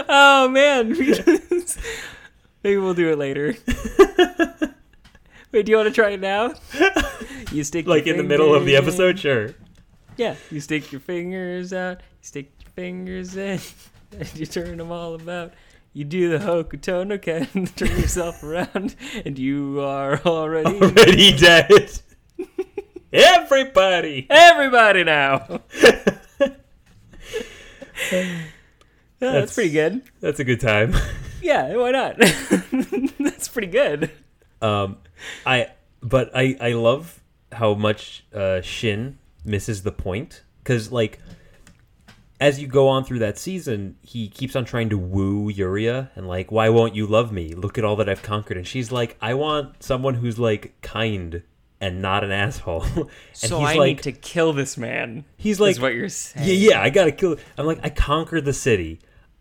Oh 0.09 0.49
man. 0.49 0.89
Maybe 2.63 2.77
we'll 2.77 2.93
do 2.93 3.11
it 3.11 3.17
later. 3.17 3.55
Wait, 5.53 5.65
do 5.65 5.71
you 5.71 5.77
want 5.77 5.87
to 5.87 5.93
try 5.93 6.09
it 6.09 6.19
now? 6.19 6.53
You 7.53 7.63
stick 7.63 7.87
like 7.87 8.05
in 8.05 8.17
the 8.17 8.23
middle 8.23 8.53
of 8.53 8.65
the 8.65 8.75
episode, 8.75 9.17
sure. 9.17 9.51
Yeah, 10.17 10.35
you 10.51 10.59
stick 10.59 10.91
your 10.91 10.99
fingers 10.99 11.71
out, 11.71 12.01
you 12.01 12.23
stick 12.23 12.51
your 12.59 12.71
fingers 12.71 13.37
in, 13.37 13.59
and 14.11 14.35
you 14.35 14.45
turn 14.45 14.77
them 14.77 14.91
all 14.91 15.15
about. 15.15 15.53
You 15.95 16.03
do 16.03 16.27
the 16.37 16.39
Hokuto 16.45 17.07
no 17.07 17.17
Ken, 17.17 17.47
turn 17.77 17.87
yourself 17.91 18.43
around, 18.43 18.95
and 19.23 19.39
you 19.39 19.79
are 19.79 20.19
already. 20.25 20.77
Already 20.81 21.37
dead. 21.37 21.71
Everybody. 23.13 24.27
Everybody 24.29 25.05
now. 25.05 25.61
Yeah, 26.41 26.49
that's, 28.11 28.43
That's- 29.19 29.55
pretty 29.55 29.69
good. 29.71 30.01
That's 30.19 30.41
a 30.41 30.43
good 30.43 30.59
time. 30.59 30.93
Yeah, 31.41 31.75
why 31.77 31.91
not? 31.91 32.17
that's 32.17 33.47
pretty 33.47 33.67
good. 33.69 34.11
Um, 34.61 34.97
I 35.45 35.69
but 36.01 36.29
I 36.35 36.57
I 36.59 36.73
love 36.73 37.21
how 37.53 37.73
much 37.73 38.25
uh, 38.33 38.59
Shin 38.59 39.17
misses 39.45 39.83
the 39.83 39.91
point 39.93 40.43
because 40.61 40.91
like 40.91 41.19
as 42.39 42.59
you 42.59 42.67
go 42.67 42.87
on 42.89 43.03
through 43.05 43.19
that 43.19 43.37
season, 43.37 43.95
he 44.01 44.27
keeps 44.27 44.55
on 44.55 44.65
trying 44.65 44.89
to 44.89 44.97
woo 44.97 45.51
Yuria 45.51 46.09
and 46.15 46.27
like, 46.27 46.51
why 46.51 46.69
won't 46.69 46.95
you 46.95 47.07
love 47.07 47.31
me? 47.31 47.53
Look 47.53 47.77
at 47.77 47.85
all 47.85 47.95
that 47.97 48.09
I've 48.09 48.21
conquered, 48.23 48.57
and 48.57 48.67
she's 48.67 48.91
like, 48.91 49.17
I 49.21 49.33
want 49.35 49.81
someone 49.83 50.15
who's 50.15 50.37
like 50.37 50.73
kind 50.81 51.43
and 51.81 52.01
not 52.01 52.23
an 52.23 52.31
asshole. 52.31 52.83
and 52.95 53.09
so 53.33 53.59
he's 53.59 53.67
I 53.69 53.75
like, 53.75 53.87
need 53.97 54.03
to 54.03 54.11
kill 54.11 54.53
this 54.53 54.77
man. 54.77 55.25
he's 55.37 55.59
like, 55.59 55.77
what 55.79 55.93
you're 55.93 56.09
saying. 56.09 56.47
yeah, 56.47 56.71
yeah, 56.71 56.81
I 56.81 56.89
gotta 56.89 57.11
kill. 57.11 57.37
I'm 57.57 57.65
like, 57.65 57.79
I 57.83 57.89
conquered 57.89 58.45
the 58.45 58.53
city. 58.53 58.99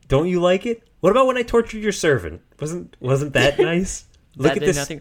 Don't 0.08 0.28
you 0.28 0.40
like 0.40 0.66
it? 0.66 0.82
What 1.00 1.10
about 1.10 1.26
when 1.26 1.36
I 1.36 1.42
tortured 1.42 1.78
your 1.82 1.92
servant? 1.92 2.42
Wasn't 2.60 2.96
wasn't 3.00 3.32
that 3.34 3.58
nice? 3.58 4.04
Look 4.36 4.54
That 4.54 4.62
at 4.62 4.66
this. 4.66 4.76
nothing. 4.76 5.00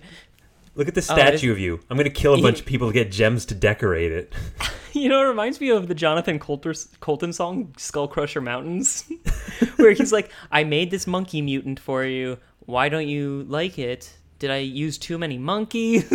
Look 0.75 0.87
at 0.87 0.95
this 0.95 1.09
Oh, 1.09 1.13
statue 1.13 1.51
of 1.51 1.59
you. 1.59 1.79
I'm 1.89 1.97
gonna 1.97 2.09
kill 2.09 2.33
a 2.33 2.41
bunch 2.41 2.59
of 2.61 2.65
people 2.65 2.87
to 2.87 2.93
get 2.93 3.11
gems 3.11 3.45
to 3.47 3.55
decorate 3.55 4.11
it. 4.11 4.33
You 4.95 5.09
know, 5.09 5.23
it 5.23 5.27
reminds 5.27 5.59
me 5.59 5.71
of 5.71 5.87
the 5.87 5.95
Jonathan 5.95 6.37
Coulter, 6.37 6.71
Coulton 6.99 7.33
song 7.33 7.73
"Skull 7.77 8.07
Crusher 8.07 8.41
Mountains," 8.41 9.05
where 9.77 9.91
he's 9.91 10.13
like, 10.13 10.29
"I 10.51 10.63
made 10.63 10.91
this 10.91 11.07
monkey 11.07 11.41
mutant 11.41 11.79
for 11.79 12.05
you. 12.05 12.37
Why 12.67 12.89
don't 12.89 13.07
you 13.07 13.43
like 13.49 13.79
it? 13.79 14.13
Did 14.37 14.51
I 14.51 14.57
use 14.57 14.99
too 14.99 15.17
many 15.17 15.39
monkeys? 15.39 16.11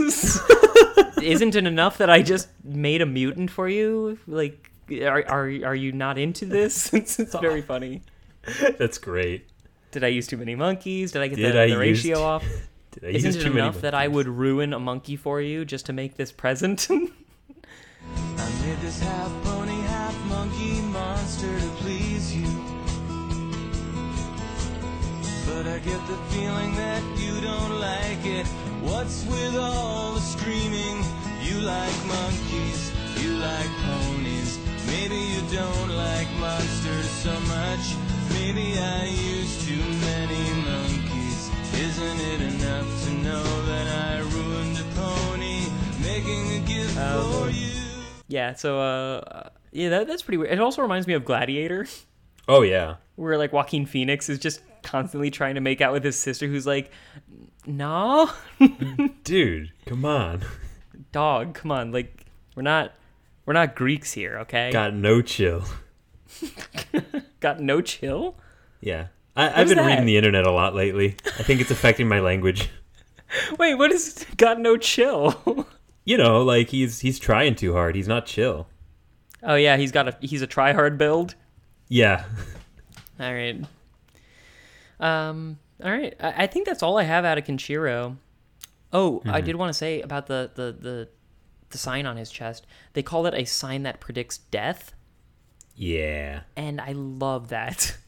Isn't 1.21 1.57
it 1.57 1.67
enough 1.67 1.99
that 1.99 2.09
I 2.09 2.23
just 2.23 2.51
made 2.63 3.03
a 3.03 3.07
mutant 3.07 3.51
for 3.51 3.69
you? 3.69 4.17
Like, 4.29 4.71
are 4.93 5.25
are 5.29 5.49
are 5.65 5.75
you 5.75 5.91
not 5.91 6.17
into 6.17 6.47
this? 6.47 6.95
it's, 6.95 7.19
it's 7.19 7.35
very 7.35 7.63
funny. 7.63 8.03
That's 8.79 8.99
great. 8.99 9.49
Did 9.91 10.05
I 10.05 10.09
use 10.09 10.29
too 10.29 10.37
many 10.37 10.55
monkeys? 10.55 11.11
Did 11.11 11.23
I 11.23 11.27
get 11.27 11.37
Did 11.37 11.55
the, 11.57 11.75
the 11.75 11.79
ratio 11.81 12.23
off? 12.23 12.45
Did 13.01 13.15
Isn't 13.15 13.37
it 13.37 13.43
too 13.43 13.51
many 13.51 13.61
enough 13.61 13.81
that 13.83 13.95
I 13.95 14.09
would 14.09 14.27
ruin 14.27 14.73
a 14.73 14.81
monkey 14.81 15.15
for 15.15 15.41
you 15.41 15.65
just 15.65 15.87
to 15.87 15.93
make 15.93 16.17
this 16.17 16.33
present? 16.33 16.89
I 16.91 18.51
made 18.63 18.79
this 18.81 18.99
half 19.01 19.31
pony, 19.45 19.81
half 19.83 20.25
monkey 20.25 20.81
monster 20.83 21.47
to 21.61 21.69
please 21.77 22.35
you. 22.35 22.49
But 25.47 25.67
I 25.67 25.79
get 25.79 26.05
the 26.09 26.17
feeling 26.31 26.75
that 26.75 27.03
you 27.17 27.41
don't 27.41 27.79
like 27.81 28.25
it. 28.27 28.47
What's 28.83 29.25
with 29.27 29.57
all 29.57 30.15
the 30.15 30.21
screaming? 30.21 31.05
You 31.43 31.61
like 31.61 32.07
monkeys, 32.07 32.93
you 33.23 33.31
like 33.39 33.71
ponies. 33.87 34.59
Maybe 34.89 35.17
you 35.17 35.41
don't 35.53 35.91
like 35.91 36.29
monsters 36.41 37.09
so 37.11 37.39
much. 37.47 37.95
Maybe 38.33 38.77
I 38.79 39.05
use 39.05 39.67
too 39.67 39.77
many 39.77 40.37
monkeys. 40.37 40.58
Isn't 41.81 42.21
it 42.21 42.41
enough 42.41 43.05
to 43.05 43.11
know 43.13 43.43
that 43.67 43.87
I 43.89 44.19
ruined 44.21 44.79
a 44.79 44.85
pony? 44.95 45.61
Making 46.03 46.63
a 46.63 46.67
gift 46.67 46.97
Oh, 46.99 47.45
for 47.45 47.51
you. 47.51 47.71
yeah. 48.29 48.55
So, 48.55 48.81
uh, 48.81 49.49
yeah, 49.73 49.89
that, 49.91 50.07
that's 50.09 50.23
pretty 50.23 50.39
weird. 50.39 50.53
It 50.53 50.61
also 50.61 50.83
reminds 50.83 51.07
me 51.07 51.15
of 51.15 51.25
Gladiator. 51.25 51.87
Oh 52.49 52.63
yeah. 52.63 52.97
where 53.17 53.37
like 53.37 53.53
Joaquin 53.53 53.85
Phoenix 53.87 54.29
is 54.29 54.39
just 54.39 54.61
constantly 54.83 55.31
trying 55.31 55.55
to 55.57 55.61
make 55.61 55.81
out 55.81 55.93
with 55.93 56.03
his 56.03 56.17
sister, 56.19 56.47
who's 56.47 56.67
like, 56.67 56.91
"No, 57.67 58.31
Dude, 59.25 59.71
come 59.87 60.05
on. 60.07 60.43
dog, 61.13 61.53
come 61.55 61.71
on, 61.71 61.93
like 61.93 62.25
we're 62.57 62.63
not, 62.63 62.93
we're 63.45 63.53
not 63.53 63.75
Greeks 63.77 64.13
here, 64.13 64.39
okay? 64.41 64.71
Got 64.73 64.95
no 64.95 65.21
chill. 65.21 65.63
Got 67.41 67.61
no 67.61 67.81
chill." 67.83 68.37
Yeah. 68.81 69.09
I, 69.39 69.61
I've 69.61 69.69
is 69.69 69.75
been 69.75 69.87
reading 69.87 70.05
the 70.07 70.17
internet 70.17 70.47
a 70.47 70.51
lot 70.51 70.75
lately. 70.75 71.17
I 71.39 71.43
think 71.43 71.61
it's 71.61 71.71
affecting 71.71 72.09
my 72.09 72.21
language. 72.21 72.69
Wait, 73.59 73.75
what 73.77 73.93
is 73.93 74.27
got 74.37 74.61
no 74.61 74.77
chill? 74.77 75.67
You 76.05 76.17
know, 76.17 76.43
like 76.43 76.71
he's 76.71 77.01
he's 77.01 77.19
trying 77.19 77.55
too 77.55 77.75
hard. 77.75 77.95
He's 77.95 78.09
not 78.09 78.25
chill. 78.25 78.67
oh 79.43 79.57
yeah, 79.57 79.77
he's 79.77 79.93
got 79.93 80.09
a 80.09 80.17
he's 80.23 80.41
a 80.41 80.47
try 80.47 80.73
hard 80.73 80.97
build. 80.97 81.35
Yeah. 81.89 82.25
All 83.21 83.31
right. 83.35 83.63
Um. 85.01 85.59
All 85.85 85.91
right. 85.91 86.15
I, 86.19 86.45
I 86.45 86.47
think 86.47 86.67
that's 86.67 86.83
all 86.83 86.97
I 86.99 87.03
have 87.03 87.27
out 87.27 87.37
of 87.37 87.45
Kenshiro. 87.45 88.17
Oh, 88.91 89.21
I 89.27 89.43
did 89.43 89.57
want 89.57 89.69
to 89.69 89.75
say 89.75 90.01
about 90.01 90.29
the, 90.29 90.51
the 90.55 90.73
the 90.81 91.09
the 91.69 91.77
sign 91.79 92.07
on 92.07 92.17
his 92.17 92.31
chest. 92.31 92.67
They 92.95 93.03
call 93.03 93.27
it 93.27 93.35
a 93.35 93.45
sign 93.45 93.83
that 93.83 94.01
predicts 94.01 94.39
death, 94.39 94.95
Yeah. 95.75 96.41
and 96.57 96.81
I 96.81 96.93
love 96.93 97.49
that. 97.49 97.99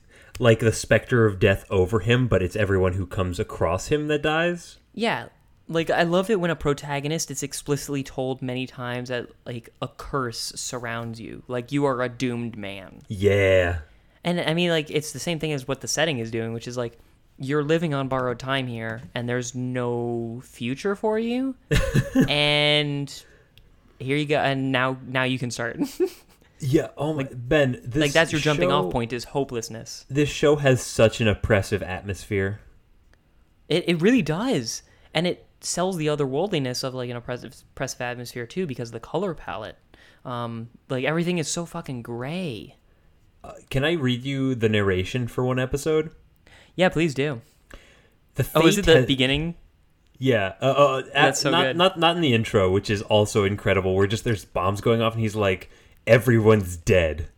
Like 0.40 0.58
the 0.58 0.72
specter 0.72 1.26
of 1.26 1.38
death 1.38 1.66
over 1.70 2.00
him, 2.00 2.26
but 2.26 2.42
it's 2.42 2.56
everyone 2.56 2.94
who 2.94 3.06
comes 3.06 3.38
across 3.38 3.88
him 3.88 4.08
that 4.08 4.22
dies. 4.22 4.78
Yeah, 4.94 5.28
like 5.70 5.88
I 5.88 6.02
love 6.02 6.28
it 6.30 6.40
when 6.40 6.50
a 6.50 6.56
protagonist 6.56 7.30
is 7.30 7.42
explicitly 7.42 8.02
told 8.02 8.42
many 8.42 8.66
times 8.66 9.08
that 9.08 9.28
like 9.46 9.70
a 9.80 9.88
curse 9.88 10.52
surrounds 10.56 11.20
you, 11.20 11.44
like 11.46 11.70
you 11.70 11.84
are 11.84 12.02
a 12.02 12.08
doomed 12.08 12.58
man. 12.58 13.02
Yeah. 13.06 13.80
And 14.24 14.40
I 14.40 14.52
mean, 14.52 14.70
like 14.70 14.90
it's 14.90 15.12
the 15.12 15.20
same 15.20 15.38
thing 15.38 15.52
as 15.52 15.68
what 15.68 15.80
the 15.80 15.88
setting 15.88 16.18
is 16.18 16.30
doing, 16.30 16.52
which 16.52 16.66
is 16.66 16.76
like 16.76 16.98
you're 17.38 17.62
living 17.62 17.94
on 17.94 18.08
borrowed 18.08 18.38
time 18.38 18.66
here, 18.66 19.00
and 19.14 19.28
there's 19.28 19.54
no 19.54 20.42
future 20.44 20.96
for 20.96 21.18
you, 21.18 21.54
and 22.28 23.24
here 23.98 24.16
you 24.16 24.26
go, 24.26 24.38
and 24.38 24.72
now 24.72 24.98
now 25.06 25.22
you 25.22 25.38
can 25.38 25.50
start. 25.50 25.78
Yeah. 26.60 26.88
Oh 26.96 27.14
my 27.14 27.24
Ben, 27.32 27.80
this 27.84 28.00
like 28.00 28.12
that's 28.12 28.32
your 28.32 28.40
jumping 28.40 28.68
show- 28.68 28.86
off 28.86 28.92
point 28.92 29.12
is 29.12 29.24
hopelessness. 29.24 30.04
This 30.08 30.28
show 30.28 30.56
has 30.56 30.82
such 30.82 31.20
an 31.20 31.28
oppressive 31.28 31.82
atmosphere. 31.82 32.60
It 33.68 33.84
it 33.88 34.00
really 34.02 34.22
does, 34.22 34.82
and 35.14 35.26
it 35.26 35.46
sells 35.60 35.96
the 35.96 36.06
otherworldliness 36.06 36.84
of 36.84 36.94
like 36.94 37.10
an 37.10 37.16
oppressive 37.16 37.54
oppressive 37.74 38.00
atmosphere 38.00 38.46
too 38.46 38.66
because 38.66 38.90
of 38.90 38.92
the 38.92 39.00
color 39.00 39.34
palette. 39.34 39.76
Um, 40.24 40.68
like 40.90 41.04
everything 41.04 41.38
is 41.38 41.48
so 41.48 41.64
fucking 41.66 42.02
gray. 42.02 42.76
Can 43.70 43.84
I 43.84 43.92
read 43.92 44.22
you 44.22 44.54
the 44.54 44.68
narration 44.68 45.26
for 45.28 45.44
one 45.44 45.58
episode? 45.58 46.10
Yeah, 46.76 46.90
please 46.90 47.14
do. 47.14 47.40
The 48.34 48.46
Oh, 48.54 48.66
is 48.66 48.76
it 48.76 48.84
the 48.84 49.00
ha- 49.00 49.06
beginning? 49.06 49.54
Yeah, 50.18 50.52
uh, 50.60 50.64
uh, 50.66 50.98
at- 51.06 51.12
That's 51.14 51.40
so 51.40 51.50
not 51.50 51.62
good. 51.62 51.76
not 51.78 51.98
not 51.98 52.16
in 52.16 52.22
the 52.22 52.34
intro, 52.34 52.70
which 52.70 52.90
is 52.90 53.00
also 53.00 53.44
incredible. 53.44 53.94
Where 53.94 54.06
just 54.06 54.24
there's 54.24 54.44
bombs 54.44 54.82
going 54.82 55.00
off, 55.00 55.14
and 55.14 55.22
he's 55.22 55.34
like, 55.34 55.70
"Everyone's 56.06 56.76
dead." 56.76 57.28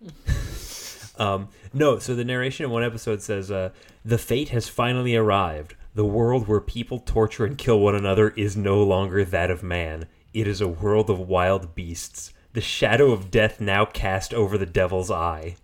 um, 1.18 1.48
no, 1.72 1.98
so 1.98 2.14
the 2.14 2.24
narration 2.24 2.64
in 2.64 2.70
one 2.70 2.84
episode 2.84 3.22
says, 3.22 3.50
uh, 3.50 3.70
"The 4.04 4.18
fate 4.18 4.50
has 4.50 4.68
finally 4.68 5.16
arrived. 5.16 5.74
The 5.94 6.04
world 6.04 6.48
where 6.48 6.60
people 6.60 6.98
torture 7.00 7.44
and 7.44 7.58
kill 7.58 7.80
one 7.80 7.94
another 7.94 8.30
is 8.30 8.56
no 8.56 8.82
longer 8.82 9.24
that 9.24 9.50
of 9.50 9.62
man. 9.62 10.06
It 10.32 10.48
is 10.48 10.60
a 10.60 10.68
world 10.68 11.10
of 11.10 11.20
wild 11.20 11.74
beasts. 11.74 12.32
The 12.54 12.60
shadow 12.60 13.12
of 13.12 13.30
death 13.30 13.60
now 13.60 13.84
cast 13.84 14.32
over 14.32 14.56
the 14.56 14.66
devil's 14.66 15.10
eye." 15.10 15.56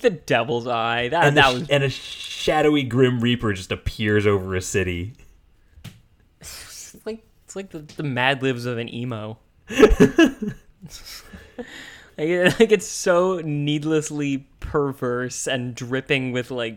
The 0.00 0.10
Devil's 0.10 0.66
Eye. 0.66 1.08
That 1.08 1.24
And, 1.24 1.36
that 1.36 1.52
was 1.54 1.68
and 1.68 1.82
a 1.82 1.88
shadowy 1.88 2.82
grim 2.82 3.20
reaper 3.20 3.52
just 3.52 3.72
appears 3.72 4.26
over 4.26 4.54
a 4.54 4.60
city. 4.60 5.14
it's 6.40 6.94
like 7.04 7.24
it's 7.44 7.56
like 7.56 7.70
the, 7.70 7.78
the 7.78 8.02
Mad 8.02 8.42
Libs 8.42 8.66
of 8.66 8.78
an 8.78 8.92
emo. 8.92 9.38
like, 12.18 12.58
like 12.60 12.72
it's 12.72 12.86
so 12.86 13.40
needlessly 13.44 14.46
perverse 14.60 15.46
and 15.46 15.74
dripping 15.74 16.32
with 16.32 16.50
like 16.50 16.76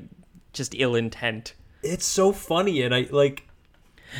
just 0.53 0.73
ill 0.77 0.95
intent. 0.95 1.53
it's 1.84 2.05
so 2.05 2.32
funny 2.32 2.82
and 2.82 2.93
i 2.93 3.07
like 3.11 3.47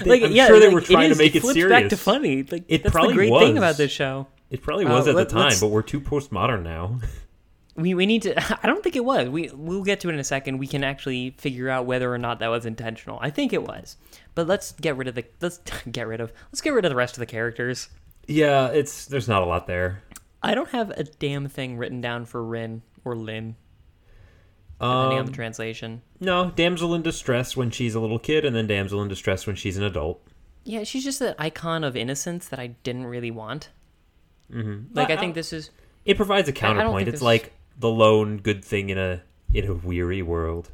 they- 0.04 0.10
Like 0.12 0.22
i'm 0.24 0.32
yeah, 0.32 0.48
sure 0.48 0.60
they 0.60 0.68
like, 0.68 0.76
were 0.76 0.82
trying 0.82 1.12
is- 1.12 1.18
to 1.18 1.24
make 1.24 1.36
it, 1.36 1.42
flips 1.42 1.56
serious 1.56 1.82
back 1.82 1.90
to 1.90 1.98
funny. 1.98 2.44
Like 2.44 2.66
It 2.68 2.84
that's 2.84 2.94
probably 2.94 3.14
the 3.14 3.16
great 3.16 3.40
thing 3.40 3.54
was. 3.54 3.58
about 3.58 3.78
this 3.78 3.92
show. 3.92 4.28
it 4.50 4.62
probably 4.62 4.86
was 4.86 5.08
Uh, 5.08 5.12
at 5.12 5.16
let- 5.16 5.30
the 5.30 5.36
time 5.36 5.54
but 5.60 5.68
we're 5.68 5.82
too 5.82 6.00
postmodern 6.02 6.64
now 6.64 7.00
We 7.76 7.94
we 7.94 8.06
need 8.06 8.24
to. 8.24 8.38
I 8.62 8.68
don't 8.68 8.84
think 8.84 8.98
it 8.98 9.06
was. 9.06 9.30
We 9.30 9.50
we'll 9.54 9.84
get 9.84 10.02
to 10.02 10.10
it 10.10 10.14
in 10.14 10.20
a 10.20 10.24
second. 10.26 10.58
We 10.58 10.68
can 10.68 10.84
actually 10.84 11.30
figure 11.38 11.70
out 11.70 11.86
whether 11.86 12.14
or 12.14 12.18
not 12.18 12.40
that 12.40 12.50
was 12.50 12.66
intentional. 12.66 13.20
I 13.22 13.30
think 13.30 13.54
it 13.54 13.64
was. 13.64 13.96
But 14.36 14.48
let's 14.48 14.74
get 14.74 14.98
rid 14.98 15.08
of 15.08 15.16
the 15.16 15.24
let's 15.40 15.62
get 15.90 16.06
rid 16.06 16.20
of 16.20 16.34
let's 16.52 16.60
get 16.60 16.72
rid 16.74 16.84
of 16.84 16.90
the 16.90 16.98
rest 16.98 17.16
of 17.16 17.20
the 17.22 17.26
characters. 17.26 17.88
yeah 18.28 18.68
it's 18.68 19.06
there's 19.06 19.30
not 19.30 19.44
a 19.44 19.46
lot 19.46 19.66
there 19.66 20.04
I 20.42 20.56
don't 20.56 20.70
have 20.70 20.92
a 20.92 21.04
damn 21.04 21.48
thing 21.48 21.78
written 21.78 22.02
down 22.02 22.26
for 22.26 22.44
Rin 22.44 22.82
or 23.04 23.16
Lin, 23.16 23.56
depending 24.80 25.18
on 25.18 25.20
um, 25.20 25.26
the 25.26 25.32
translation. 25.32 26.02
no 26.20 26.52
damsel 26.52 26.94
in 26.96 27.02
distress 27.02 27.58
when 27.58 27.72
she's 27.72 27.96
a 27.96 28.00
little 28.00 28.20
kid 28.20 28.46
and 28.46 28.56
then 28.56 28.68
damsel 28.68 29.02
in 29.02 29.08
distress 29.10 29.46
when 29.46 29.56
she's 29.56 29.78
an 29.78 29.84
adult 29.84 30.22
Yeah, 30.64 30.84
she's 30.84 31.04
just 31.04 31.22
an 31.22 31.36
icon 31.38 31.84
of 31.84 31.96
innocence 31.96 32.48
that 32.48 32.60
I 32.60 32.68
didn't 32.84 33.06
really 33.08 33.32
want. 33.32 33.70
Mm-hmm. 34.52 34.96
Like 34.96 35.10
I, 35.10 35.14
I- 35.14 35.18
think 35.18 35.36
this 35.36 35.52
is 35.54 35.70
it 36.06 36.16
provides 36.18 36.48
a 36.48 36.54
counterpoint 36.54 37.08
it's 37.10 37.22
like 37.22 37.52
the 37.78 37.90
lone 37.90 38.38
good 38.38 38.64
thing 38.64 38.90
in 38.90 38.98
a 38.98 39.22
in 39.54 39.66
a 39.68 39.74
weary 39.74 40.22
world 40.22 40.70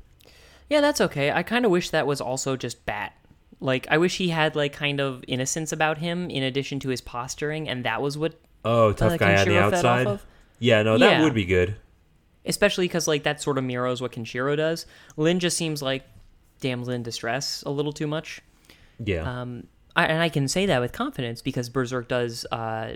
yeah, 0.67 0.81
that's 0.81 0.99
okay. 1.01 1.31
I 1.31 1.43
kind 1.43 1.63
of 1.63 1.69
wish 1.71 1.91
that 1.91 2.07
was 2.07 2.19
also 2.19 2.55
just 2.55 2.85
Bat. 2.85 3.13
Like 3.59 3.87
I 3.89 3.97
wish 3.99 4.17
he 4.17 4.29
had 4.29 4.55
like 4.55 4.73
kind 4.73 4.99
of 4.99 5.23
innocence 5.27 5.71
about 5.71 5.99
him 5.99 6.29
in 6.29 6.41
addition 6.43 6.79
to 6.81 6.89
his 6.89 7.01
posturing, 7.01 7.69
and 7.69 7.85
that 7.85 8.01
was 8.01 8.17
what 8.17 8.39
Oh, 8.65 8.91
tough 8.91 9.13
uh, 9.13 9.17
guy 9.17 9.37
on 9.37 9.45
the 9.47 9.51
Kenshiro 9.53 9.69
fed 9.69 9.73
off 9.73 9.73
outside. 9.85 10.07
of. 10.07 10.25
Yeah, 10.59 10.81
no, 10.83 10.97
that 10.97 11.11
Yeah. 11.19 11.23
would 11.23 11.33
be 11.33 11.45
good. 11.45 11.75
especially 12.47 12.85
because 12.87 13.07
like 13.07 13.23
that 13.23 13.41
sort 13.41 13.57
of 13.57 13.63
mirrors 13.63 14.01
what 14.01 14.11
Kenshiro 14.11 14.55
does. 14.57 14.85
Lin 15.17 15.39
just 15.39 15.57
seems 15.57 15.81
like 15.81 16.03
damsel 16.61 16.93
in 16.93 17.01
distress 17.03 17.63
a 17.63 17.69
little 17.71 17.91
too 17.93 18.05
much. 18.07 18.39
Yeah. 19.03 19.41
Um, 19.41 19.67
I, 19.95 20.05
and 20.05 20.21
I 20.21 20.29
can 20.29 20.47
say 20.47 20.65
that 20.67 20.79
with 20.79 20.91
confidence 20.91 21.41
because 21.41 21.69
Berserk 21.69 22.07
does 22.07 22.45
uh, 22.51 22.95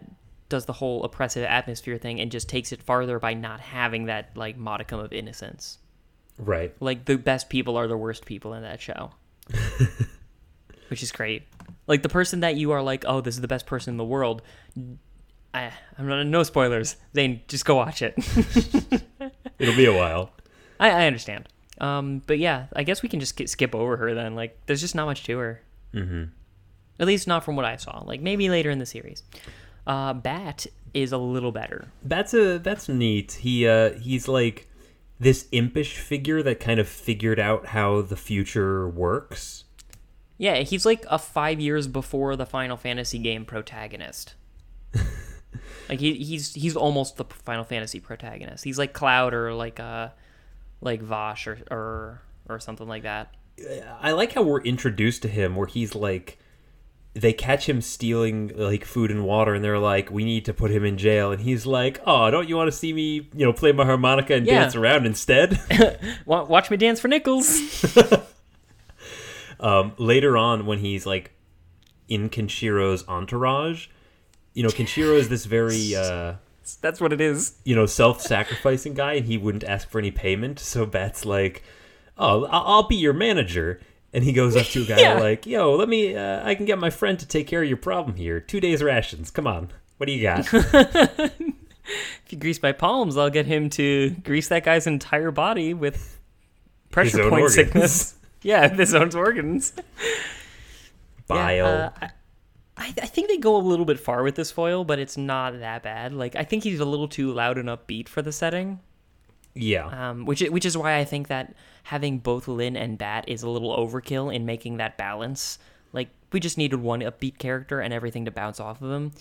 does 0.50 0.66
the 0.66 0.74
whole 0.74 1.04
oppressive 1.04 1.44
atmosphere 1.46 1.98
thing 1.98 2.20
and 2.20 2.32
just 2.32 2.48
takes 2.50 2.72
it 2.72 2.82
farther 2.84 3.18
by 3.20 3.34
not 3.34 3.60
having 3.60 4.06
that 4.06 4.36
like 4.36 4.56
modicum 4.58 5.00
of 5.00 5.12
innocence. 5.14 5.78
right. 6.38 6.74
Like 6.80 7.06
the 7.06 7.18
best 7.18 7.50
people 7.50 7.76
are 7.78 7.88
the 7.88 7.98
worst 7.98 8.26
people 8.26 8.54
in 8.54 8.62
that 8.64 8.80
show, 8.82 9.12
which 10.90 11.04
is 11.04 11.12
great. 11.12 11.44
Like 11.88 12.02
the 12.04 12.10
person 12.10 12.40
that 12.42 12.56
you 12.56 12.72
are 12.72 12.82
like, 12.82 13.04
oh, 13.08 13.22
this 13.22 13.36
is 13.36 13.42
the 13.42 13.48
best 13.48 13.66
person 13.66 13.94
in 13.94 13.98
the 13.98 14.04
world. 14.06 14.42
I, 15.54 15.72
I'm 15.98 16.08
not 16.08 16.26
no 16.26 16.44
spoilers. 16.44 16.96
Zane, 17.16 17.42
just 17.48 17.66
go 17.66 17.76
watch 17.76 18.02
it. 18.02 18.14
It'll 19.60 19.76
be 19.76 19.86
a 19.86 19.96
while. 19.96 20.32
I, 20.80 20.90
I 20.92 21.08
understand. 21.08 21.48
Um, 21.80 22.22
but 22.28 22.40
yeah, 22.40 22.68
I 22.76 22.84
guess 22.84 23.02
we 23.02 23.10
can 23.10 23.20
just 23.20 23.32
skip, 23.32 23.50
skip 23.50 23.74
over 23.74 23.98
her 23.98 24.14
then. 24.14 24.36
Like, 24.36 24.60
there's 24.66 24.82
just 24.82 24.96
not 24.96 25.06
much 25.06 25.24
to 25.24 25.38
her. 25.38 25.62
Mm-hmm. 25.94 26.26
At 27.00 27.08
least 27.08 27.28
not 27.28 27.44
from 27.44 27.56
what 27.56 27.66
I 27.66 27.78
saw. 27.78 28.04
Like 28.06 28.22
maybe 28.22 28.50
later 28.50 28.70
in 28.70 28.80
the 28.80 28.86
series. 28.86 29.24
Uh, 29.88 30.14
Bat 30.14 30.68
is 30.94 31.12
a 31.12 31.18
little 31.18 31.52
better. 31.52 31.88
That's 32.04 32.34
a 32.34 32.60
that's 32.60 32.90
neat. 32.90 33.34
He 33.34 33.68
uh 33.68 33.94
he's 33.94 34.28
like 34.28 34.68
this 35.20 35.48
impish 35.52 35.98
figure 35.98 36.44
that 36.44 36.60
kind 36.60 36.80
of 36.80 36.88
figured 36.88 37.40
out 37.40 37.68
how 37.68 38.02
the 38.02 38.16
future 38.16 38.88
works. 38.88 39.64
Yeah, 40.38 40.58
he's 40.58 40.86
like 40.86 41.06
a 41.10 41.18
five 41.18 41.60
years 41.60 41.88
before 41.88 42.36
the 42.36 42.46
Final 42.46 42.78
Fantasy 42.78 43.20
game 43.20 43.46
protagonist. 43.46 44.36
like 45.90 46.00
he, 46.00 46.14
he's 46.16 46.54
he's 46.54 46.76
almost 46.76 47.18
the 47.18 47.26
Final 47.26 47.64
Fantasy 47.64 48.00
protagonist. 48.00 48.64
He's 48.64 48.78
like 48.78 48.94
Cloud 48.94 49.34
or 49.34 49.54
like 49.54 49.80
uh 49.80 50.10
like 50.82 51.02
Vosh 51.02 51.48
or 51.48 51.60
or 51.72 52.22
or 52.48 52.60
something 52.60 52.88
like 52.88 53.04
that. 53.04 53.34
I 54.02 54.12
like 54.12 54.34
how 54.34 54.42
we're 54.44 54.62
introduced 54.62 55.22
to 55.24 55.28
him 55.28 55.56
where 55.56 55.68
he's 55.68 55.94
like 55.96 56.38
they 57.16 57.34
catch 57.34 57.68
him 57.68 57.82
stealing 57.82 58.52
like 58.56 58.86
food 58.86 59.12
and 59.12 59.26
water 59.26 59.54
and 59.56 59.64
they're 59.66 59.80
like 59.80 60.10
we 60.12 60.24
need 60.24 60.46
to 60.46 60.54
put 60.54 60.72
him 60.72 60.86
in 60.86 60.96
jail 60.98 61.32
and 61.32 61.42
he's 61.42 61.66
like 61.66 62.00
oh 62.06 62.30
don't 62.32 62.48
you 62.48 62.56
want 62.56 62.68
to 62.72 62.72
see 62.72 62.94
me 62.94 63.28
you 63.36 63.46
know 63.46 63.52
play 63.52 63.72
my 63.74 63.84
harmonica 63.84 64.36
and 64.36 64.46
Yeah. 64.46 64.60
dance 64.62 64.76
around 64.76 65.06
instead 65.08 65.60
Watch 66.26 66.70
me 66.72 66.78
dance 66.78 67.00
for 67.02 67.08
nickels. 67.10 67.84
um, 69.60 69.94
later 69.98 70.38
on 70.38 70.66
when 70.66 70.80
he's 70.80 71.06
like 71.06 71.32
in 72.08 72.30
Kenshiro's 72.30 73.04
entourage 73.08 73.88
you 74.60 74.64
know 74.64 74.70
Kenshiro 74.70 75.16
is 75.16 75.30
this 75.30 75.46
very 75.46 75.96
uh 75.96 76.34
That's 76.82 77.00
what 77.00 77.14
it 77.14 77.22
is. 77.22 77.54
you 77.64 77.76
know 77.78 77.86
self-sacrificing 77.86 78.94
guy 78.94 79.14
and 79.14 79.26
he 79.26 79.38
wouldn't 79.38 79.64
ask 79.64 79.90
for 79.90 80.00
any 80.00 80.12
payment 80.12 80.60
so 80.72 80.86
Bat's 80.86 81.24
like 81.24 81.64
oh 82.18 82.44
I'll 82.52 82.88
be 82.88 82.98
your 82.98 83.14
manager 83.14 83.80
and 84.12 84.24
he 84.26 84.34
goes 84.34 84.58
up 84.58 84.66
to 84.74 84.82
a 84.82 84.86
guy 84.86 85.00
Yeah. 85.08 85.14
like 85.20 85.46
yo 85.46 85.76
let 85.76 85.88
me 85.88 86.14
uh, 86.16 86.46
I 86.46 86.56
can 86.56 86.66
get 86.66 86.78
my 86.78 86.90
friend 86.90 87.18
to 87.20 87.26
take 87.26 87.48
care 87.48 87.64
of 87.64 87.70
your 87.70 87.78
problem 87.78 88.18
here 88.18 88.42
two 88.42 88.60
days 88.60 88.84
rations 88.84 89.32
come 89.32 89.48
on 89.48 89.72
what 89.98 90.08
do 90.08 90.12
you 90.12 90.22
got 90.24 90.46
If 92.26 92.34
you 92.34 92.38
grease 92.38 92.62
my 92.62 92.72
palms, 92.72 93.18
I'll 93.18 93.32
get 93.32 93.48
him 93.48 93.68
to 93.72 94.12
grease 94.24 94.48
that 94.50 94.64
guy's 94.64 94.86
entire 94.86 95.32
body 95.32 95.74
with 95.74 96.20
pressure 96.92 97.24
point 97.24 97.34
organs. 97.42 97.56
sickness. 97.56 98.16
Yeah, 98.44 98.68
his 98.70 98.94
own 98.94 99.10
organs. 99.16 99.74
bile 101.28 101.66
Yeah, 101.66 101.90
uh, 102.02 102.08
I, 102.80 102.94
I 103.02 103.06
think 103.08 103.28
they 103.28 103.38
go 103.38 103.58
a 103.58 103.60
little 103.60 103.86
bit 103.86 104.00
far 104.00 104.24
with 104.24 104.36
this 104.36 104.52
foil, 104.52 104.86
but 104.86 105.00
it's 105.00 105.18
not 105.18 105.60
that 105.60 105.84
bad. 105.84 106.14
Like 106.14 106.36
I 106.36 106.44
think 106.44 106.64
he's 106.64 106.80
a 106.80 106.86
little 106.86 107.10
too 107.10 107.32
loud 107.34 107.58
and 107.58 107.68
upbeat 107.68 108.08
for 108.08 108.22
the 108.22 108.32
setting, 108.32 108.80
yeah 109.54 110.10
um, 110.10 110.26
which 110.26 110.42
which 110.42 110.66
is 110.66 110.78
why 110.78 110.98
I 110.98 111.04
think 111.04 111.28
that 111.28 111.54
having 111.84 112.20
both 112.20 112.48
Lin 112.48 112.78
and 112.78 112.98
Bat 112.98 113.26
is 113.28 113.44
a 113.44 113.50
little 113.50 113.76
overkill 113.76 114.34
in 114.34 114.46
making 114.46 114.78
that 114.78 114.98
balance. 114.98 115.60
Like 115.92 116.10
we 116.32 116.40
just 116.40 116.58
needed 116.58 116.78
one 116.80 117.02
upbeat 117.02 117.38
character 117.38 117.82
and 117.82 117.94
everything 117.94 118.26
to 118.26 118.32
bounce 118.32 118.60
off 118.60 118.82
of 118.82 118.92
him. 118.92 119.12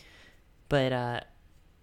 But 0.69 0.93
uh, 0.93 1.21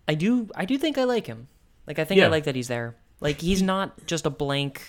I 0.08 0.14
do 0.14 0.50
I 0.56 0.66
do 0.66 0.78
think 0.78 0.98
I 0.98 1.04
like 1.04 1.28
him. 1.28 1.48
Like 1.88 2.00
I 2.00 2.06
think 2.06 2.22
I 2.22 2.28
like 2.28 2.46
that 2.46 2.56
he's 2.56 2.70
there. 2.70 2.96
Like 3.20 3.42
he's 3.42 3.62
not 3.62 4.06
just 4.06 4.26
a 4.26 4.30
blank 4.30 4.82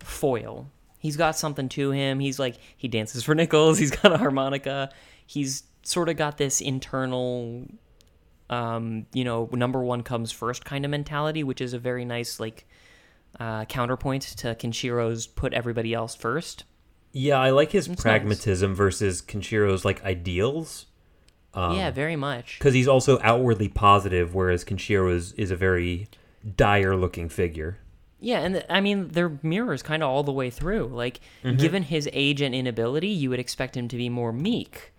foil. 0.00 0.68
He's 0.98 1.16
got 1.16 1.36
something 1.36 1.68
to 1.70 1.92
him. 1.92 2.18
He's 2.18 2.38
like 2.38 2.56
he 2.76 2.88
dances 2.88 3.22
for 3.22 3.34
nickels. 3.36 3.78
He's 3.78 3.92
got 3.92 4.12
a 4.12 4.18
harmonica. 4.18 4.90
He's 5.24 5.62
sort 5.86 6.08
of 6.08 6.16
got 6.16 6.36
this 6.38 6.60
internal 6.60 7.66
um, 8.48 9.06
you 9.12 9.24
know, 9.24 9.48
number 9.52 9.82
one 9.82 10.02
comes 10.02 10.30
first 10.30 10.64
kind 10.64 10.84
of 10.84 10.90
mentality, 10.90 11.42
which 11.42 11.60
is 11.60 11.72
a 11.72 11.78
very 11.78 12.04
nice 12.04 12.38
like 12.38 12.66
uh, 13.40 13.64
counterpoint 13.64 14.22
to 14.22 14.54
Kenshiro's 14.54 15.26
put 15.26 15.52
everybody 15.52 15.92
else 15.92 16.14
first. 16.14 16.64
yeah 17.12 17.38
I 17.38 17.50
like 17.50 17.72
his 17.72 17.88
nice. 17.88 18.00
pragmatism 18.00 18.74
versus 18.74 19.20
Kenshiro's 19.20 19.84
like 19.84 20.02
ideals 20.04 20.86
yeah, 21.56 21.90
very 21.90 22.16
much. 22.16 22.58
because 22.58 22.74
he's 22.74 22.86
also 22.88 23.18
outwardly 23.22 23.68
positive 23.68 24.34
whereas 24.34 24.62
Kenshiro 24.64 25.10
is, 25.10 25.32
is 25.32 25.50
a 25.50 25.56
very 25.56 26.06
dire 26.56 26.94
looking 26.94 27.28
figure 27.30 27.78
Yeah, 28.20 28.40
and 28.40 28.54
th- 28.56 28.66
I 28.68 28.80
mean 28.82 29.08
they're 29.08 29.38
mirrors 29.42 29.82
kind 29.82 30.02
of 30.02 30.08
all 30.10 30.22
the 30.22 30.32
way 30.32 30.50
through. 30.50 30.88
Like 30.88 31.20
given 31.42 31.82
his 31.82 32.08
age 32.12 32.42
and 32.42 32.54
inability, 32.54 33.08
you 33.08 33.30
would 33.30 33.40
expect 33.40 33.76
him 33.76 33.88
to 33.88 33.96
be 33.96 34.08
more 34.08 34.32
meek 34.32 34.92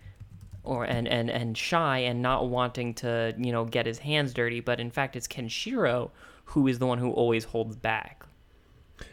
or 0.68 0.84
and 0.84 1.08
and 1.08 1.30
and 1.30 1.56
shy 1.56 1.98
and 1.98 2.20
not 2.22 2.48
wanting 2.48 2.94
to, 2.94 3.34
you 3.38 3.50
know, 3.52 3.64
get 3.64 3.86
his 3.86 3.98
hands 3.98 4.34
dirty, 4.34 4.60
but 4.60 4.78
in 4.78 4.90
fact 4.90 5.16
it's 5.16 5.26
Kenshiro 5.26 6.10
who 6.44 6.66
is 6.66 6.78
the 6.78 6.86
one 6.86 6.98
who 6.98 7.10
always 7.10 7.44
holds 7.44 7.76
back. 7.76 8.24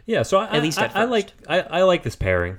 yeah 0.06 0.24
so 0.24 0.38
I, 0.40 0.58
At 0.58 0.64
least 0.64 0.80
I, 0.80 0.86
at 0.86 0.96
I, 0.96 1.02
I 1.02 1.06
like 1.06 1.32
I, 1.48 1.60
I 1.62 1.84
like 1.84 2.04
this 2.04 2.16
pairing 2.16 2.58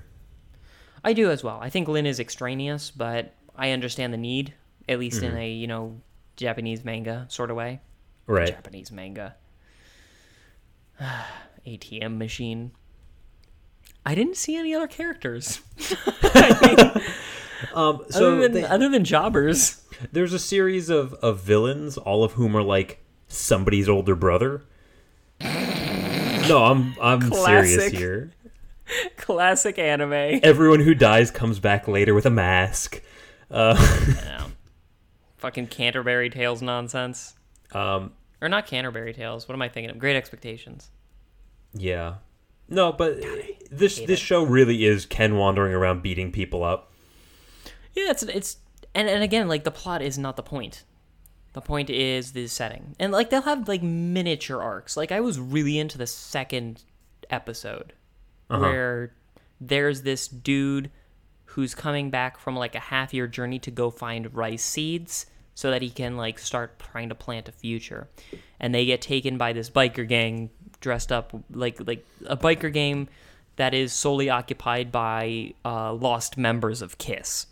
I 1.04 1.12
do 1.12 1.30
as 1.30 1.44
well. 1.44 1.58
I 1.62 1.70
think 1.70 1.86
Lin 1.86 2.04
is 2.04 2.18
extraneous, 2.18 2.90
but 2.90 3.32
I 3.54 3.70
understand 3.70 4.12
the 4.12 4.18
need, 4.18 4.54
at 4.88 4.98
least 4.98 5.22
in 5.22 5.30
mm-hmm. 5.30 5.38
a, 5.38 5.50
you 5.52 5.68
know, 5.68 6.00
Japanese 6.34 6.84
manga 6.84 7.26
sort 7.28 7.50
of 7.50 7.56
way. 7.56 7.80
right 8.26 8.48
Japanese 8.48 8.90
manga. 8.90 9.36
ATM 11.66 12.16
machine. 12.18 12.72
I 14.04 14.14
didn't 14.14 14.36
see 14.36 14.56
any 14.56 14.74
other 14.74 14.88
characters 14.88 15.60
um 17.74 18.04
so 18.10 18.32
other 18.34 18.42
than 18.42 18.52
they- 18.52 18.64
other 18.64 18.88
than 18.88 19.04
jobbers. 19.04 19.82
There's 20.12 20.34
a 20.34 20.38
series 20.38 20.90
of, 20.90 21.14
of 21.14 21.40
villains, 21.40 21.96
all 21.96 22.22
of 22.22 22.32
whom 22.32 22.54
are 22.54 22.62
like 22.62 23.02
somebody's 23.28 23.88
older 23.88 24.14
brother. 24.14 24.62
No, 26.48 26.64
I'm 26.64 26.94
I'm 27.00 27.32
serious 27.32 27.86
here. 27.92 28.30
Classic 29.16 29.78
anime. 29.78 30.12
Everyone 30.42 30.80
who 30.80 30.94
dies 30.94 31.30
comes 31.30 31.58
back 31.58 31.88
later 31.88 32.14
with 32.14 32.26
a 32.26 32.30
mask. 32.30 33.02
Uh, 33.50 33.74
Yeah. 34.24 34.46
Fucking 35.38 35.66
Canterbury 35.68 36.30
Tales 36.30 36.62
nonsense. 36.62 37.34
um, 37.72 38.12
Or 38.40 38.48
not 38.48 38.66
Canterbury 38.66 39.12
Tales. 39.12 39.48
What 39.48 39.54
am 39.54 39.62
I 39.62 39.68
thinking 39.68 39.90
of? 39.90 39.98
Great 39.98 40.16
Expectations. 40.16 40.90
yeah, 41.74 42.14
no, 42.68 42.92
but 42.92 43.20
this 43.70 43.96
this 44.00 44.10
it. 44.10 44.18
show 44.18 44.42
really 44.44 44.84
is 44.84 45.04
Ken 45.06 45.36
wandering 45.36 45.72
around 45.74 46.02
beating 46.02 46.30
people 46.32 46.62
up. 46.64 46.92
Yeah, 47.96 48.10
it's 48.10 48.22
it's 48.22 48.58
and 48.94 49.08
and 49.08 49.22
again, 49.22 49.48
like 49.48 49.64
the 49.64 49.70
plot 49.70 50.02
is 50.02 50.18
not 50.18 50.36
the 50.36 50.42
point. 50.42 50.84
The 51.54 51.62
point 51.62 51.88
is 51.88 52.32
the 52.32 52.46
setting, 52.46 52.94
and 53.00 53.10
like 53.12 53.30
they'll 53.30 53.42
have 53.42 53.66
like 53.66 53.82
miniature 53.82 54.62
arcs. 54.62 54.96
Like 54.96 55.10
I 55.10 55.20
was 55.20 55.40
really 55.40 55.78
into 55.78 55.98
the 55.98 56.06
second 56.06 56.84
episode 57.30 57.94
where 58.60 59.12
there's 59.60 60.02
this 60.02 60.28
dude 60.28 60.90
who's 61.46 61.74
coming 61.74 62.10
back 62.10 62.38
from 62.38 62.54
like 62.54 62.74
a 62.74 62.80
half 62.80 63.14
year 63.14 63.26
journey 63.26 63.58
to 63.60 63.70
go 63.70 63.90
find 63.90 64.34
rice 64.34 64.62
seeds 64.62 65.26
so 65.54 65.70
that 65.70 65.80
he 65.82 65.88
can 65.90 66.16
like 66.16 66.38
start 66.38 66.78
trying 66.78 67.08
to 67.08 67.14
plant 67.14 67.48
a 67.48 67.52
future 67.52 68.08
and 68.60 68.74
they 68.74 68.84
get 68.84 69.00
taken 69.00 69.38
by 69.38 69.52
this 69.52 69.70
biker 69.70 70.06
gang 70.06 70.50
dressed 70.80 71.10
up 71.10 71.32
like 71.50 71.80
like 71.86 72.06
a 72.26 72.36
biker 72.36 72.70
gang 72.72 73.08
that 73.56 73.72
is 73.72 73.92
solely 73.92 74.28
occupied 74.28 74.92
by 74.92 75.52
uh, 75.64 75.92
lost 75.94 76.36
members 76.36 76.82
of 76.82 76.98
kiss 76.98 77.46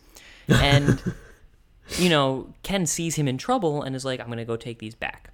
and 0.49 1.03
you 1.99 2.09
know 2.09 2.53
ken 2.63 2.87
sees 2.87 3.15
him 3.17 3.29
in 3.29 3.37
trouble 3.39 3.83
and 3.83 3.95
is 3.95 4.05
like 4.05 4.21
i'm 4.21 4.29
gonna 4.29 4.45
go 4.45 4.57
take 4.57 4.79
these 4.79 4.95
back 4.95 5.31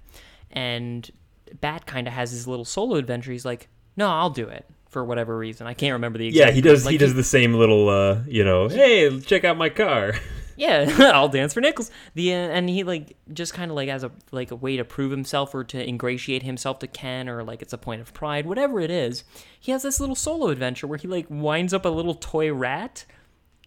and 0.51 1.11
bat 1.59 1.85
kind 1.85 2.07
of 2.07 2.13
has 2.13 2.31
his 2.31 2.47
little 2.47 2.65
solo 2.65 2.95
adventure 2.95 3.31
he's 3.31 3.45
like 3.45 3.67
no 3.97 4.07
i'll 4.09 4.29
do 4.29 4.47
it 4.47 4.65
for 4.89 5.03
whatever 5.05 5.37
reason 5.37 5.65
i 5.67 5.73
can't 5.73 5.93
remember 5.93 6.17
the 6.19 6.27
exact 6.27 6.49
Yeah, 6.49 6.53
he 6.53 6.61
does. 6.61 6.85
like, 6.85 6.91
he 6.91 6.97
does 6.97 7.13
the 7.13 7.23
same 7.23 7.53
little, 7.53 7.87
uh, 7.87 8.19
you 8.27 8.43
know, 8.43 8.67
hey, 8.67 9.19
check 9.21 9.45
out 9.45 9.57
my 9.57 9.69
car. 9.69 10.13
yeah 10.57 10.85
i'll 11.15 11.29
dance 11.29 11.53
for 11.53 11.61
nickels 11.61 11.89
the 12.13 12.33
uh, 12.33 12.37
and 12.37 12.69
he 12.69 12.83
like 12.83 13.15
just 13.33 13.53
kind 13.53 13.71
of 13.71 13.75
like 13.75 13.87
as 13.87 14.03
a 14.03 14.11
like 14.31 14.51
a 14.51 14.55
way 14.55 14.75
to 14.75 14.83
prove 14.83 15.09
himself 15.09 15.55
or 15.55 15.63
to 15.63 15.81
ingratiate 15.87 16.43
himself 16.43 16.77
to 16.79 16.87
ken 16.87 17.29
or 17.29 17.41
like 17.41 17.61
it's 17.61 17.71
a 17.71 17.77
point 17.77 18.01
of 18.01 18.13
pride 18.13 18.45
whatever 18.45 18.81
it 18.81 18.91
is 18.91 19.23
he 19.59 19.71
has 19.71 19.81
this 19.81 19.99
little 20.01 20.13
solo 20.15 20.49
adventure 20.49 20.85
where 20.85 20.99
he 20.99 21.07
like 21.07 21.25
winds 21.29 21.73
up 21.73 21.85
a 21.85 21.89
little 21.89 22.13
toy 22.13 22.53
rat 22.53 23.05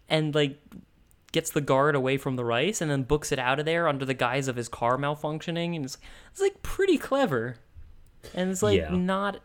and 0.07 0.35
like 0.35 0.61
gets 1.35 1.51
the 1.51 1.61
guard 1.61 1.93
away 1.95 2.17
from 2.17 2.37
the 2.37 2.43
rice 2.45 2.81
and 2.81 2.89
then 2.89 3.03
books 3.03 3.31
it 3.31 3.37
out 3.37 3.59
of 3.59 3.65
there 3.65 3.87
under 3.87 4.05
the 4.05 4.13
guise 4.15 4.47
of 4.47 4.55
his 4.55 4.67
car 4.67 4.97
malfunctioning, 4.97 5.75
and 5.75 5.85
it's 5.85 5.97
it's 6.31 6.41
like 6.41 6.63
pretty 6.63 6.97
clever, 6.97 7.57
and 8.33 8.49
it's 8.49 8.63
like 8.63 8.79
Yeah. 8.79 8.89
not. 8.95 9.39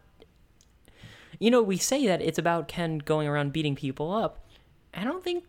You 1.38 1.50
know, 1.50 1.62
we 1.62 1.76
say 1.78 2.06
that 2.06 2.20
it's 2.22 2.38
about 2.38 2.68
Ken 2.68 2.98
going 2.98 3.26
around 3.26 3.52
beating 3.52 3.74
people 3.74 4.12
up. 4.12 4.46
I 4.94 5.04
don't 5.04 5.24
think 5.24 5.44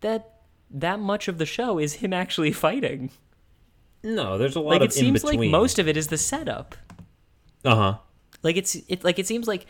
that 0.00 0.40
that 0.70 0.98
much 1.00 1.28
of 1.28 1.38
the 1.38 1.46
show 1.46 1.78
is 1.78 1.94
him 1.94 2.12
actually 2.12 2.52
fighting. 2.66 3.10
No, 4.02 4.36
there's 4.36 4.56
a 4.56 4.60
lot 4.60 4.70
Like 4.70 4.80
of 4.82 4.86
it 4.88 4.92
seems 4.92 5.22
in 5.22 5.28
like 5.40 5.50
most 5.50 5.78
of 5.78 5.86
it 5.88 5.96
is 5.96 6.08
the 6.08 6.18
setup. 6.18 6.74
Uh 7.64 7.74
huh. 7.76 7.98
Like 8.42 8.56
it's 8.56 8.74
it 8.88 9.04
like 9.04 9.18
it 9.18 9.26
seems 9.26 9.46
like 9.48 9.66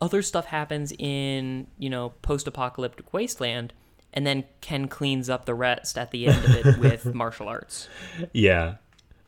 other 0.00 0.22
stuff 0.22 0.46
happens 0.46 0.92
in 0.98 1.66
you 1.78 1.88
know 1.90 2.10
post-apocalyptic 2.22 3.12
wasteland, 3.12 3.72
and 4.12 4.26
then 4.26 4.44
Ken 4.60 4.88
cleans 4.88 5.30
up 5.30 5.44
the 5.44 5.54
rest 5.54 5.96
at 5.96 6.10
the 6.10 6.26
end 6.26 6.44
of 6.44 6.66
it 6.66 6.78
with 6.80 7.14
martial 7.14 7.48
arts. 7.48 7.88
Yeah, 8.32 8.76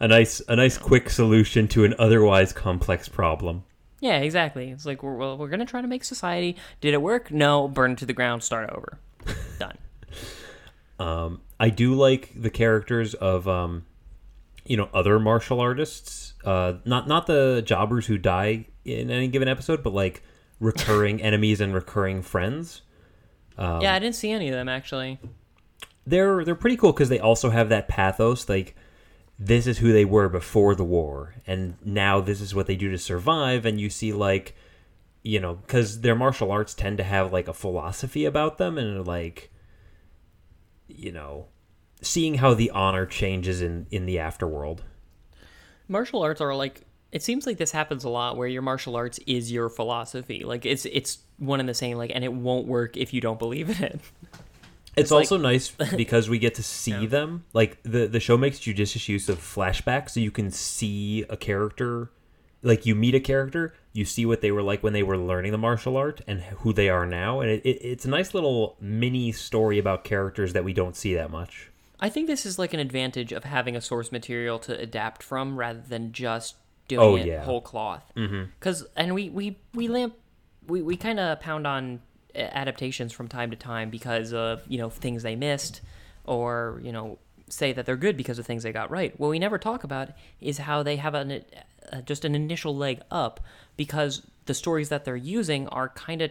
a 0.01 0.09
nice 0.09 0.41
a 0.49 0.57
nice 0.57 0.78
quick 0.78 1.11
solution 1.11 1.68
to 1.68 1.85
an 1.85 1.95
otherwise 1.99 2.53
complex 2.53 3.09
problem. 3.09 3.64
Yeah, 4.01 4.18
exactly. 4.18 4.70
It's 4.70 4.85
like 4.85 5.03
we're 5.03 5.14
well, 5.14 5.39
we're 5.39 5.49
gonna 5.49 5.64
try 5.64 5.80
to 5.80 5.87
make 5.87 6.03
society. 6.03 6.57
Did 6.80 6.93
it 6.93 7.01
work? 7.01 7.30
No. 7.30 7.68
Burn 7.68 7.93
it 7.93 7.99
to 7.99 8.07
the 8.07 8.12
ground. 8.12 8.43
Start 8.43 8.68
over. 8.70 8.99
Done. 9.61 9.78
Um, 10.99 11.41
I 11.61 11.70
do 11.70 11.95
like 11.95 12.30
the 12.35 12.51
characters 12.51 13.14
of 13.14 13.47
um, 13.47 13.87
you 14.66 14.76
know 14.76 14.89
other 14.93 15.20
martial 15.20 15.61
artists. 15.61 16.35
Uh, 16.45 16.74
not 16.85 17.07
not 17.07 17.28
the 17.28 17.62
jobbers 17.64 18.07
who 18.07 18.18
die 18.18 18.66
in 18.85 19.09
any 19.09 19.28
given 19.28 19.47
episode, 19.47 19.85
but 19.85 19.93
like 19.93 20.24
recurring 20.59 21.22
enemies 21.22 21.61
and 21.61 21.72
recurring 21.72 22.22
friends. 22.22 22.83
Um, 23.59 23.81
yeah, 23.81 23.95
I 23.95 23.99
didn't 23.99 24.15
see 24.15 24.31
any 24.31 24.49
of 24.49 24.55
them 24.55 24.69
actually. 24.69 25.19
They're 26.07 26.45
they're 26.45 26.55
pretty 26.55 26.77
cool 26.77 26.93
because 26.93 27.09
they 27.09 27.21
also 27.21 27.51
have 27.51 27.69
that 27.69 27.89
pathos. 27.89 28.49
Like 28.49 28.75
this 29.39 29.67
is 29.67 29.79
who 29.79 29.93
they 29.93 30.05
were 30.05 30.29
before 30.29 30.75
the 30.75 30.85
war, 30.85 31.35
and 31.47 31.77
now 31.85 32.21
this 32.21 32.41
is 32.41 32.55
what 32.55 32.67
they 32.67 32.77
do 32.77 32.91
to 32.91 32.99
survive. 32.99 33.67
And 33.67 33.81
you 33.81 33.91
see 33.91 34.13
like 34.13 34.55
you 35.23 35.39
know 35.39 35.55
because 35.55 36.01
their 36.01 36.17
martial 36.17 36.51
arts 36.51 36.75
tend 36.75 36.99
to 36.99 37.05
have 37.05 37.33
like 37.33 37.49
a 37.49 37.55
philosophy 37.55 38.25
about 38.25 38.59
them, 38.59 38.79
and 38.79 39.07
like 39.07 39.51
you 40.89 41.13
know 41.13 41.47
seeing 42.01 42.35
how 42.35 42.55
the 42.55 42.71
honor 42.71 43.07
changes 43.07 43.63
in 43.63 43.87
in 43.91 44.07
the 44.07 44.17
afterworld. 44.17 44.81
Martial 45.89 46.23
arts 46.23 46.41
are 46.41 46.55
like 46.55 46.83
it 47.13 47.23
seems 47.23 47.47
like 47.47 47.59
this 47.59 47.71
happens 47.71 48.05
a 48.05 48.09
lot 48.09 48.37
where 48.37 48.49
your 48.49 48.63
martial 48.63 48.97
arts 48.97 49.21
is 49.27 49.53
your 49.53 49.69
philosophy. 49.69 50.45
Like 50.45 50.65
it's 50.65 50.87
it's 50.87 51.19
one 51.39 51.61
and 51.61 51.69
the 51.69 51.75
same. 51.75 51.99
Like 51.99 52.11
and 52.15 52.25
it 52.25 52.33
won't 52.33 52.67
work 52.67 52.97
if 52.97 53.13
you 53.13 53.21
don't 53.21 53.39
believe 53.39 53.71
in 53.79 53.85
it. 53.85 54.01
It's, 54.95 55.11
like- 55.11 55.21
also 55.21 55.39
nice 55.39 55.71
because 55.97 56.29
we 56.29 56.39
get 56.39 56.57
to 56.57 56.63
see 56.63 57.07
them. 57.07 57.45
Like 57.55 57.83
the 57.83 58.07
the 58.07 58.21
show 58.21 58.37
makes 58.37 58.59
judicious 58.59 59.09
use 59.09 59.31
of 59.31 59.39
flashbacks, 59.39 60.11
so 60.11 60.21
you 60.21 60.31
can 60.31 60.51
see 60.51 61.25
a 61.31 61.37
character. 61.37 62.11
Like 62.61 62.85
you 62.85 62.95
meet 62.95 63.15
a 63.15 63.21
character, 63.21 63.75
you 63.95 64.05
see 64.05 64.27
what 64.27 64.43
they 64.43 64.53
were 64.53 64.63
like 64.63 64.83
when 64.83 64.93
they 64.93 65.03
were 65.03 65.17
learning 65.17 65.51
the 65.53 65.59
martial 65.59 65.97
art 65.97 66.21
and 66.27 66.43
who 66.43 66.75
they 66.75 66.91
are 66.91 67.07
now, 67.07 67.41
and 67.41 67.51
it, 67.51 67.63
it, 67.65 67.79
it's 67.83 68.05
a 68.05 68.09
nice 68.11 68.35
little 68.35 68.77
mini 68.81 69.33
story 69.33 69.79
about 69.79 70.05
characters 70.05 70.53
that 70.53 70.63
we 70.63 70.75
don't 70.75 70.95
see 70.95 71.15
that 71.15 71.31
much. 71.31 71.71
I 71.99 72.09
think 72.11 72.27
this 72.27 72.45
is 72.45 72.59
like 72.59 72.75
an 72.75 72.79
advantage 72.81 73.33
of 73.33 73.45
having 73.45 73.75
a 73.77 73.81
source 73.81 74.13
material 74.13 74.59
to 74.61 74.79
adapt 74.79 75.23
from 75.23 75.57
rather 75.57 75.81
than 75.81 76.13
just 76.13 76.57
doing 77.01 77.12
Oh, 77.12 77.16
it 77.16 77.26
yeah. 77.26 77.45
whole 77.45 77.61
cloth. 77.61 78.03
Because 78.14 78.84
and 78.97 79.14
we 79.14 79.28
we 79.30 79.59
we 79.74 79.88
lamp 79.88 80.14
we 80.66 80.82
we 80.82 80.97
kind 80.97 81.18
of 81.20 81.40
pound 81.40 81.66
on 81.66 82.01
adaptations 82.34 83.12
from 83.12 83.28
time 83.28 83.51
to 83.51 83.57
time 83.57 83.90
because 83.90 84.32
of 84.32 84.62
you 84.68 84.78
know 84.78 84.88
things 84.90 85.22
they 85.22 85.36
missed 85.36 85.80
or 86.24 86.80
you 86.82 86.93
know 86.93 87.18
say 87.49 87.72
that 87.72 87.84
they're 87.84 87.97
good 87.97 88.16
because 88.16 88.38
of 88.38 88.47
things 88.47 88.62
they 88.62 88.72
got 88.72 88.90
right. 88.90 89.18
What 89.20 89.28
we 89.28 89.38
never 89.38 89.59
talk 89.59 89.84
about 89.84 90.11
is 90.40 90.59
how 90.59 90.82
they 90.82 90.97
have 90.97 91.14
an 91.14 91.45
uh, 91.93 92.01
just 92.03 92.24
an 92.24 92.34
initial 92.34 92.74
leg 92.76 93.01
up 93.11 93.40
because 93.76 94.22
the 94.47 94.55
stories 94.55 94.88
that 94.88 95.05
they're 95.05 95.16
using 95.16 95.68
are 95.68 95.88
kind 95.90 96.22
of 96.22 96.30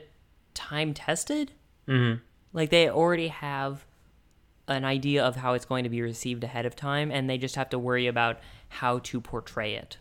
time 0.54 0.94
tested. 0.94 1.52
Mm-hmm. 1.88 2.20
Like 2.54 2.70
they 2.70 2.90
already 2.90 3.28
have 3.30 3.86
an 4.68 4.86
idea 4.86 5.24
of 5.24 5.36
how 5.36 5.54
it's 5.54 5.66
going 5.66 5.84
to 5.84 5.90
be 5.90 6.02
received 6.02 6.44
ahead 6.44 6.66
of 6.66 6.76
time 6.76 7.12
and 7.12 7.30
they 7.30 7.38
just 7.38 7.56
have 7.56 7.70
to 7.70 7.80
worry 7.80 8.08
about 8.08 8.40
how 8.70 9.00
to 9.00 9.20
portray 9.20 9.76
it 9.76 9.98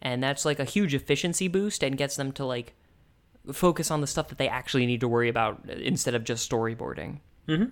and 0.00 0.22
that's 0.22 0.44
like 0.44 0.58
a 0.58 0.64
huge 0.64 0.94
efficiency 0.94 1.48
boost 1.48 1.82
and 1.82 1.96
gets 1.96 2.16
them 2.16 2.32
to 2.32 2.44
like 2.44 2.74
focus 3.52 3.90
on 3.90 4.00
the 4.00 4.06
stuff 4.06 4.28
that 4.28 4.38
they 4.38 4.48
actually 4.48 4.86
need 4.86 5.00
to 5.00 5.08
worry 5.08 5.28
about 5.28 5.68
instead 5.70 6.14
of 6.14 6.24
just 6.24 6.48
storyboarding. 6.50 7.20
Mm-hmm. 7.48 7.70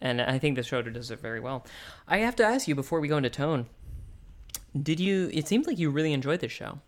and 0.00 0.20
i 0.20 0.36
think 0.36 0.56
the 0.56 0.62
show 0.64 0.82
does 0.82 1.10
it 1.12 1.20
very 1.20 1.38
well. 1.38 1.64
I 2.08 2.18
have 2.18 2.34
to 2.36 2.44
ask 2.44 2.66
you 2.66 2.74
before 2.74 2.98
we 2.98 3.06
go 3.06 3.16
into 3.18 3.30
tone 3.30 3.66
did 4.80 4.98
you 4.98 5.30
it 5.32 5.46
seems 5.46 5.66
like 5.68 5.78
you 5.78 5.90
really 5.90 6.12
enjoyed 6.12 6.40
this 6.40 6.50
show. 6.50 6.80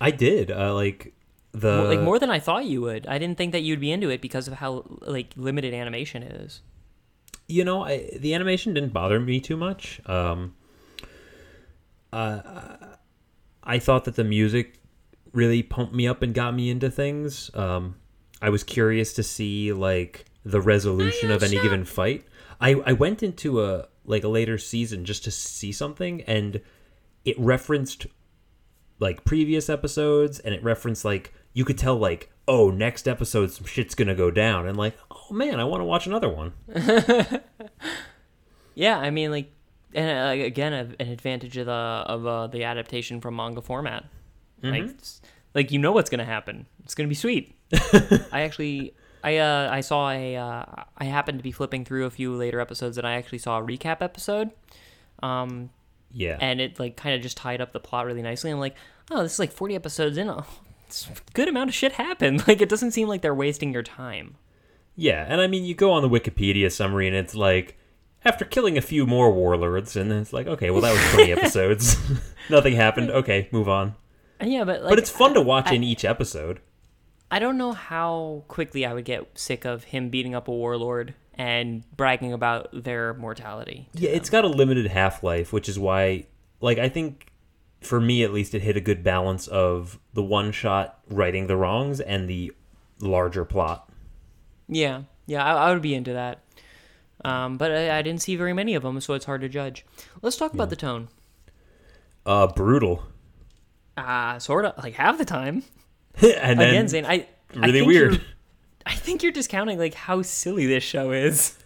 I 0.00 0.12
did 0.12 0.52
uh, 0.52 0.72
like 0.74 1.12
the 1.52 1.82
like 1.82 2.00
more 2.00 2.18
than 2.18 2.30
i 2.30 2.38
thought 2.38 2.66
you 2.66 2.80
would. 2.82 3.06
I 3.06 3.18
didn't 3.18 3.38
think 3.38 3.52
that 3.52 3.62
you'd 3.62 3.80
be 3.80 3.90
into 3.90 4.10
it 4.10 4.20
because 4.20 4.46
of 4.46 4.54
how 4.54 4.84
like 5.00 5.32
limited 5.36 5.74
animation 5.74 6.22
is. 6.22 6.60
you 7.48 7.64
know 7.64 7.82
I, 7.84 8.10
the 8.16 8.34
animation 8.34 8.74
didn't 8.74 8.92
bother 8.92 9.18
me 9.18 9.40
too 9.40 9.56
much. 9.56 10.00
Um 10.06 10.54
uh, 12.12 12.76
i 13.66 13.78
thought 13.78 14.04
that 14.04 14.16
the 14.16 14.24
music 14.24 14.78
really 15.32 15.62
pumped 15.62 15.94
me 15.94 16.06
up 16.06 16.22
and 16.22 16.32
got 16.34 16.54
me 16.54 16.70
into 16.70 16.90
things. 16.90 17.50
Um 17.54 17.96
i 18.40 18.48
was 18.48 18.64
curious 18.64 19.12
to 19.14 19.22
see 19.22 19.72
like 19.72 20.24
the 20.44 20.60
resolution 20.60 21.30
of 21.30 21.42
any 21.42 21.60
given 21.60 21.84
fight. 21.84 22.24
I 22.60 22.74
i 22.86 22.92
went 22.92 23.22
into 23.22 23.62
a 23.62 23.88
like 24.04 24.24
a 24.24 24.28
later 24.28 24.56
season 24.56 25.04
just 25.04 25.24
to 25.24 25.30
see 25.30 25.72
something 25.72 26.22
and 26.22 26.60
it 27.24 27.38
referenced 27.38 28.06
like 29.00 29.24
previous 29.24 29.68
episodes 29.68 30.38
and 30.38 30.54
it 30.54 30.62
referenced 30.62 31.04
like 31.04 31.34
you 31.52 31.64
could 31.64 31.76
tell 31.76 31.96
like 31.96 32.30
oh 32.48 32.70
next 32.70 33.08
episode 33.08 33.50
some 33.50 33.66
shit's 33.66 33.94
gonna 33.94 34.14
go 34.14 34.30
down 34.30 34.66
and 34.66 34.78
like 34.78 34.96
oh 35.10 35.34
man 35.34 35.58
i 35.58 35.64
want 35.64 35.80
to 35.80 35.84
watch 35.84 36.06
another 36.06 36.28
one. 36.28 36.52
Yeah, 38.76 38.98
I 38.98 39.10
mean, 39.10 39.30
like, 39.32 39.50
and 39.96 40.40
uh, 40.40 40.44
again, 40.44 40.72
a, 40.72 41.02
an 41.02 41.08
advantage 41.08 41.56
of 41.56 41.66
the 41.66 41.72
of 41.72 42.24
uh, 42.26 42.46
the 42.46 42.62
adaptation 42.62 43.20
from 43.20 43.34
manga 43.34 43.60
format. 43.62 44.04
Like, 44.62 44.84
it's- 44.84 45.20
like 45.54 45.72
you 45.72 45.78
know 45.78 45.90
what's 45.92 46.10
gonna 46.10 46.24
happen. 46.24 46.66
It's 46.84 46.94
gonna 46.94 47.08
be 47.08 47.14
sweet. 47.14 47.56
I 48.30 48.42
actually, 48.42 48.94
I 49.24 49.38
uh, 49.38 49.68
I 49.72 49.80
saw 49.80 50.10
a, 50.10 50.36
uh, 50.36 50.64
I 50.98 51.04
happened 51.04 51.38
to 51.38 51.42
be 51.42 51.50
flipping 51.52 51.84
through 51.84 52.04
a 52.04 52.10
few 52.10 52.34
later 52.34 52.60
episodes, 52.60 52.98
and 52.98 53.06
I 53.06 53.14
actually 53.14 53.38
saw 53.38 53.58
a 53.58 53.62
recap 53.62 54.02
episode. 54.02 54.50
Um, 55.22 55.70
yeah 56.12 56.36
and 56.40 56.60
it 56.60 56.78
like 56.78 56.96
kind 56.96 57.14
of 57.16 57.20
just 57.22 57.36
tied 57.36 57.60
up 57.60 57.72
the 57.72 57.80
plot 57.80 58.06
really 58.06 58.22
nicely. 58.22 58.50
I'm 58.50 58.60
like, 58.60 58.76
oh, 59.10 59.22
this 59.22 59.32
is 59.34 59.38
like 59.38 59.50
40 59.52 59.74
episodes 59.74 60.16
in. 60.18 60.28
Oh, 60.28 60.44
a 60.44 61.32
good 61.34 61.48
amount 61.48 61.70
of 61.70 61.74
shit 61.74 61.92
happened. 61.92 62.44
Like, 62.48 62.60
it 62.60 62.68
doesn't 62.68 62.92
seem 62.92 63.08
like 63.08 63.22
they're 63.22 63.34
wasting 63.34 63.72
your 63.72 63.82
time. 63.82 64.36
Yeah, 64.94 65.24
and 65.28 65.40
I 65.40 65.46
mean, 65.46 65.64
you 65.64 65.74
go 65.74 65.90
on 65.90 66.02
the 66.02 66.08
Wikipedia 66.08 66.70
summary, 66.70 67.06
and 67.06 67.16
it's 67.16 67.34
like 67.34 67.76
after 68.26 68.44
killing 68.44 68.76
a 68.76 68.82
few 68.82 69.06
more 69.06 69.32
warlords, 69.32 69.96
and 69.96 70.12
it's 70.12 70.32
like, 70.32 70.46
okay, 70.46 70.70
well, 70.70 70.82
that 70.82 70.92
was 70.92 71.12
twenty 71.12 71.32
episodes. 71.38 71.96
Nothing 72.50 72.74
happened. 72.74 73.10
Okay, 73.10 73.48
move 73.52 73.68
on. 73.68 73.94
Yeah, 74.40 74.64
but 74.64 74.82
like, 74.82 74.90
But 74.90 74.98
it's 74.98 75.10
fun 75.10 75.34
to 75.34 75.40
watch 75.40 75.72
in 75.72 75.82
each 75.82 76.04
episode. 76.04 76.60
I 77.30 77.38
don't 77.38 77.56
know 77.56 77.72
how 77.72 78.44
quickly 78.48 78.84
I 78.86 78.92
would 78.92 79.04
get 79.04 79.38
sick 79.38 79.64
of 79.64 79.84
him 79.84 80.10
beating 80.10 80.34
up 80.34 80.46
a 80.48 80.52
warlord 80.52 81.14
and 81.34 81.84
bragging 81.96 82.32
about 82.32 82.68
their 82.84 83.14
mortality. 83.14 83.88
Yeah, 83.94 84.10
it's 84.10 84.30
got 84.30 84.44
a 84.44 84.48
limited 84.48 84.86
half 84.88 85.22
life, 85.22 85.52
which 85.52 85.68
is 85.68 85.78
why, 85.78 86.26
like, 86.60 86.78
I 86.78 86.88
think 86.88 87.32
for 87.80 88.00
me 88.00 88.22
at 88.22 88.32
least, 88.32 88.54
it 88.54 88.62
hit 88.62 88.76
a 88.76 88.80
good 88.80 89.02
balance 89.02 89.48
of 89.48 89.98
the 90.14 90.22
one 90.22 90.52
shot 90.52 91.00
righting 91.08 91.46
the 91.46 91.56
wrongs 91.56 92.00
and 92.00 92.28
the 92.28 92.52
larger 93.00 93.44
plot. 93.44 93.90
Yeah, 94.68 95.02
yeah, 95.26 95.44
I, 95.44 95.68
I 95.68 95.72
would 95.72 95.82
be 95.82 95.94
into 95.94 96.12
that. 96.12 96.40
Um, 97.24 97.56
but 97.56 97.70
I, 97.72 97.98
I 97.98 98.02
didn't 98.02 98.22
see 98.22 98.36
very 98.36 98.52
many 98.52 98.74
of 98.74 98.82
them, 98.82 99.00
so 99.00 99.14
it's 99.14 99.24
hard 99.24 99.40
to 99.40 99.48
judge. 99.48 99.84
Let's 100.22 100.36
talk 100.36 100.52
about 100.54 100.70
the 100.70 100.76
tone. 100.76 101.08
Uh, 102.24 102.46
brutal. 102.48 103.04
Uh, 103.96 104.38
sort 104.38 104.64
of, 104.64 104.76
like 104.82 104.94
half 104.94 105.16
the 105.18 105.24
time. 105.24 105.62
and 106.22 106.60
then 106.60 106.70
Again, 106.70 106.88
Zane, 106.88 107.06
I 107.06 107.26
I 107.54 107.66
really 107.66 107.72
think 107.72 107.86
weird. 107.86 108.24
I 108.86 108.94
think 108.94 109.22
you're 109.22 109.32
discounting 109.32 109.78
like 109.78 109.94
how 109.94 110.22
silly 110.22 110.66
this 110.66 110.84
show 110.84 111.10
is. 111.10 111.58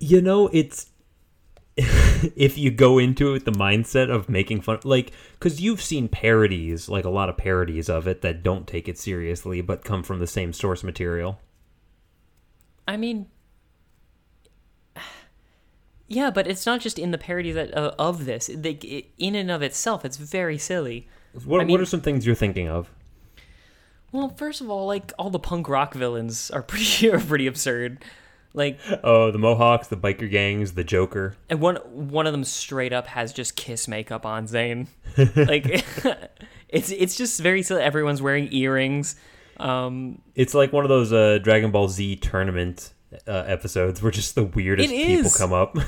you 0.00 0.20
know 0.20 0.48
it's 0.52 0.90
if 1.76 2.58
you 2.58 2.70
go 2.70 2.98
into 2.98 3.28
it 3.30 3.32
with 3.32 3.44
the 3.44 3.52
mindset 3.52 4.10
of 4.10 4.28
making 4.28 4.60
fun 4.60 4.78
like 4.82 5.12
because 5.34 5.60
you've 5.60 5.80
seen 5.80 6.08
parodies 6.08 6.88
like 6.88 7.04
a 7.04 7.08
lot 7.08 7.28
of 7.28 7.36
parodies 7.36 7.88
of 7.88 8.08
it 8.08 8.20
that 8.22 8.42
don't 8.42 8.66
take 8.66 8.88
it 8.88 8.98
seriously 8.98 9.60
but 9.60 9.84
come 9.84 10.02
from 10.02 10.18
the 10.18 10.26
same 10.26 10.52
source 10.52 10.82
material 10.82 11.40
I 12.86 12.96
mean, 12.96 13.26
yeah, 16.12 16.30
but 16.30 16.46
it's 16.46 16.66
not 16.66 16.80
just 16.80 16.98
in 16.98 17.10
the 17.10 17.18
parody 17.18 17.52
that 17.52 17.76
uh, 17.76 17.92
of 17.98 18.24
this. 18.26 18.48
Like 18.48 18.84
it, 18.84 19.06
in 19.18 19.34
and 19.34 19.50
of 19.50 19.62
itself, 19.62 20.04
it's 20.04 20.16
very 20.16 20.58
silly. 20.58 21.08
what, 21.44 21.60
I 21.60 21.64
mean- 21.64 21.72
what 21.72 21.80
are 21.80 21.86
some 21.86 22.00
things 22.00 22.26
you're 22.26 22.34
thinking 22.34 22.68
of 22.68 22.90
Well, 24.12 24.28
first 24.36 24.60
of 24.60 24.68
all, 24.70 24.86
like 24.86 25.12
all 25.18 25.30
the 25.30 25.38
punk 25.38 25.68
rock 25.68 25.94
villains 25.94 26.50
are 26.50 26.62
pretty 26.70 27.10
are 27.10 27.20
pretty 27.20 27.46
absurd. 27.46 28.04
Like, 28.54 28.78
Oh, 29.02 29.30
the 29.30 29.38
Mohawks, 29.38 29.88
the 29.88 29.96
biker 29.96 30.30
gangs, 30.30 30.72
the 30.74 30.84
Joker. 30.84 31.34
and 31.48 31.58
one 31.60 31.76
one 31.76 32.26
of 32.26 32.32
them 32.32 32.44
straight 32.44 32.92
up 32.92 33.06
has 33.06 33.32
just 33.32 33.56
kiss 33.56 33.88
makeup 33.88 34.26
on 34.26 34.46
Zane. 34.46 34.88
like, 35.36 35.84
it's 36.68 36.90
it's 36.90 37.16
just 37.16 37.40
very 37.40 37.62
silly. 37.62 37.82
Everyone's 37.82 38.20
wearing 38.20 38.52
earrings. 38.52 39.16
Um, 39.58 40.20
It's 40.34 40.52
like 40.54 40.72
one 40.72 40.84
of 40.84 40.88
those 40.90 41.12
uh, 41.12 41.38
Dragon 41.42 41.70
Ball 41.70 41.88
Z 41.88 42.16
tournament 42.16 42.92
uh, 43.26 43.44
episodes 43.46 44.02
where 44.02 44.12
just 44.12 44.34
the 44.34 44.44
weirdest 44.44 44.90
It 44.92 45.06
people 45.06 45.26
is. 45.26 45.36
come 45.36 45.52
up. 45.52 45.76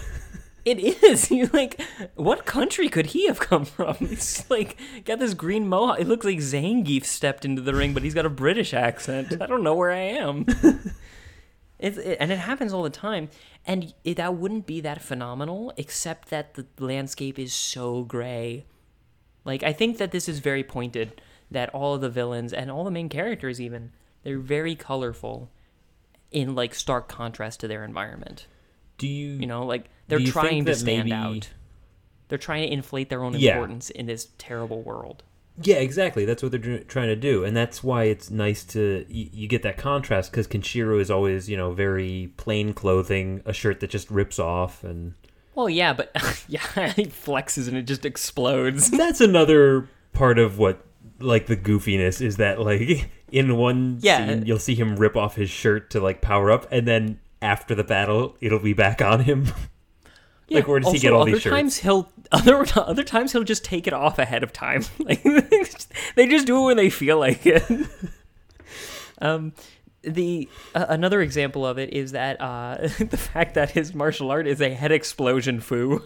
It 0.64 0.79
is. 0.79 1.31
You 1.35 1.51
like 1.53 1.79
what 2.14 2.47
country 2.47 2.89
could 2.89 3.07
he 3.09 3.27
have 3.27 3.39
come 3.39 3.66
from? 3.66 3.97
He's 4.01 4.49
like 4.49 4.79
got 5.05 5.18
this 5.18 5.35
green 5.35 5.68
mohawk. 5.68 6.01
It 6.01 6.09
looks 6.09 6.25
like 6.25 6.39
Zangief 6.39 7.05
stepped 7.05 7.45
into 7.45 7.61
the 7.61 7.75
ring, 7.75 7.93
but 7.93 8.03
he's 8.03 8.14
got 8.14 8.25
a 8.25 8.31
British 8.31 8.72
accent. 8.72 9.43
I 9.43 9.47
don't 9.47 9.62
know 9.62 9.75
where 9.75 9.91
I 9.93 9.99
am. 9.99 10.47
it's 11.79 11.99
it, 11.99 12.16
and 12.18 12.33
it 12.33 12.39
happens 12.39 12.72
all 12.72 12.83
the 12.83 12.89
time. 12.89 13.29
And 13.66 13.93
it, 14.05 14.16
that 14.16 14.37
wouldn't 14.37 14.66
be 14.66 14.81
that 14.81 15.03
phenomenal, 15.03 15.70
except 15.77 16.31
that 16.31 16.55
the 16.55 16.66
landscape 16.79 17.39
is 17.39 17.53
so 17.53 18.03
gray. 18.05 18.64
Like 19.45 19.62
I 19.62 19.75
think 19.75 19.99
that 19.99 20.12
this 20.12 20.29
is 20.31 20.39
very 20.39 20.64
pointed. 20.64 21.20
That 21.51 21.68
all 21.75 21.95
of 21.95 22.01
the 22.01 22.09
villains 22.09 22.55
and 22.55 22.70
all 22.70 22.85
the 22.85 22.91
main 22.91 23.11
characters, 23.11 23.61
even 23.61 23.93
they're 24.22 24.39
very 24.39 24.75
colorful, 24.75 25.51
in 26.35 26.55
like 26.55 26.74
stark 26.74 27.09
contrast 27.09 27.61
to 27.61 27.68
their 27.68 27.85
environment. 27.85 28.47
Do 28.99 29.07
you, 29.09 29.28
You 29.39 29.47
know, 29.47 29.64
like 29.64 29.89
they're 30.09 30.20
trying 30.20 30.64
to 30.66 30.74
stand 30.74 31.09
maybe- 31.09 31.12
out. 31.12 31.51
They're 32.28 32.39
trying 32.39 32.66
to 32.66 32.72
inflate 32.72 33.11
their 33.11 33.22
own 33.22 33.35
Yeah. 33.37 33.53
importance 33.53 33.91
in 33.91 34.07
this 34.07 34.28
terrible 34.39 34.82
world. 34.82 35.22
Yeah, 35.62 35.76
exactly. 35.76 36.24
That's 36.24 36.43
what 36.43 36.51
they're 36.53 36.78
trying 36.80 37.09
to 37.09 37.16
do, 37.16 37.45
and 37.45 37.57
that's 37.57 37.85
why 37.85 38.05
it's 38.05 38.28
nice 38.30 38.64
to 38.64 39.05
you, 39.09 39.28
you 39.32 39.47
get 39.47 39.62
that 39.62 39.76
contrast 39.76 40.32
because 40.32 40.49
Kenshiro 40.49 41.01
is 41.01 41.11
always 41.12 41.49
you 41.49 41.57
know 41.57 41.70
very 41.72 42.32
plain 42.37 42.72
clothing, 42.74 43.41
a 43.45 43.53
shirt 43.53 43.78
that 43.80 43.91
just 43.91 44.11
rips 44.11 44.41
off, 44.41 44.82
and 44.82 45.14
Well, 45.55 45.68
yeah, 45.70 45.93
but 45.93 46.11
yeah, 46.49 46.61
he 46.97 47.05
flexes 47.07 47.68
and 47.68 47.76
it 47.76 47.82
just 47.87 48.05
explodes. 48.05 48.91
that's 48.91 49.20
another 49.20 49.89
part 50.12 50.39
of 50.41 50.59
what 50.59 50.85
like 51.25 51.47
the 51.47 51.57
goofiness 51.57 52.20
is 52.20 52.37
that 52.37 52.61
like 52.61 53.11
in 53.33 53.57
one 53.57 53.99
Yeah. 54.01 54.27
scene 54.27 54.47
you'll 54.47 54.59
see 54.59 54.75
him 54.75 54.97
rip 54.97 55.16
off 55.16 55.37
his 55.37 55.51
shirt 55.51 55.91
to 55.91 56.01
like 56.01 56.20
power 56.20 56.51
up, 56.51 56.66
and 56.70 56.87
then 56.87 57.20
after 57.43 57.75
the 57.75 57.85
battle 57.85 58.37
it'll 58.41 58.59
be 58.59 58.72
back 58.75 59.01
on 59.03 59.20
him. 59.20 59.47
Like, 60.51 60.68
where 60.68 60.79
does 60.79 60.93
he 60.93 60.99
get 60.99 61.14
all 61.14 61.22
other 61.22 61.33
these 61.33 61.41
shirts? 61.41 61.55
times 61.57 61.77
he'll 61.79 62.12
other 62.33 62.66
other 62.77 63.03
times 63.03 63.33
he'll 63.33 63.45
just 63.45 63.64
take 63.64 63.87
it 63.87 63.95
off 63.95 64.18
ahead 64.18 64.43
of 64.43 64.53
time. 64.53 64.85
Like 64.99 65.22
they 66.16 66.27
just 66.29 66.47
do 66.47 66.61
it 66.61 66.64
when 66.66 66.77
they 66.77 66.91
feel 66.91 67.18
like 67.18 67.47
it. 67.47 67.64
um, 69.22 69.53
the 70.03 70.49
uh, 70.75 70.85
another 70.91 71.22
example 71.22 71.66
of 71.66 71.79
it 71.79 71.93
is 71.95 72.12
that 72.12 72.41
uh, 72.43 72.77
the 72.99 73.16
fact 73.16 73.55
that 73.55 73.70
his 73.70 73.95
martial 73.95 74.31
art 74.31 74.47
is 74.47 74.61
a 74.61 74.68
head 74.75 74.93
explosion 74.93 75.61
foo. 75.61 76.03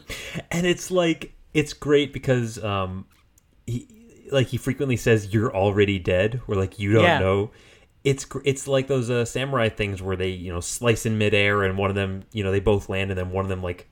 and 0.52 0.66
it's 0.66 0.90
like 0.90 1.32
it's 1.52 1.72
great 1.72 2.12
because 2.12 2.62
um 2.62 3.06
he 3.66 3.88
like 4.30 4.48
he 4.48 4.56
frequently 4.56 4.96
says 4.96 5.32
you're 5.32 5.54
already 5.54 5.98
dead 5.98 6.40
or 6.48 6.54
like 6.54 6.78
you 6.78 6.92
don't 6.92 7.04
Yeah. 7.04 7.18
know 7.18 7.50
it's 8.04 8.26
it's 8.44 8.68
like 8.68 8.86
those 8.86 9.10
uh, 9.10 9.24
samurai 9.24 9.68
things 9.68 10.00
where 10.00 10.16
they 10.16 10.28
you 10.28 10.52
know 10.52 10.60
slice 10.60 11.04
in 11.04 11.18
midair 11.18 11.64
and 11.64 11.76
one 11.76 11.90
of 11.90 11.96
them 11.96 12.22
you 12.32 12.44
know 12.44 12.52
they 12.52 12.60
both 12.60 12.88
land 12.88 13.10
and 13.10 13.18
then 13.18 13.30
one 13.30 13.44
of 13.44 13.48
them 13.48 13.62
like 13.62 13.88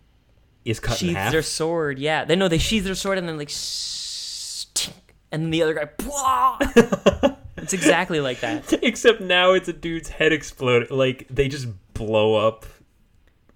is 0.64 0.80
cut 0.80 1.01
in 1.03 1.14
half 1.14 1.30
their 1.32 1.43
sword. 1.43 1.99
Yeah, 1.99 2.24
they 2.24 2.34
know 2.34 2.49
they 2.49 2.59
sheath 2.59 2.82
their 2.84 2.97
sword 2.97 3.18
and 3.18 3.28
then 3.28 3.39
like, 3.39 3.53
and 5.30 5.43
then 5.45 5.51
the 5.51 5.62
other 5.62 5.74
guy. 5.74 5.84
Blah! 5.97 6.59
it's 7.57 7.72
exactly 7.72 8.20
like 8.20 8.41
that. 8.41 8.72
except 8.82 9.20
now 9.20 9.53
it's 9.53 9.68
a 9.68 9.72
dude's 9.72 10.09
head 10.09 10.32
exploding 10.32 10.89
like 10.91 11.26
they 11.30 11.47
just 11.49 11.68
blow 11.95 12.34
up 12.34 12.66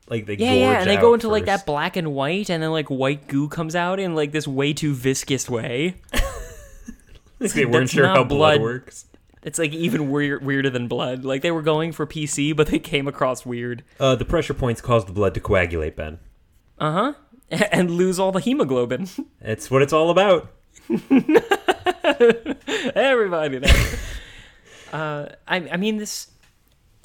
like 0.08 0.26
they 0.26 0.34
Yeah, 0.36 0.52
yeah, 0.52 0.80
and 0.80 0.90
they 0.90 0.96
go 0.96 1.14
into 1.14 1.28
like 1.28 1.46
that 1.46 1.66
black 1.66 1.96
and 1.96 2.12
white, 2.12 2.48
and 2.50 2.62
then 2.62 2.70
like 2.70 2.88
white 2.88 3.26
goo 3.28 3.48
comes 3.48 3.74
out 3.74 3.98
in 3.98 4.14
like 4.14 4.30
this 4.32 4.46
way 4.46 4.72
too 4.72 4.94
viscous 4.94 5.48
way. 5.50 5.96
Like, 7.40 7.52
they 7.54 7.64
weren't 7.64 7.90
sure 7.90 8.06
how 8.06 8.22
blood 8.24 8.28
blood. 8.28 8.60
works 8.60 9.06
It's 9.42 9.58
like 9.58 9.72
even 9.72 10.10
weird, 10.10 10.44
weirder 10.44 10.70
than 10.70 10.86
blood. 10.88 11.24
Like 11.24 11.42
they 11.42 11.50
were 11.50 11.62
going 11.62 11.92
for 11.92 12.06
PC, 12.06 12.54
but 12.54 12.68
they 12.68 12.78
came 12.78 13.08
across 13.08 13.44
weird. 13.46 13.82
uh, 13.98 14.14
the 14.14 14.24
pressure 14.24 14.54
points 14.54 14.80
caused 14.80 15.08
the 15.08 15.12
blood 15.12 15.34
to 15.34 15.40
coagulate 15.40 15.96
ben 15.96 16.18
Uh 16.78 16.92
huh. 16.92 17.12
And 17.72 17.90
lose 17.90 18.20
all 18.20 18.30
the 18.30 18.40
hemoglobin. 18.40 19.08
it's 19.40 19.70
what 19.70 19.82
it's 19.82 19.92
all 19.92 20.10
about 20.10 20.52
Everybody 22.94 23.58
knows. 23.60 23.96
uh, 24.92 25.26
I, 25.48 25.56
I 25.56 25.76
mean, 25.76 25.96
this 25.98 26.30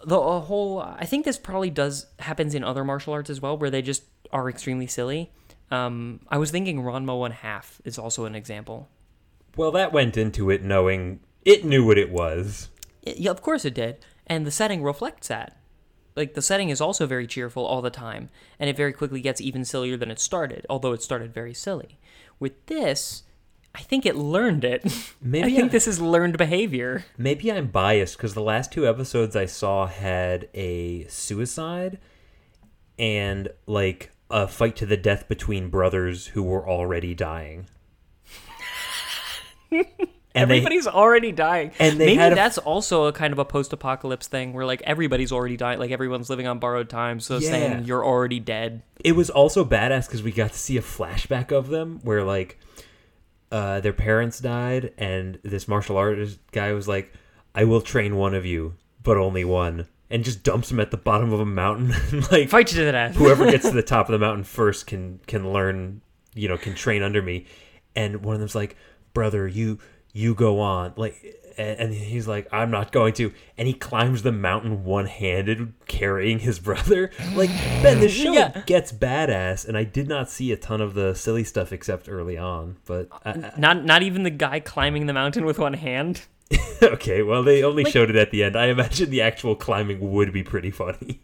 the 0.05 0.19
whole. 0.19 0.79
I 0.81 1.05
think 1.05 1.25
this 1.25 1.37
probably 1.37 1.69
does 1.69 2.07
happens 2.19 2.53
in 2.55 2.63
other 2.63 2.83
martial 2.83 3.13
arts 3.13 3.29
as 3.29 3.41
well, 3.41 3.57
where 3.57 3.69
they 3.69 3.81
just 3.81 4.03
are 4.31 4.49
extremely 4.49 4.87
silly. 4.87 5.31
Um, 5.71 6.19
I 6.29 6.37
was 6.37 6.51
thinking 6.51 6.81
Ranma 6.81 7.17
One 7.17 7.31
Half 7.31 7.81
is 7.85 7.97
also 7.97 8.25
an 8.25 8.35
example. 8.35 8.89
Well 9.55 9.71
that 9.71 9.91
went 9.93 10.17
into 10.17 10.49
it 10.49 10.63
knowing 10.63 11.19
it 11.43 11.63
knew 11.65 11.85
what 11.85 11.97
it 11.97 12.09
was 12.11 12.69
Yeah, 13.03 13.31
of 13.31 13.41
course 13.41 13.65
it 13.65 13.73
did, 13.75 13.97
and 14.27 14.45
the 14.45 14.51
setting 14.51 14.81
reflects 14.83 15.27
that. 15.27 15.57
Like 16.15 16.33
the 16.33 16.41
setting 16.41 16.69
is 16.69 16.79
also 16.81 17.05
very 17.05 17.27
cheerful 17.27 17.65
all 17.65 17.81
the 17.81 17.89
time, 17.89 18.29
and 18.57 18.69
it 18.69 18.77
very 18.77 18.93
quickly 18.93 19.19
gets 19.21 19.41
even 19.41 19.65
sillier 19.65 19.97
than 19.97 20.09
it 20.09 20.19
started. 20.19 20.65
Although 20.69 20.93
it 20.93 21.01
started 21.03 21.33
very 21.33 21.53
silly. 21.53 21.99
With 22.39 22.65
this, 22.67 23.23
I 23.75 23.81
think 23.81 24.05
it 24.05 24.15
learned 24.15 24.63
it. 24.63 24.83
Maybe 25.21 25.51
I 25.51 25.55
think 25.55 25.65
I- 25.65 25.73
this 25.73 25.87
is 25.87 25.99
learned 25.99 26.37
behavior. 26.37 27.03
Maybe 27.17 27.51
I'm 27.51 27.67
biased 27.67 28.15
because 28.17 28.33
the 28.33 28.41
last 28.41 28.71
two 28.71 28.87
episodes 28.87 29.35
I 29.35 29.45
saw 29.45 29.87
had 29.87 30.47
a 30.53 31.05
suicide 31.07 31.99
and 32.97 33.49
like 33.67 34.11
a 34.31 34.47
fight 34.47 34.75
to 34.77 34.85
the 34.85 34.97
death 34.97 35.27
between 35.27 35.69
brothers 35.69 36.27
who 36.27 36.43
were 36.43 36.67
already 36.67 37.13
dying. 37.13 37.67
And 39.79 40.49
they, 40.51 40.57
Everybody's 40.57 40.87
already 40.87 41.31
dying. 41.31 41.71
and 41.79 41.99
they 41.99 42.05
Maybe 42.07 42.15
had 42.17 42.31
a- 42.33 42.35
that's 42.35 42.57
also 42.57 43.05
a 43.05 43.13
kind 43.13 43.31
of 43.33 43.39
a 43.39 43.45
post-apocalypse 43.45 44.27
thing 44.27 44.53
where 44.53 44.65
like 44.65 44.81
everybody's 44.83 45.31
already 45.31 45.57
dying, 45.57 45.79
like 45.79 45.91
everyone's 45.91 46.29
living 46.29 46.47
on 46.47 46.59
borrowed 46.59 46.89
time, 46.89 47.19
so 47.19 47.37
Yeah. 47.37 47.49
saying 47.49 47.85
you're 47.85 48.05
already 48.05 48.39
dead. 48.39 48.81
it 49.03 49.13
was 49.15 49.29
also 49.29 49.63
badass 49.63 50.07
because 50.07 50.23
we 50.23 50.31
got 50.31 50.51
to 50.53 50.57
see 50.59 50.77
a 50.77 50.81
flashback 50.81 51.51
of 51.51 51.67
them 51.69 51.99
where 52.03 52.23
like 52.23 52.59
uh, 53.51 53.79
their 53.79 53.93
parents 53.93 54.39
died 54.39 54.91
and 54.97 55.39
this 55.43 55.67
martial 55.67 55.97
artist 55.97 56.39
guy 56.51 56.73
was 56.73 56.87
like, 56.87 57.13
"I 57.53 57.63
will 57.63 57.81
train 57.81 58.15
one 58.17 58.33
of 58.33 58.45
you, 58.45 58.73
but 59.03 59.17
only 59.17 59.45
one," 59.45 59.85
and 60.09 60.23
just 60.25 60.43
dumps 60.43 60.71
him 60.71 60.79
at 60.79 60.91
the 60.91 60.97
bottom 60.97 61.31
of 61.31 61.39
a 61.39 61.45
mountain. 61.45 61.93
like 62.31 62.49
Fight 62.49 62.71
you 62.71 62.79
to 62.79 62.85
the 62.85 62.91
death. 62.91 63.15
whoever 63.15 63.49
gets 63.49 63.65
to 63.69 63.75
the 63.75 63.83
top 63.93 64.09
of 64.09 64.13
the 64.13 64.19
mountain 64.19 64.43
first 64.43 64.87
can 64.87 65.19
can 65.27 65.53
learn 65.53 66.01
you 66.33 66.49
know 66.49 66.57
can 66.57 66.73
train 66.75 67.01
under 67.03 67.21
me 67.21 67.45
and 67.95 68.25
one 68.25 68.33
of 68.33 68.39
them's 68.41 68.55
like 68.55 68.75
brother 69.15 69.47
you 69.47 69.79
you 70.13 70.35
go 70.35 70.59
on. 70.59 70.93
Like 70.95 71.41
and, 71.57 71.93
he's 71.93 72.27
like 72.27 72.47
i'm 72.51 72.69
not 72.69 72.91
going 72.91 73.13
to. 73.13 73.33
And 73.57 73.67
he 73.67 73.73
climbs 73.73 74.21
the 74.23 74.31
mountain 74.33 74.83
one-handed 74.83 75.73
carrying 75.87 76.39
his 76.39 76.59
brother. 76.59 77.09
Like 77.33 77.49
ben 77.81 77.99
this 78.01 78.11
show 78.13 78.31
Yeah. 78.33 78.61
gets 78.67 78.91
badass 78.91 79.67
and 79.67 79.75
i 79.77 79.83
did 79.83 80.07
not 80.07 80.29
see 80.29 80.51
a 80.51 80.57
ton 80.57 80.81
of 80.81 80.93
the 80.93 81.15
silly 81.15 81.43
stuff 81.43 81.71
except 81.71 82.07
early 82.09 82.37
on 82.37 82.77
but 82.85 83.07
uh, 83.25 83.33
I, 83.55 83.59
Not 83.59 83.83
not 83.85 84.03
even 84.03 84.23
the 84.23 84.29
guy 84.29 84.59
climbing 84.59 85.07
the 85.07 85.13
mountain 85.13 85.45
with 85.45 85.57
one 85.57 85.73
hand. 85.73 86.21
Okay 86.83 87.23
well 87.23 87.41
they 87.41 87.63
only 87.63 87.85
showed 87.89 88.09
it 88.09 88.15
at 88.17 88.31
the 88.31 88.43
end. 88.43 88.55
I 88.57 88.65
imagine 88.67 89.09
the 89.09 89.21
actual 89.21 89.55
climbing 89.55 90.11
would 90.11 90.31
be 90.33 90.43
pretty 90.43 90.71
funny 90.71 91.21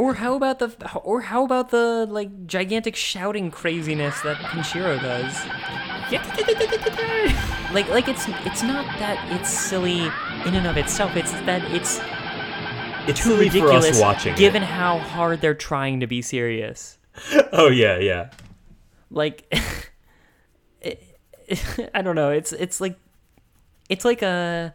Or 0.00 0.14
how 0.14 0.34
about 0.34 0.60
the 0.60 0.70
or 1.04 1.20
how 1.20 1.44
about 1.44 1.68
the 1.68 2.06
like 2.08 2.46
gigantic 2.46 2.96
shouting 2.96 3.50
craziness 3.50 4.18
that 4.22 4.38
Kenshiro 4.38 4.98
does? 4.98 5.36
Like 7.74 7.88
like 7.90 8.08
it's 8.08 8.24
it's 8.46 8.62
not 8.62 8.86
that 8.98 9.22
it's 9.30 9.50
silly 9.50 10.00
in 10.46 10.54
and 10.54 10.66
of 10.66 10.78
itself. 10.78 11.14
It's 11.16 11.30
that 11.32 11.62
it's 11.70 12.00
it's 13.06 13.22
too 13.22 13.36
ridiculous 13.36 13.90
us 13.90 14.00
watching 14.00 14.32
it. 14.32 14.38
given 14.38 14.62
how 14.62 14.98
hard 14.98 15.42
they're 15.42 15.54
trying 15.54 16.00
to 16.00 16.06
be 16.06 16.22
serious. 16.22 16.96
oh 17.52 17.68
yeah 17.68 17.98
yeah 17.98 18.30
Like 19.10 19.54
it, 20.80 21.02
I 21.94 22.00
don't 22.00 22.16
know. 22.16 22.30
It's 22.30 22.52
it's 22.52 22.80
like 22.80 22.98
it's 23.90 24.06
like 24.06 24.22
a 24.22 24.74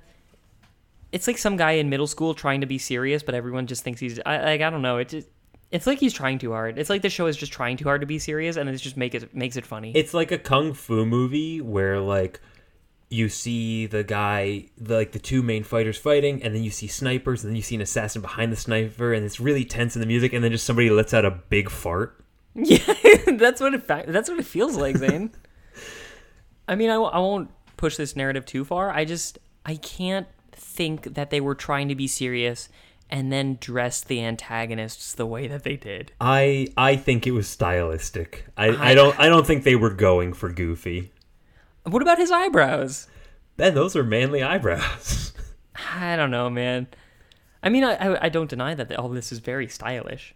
it's 1.11 1.27
like 1.27 1.37
some 1.37 1.57
guy 1.57 1.71
in 1.71 1.89
middle 1.89 2.07
school 2.07 2.33
trying 2.33 2.61
to 2.61 2.67
be 2.67 2.77
serious, 2.77 3.23
but 3.23 3.35
everyone 3.35 3.67
just 3.67 3.83
thinks 3.83 3.99
he's 3.99 4.19
I, 4.25 4.37
like 4.37 4.61
I 4.61 4.69
don't 4.69 4.81
know. 4.81 4.97
It 4.97 5.09
just 5.09 5.27
it's 5.71 5.87
like 5.87 5.99
he's 5.99 6.13
trying 6.13 6.37
too 6.39 6.51
hard. 6.51 6.77
It's 6.77 6.89
like 6.89 7.01
the 7.01 7.09
show 7.09 7.25
is 7.25 7.37
just 7.37 7.51
trying 7.51 7.77
too 7.77 7.85
hard 7.85 8.01
to 8.01 8.07
be 8.07 8.19
serious, 8.19 8.55
and 8.55 8.69
it's 8.69 8.81
just 8.81 8.97
make 8.97 9.15
it 9.15 9.33
makes 9.35 9.55
it 9.55 9.65
funny. 9.65 9.91
It's 9.95 10.13
like 10.13 10.31
a 10.31 10.37
kung 10.37 10.73
fu 10.73 11.05
movie 11.05 11.61
where 11.61 11.99
like 11.99 12.39
you 13.09 13.29
see 13.29 13.85
the 13.85 14.03
guy, 14.03 14.65
the, 14.77 14.95
like 14.95 15.11
the 15.11 15.19
two 15.19 15.41
main 15.43 15.63
fighters 15.63 15.97
fighting, 15.97 16.41
and 16.43 16.55
then 16.55 16.63
you 16.63 16.71
see 16.71 16.87
snipers, 16.87 17.43
and 17.43 17.51
then 17.51 17.55
you 17.55 17.61
see 17.61 17.75
an 17.75 17.81
assassin 17.81 18.21
behind 18.21 18.51
the 18.51 18.55
sniper, 18.55 19.13
and 19.13 19.25
it's 19.25 19.39
really 19.39 19.65
tense 19.65 19.95
in 19.95 19.99
the 19.99 20.07
music, 20.07 20.33
and 20.33 20.43
then 20.43 20.51
just 20.51 20.65
somebody 20.65 20.89
lets 20.89 21.13
out 21.13 21.25
a 21.25 21.31
big 21.31 21.69
fart. 21.69 22.23
yeah, 22.55 22.77
that's 23.27 23.59
what 23.59 23.73
it 23.73 23.83
fa- 23.83 24.05
that's 24.07 24.29
what 24.29 24.39
it 24.39 24.45
feels 24.45 24.75
like, 24.75 24.97
Zane. 24.97 25.31
I 26.67 26.75
mean, 26.75 26.89
I, 26.89 26.93
w- 26.93 27.11
I 27.11 27.19
won't 27.19 27.51
push 27.77 27.97
this 27.97 28.15
narrative 28.15 28.45
too 28.45 28.63
far. 28.63 28.91
I 28.91 29.05
just 29.05 29.37
I 29.65 29.75
can't 29.75 30.27
think 30.75 31.13
that 31.15 31.29
they 31.29 31.39
were 31.41 31.55
trying 31.55 31.87
to 31.89 31.95
be 31.95 32.07
serious 32.07 32.69
and 33.09 33.31
then 33.31 33.57
dressed 33.61 34.07
the 34.07 34.23
antagonists 34.23 35.13
the 35.13 35.25
way 35.25 35.47
that 35.47 35.63
they 35.63 35.75
did. 35.77 36.11
I 36.19 36.67
I 36.75 36.95
think 36.95 37.25
it 37.27 37.31
was 37.31 37.47
stylistic. 37.47 38.45
I, 38.57 38.67
I, 38.69 38.89
I- 38.89 38.93
don't 38.95 39.19
I 39.19 39.27
don't 39.29 39.45
think 39.47 39.63
they 39.63 39.75
were 39.75 39.91
going 39.93 40.33
for 40.33 40.49
goofy. 40.51 41.11
What 41.83 42.01
about 42.01 42.17
his 42.17 42.31
eyebrows? 42.31 43.07
Ben, 43.57 43.75
those 43.75 43.95
are 43.95 44.03
manly 44.03 44.41
eyebrows. 44.43 45.33
I 45.93 46.15
don't 46.15 46.31
know, 46.31 46.49
man. 46.49 46.87
I 47.61 47.69
mean, 47.69 47.83
I, 47.83 47.93
I, 47.95 48.25
I 48.25 48.29
don't 48.29 48.49
deny 48.49 48.73
that 48.75 48.95
all 48.97 49.09
this 49.09 49.31
is 49.31 49.39
very 49.39 49.67
stylish. 49.67 50.35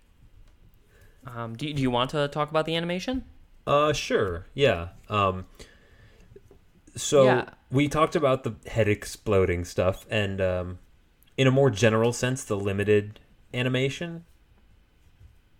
Um, 1.26 1.56
do, 1.56 1.68
you- 1.68 1.74
do 1.74 1.82
you 1.82 1.92
want 1.92 2.12
to 2.12 2.28
talk 2.30 2.50
about 2.50 2.66
the 2.66 2.76
animation? 2.76 3.24
Uh, 3.68 3.94
sure. 3.94 4.46
Yeah. 4.54 4.90
Um, 5.10 5.46
so 6.96 7.26
Yeah. 7.26 7.50
We 7.72 7.88
talked 7.88 8.16
about 8.16 8.44
the 8.44 8.56
head 8.70 8.88
exploding 8.88 9.66
stuff, 9.66 10.06
and 10.10 10.42
um, 10.42 10.80
in 11.38 11.48
a 11.48 11.52
more 11.52 11.70
general 11.70 12.14
sense, 12.14 12.44
the 12.44 12.58
limited 12.58 13.20
animation 13.54 14.26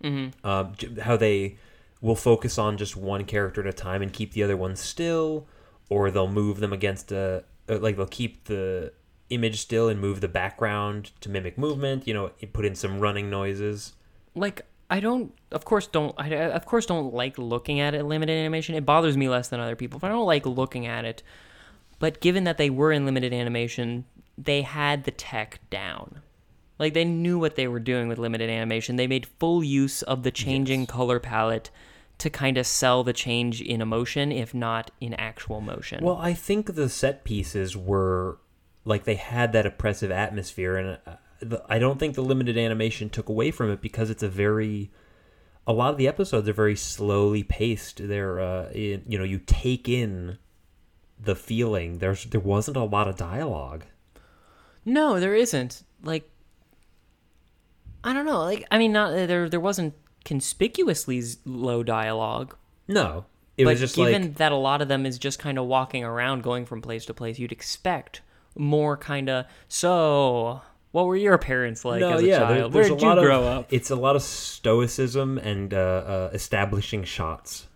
mm-hmm. 0.02 0.46
um, 0.46 0.74
how 1.02 1.16
they 1.16 1.56
will 2.00 2.16
focus 2.16 2.58
on 2.58 2.76
just 2.76 2.96
one 2.96 3.24
character 3.24 3.60
at 3.60 3.66
a 3.66 3.72
time 3.72 4.02
and 4.02 4.12
keep 4.12 4.32
the 4.32 4.42
other 4.42 4.56
one 4.56 4.76
still, 4.76 5.46
or 5.88 6.10
they'll 6.10 6.28
move 6.28 6.60
them 6.60 6.72
against 6.72 7.12
a 7.12 7.44
uh, 7.68 7.78
like 7.78 7.96
they'll 7.96 8.06
keep 8.06 8.44
the 8.44 8.92
image 9.28 9.60
still 9.60 9.88
and 9.88 10.00
move 10.00 10.20
the 10.20 10.28
background 10.28 11.12
to 11.20 11.28
mimic 11.28 11.58
movement. 11.58 12.06
You 12.06 12.14
know, 12.14 12.30
put 12.52 12.64
in 12.64 12.74
some 12.74 13.00
running 13.00 13.30
noises. 13.30 13.94
Like, 14.34 14.64
I 14.88 15.00
don't, 15.00 15.34
of 15.50 15.64
course, 15.64 15.86
don't, 15.86 16.14
I, 16.16 16.28
I- 16.28 16.50
of 16.50 16.64
course, 16.64 16.86
don't 16.86 17.12
like 17.12 17.36
looking 17.36 17.80
at 17.80 17.94
it 17.94 18.04
limited 18.04 18.32
animation. 18.32 18.74
It 18.74 18.86
bothers 18.86 19.16
me 19.16 19.28
less 19.28 19.48
than 19.48 19.60
other 19.60 19.76
people, 19.76 19.98
but 19.98 20.10
I 20.10 20.14
don't 20.14 20.26
like 20.26 20.46
looking 20.46 20.86
at 20.86 21.04
it. 21.04 21.22
But 22.00 22.20
given 22.20 22.42
that 22.44 22.58
they 22.58 22.70
were 22.70 22.90
in 22.90 23.04
limited 23.04 23.32
animation, 23.32 24.06
they 24.36 24.62
had 24.62 25.04
the 25.04 25.12
tech 25.12 25.60
down. 25.70 26.22
Like 26.80 26.94
they 26.94 27.04
knew 27.04 27.38
what 27.38 27.54
they 27.56 27.68
were 27.68 27.78
doing 27.78 28.08
with 28.08 28.18
limited 28.18 28.50
animation. 28.50 28.96
They 28.96 29.06
made 29.06 29.26
full 29.38 29.62
use 29.62 30.02
of 30.02 30.24
the 30.24 30.30
changing 30.30 30.86
color 30.86 31.20
palette 31.20 31.70
to 32.18 32.30
kind 32.30 32.56
of 32.56 32.66
sell 32.66 33.04
the 33.04 33.12
change 33.12 33.60
in 33.60 33.80
emotion, 33.80 34.32
if 34.32 34.54
not 34.54 34.90
in 35.00 35.14
actual 35.14 35.60
motion. 35.60 36.02
Well, 36.02 36.16
I 36.16 36.32
think 36.32 36.74
the 36.74 36.88
set 36.88 37.22
pieces 37.22 37.76
were 37.76 38.38
like 38.86 39.04
they 39.04 39.16
had 39.16 39.52
that 39.52 39.66
oppressive 39.66 40.10
atmosphere, 40.10 40.76
and 40.76 40.98
uh, 41.06 41.58
I 41.68 41.78
don't 41.78 41.98
think 41.98 42.14
the 42.14 42.22
limited 42.22 42.56
animation 42.56 43.10
took 43.10 43.28
away 43.28 43.50
from 43.50 43.70
it 43.70 43.82
because 43.82 44.08
it's 44.08 44.22
a 44.22 44.28
very 44.28 44.90
a 45.66 45.74
lot 45.74 45.90
of 45.90 45.98
the 45.98 46.08
episodes 46.08 46.48
are 46.48 46.54
very 46.54 46.76
slowly 46.76 47.42
paced. 47.42 48.08
They're 48.08 48.40
uh, 48.40 48.70
you 48.74 49.18
know 49.18 49.24
you 49.24 49.38
take 49.38 49.86
in 49.86 50.38
the 51.22 51.34
feeling. 51.36 51.98
There's 51.98 52.24
there 52.24 52.40
wasn't 52.40 52.76
a 52.76 52.84
lot 52.84 53.08
of 53.08 53.16
dialogue. 53.16 53.84
No, 54.84 55.20
there 55.20 55.34
isn't. 55.34 55.82
Like, 56.02 56.28
I 58.02 58.12
don't 58.12 58.24
know. 58.26 58.40
Like, 58.40 58.66
I 58.70 58.78
mean, 58.78 58.92
not 58.92 59.12
there. 59.12 59.48
There 59.48 59.60
wasn't 59.60 59.94
conspicuously 60.24 61.22
low 61.44 61.82
dialogue, 61.82 62.56
No, 62.88 63.24
it 63.56 63.64
but 63.64 63.70
was 63.72 63.80
just 63.80 63.96
given 63.96 64.22
like 64.22 64.34
that 64.36 64.52
a 64.52 64.56
lot 64.56 64.82
of 64.82 64.88
them 64.88 65.04
is 65.06 65.18
just 65.18 65.38
kind 65.38 65.58
of 65.58 65.66
walking 65.66 66.04
around, 66.04 66.42
going 66.42 66.64
from 66.66 66.80
place 66.82 67.04
to 67.06 67.14
place, 67.14 67.38
you'd 67.38 67.52
expect 67.52 68.22
more 68.56 68.96
kind 68.96 69.28
of. 69.30 69.46
So, 69.68 70.60
what 70.92 71.06
were 71.06 71.16
your 71.16 71.38
parents 71.38 71.84
like 71.84 72.00
no, 72.00 72.10
as 72.14 72.22
a 72.22 72.26
yeah. 72.26 72.38
child? 72.38 72.72
there's 72.72 72.88
Where 72.88 72.96
a 72.96 72.96
did 72.98 73.02
you 73.02 73.08
lot 73.08 73.18
grow 73.18 73.40
of 73.40 73.58
up? 73.60 73.66
it's 73.72 73.90
a 73.90 73.96
lot 73.96 74.16
of 74.16 74.22
stoicism 74.22 75.38
and 75.38 75.72
uh, 75.72 75.76
uh, 75.78 76.30
establishing 76.32 77.04
shots. 77.04 77.66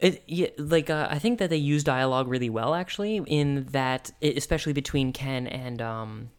It, 0.00 0.22
yeah, 0.26 0.48
like 0.58 0.90
uh, 0.90 1.08
I 1.10 1.18
think 1.18 1.38
that 1.38 1.50
they 1.50 1.56
use 1.56 1.84
dialogue 1.84 2.28
really 2.28 2.50
well, 2.50 2.74
actually, 2.74 3.16
in 3.26 3.66
that, 3.72 4.10
especially 4.22 4.72
between 4.72 5.12
Ken 5.12 5.46
and 5.46 5.82
um, 5.82 6.30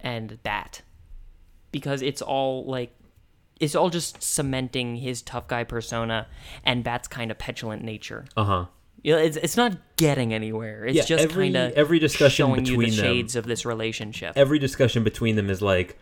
and 0.00 0.42
Bat, 0.42 0.82
because 1.72 2.02
it's 2.02 2.22
all 2.22 2.64
like, 2.64 2.94
it's 3.60 3.74
all 3.74 3.90
just 3.90 4.22
cementing 4.22 4.96
his 4.96 5.22
tough 5.22 5.48
guy 5.48 5.64
persona 5.64 6.26
and 6.64 6.82
Bat's 6.84 7.08
kind 7.08 7.30
of 7.30 7.38
petulant 7.38 7.82
nature. 7.82 8.24
Uh 8.36 8.44
huh. 8.44 8.64
You 9.02 9.14
know, 9.14 9.18
it's 9.22 9.36
it's 9.36 9.56
not 9.56 9.76
getting 9.96 10.34
anywhere. 10.34 10.84
It's 10.84 10.96
Yeah, 10.96 11.04
just 11.04 11.28
kind 11.30 11.56
of 11.56 11.72
every 11.72 11.98
discussion 11.98 12.46
showing 12.48 12.66
you 12.66 12.72
the 12.72 12.78
between 12.78 12.90
them- 12.96 13.04
shades 13.04 13.36
of 13.36 13.46
this 13.46 13.64
relationship. 13.64 14.32
every 14.36 14.58
discussion 14.58 15.04
between 15.04 15.36
them 15.36 15.50
is 15.50 15.62
like, 15.62 15.96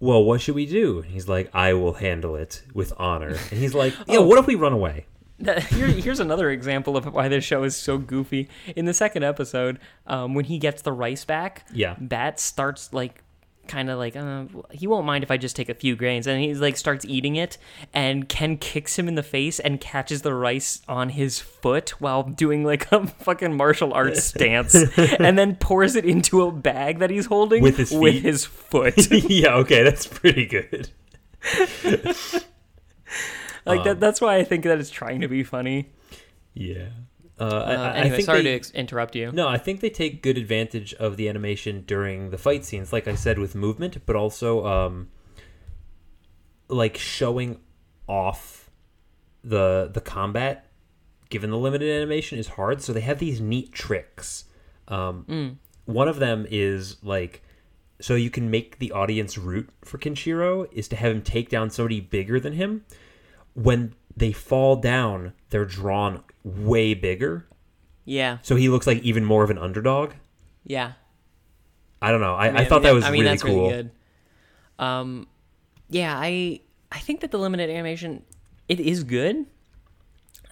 well, 0.00 0.22
what 0.22 0.40
should 0.40 0.54
we 0.54 0.66
do? 0.66 1.00
And 1.00 1.10
he's 1.10 1.26
like, 1.26 1.50
I 1.54 1.72
will 1.72 1.94
handle 1.94 2.36
it 2.36 2.62
with 2.74 2.92
honor. 2.98 3.28
And 3.50 3.58
he's 3.58 3.74
like, 3.74 3.94
yeah, 4.06 4.18
what 4.18 4.38
if 4.38 4.46
we 4.46 4.54
run 4.56 4.72
away? 4.72 5.06
That- 5.40 5.62
Here, 5.68 5.86
here's 5.86 6.20
another 6.20 6.50
example 6.50 6.96
of 6.96 7.06
why 7.12 7.28
this 7.28 7.44
show 7.44 7.62
is 7.64 7.76
so 7.76 7.98
goofy. 7.98 8.48
In 8.76 8.84
the 8.86 8.94
second 8.94 9.22
episode, 9.22 9.78
um, 10.06 10.34
when 10.34 10.46
he 10.46 10.58
gets 10.58 10.82
the 10.82 10.92
rice 10.92 11.24
back, 11.24 11.66
Yeah. 11.72 11.94
Bat 12.00 12.40
starts 12.40 12.92
like 12.92 13.22
kind 13.68 13.90
of 13.90 13.98
like 13.98 14.16
uh, 14.16 14.44
he 14.72 14.86
won't 14.86 15.04
mind 15.04 15.22
if 15.22 15.30
I 15.30 15.36
just 15.36 15.54
take 15.54 15.68
a 15.68 15.74
few 15.74 15.94
grains, 15.94 16.26
and 16.26 16.40
he's 16.42 16.58
like 16.58 16.76
starts 16.78 17.04
eating 17.04 17.36
it, 17.36 17.58
and 17.92 18.26
Ken 18.26 18.56
kicks 18.56 18.98
him 18.98 19.08
in 19.08 19.14
the 19.14 19.22
face 19.22 19.60
and 19.60 19.78
catches 19.78 20.22
the 20.22 20.32
rice 20.32 20.80
on 20.88 21.10
his 21.10 21.38
foot 21.38 21.90
while 22.00 22.22
doing 22.22 22.64
like 22.64 22.90
a 22.92 23.06
fucking 23.06 23.54
martial 23.54 23.92
arts 23.92 24.24
stance, 24.34 24.74
and 24.96 25.38
then 25.38 25.54
pours 25.56 25.96
it 25.96 26.06
into 26.06 26.42
a 26.42 26.50
bag 26.50 26.98
that 27.00 27.10
he's 27.10 27.26
holding 27.26 27.62
With 27.62 27.76
his 27.76 27.92
with 27.92 28.22
his 28.22 28.46
foot. 28.46 28.94
yeah, 29.10 29.54
okay, 29.56 29.82
that's 29.82 30.06
pretty 30.06 30.46
good. 30.46 30.88
Like 33.68 33.80
Um, 33.80 33.84
that. 33.84 34.00
That's 34.00 34.20
why 34.20 34.36
I 34.36 34.44
think 34.44 34.64
that 34.64 34.78
it's 34.78 34.90
trying 34.90 35.20
to 35.20 35.28
be 35.28 35.42
funny. 35.44 35.90
Yeah. 36.54 36.88
Uh, 37.40 37.44
I, 37.44 37.46
Uh, 37.46 37.50
I- 37.52 37.86
I 37.90 37.96
anyway, 37.98 38.16
think 38.16 38.26
sorry 38.26 38.38
they, 38.42 38.50
to 38.50 38.56
ex- 38.56 38.70
interrupt 38.72 39.14
you. 39.14 39.30
No, 39.30 39.46
I 39.48 39.58
think 39.58 39.80
they 39.80 39.90
take 39.90 40.22
good 40.22 40.36
advantage 40.36 40.92
of 40.94 41.16
the 41.16 41.28
animation 41.28 41.84
during 41.86 42.30
the 42.30 42.38
fight 42.38 42.64
scenes, 42.64 42.92
like 42.92 43.06
I 43.06 43.14
said, 43.14 43.38
with 43.38 43.54
movement, 43.54 43.98
but 44.06 44.16
also 44.16 44.66
um, 44.66 45.08
like 46.68 46.96
showing 46.96 47.60
off 48.08 48.70
the 49.44 49.90
the 49.92 50.00
combat. 50.00 50.64
Given 51.30 51.50
the 51.50 51.58
limited 51.58 51.94
animation 51.94 52.38
is 52.38 52.48
hard, 52.48 52.80
so 52.82 52.92
they 52.94 53.02
have 53.02 53.18
these 53.18 53.38
neat 53.40 53.72
tricks. 53.72 54.44
Um, 54.88 55.58
One 55.84 56.08
of 56.08 56.18
them 56.18 56.46
is 56.50 56.96
like, 57.04 57.42
so 58.00 58.14
you 58.14 58.30
can 58.30 58.50
make 58.50 58.78
the 58.78 58.92
audience 58.92 59.36
root 59.36 59.68
for 59.84 59.98
Kenshiro 59.98 60.66
is 60.72 60.88
to 60.88 60.96
have 60.96 61.12
him 61.12 61.20
take 61.22 61.50
down 61.50 61.68
somebody 61.70 62.00
bigger 62.00 62.40
than 62.40 62.54
him. 62.54 62.84
When 63.62 63.94
they 64.16 64.32
fall 64.32 64.76
down, 64.76 65.32
they're 65.50 65.64
drawn 65.64 66.22
way 66.44 66.94
bigger, 66.94 67.46
Yeah, 68.04 68.38
so 68.42 68.56
he 68.56 68.68
looks 68.68 68.86
like 68.86 69.02
even 69.02 69.24
more 69.24 69.42
of 69.42 69.50
an 69.50 69.58
underdog. 69.58 70.12
yeah. 70.64 70.92
I 72.00 72.12
don't 72.12 72.20
know. 72.20 72.34
I, 72.36 72.46
I, 72.46 72.52
mean, 72.52 72.66
thought 72.66 72.82
that 72.82 72.94
was 72.94 73.02
I 73.04 73.10
mean, 73.10 73.22
really 73.22 73.30
that's 73.32 73.42
cool. 73.42 73.70
really 73.70 73.82
good. 73.82 73.90
Um, 74.78 75.26
yeah, 75.90 76.16
I 76.16 76.60
I 76.92 77.00
think 77.00 77.22
that 77.22 77.32
the 77.32 77.38
limited 77.38 77.68
animation 77.70 78.22
it 78.68 78.78
is 78.78 79.02
good. 79.02 79.46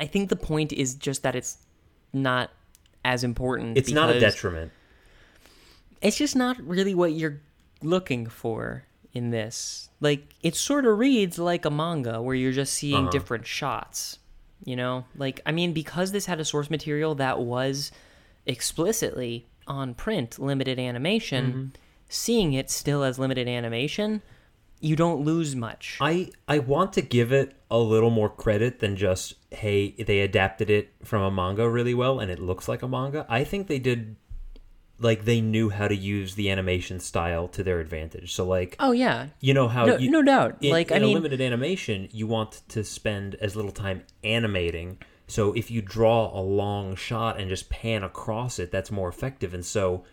I 0.01 0.07
think 0.07 0.29
the 0.29 0.35
point 0.37 0.73
is 0.73 0.97
just 0.97 1.23
that 1.23 1.37
it's 1.37 1.59
not 2.13 2.51
as 3.05 3.23
important. 3.23 3.79
It's 3.79 3.93
not 3.93 4.11
a 4.11 4.19
detriment. 4.19 4.73
It's 6.03 6.17
just 6.19 6.35
not 6.35 6.59
really 6.61 6.97
what 6.97 7.13
you're 7.13 7.41
looking 7.81 8.27
for 8.27 8.85
in 9.17 9.31
this. 9.31 9.89
Like 10.01 10.35
it 10.43 10.55
sort 10.55 10.85
of 10.87 10.99
reads 10.99 11.39
like 11.39 11.65
a 11.65 11.71
manga 11.71 12.21
where 12.23 12.35
you're 12.37 12.53
just 12.53 12.75
seeing 12.75 13.05
Uh-huh. 13.05 13.11
different 13.11 13.47
shots. 13.47 14.19
You 14.65 14.77
know, 14.77 15.05
like 15.17 15.41
I 15.47 15.53
mean, 15.53 15.73
because 15.73 16.13
this 16.13 16.27
had 16.27 16.41
a 16.41 16.45
source 16.45 16.71
material 16.71 17.15
that 17.17 17.41
was 17.41 17.93
explicitly 18.47 19.47
on 19.67 19.95
print, 19.95 20.39
limited 20.39 20.79
animation, 20.79 21.45
Mm-hmm. 21.47 21.65
seeing 22.09 22.53
it 22.53 22.71
still 22.71 23.03
as 23.03 23.19
limited 23.19 23.49
animation, 23.49 24.23
you 24.81 24.95
don't 24.97 25.23
lose 25.25 25.57
much. 25.57 25.99
I 26.01 26.31
I 26.47 26.59
want 26.61 26.93
to 26.95 27.03
give 27.03 27.33
it 27.33 27.55
a 27.71 27.79
little 27.79 28.11
more 28.11 28.29
credit 28.29 28.79
than 28.79 28.97
just 28.97 29.35
hey 29.51 29.91
they 29.93 30.21
adapted 30.21 30.71
it 30.71 30.93
from 31.03 31.23
a 31.23 31.31
manga 31.31 31.69
really 31.69 31.95
well 31.95 32.21
and 32.21 32.31
it 32.31 32.39
looks 32.39 32.69
like 32.69 32.83
a 32.83 32.89
manga. 32.89 33.27
I 33.29 33.43
think 33.45 33.67
they 33.67 33.79
did 33.79 34.17
like 34.99 35.25
they 35.25 35.41
knew 35.41 35.71
how 35.71 35.89
to 35.89 35.97
use 35.97 36.35
the 36.35 36.51
animation 36.51 37.01
style 37.01 37.49
to 37.49 37.63
their 37.63 37.81
advantage. 37.81 38.33
So 38.33 38.47
like 38.47 38.77
oh 38.79 38.93
yeah, 38.93 39.29
you 39.41 39.55
know 39.55 39.69
how 39.69 39.87
no, 39.87 39.97
you, 39.97 40.11
no 40.11 40.23
doubt. 40.23 40.59
in, 40.61 40.71
like 40.71 40.91
in 40.91 40.97
I 40.97 40.99
a 40.99 41.07
mean, 41.07 41.15
limited 41.15 41.41
animation 41.41 42.09
you 42.13 42.27
want 42.27 42.63
to 42.69 42.85
spend 42.85 43.35
as 43.37 43.57
little 43.57 43.73
time 43.73 44.03
animating 44.25 44.99
so 45.29 45.53
if 45.55 45.71
you 45.71 45.83
draw 45.83 46.39
a 46.39 46.41
long 46.41 46.95
shot 46.95 47.41
and 47.41 47.49
just 47.49 47.69
pan 47.69 48.03
across 48.03 48.59
it 48.59 48.71
that's 48.71 48.91
more 48.91 49.09
effective 49.09 49.55
and 49.55 49.65
so 49.65 50.05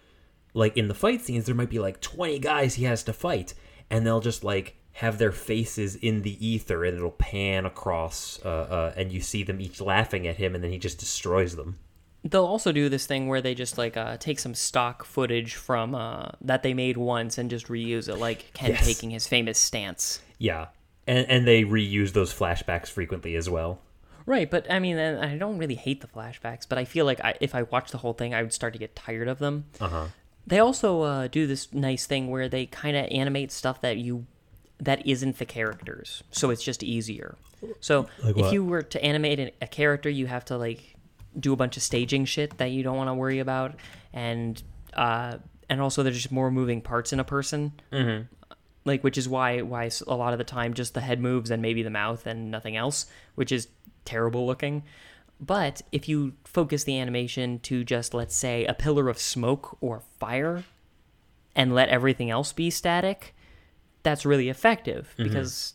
like 0.53 0.75
in 0.75 0.87
the 0.87 0.93
fight 0.93 1.21
scenes 1.21 1.45
there 1.45 1.55
might 1.55 1.69
be 1.69 1.79
like 1.79 2.01
20 2.01 2.39
guys 2.39 2.75
he 2.75 2.85
has 2.85 3.03
to 3.03 3.13
fight 3.13 3.53
and 3.89 4.05
they'll 4.05 4.19
just 4.19 4.43
like 4.43 4.75
have 4.93 5.17
their 5.17 5.31
faces 5.31 5.95
in 5.95 6.21
the 6.21 6.45
ether 6.45 6.83
and 6.83 6.97
it'll 6.97 7.11
pan 7.11 7.65
across 7.65 8.39
uh, 8.45 8.47
uh, 8.49 8.93
and 8.95 9.11
you 9.11 9.21
see 9.21 9.43
them 9.43 9.59
each 9.59 9.81
laughing 9.81 10.27
at 10.27 10.37
him 10.37 10.55
and 10.55 10.63
then 10.63 10.71
he 10.71 10.77
just 10.77 10.99
destroys 10.99 11.55
them 11.55 11.79
they'll 12.23 12.45
also 12.45 12.71
do 12.71 12.89
this 12.89 13.05
thing 13.05 13.27
where 13.27 13.41
they 13.41 13.53
just 13.53 13.77
like 13.77 13.97
uh, 13.97 14.17
take 14.17 14.39
some 14.39 14.53
stock 14.55 15.03
footage 15.05 15.55
from 15.55 15.93
uh, 15.95 16.29
that 16.41 16.63
they 16.63 16.73
made 16.73 16.97
once 16.97 17.37
and 17.37 17.49
just 17.49 17.67
reuse 17.67 18.07
it, 18.07 18.15
like 18.15 18.51
Ken 18.53 18.71
Yes. 18.71 18.85
taking 18.85 19.09
his 19.11 19.27
famous 19.27 19.59
stance. 19.59 20.21
yeah 20.39 20.67
and 21.05 21.25
and 21.29 21.45
they 21.47 21.63
reuse 21.63 22.13
those 22.13 22.33
flashbacks 22.33 22.87
frequently 22.87 23.35
as 23.35 23.49
well 23.49 23.79
Right, 24.25 24.49
but 24.49 24.71
I 24.71 24.79
mean, 24.79 24.97
and 24.97 25.19
I 25.19 25.37
don't 25.37 25.57
really 25.57 25.75
hate 25.75 25.99
the 25.99 26.07
flashbacks, 26.07 26.65
but 26.69 26.77
I 26.77 26.85
feel 26.85 27.03
like 27.05 27.19
I, 27.19 27.33
if 27.41 27.53
I 27.53 27.63
watched 27.63 27.91
the 27.91 27.97
whole 27.97 28.13
thing, 28.13 28.33
I 28.33 28.41
would 28.41 28.53
start 28.53 28.71
to 28.71 28.79
get 28.79 28.95
tired 28.95 29.27
of 29.27 29.39
them. 29.39 29.65
uh-huh 29.81 30.07
They 30.47 30.59
also 30.59 31.01
uh, 31.01 31.27
do 31.27 31.45
this 31.45 31.73
nice 31.73 32.05
thing 32.05 32.29
where 32.29 32.47
they 32.47 32.65
kind 32.65 32.95
of 32.95 33.05
animate 33.11 33.51
stuff 33.51 33.81
that 33.81 33.97
you 33.97 34.25
that 34.79 35.05
isn't 35.05 35.39
the 35.39 35.45
characters, 35.45 36.23
so 36.31 36.51
it's 36.51 36.63
just 36.63 36.83
easier. 36.83 37.35
So 37.81 38.07
Like 38.23 38.37
if 38.37 38.53
you 38.53 38.63
were 38.63 38.81
to 38.81 39.03
animate 39.03 39.39
an- 39.41 39.51
a 39.61 39.67
character, 39.67 40.09
you 40.09 40.27
have 40.27 40.45
to 40.45 40.57
like 40.57 40.92
do 41.39 41.53
a 41.53 41.55
bunch 41.55 41.77
of 41.77 41.83
staging 41.83 42.25
shit 42.25 42.57
that 42.57 42.71
you 42.71 42.83
don't 42.83 42.97
want 42.97 43.09
to 43.09 43.13
worry 43.13 43.39
about, 43.39 43.75
and 44.13 44.61
uh, 44.93 45.37
and 45.69 45.81
also 45.81 46.03
there's 46.03 46.15
just 46.15 46.31
more 46.31 46.51
moving 46.51 46.81
parts 46.81 47.13
in 47.13 47.19
a 47.19 47.23
person. 47.23 47.73
Mm-hmm. 47.91 48.23
Like, 48.85 49.03
which 49.03 49.17
is 49.17 49.29
why 49.29 49.61
why 49.61 49.89
a 50.07 50.15
lot 50.15 50.33
of 50.33 50.39
the 50.39 50.45
time 50.45 50.73
just 50.73 50.93
the 50.93 51.01
head 51.01 51.21
moves 51.21 51.51
and 51.51 51.61
maybe 51.61 51.83
the 51.83 51.89
mouth 51.89 52.27
and 52.27 52.51
nothing 52.51 52.75
else, 52.75 53.05
which 53.35 53.51
is 53.51 53.67
terrible 54.05 54.45
looking. 54.45 54.83
But 55.39 55.81
if 55.91 56.07
you 56.07 56.33
focus 56.43 56.83
the 56.83 56.99
animation 56.99 57.59
to 57.59 57.83
just 57.83 58.13
let's 58.13 58.35
say 58.35 58.65
a 58.65 58.73
pillar 58.73 59.09
of 59.09 59.19
smoke 59.19 59.77
or 59.81 60.01
fire, 60.19 60.63
and 61.55 61.73
let 61.73 61.89
everything 61.89 62.29
else 62.29 62.51
be 62.51 62.69
static, 62.69 63.33
that's 64.03 64.25
really 64.25 64.49
effective 64.49 65.13
because 65.17 65.73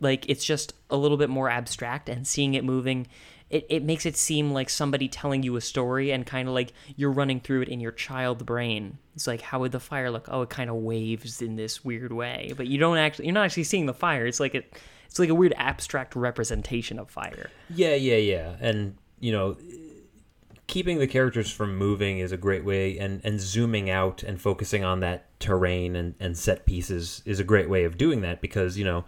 like 0.00 0.28
it's 0.28 0.44
just 0.44 0.74
a 0.90 0.96
little 0.96 1.16
bit 1.16 1.30
more 1.30 1.48
abstract 1.48 2.08
and 2.08 2.26
seeing 2.26 2.54
it 2.54 2.64
moving 2.64 3.06
it, 3.50 3.66
it 3.68 3.82
makes 3.82 4.06
it 4.06 4.16
seem 4.16 4.52
like 4.52 4.68
somebody 4.68 5.08
telling 5.08 5.42
you 5.42 5.56
a 5.56 5.60
story 5.60 6.10
and 6.10 6.26
kind 6.26 6.48
of 6.48 6.54
like 6.54 6.72
you're 6.96 7.10
running 7.10 7.40
through 7.40 7.62
it 7.62 7.68
in 7.68 7.80
your 7.80 7.92
child 7.92 8.44
brain. 8.44 8.98
It's 9.14 9.26
like 9.26 9.40
how 9.40 9.60
would 9.60 9.72
the 9.72 9.80
fire 9.80 10.10
look? 10.10 10.28
Oh 10.30 10.42
it 10.42 10.50
kind 10.50 10.70
of 10.70 10.76
waves 10.76 11.42
in 11.42 11.56
this 11.56 11.84
weird 11.84 12.12
way. 12.12 12.52
But 12.56 12.66
you 12.66 12.78
don't 12.78 12.98
actually 12.98 13.26
you're 13.26 13.34
not 13.34 13.44
actually 13.44 13.64
seeing 13.64 13.86
the 13.86 13.94
fire. 13.94 14.26
It's 14.26 14.40
like 14.40 14.54
it 14.54 14.74
it's 15.08 15.18
like 15.18 15.30
a 15.30 15.34
weird 15.34 15.54
abstract 15.56 16.14
representation 16.14 16.98
of 16.98 17.10
fire. 17.10 17.50
Yeah, 17.70 17.94
yeah, 17.94 18.16
yeah. 18.16 18.56
And, 18.60 18.96
you 19.20 19.32
know, 19.32 19.56
keeping 20.66 20.98
the 20.98 21.06
characters 21.06 21.50
from 21.50 21.76
moving 21.76 22.18
is 22.18 22.30
a 22.30 22.36
great 22.36 22.64
way 22.64 22.98
and, 22.98 23.20
and 23.24 23.40
zooming 23.40 23.88
out 23.88 24.22
and 24.22 24.40
focusing 24.40 24.84
on 24.84 25.00
that 25.00 25.26
terrain 25.40 25.96
and, 25.96 26.14
and 26.20 26.36
set 26.36 26.66
pieces 26.66 27.22
is 27.24 27.40
a 27.40 27.44
great 27.44 27.70
way 27.70 27.84
of 27.84 27.96
doing 27.96 28.20
that 28.20 28.40
because, 28.42 28.76
you 28.76 28.84
know, 28.84 29.04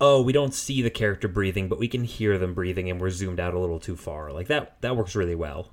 oh, 0.00 0.22
we 0.22 0.32
don't 0.32 0.54
see 0.54 0.82
the 0.82 0.90
character 0.90 1.28
breathing, 1.28 1.68
but 1.68 1.78
we 1.78 1.88
can 1.88 2.04
hear 2.04 2.38
them 2.38 2.54
breathing 2.54 2.90
and 2.90 3.00
we're 3.00 3.10
zoomed 3.10 3.40
out 3.40 3.54
a 3.54 3.58
little 3.58 3.80
too 3.80 3.96
far. 3.96 4.32
Like 4.32 4.48
that 4.48 4.80
that 4.82 4.96
works 4.96 5.14
really 5.14 5.34
well. 5.34 5.70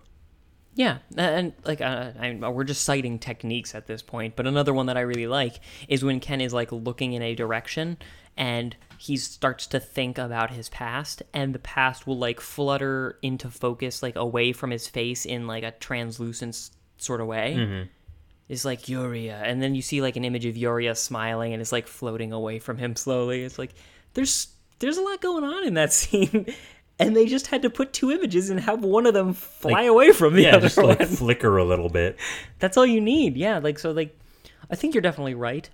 Yeah, 0.75 0.99
and 1.15 1.53
like 1.65 1.81
uh, 1.81 2.11
I, 2.19 2.33
we're 2.33 2.63
just 2.63 2.83
citing 2.83 3.19
techniques 3.19 3.75
at 3.75 3.85
this 3.85 4.01
point, 4.01 4.35
but 4.35 4.47
another 4.47 4.73
one 4.73 4.87
that 4.87 4.97
I 4.97 5.01
really 5.01 5.27
like 5.27 5.59
is 5.87 6.03
when 6.03 6.19
Ken 6.19 6.41
is 6.41 6.53
like 6.53 6.71
looking 6.71 7.13
in 7.13 7.21
a 7.21 7.35
direction 7.35 7.97
and 8.35 8.75
he 8.97 9.17
starts 9.17 9.67
to 9.67 9.79
think 9.79 10.17
about 10.17 10.49
his 10.49 10.69
past, 10.69 11.21
and 11.33 11.53
the 11.53 11.59
past 11.59 12.07
will 12.07 12.17
like 12.17 12.39
flutter 12.39 13.19
into 13.21 13.49
focus 13.51 14.01
like 14.01 14.15
away 14.15 14.53
from 14.53 14.71
his 14.71 14.87
face 14.87 15.25
in 15.25 15.45
like 15.45 15.63
a 15.63 15.71
translucent 15.71 16.71
sort 16.97 17.21
of 17.21 17.27
way. 17.27 17.53
It's 18.49 18.65
like 18.65 18.83
Yuria, 18.83 19.41
and 19.43 19.61
then 19.61 19.75
you 19.75 19.81
see 19.83 20.01
like 20.01 20.15
an 20.15 20.25
image 20.25 20.45
of 20.45 20.55
Yuria 20.55 20.97
smiling 20.97 21.53
and 21.53 21.61
it's 21.61 21.71
like 21.71 21.87
floating 21.87 22.33
away 22.33 22.57
from 22.57 22.77
him 22.77 22.95
slowly. 22.95 23.43
It's 23.43 23.59
like 23.59 23.75
there's 24.13 24.47
there's 24.79 24.97
a 24.97 25.01
lot 25.01 25.21
going 25.21 25.43
on 25.43 25.65
in 25.65 25.73
that 25.75 25.93
scene. 25.99 26.47
And 26.99 27.15
they 27.15 27.25
just 27.25 27.47
had 27.47 27.63
to 27.63 27.69
put 27.71 27.91
two 27.91 28.11
images 28.11 28.49
and 28.51 28.59
have 28.59 28.83
one 28.83 29.05
of 29.07 29.13
them 29.15 29.33
fly 29.33 29.71
Like- 29.71 29.87
away 29.87 30.11
from 30.11 30.35
the 30.35 30.43
Yeah, 30.43 30.57
other 30.57 30.67
just 30.67 30.77
like 30.77 31.01
flicker 31.07 31.57
a 31.57 31.63
little 31.65 31.89
bit. 31.89 32.17
That's 32.59 32.77
all 32.77 32.85
you 32.85 33.01
need. 33.01 33.35
Yeah, 33.35 33.57
like 33.59 33.79
so 33.79 33.91
like 33.91 34.17
I 34.69 34.75
think 34.75 34.93
you're 34.93 35.01
definitely 35.01 35.33
right. 35.33 35.69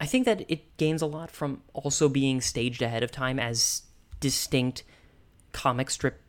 I 0.00 0.06
think 0.06 0.26
that 0.26 0.44
it 0.48 0.76
gains 0.76 1.02
a 1.02 1.06
lot 1.06 1.30
from 1.30 1.62
also 1.72 2.08
being 2.08 2.40
staged 2.40 2.82
ahead 2.82 3.02
of 3.02 3.10
time 3.10 3.38
as 3.40 3.82
distinct 4.20 4.84
comic 5.52 5.90
strip 5.90 6.20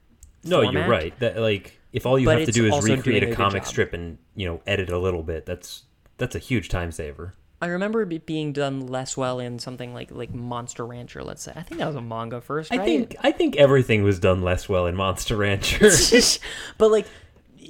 No, 0.43 0.61
format. 0.63 0.73
you're 0.73 0.89
right. 0.89 1.19
That 1.19 1.37
like 1.37 1.79
if 1.91 2.05
all 2.05 2.17
you 2.17 2.25
But 2.25 2.39
have 2.39 2.45
to 2.47 2.51
do 2.53 2.65
is 2.65 2.83
recreate 2.87 3.23
a 3.23 3.31
a 3.31 3.35
comic 3.35 3.63
job. 3.63 3.67
strip 3.69 3.93
and, 3.93 4.17
you 4.35 4.45
know, 4.47 4.61
edit 4.65 4.89
a 4.89 4.97
little 4.97 5.21
bit, 5.23 5.45
that's 5.45 5.83
that's 6.17 6.35
a 6.35 6.39
huge 6.39 6.69
time 6.69 6.91
saver. 6.91 7.33
I 7.61 7.67
remember 7.67 8.01
it 8.01 8.25
being 8.25 8.53
done 8.53 8.87
less 8.87 9.17
well 9.17 9.39
in 9.39 9.59
something 9.59 9.93
like 9.93 10.11
like 10.11 10.33
Monster 10.33 10.85
Rancher, 10.85 11.23
let's 11.23 11.43
say. 11.43 11.51
I 11.55 11.61
think 11.61 11.79
that 11.79 11.87
was 11.87 11.95
a 11.95 12.01
manga 12.01 12.39
first, 12.39 12.71
right? 12.71 12.79
I 12.79 12.85
think 12.85 13.15
I 13.21 13.31
think 13.31 13.57
everything 13.57 14.03
was 14.03 14.19
done 14.19 14.41
less 14.41 14.69
well 14.69 14.85
in 14.85 14.95
Monster 14.95 15.35
Rancher. 15.35 15.89
but 16.77 16.91
like 16.91 17.05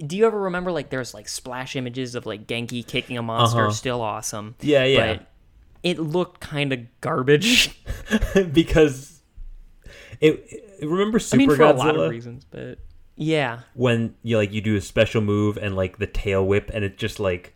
do 0.05 0.15
you 0.15 0.25
ever 0.25 0.39
remember 0.39 0.71
like 0.71 0.89
there's 0.89 1.13
like 1.13 1.27
splash 1.27 1.75
images 1.75 2.15
of 2.15 2.25
like 2.25 2.47
Genki 2.47 2.85
kicking 2.85 3.17
a 3.17 3.21
monster 3.21 3.63
Uh-huh. 3.63 3.71
still 3.71 4.01
awesome. 4.01 4.55
Yeah, 4.61 4.85
yeah. 4.85 5.13
But 5.15 5.27
it 5.83 5.99
looked 5.99 6.39
kind 6.39 6.71
of 6.71 6.79
garbage. 7.01 7.81
because 8.53 9.21
it, 10.21 10.45
it- 10.79 10.85
remember 10.87 11.19
I 11.33 11.35
mean 11.35 11.49
for 11.49 11.57
Godzilla 11.57 11.73
a 11.73 11.77
lot 11.77 11.95
of 11.97 12.09
reasons, 12.11 12.45
but 12.45 12.79
yeah. 13.15 13.61
when 13.73 14.15
you 14.23 14.37
like 14.37 14.53
you 14.53 14.61
do 14.61 14.75
a 14.75 14.81
special 14.81 15.21
move 15.21 15.57
and 15.57 15.75
like 15.75 15.97
the 15.97 16.07
tail 16.07 16.45
whip 16.45 16.71
and 16.73 16.85
it 16.85 16.97
just 16.97 17.19
like 17.19 17.53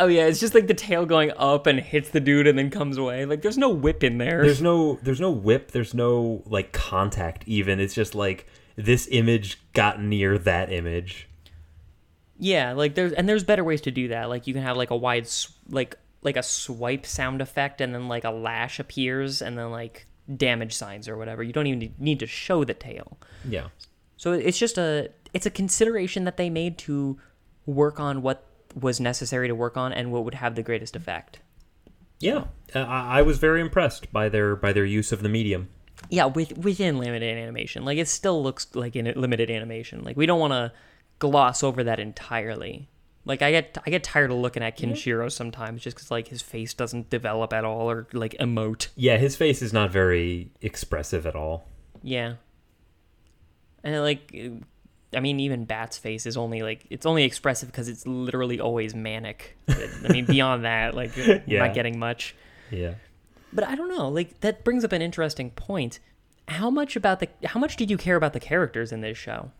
Oh 0.00 0.06
yeah, 0.06 0.26
it's 0.26 0.40
just 0.40 0.54
like 0.54 0.66
the 0.66 0.74
tail 0.74 1.04
going 1.06 1.30
up 1.36 1.66
and 1.66 1.78
hits 1.78 2.08
the 2.10 2.20
dude 2.20 2.46
and 2.46 2.58
then 2.58 2.70
comes 2.70 2.96
away. 2.96 3.26
Like 3.26 3.42
there's 3.42 3.58
no 3.58 3.68
whip 3.68 4.02
in 4.02 4.16
there. 4.18 4.42
there's 4.42 4.62
no 4.62 4.98
there's 5.02 5.20
no 5.20 5.30
whip 5.30 5.70
there's 5.72 5.92
no 5.94 6.42
like 6.46 6.72
contact 6.72 7.44
even 7.46 7.78
it's 7.80 7.94
just 7.94 8.14
like 8.14 8.46
this 8.76 9.06
image 9.10 9.60
got 9.74 10.02
near 10.02 10.38
that 10.38 10.72
image 10.72 11.28
yeah, 12.42 12.72
like 12.72 12.94
there's 12.94 13.12
and 13.12 13.28
there's 13.28 13.44
better 13.44 13.62
ways 13.62 13.82
to 13.82 13.90
do 13.90 14.08
that. 14.08 14.30
Like 14.30 14.46
you 14.46 14.54
can 14.54 14.62
have 14.62 14.74
like 14.76 14.90
a 14.90 14.96
wide 14.96 15.28
like 15.68 15.96
like 16.22 16.38
a 16.38 16.42
swipe 16.42 17.04
sound 17.04 17.42
effect 17.42 17.82
and 17.82 17.94
then 17.94 18.08
like 18.08 18.24
a 18.24 18.30
lash 18.30 18.80
appears 18.80 19.42
and 19.42 19.58
then 19.58 19.70
like 19.70 20.06
damage 20.34 20.72
signs 20.72 21.06
or 21.06 21.18
whatever. 21.18 21.42
You 21.42 21.52
don't 21.52 21.66
even 21.66 21.78
need- 21.80 22.00
need 22.00 22.20
to 22.20 22.26
show 22.26 22.64
the 22.64 22.72
tail. 22.72 23.18
yeah 23.46 23.68
So 24.16 24.32
it's 24.32 24.58
just 24.58 24.78
a 24.78 25.10
it's 25.34 25.44
a 25.44 25.50
consideration 25.50 26.24
that 26.24 26.38
they 26.38 26.48
made 26.48 26.78
to 26.78 27.18
work 27.66 28.00
on 28.00 28.22
what 28.22 28.46
was 28.74 29.00
necessary 29.00 29.48
to 29.48 29.54
work 29.54 29.76
on 29.76 29.92
and 29.92 30.12
what 30.12 30.24
would 30.24 30.34
have 30.34 30.54
the 30.54 30.62
greatest 30.62 30.94
effect. 30.96 31.40
yeah 32.20 32.44
uh, 32.74 32.80
I, 32.80 33.18
I 33.18 33.22
was 33.22 33.38
very 33.38 33.60
impressed 33.60 34.12
by 34.12 34.28
their 34.28 34.54
by 34.56 34.72
their 34.72 34.84
use 34.84 35.10
of 35.12 35.22
the 35.22 35.28
medium 35.28 35.68
Yeah, 36.08 36.26
with 36.26 36.56
within 36.58 36.98
limited 36.98 37.36
animation, 37.36 37.84
like 37.84 37.98
it 37.98 38.08
still 38.08 38.42
looks 38.42 38.66
like 38.74 38.96
in 38.96 39.04
limited 39.16 39.50
animation. 39.50 40.02
Like 40.04 40.16
we 40.16 40.26
don't 40.26 40.40
want 40.40 40.52
to 40.52 40.72
gloss 41.18 41.62
over 41.62 41.84
that 41.84 42.00
entirely. 42.00 42.88
Like 43.26 43.42
I 43.42 43.50
get 43.50 43.76
I 43.86 43.90
get 43.90 44.02
tired 44.02 44.30
of 44.30 44.38
looking 44.38 44.62
at 44.62 44.78
Kenshiro 44.78 45.30
sometimes 45.30 45.82
just 45.82 45.96
because 45.96 46.10
like 46.10 46.28
his 46.28 46.40
face 46.42 46.72
doesn't 46.72 47.10
develop 47.10 47.52
at 47.52 47.64
all 47.66 47.90
or 47.90 48.06
like 48.14 48.34
emote. 48.40 48.88
yeah 48.96 49.18
his 49.18 49.36
face 49.36 49.60
is 49.60 49.72
not 49.74 49.90
very 49.90 50.50
expressive 50.62 51.26
at 51.26 51.34
all 51.36 51.68
Yeah, 52.02 52.34
and 53.84 54.00
like 54.02 54.32
I 55.14 55.20
mean 55.20 55.40
even 55.40 55.64
Bat's 55.64 55.98
face 55.98 56.24
is 56.26 56.36
only 56.36 56.62
like 56.62 56.86
it's 56.90 57.04
only 57.06 57.24
expressive 57.24 57.70
because 57.70 57.88
it's 57.88 58.06
literally 58.06 58.60
always 58.60 58.94
manic. 58.94 59.56
I 59.68 60.08
mean 60.08 60.24
beyond 60.26 60.64
that, 60.64 60.94
like 60.94 61.16
Yeah. 61.16 61.66
not 61.66 61.74
getting 61.74 61.98
much. 61.98 62.34
yeah 62.70 62.94
But 63.52 63.64
I 63.64 63.74
don't 63.74 63.88
know. 63.88 64.08
Like 64.08 64.40
that 64.40 64.62
brings 64.64 64.84
up 64.84 64.92
an 64.92 65.02
interesting 65.02 65.50
point. 65.50 65.98
How 66.48 66.70
much 66.70 66.96
about 66.96 67.20
the 67.20 67.28
how 67.44 67.58
much 67.60 67.76
did 67.76 67.90
you 67.90 67.96
care 67.96 68.16
about 68.16 68.32
the 68.32 68.40
characters 68.40 68.92
in 68.92 69.00
this 69.00 69.18
show? 69.18 69.50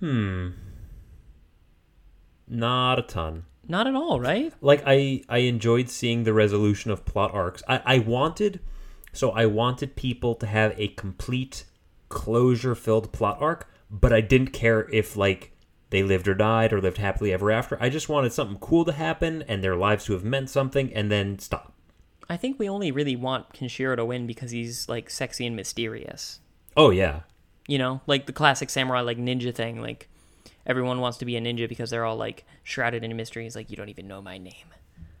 Hmm. 0.00 0.50
Not 2.48 2.98
a 2.98 3.02
ton 3.02 3.44
Not 3.66 3.86
at 3.86 3.94
all, 3.94 4.20
right? 4.20 4.52
like 4.60 4.82
I 4.86 5.22
I 5.28 5.38
enjoyed 5.38 5.88
seeing 5.88 6.24
the 6.24 6.32
resolution 6.32 6.90
of 6.90 7.04
plot 7.04 7.32
arcs. 7.34 7.62
I 7.68 7.80
I 7.84 7.98
wanted 7.98 8.60
so 9.12 9.30
I 9.30 9.46
wanted 9.46 9.96
people 9.96 10.34
to 10.36 10.46
have 10.46 10.74
a 10.78 10.88
complete 10.88 11.64
closure 12.08 12.74
filled 12.74 13.12
plot 13.12 13.38
arc, 13.40 13.68
but 14.00 14.12
I 14.12 14.20
didn't 14.20 14.48
care 14.48 14.88
if 14.92 15.16
like 15.16 15.52
they 15.90 16.02
lived 16.02 16.28
or 16.28 16.34
died 16.34 16.72
or 16.72 16.80
lived 16.80 16.98
happily 16.98 17.32
ever 17.32 17.50
after. 17.50 17.80
I 17.80 17.88
just 17.88 18.08
wanted 18.08 18.32
something 18.32 18.58
cool 18.58 18.84
to 18.84 18.92
happen 18.92 19.42
and 19.48 19.62
their 19.62 19.76
lives 19.76 20.04
to 20.06 20.12
have 20.14 20.24
meant 20.24 20.50
something 20.50 20.92
and 20.92 21.10
then 21.10 21.38
stop. 21.38 21.72
I 22.28 22.36
think 22.36 22.58
we 22.58 22.68
only 22.68 22.90
really 22.90 23.14
want 23.14 23.52
Kenshiro 23.52 23.96
to 23.96 24.04
win 24.04 24.26
because 24.26 24.50
he's 24.50 24.88
like 24.88 25.10
sexy 25.10 25.46
and 25.46 25.54
mysterious. 25.54 26.40
Oh 26.76 26.90
yeah. 26.90 27.20
You 27.68 27.78
know, 27.78 28.00
like 28.06 28.26
the 28.26 28.32
classic 28.32 28.70
samurai 28.70 29.00
like 29.00 29.18
ninja 29.18 29.54
thing. 29.54 29.80
Like 29.80 30.08
everyone 30.66 31.00
wants 31.00 31.18
to 31.18 31.24
be 31.24 31.36
a 31.36 31.40
ninja 31.40 31.68
because 31.68 31.90
they're 31.90 32.04
all 32.04 32.16
like 32.16 32.44
shrouded 32.64 33.04
in 33.04 33.16
mystery. 33.16 33.44
He's 33.44 33.56
like, 33.56 33.70
you 33.70 33.76
don't 33.76 33.88
even 33.88 34.08
know 34.08 34.20
my 34.20 34.38
name. 34.38 34.74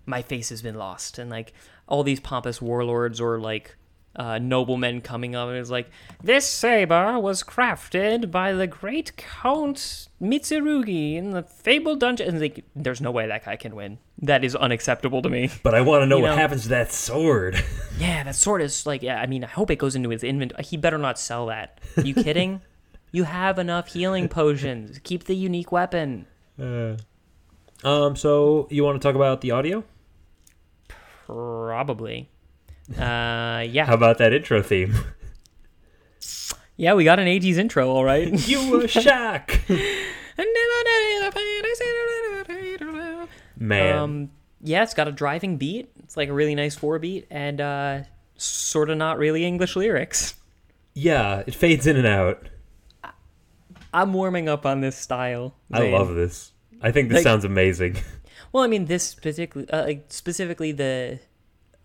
My 0.04 0.22
face 0.22 0.50
has 0.50 0.62
been 0.62 0.76
lost, 0.76 1.18
and 1.18 1.30
like 1.30 1.52
all 1.88 2.04
these 2.04 2.20
pompous 2.20 2.62
warlords 2.62 3.20
or 3.20 3.40
like 3.40 3.76
uh, 4.16 4.38
noblemen 4.38 5.00
coming 5.02 5.34
up 5.36 5.48
and 5.48 5.58
it's 5.58 5.70
like, 5.70 5.90
this 6.22 6.46
saber 6.48 7.18
was 7.20 7.42
crafted 7.42 8.30
by 8.30 8.52
the 8.52 8.66
great 8.66 9.16
Count 9.16 10.08
Mitsurugi 10.20 11.16
in 11.16 11.30
the 11.32 11.42
fabled 11.42 12.00
dungeon. 12.00 12.28
And 12.28 12.40
like, 12.40 12.64
there's 12.74 13.00
no 13.00 13.10
way 13.10 13.26
that 13.26 13.44
guy 13.44 13.56
can 13.56 13.76
win. 13.76 13.98
That 14.22 14.42
is 14.44 14.56
unacceptable 14.56 15.20
to 15.22 15.28
me. 15.28 15.50
But 15.62 15.74
I 15.74 15.82
want 15.82 16.02
to 16.02 16.06
know 16.06 16.16
You 16.16 16.22
what 16.22 16.30
know- 16.30 16.36
happens 16.36 16.62
to 16.64 16.68
that 16.70 16.92
sword. 16.92 17.62
Yeah, 17.98 18.24
that 18.24 18.34
sword 18.34 18.60
is 18.60 18.84
like, 18.84 19.02
yeah, 19.02 19.18
I 19.22 19.26
mean, 19.26 19.42
I 19.42 19.46
hope 19.46 19.70
it 19.70 19.76
goes 19.76 19.96
into 19.96 20.10
his 20.10 20.22
inventory. 20.22 20.62
He 20.64 20.76
better 20.76 20.98
not 20.98 21.18
sell 21.18 21.46
that. 21.46 21.80
you 22.04 22.12
kidding? 22.26 22.60
you 23.10 23.24
have 23.24 23.58
enough 23.58 23.88
healing 23.94 24.28
potions. 24.28 24.98
Keep 25.02 25.24
the 25.24 25.34
unique 25.34 25.72
weapon. 25.72 26.26
um 26.58 28.16
so 28.16 28.66
you 28.70 28.84
want 28.84 29.00
to 29.00 29.06
talk 29.06 29.14
about 29.14 29.40
the 29.40 29.50
audio? 29.50 29.82
Probably. 31.26 32.28
Uh, 32.90 33.64
yeah. 33.68 33.84
How 33.86 33.94
about 33.94 34.18
that 34.18 34.32
intro 34.32 34.62
theme? 34.62 34.94
yeah, 36.76 36.94
we 36.94 37.04
got 37.04 37.18
an 37.18 37.26
80s 37.26 37.56
intro, 37.56 37.88
all 37.88 38.04
right. 38.04 38.28
you 38.48 38.70
were 38.70 38.86
shock. 38.88 39.58
Man. 43.58 43.96
um, 43.98 44.30
yeah, 44.62 44.82
it's 44.82 44.94
got 44.94 45.08
a 45.08 45.12
driving 45.12 45.56
beat. 45.56 45.90
It's 46.02 46.16
like 46.16 46.28
a 46.28 46.32
really 46.32 46.54
nice 46.54 46.76
four 46.76 46.98
beat. 46.98 47.26
And 47.30 47.60
uh, 47.60 48.00
sort 48.36 48.90
of 48.90 48.98
not 48.98 49.18
really 49.18 49.44
English 49.44 49.76
lyrics. 49.76 50.34
Yeah, 50.94 51.42
it 51.46 51.54
fades 51.54 51.86
in 51.86 51.96
and 51.96 52.06
out. 52.06 52.48
I'm 53.92 54.12
warming 54.12 54.48
up 54.48 54.66
on 54.66 54.80
this 54.80 54.96
style. 54.96 55.54
I 55.72 55.88
love 55.90 56.14
this. 56.14 56.52
I 56.82 56.92
think 56.92 57.08
this 57.08 57.16
Like- 57.16 57.24
sounds 57.24 57.44
amazing. 57.44 57.96
Well, 58.52 58.62
I 58.62 58.68
mean, 58.68 58.84
this 58.86 59.14
particularly, 59.14 59.70
uh, 59.70 59.84
like, 59.84 60.06
specifically 60.08 60.72
the 60.72 61.18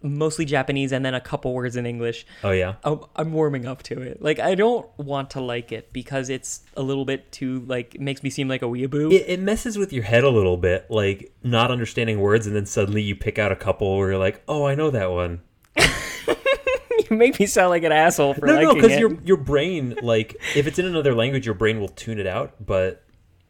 mostly 0.03 0.45
Japanese 0.45 0.91
and 0.91 1.05
then 1.05 1.13
a 1.13 1.21
couple 1.21 1.53
words 1.53 1.75
in 1.75 1.85
English. 1.85 2.25
Oh 2.43 2.51
yeah. 2.51 2.75
I'm, 2.83 3.01
I'm 3.15 3.33
warming 3.33 3.65
up 3.65 3.83
to 3.83 4.01
it. 4.01 4.21
Like, 4.21 4.39
I 4.39 4.55
don't 4.55 4.87
want 4.97 5.31
to 5.31 5.41
like 5.41 5.71
it 5.71 5.93
because 5.93 6.29
it's 6.29 6.61
a 6.75 6.81
little 6.81 7.05
bit 7.05 7.31
too 7.31 7.63
like 7.67 7.99
makes 7.99 8.23
me 8.23 8.29
seem 8.29 8.47
like 8.47 8.61
a 8.61 8.65
weeaboo. 8.65 9.13
It, 9.13 9.25
it 9.27 9.39
messes 9.39 9.77
with 9.77 9.93
your 9.93 10.03
head 10.03 10.23
a 10.23 10.29
little 10.29 10.57
bit, 10.57 10.89
like 10.89 11.33
not 11.43 11.71
understanding 11.71 12.19
words, 12.19 12.47
and 12.47 12.55
then 12.55 12.65
suddenly 12.65 13.01
you 13.01 13.15
pick 13.15 13.39
out 13.39 13.51
a 13.51 13.55
couple 13.55 13.97
where 13.97 14.11
you're 14.11 14.19
like, 14.19 14.43
"Oh, 14.47 14.65
I 14.65 14.75
know 14.75 14.89
that 14.91 15.11
one." 15.11 15.41
you 15.77 17.17
make 17.17 17.39
me 17.39 17.45
sound 17.45 17.69
like 17.69 17.83
an 17.83 17.91
asshole 17.91 18.33
for 18.33 18.45
No, 18.45 18.59
no, 18.59 18.75
because 18.75 18.97
your 18.99 19.19
your 19.23 19.37
brain, 19.37 19.97
like, 20.01 20.35
if 20.55 20.67
it's 20.67 20.79
in 20.79 20.85
another 20.85 21.13
language, 21.13 21.45
your 21.45 21.55
brain 21.55 21.79
will 21.79 21.89
tune 21.89 22.19
it 22.19 22.27
out. 22.27 22.65
But 22.65 23.03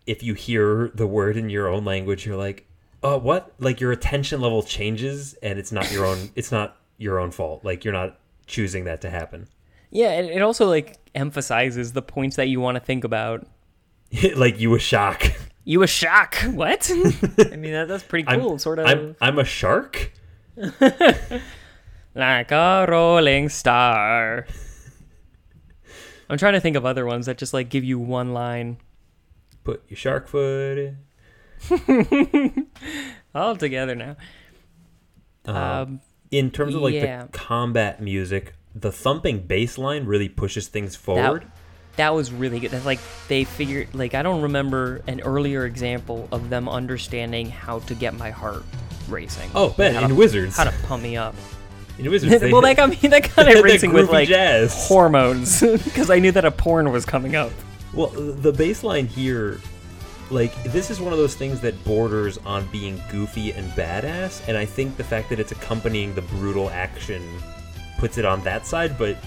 if 0.06 0.24
you 0.24 0.34
hear 0.34 0.92
the 0.94 1.08
word 1.08 1.38
in 1.38 1.50
your 1.50 1.68
own 1.68 1.86
language, 1.86 2.26
you're 2.26 2.38
like, 2.38 2.68
"Oh, 3.04 3.18
what?" 3.18 3.54
Like 3.60 3.80
your 3.80 3.92
attention 3.92 4.42
level 4.42 4.64
changes, 4.64 5.34
and 5.42 5.60
it's 5.60 5.72
not 5.72 5.92
your 5.92 6.06
own. 6.06 6.30
It's 6.36 6.52
not 6.52 6.78
your 6.98 7.20
own 7.20 7.32
fault. 7.32 7.64
Like 7.66 7.84
you're 7.84 7.94
not 7.94 8.20
choosing 8.48 8.86
that 8.86 9.02
to 9.02 9.10
happen. 9.10 9.48
Yeah, 9.90 10.12
it, 10.14 10.26
it 10.38 10.42
also 10.42 10.68
like 10.68 10.98
emphasizes 11.14 11.94
the 11.94 12.02
points 12.02 12.36
that 12.38 12.48
you 12.48 12.60
want 12.60 12.76
to 12.76 12.80
think 12.80 13.04
about. 13.04 13.46
like 14.36 14.60
you 14.60 14.74
a 14.76 14.80
shock. 14.80 15.24
You 15.64 15.84
a 15.84 15.88
shock? 15.88 16.36
What? 16.38 16.90
I 16.92 17.56
mean, 17.56 17.74
that, 17.74 17.88
that's 17.88 18.04
pretty 18.04 18.28
I'm, 18.28 18.42
cool. 18.42 18.58
sort 18.60 18.80
of 18.80 18.86
I'm 18.88 19.16
I'm 19.22 19.40
a 19.40 19.46
shark. 19.46 20.12
like 22.16 22.52
a 22.52 22.86
rolling 22.90 23.50
star. 23.50 24.48
I'm 26.30 26.38
trying 26.38 26.54
to 26.54 26.62
think 26.62 26.78
of 26.78 26.86
other 26.86 27.06
ones 27.06 27.26
that 27.26 27.38
just 27.38 27.54
like 27.54 27.70
give 27.70 27.84
you 27.84 28.00
one 28.00 28.34
line 28.34 28.78
Put 29.64 29.84
your 29.90 29.98
shark 29.98 30.28
foot 30.28 30.78
in. 30.78 30.98
all 33.36 33.56
together 33.56 33.96
now. 33.96 34.16
Um, 35.46 35.56
Um, 35.56 36.02
in 36.32 36.52
terms 36.52 36.76
of 36.76 36.82
like 36.82 36.94
yeah. 36.94 37.24
the 37.26 37.30
combat 37.38 38.02
music, 38.02 38.54
the 38.76 38.92
thumping 38.92 39.40
bass 39.40 39.78
line 39.78 40.06
really 40.06 40.30
pushes 40.30 40.68
things 40.68 40.96
forward. 40.96 41.46
that 41.98 42.14
was 42.16 42.32
really 42.32 42.60
good. 42.60 42.72
That's 42.72 42.86
like 42.86 43.00
they 43.28 43.44
figured. 43.44 43.94
Like 43.94 44.14
I 44.16 44.22
don't 44.24 44.42
remember 44.44 45.02
an 45.08 45.20
earlier 45.22 45.66
example 45.66 46.28
of 46.32 46.50
them 46.50 46.70
understanding 46.70 47.50
how 47.50 47.80
to 47.80 47.96
get 47.96 48.14
my 48.18 48.30
heart 48.30 48.64
racing. 49.10 49.50
oh, 49.56 49.70
Ben, 49.78 50.02
in 50.02 50.10
to, 50.10 50.16
Wizards. 50.16 50.56
how 50.56 50.64
to 50.64 50.74
pump 50.84 51.04
me 51.04 51.18
up. 51.18 51.36
in 52.00 52.10
Wizards. 52.10 52.40
they- 52.40 52.52
well, 52.52 52.62
that 52.62 52.78
got 52.78 52.90
me. 52.90 52.96
That 53.10 53.24
kind 53.24 53.50
of 53.50 53.64
racing 53.64 53.92
with 53.92 54.10
like 54.10 54.30
jazz. 54.30 54.88
hormones 54.88 55.60
because 55.60 56.10
I 56.10 56.20
knew 56.20 56.32
that 56.32 56.46
a 56.46 56.52
porn 56.52 56.92
was 56.92 57.06
coming 57.06 57.36
up. 57.36 57.52
Well, 57.94 58.08
the 58.08 58.54
bass 58.54 58.84
line 58.86 59.06
here, 59.08 59.60
like 60.32 60.64
this 60.64 60.90
is 60.90 61.00
one 61.00 61.14
of 61.14 61.20
those 61.20 61.36
things 61.36 61.60
that 61.62 61.82
borders 61.84 62.38
on 62.40 62.66
being 62.72 63.02
goofy 63.10 63.52
and 63.52 63.70
badass, 63.72 64.48
and 64.48 64.58
I 64.58 64.66
think 64.66 64.98
the 64.98 65.04
fact 65.04 65.30
that 65.30 65.40
it's 65.40 65.52
accompanying 65.52 66.16
the 66.16 66.22
brutal 66.22 66.70
action 66.70 67.28
puts 67.98 68.18
it 68.18 68.26
on 68.26 68.44
that 68.44 68.66
side. 68.66 68.98
But 68.98 69.18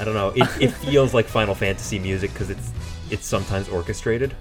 I 0.00 0.04
don't 0.04 0.14
know. 0.14 0.30
It, 0.30 0.48
it 0.60 0.70
feels 0.84 1.14
like 1.14 1.26
Final 1.26 1.54
Fantasy 1.54 1.98
music 1.98 2.32
because 2.32 2.50
it's 2.50 2.72
it's 3.10 3.26
sometimes 3.26 3.68
orchestrated. 3.68 4.34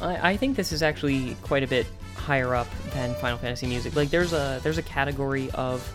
I, 0.00 0.32
I 0.32 0.36
think 0.36 0.56
this 0.56 0.72
is 0.72 0.82
actually 0.82 1.36
quite 1.42 1.62
a 1.62 1.68
bit 1.68 1.86
higher 2.16 2.54
up 2.54 2.68
than 2.92 3.14
Final 3.16 3.38
Fantasy 3.38 3.66
music. 3.66 3.96
Like 3.96 4.10
there's 4.10 4.32
a 4.32 4.60
there's 4.62 4.78
a 4.78 4.82
category 4.82 5.50
of 5.52 5.92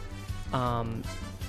um, 0.54 1.04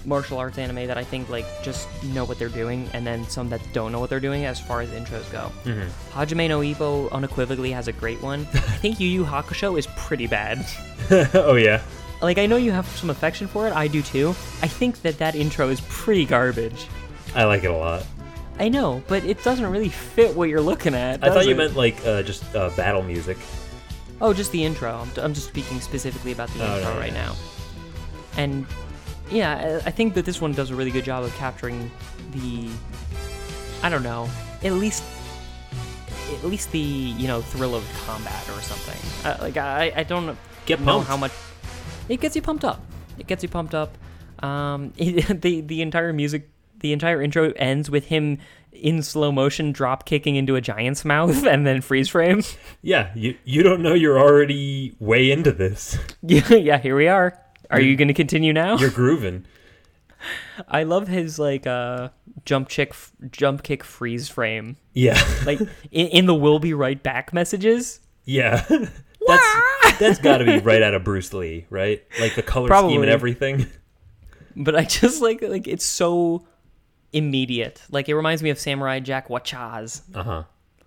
martial 0.04 0.38
arts 0.38 0.58
anime 0.58 0.86
that 0.86 0.96
I 0.98 1.04
think 1.04 1.28
like 1.28 1.44
just 1.62 1.88
know 2.04 2.24
what 2.24 2.38
they're 2.38 2.48
doing, 2.48 2.88
and 2.94 3.06
then 3.06 3.24
some 3.28 3.48
that 3.50 3.60
don't 3.72 3.92
know 3.92 4.00
what 4.00 4.10
they're 4.10 4.20
doing 4.20 4.44
as 4.44 4.60
far 4.60 4.80
as 4.80 4.88
intros 4.90 5.30
go. 5.30 5.50
Mm-hmm. 5.64 6.18
Hajime 6.18 6.48
no 6.48 6.60
Ippo 6.60 7.10
unequivocally 7.12 7.72
has 7.72 7.88
a 7.88 7.92
great 7.92 8.20
one. 8.22 8.40
I 8.54 8.76
think 8.78 8.98
Yu 9.00 9.08
Yu 9.08 9.24
Hakusho 9.24 9.78
is 9.78 9.86
pretty 9.96 10.26
bad. 10.26 10.64
oh 11.34 11.54
yeah. 11.56 11.82
Like 12.22 12.38
I 12.38 12.46
know 12.46 12.56
you 12.56 12.72
have 12.72 12.86
some 12.86 13.10
affection 13.10 13.46
for 13.46 13.66
it, 13.66 13.72
I 13.74 13.88
do 13.88 14.02
too. 14.02 14.30
I 14.62 14.68
think 14.68 15.02
that 15.02 15.18
that 15.18 15.34
intro 15.34 15.68
is 15.68 15.80
pretty 15.88 16.24
garbage. 16.26 16.86
I 17.34 17.44
like 17.44 17.64
it 17.64 17.70
a 17.70 17.76
lot. 17.76 18.04
I 18.58 18.68
know, 18.68 19.02
but 19.08 19.24
it 19.24 19.42
doesn't 19.42 19.66
really 19.66 19.88
fit 19.88 20.36
what 20.36 20.50
you're 20.50 20.60
looking 20.60 20.94
at. 20.94 21.24
I 21.24 21.30
thought 21.32 21.46
you 21.46 21.52
it? 21.52 21.56
meant 21.56 21.76
like 21.76 21.96
uh, 22.04 22.22
just 22.22 22.44
uh, 22.54 22.68
battle 22.76 23.02
music. 23.02 23.38
Oh, 24.20 24.34
just 24.34 24.52
the 24.52 24.62
intro. 24.62 24.92
I'm, 24.92 25.10
I'm 25.24 25.32
just 25.32 25.48
speaking 25.48 25.80
specifically 25.80 26.32
about 26.32 26.50
the 26.50 26.62
Oh, 26.62 26.76
intro 26.76 26.92
no, 26.92 27.00
right 27.00 27.10
yeah. 27.12 27.24
now. 27.28 27.36
And 28.36 28.66
yeah, 29.30 29.80
I 29.86 29.90
think 29.90 30.14
that 30.14 30.24
this 30.24 30.40
one 30.40 30.52
does 30.52 30.70
a 30.70 30.74
really 30.74 30.90
good 30.90 31.04
job 31.04 31.24
of 31.24 31.32
capturing 31.34 31.90
the, 32.32 32.68
I 33.82 33.88
don't 33.88 34.02
know, 34.02 34.28
at 34.62 34.72
least, 34.72 35.02
at 36.32 36.44
least 36.44 36.70
the 36.72 36.78
you 36.78 37.26
know 37.26 37.40
thrill 37.40 37.74
of 37.74 37.84
combat 38.06 38.48
or 38.50 38.60
something. 38.62 39.30
Uh, 39.30 39.36
like 39.40 39.56
I, 39.56 39.92
I 39.96 40.02
don't 40.04 40.36
Get 40.66 40.80
know 40.80 40.94
pumped. 40.98 41.08
how 41.08 41.16
much 41.16 41.32
it 42.08 42.20
gets 42.20 42.36
you 42.36 42.42
pumped 42.42 42.64
up. 42.64 42.80
It 43.18 43.26
gets 43.26 43.42
you 43.42 43.48
pumped 43.48 43.74
up. 43.74 43.96
Um, 44.42 44.92
it, 44.96 45.40
the 45.42 45.60
the 45.62 45.82
entire 45.82 46.12
music, 46.12 46.48
the 46.80 46.92
entire 46.92 47.20
intro 47.22 47.52
ends 47.56 47.90
with 47.90 48.06
him 48.06 48.38
in 48.72 49.02
slow 49.02 49.32
motion 49.32 49.72
drop 49.72 50.06
kicking 50.06 50.36
into 50.36 50.54
a 50.56 50.60
giant's 50.60 51.04
mouth 51.04 51.44
and 51.46 51.66
then 51.66 51.80
freeze 51.80 52.08
frame. 52.08 52.42
Yeah, 52.82 53.10
you 53.14 53.36
you 53.44 53.62
don't 53.62 53.82
know 53.82 53.94
you're 53.94 54.18
already 54.18 54.94
way 55.00 55.30
into 55.30 55.52
this. 55.52 55.98
Yeah, 56.22 56.54
yeah, 56.54 56.78
here 56.78 56.96
we 56.96 57.08
are. 57.08 57.36
Are 57.70 57.80
you 57.80 57.96
going 57.96 58.08
to 58.08 58.14
continue 58.14 58.52
now? 58.52 58.76
You're 58.78 58.90
grooving. 58.90 59.46
I 60.68 60.82
love 60.82 61.08
his 61.08 61.38
like 61.38 61.66
uh 61.66 62.10
jump 62.44 62.68
chick 62.68 62.94
jump 63.30 63.62
kick 63.62 63.82
freeze 63.84 64.28
frame. 64.28 64.76
Yeah, 64.92 65.20
Like 65.46 65.60
in, 65.90 66.06
in 66.08 66.26
the 66.26 66.34
"We'll 66.34 66.58
be 66.58 66.74
right 66.74 67.02
back" 67.02 67.32
messages. 67.32 68.00
yeah. 68.24 68.66
that's 69.26 69.98
that's 69.98 70.18
got 70.18 70.38
to 70.38 70.44
be 70.44 70.58
right 70.58 70.82
out 70.82 70.94
of 70.94 71.04
Bruce 71.04 71.32
Lee, 71.32 71.66
right? 71.70 72.02
Like 72.20 72.34
the 72.34 72.42
color 72.42 72.68
scheme 72.68 73.02
and 73.02 73.10
everything. 73.10 73.66
But 74.56 74.74
I 74.74 74.84
just 74.84 75.22
like 75.22 75.42
like 75.42 75.68
it's 75.68 75.84
so 75.84 76.46
immediate. 77.12 77.82
Like 77.90 78.08
it 78.08 78.14
reminds 78.16 78.42
me 78.42 78.50
of 78.50 78.58
Samurai 78.58 79.00
Jack 79.00 79.28
Wachaz. 79.28 80.02
Uh 80.14 80.22
huh. 80.22 80.42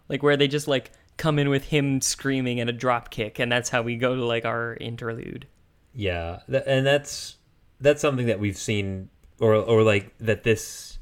Like 0.10 0.22
where 0.22 0.36
they 0.38 0.48
just 0.48 0.68
like 0.68 0.92
come 1.18 1.40
in 1.40 1.50
with 1.50 1.64
him 1.66 2.02
screaming 2.02 2.60
and 2.60 2.70
a 2.70 2.74
drop 2.74 3.10
kick 3.12 3.40
and 3.40 3.52
that's 3.52 3.70
how 3.70 3.82
we 3.84 3.96
go 3.96 4.16
to 4.16 4.26
like 4.26 4.46
our 4.46 4.76
interlude. 4.82 5.48
Yeah, 5.96 6.40
Th- 6.50 6.64
and 6.66 6.86
that's 6.86 7.38
that's 7.80 8.02
something 8.02 8.26
that 8.28 8.40
we've 8.40 8.58
seen, 8.58 9.10
or 9.40 9.54
or 9.56 9.84
like 9.84 10.18
that 10.20 10.44
this 10.44 10.98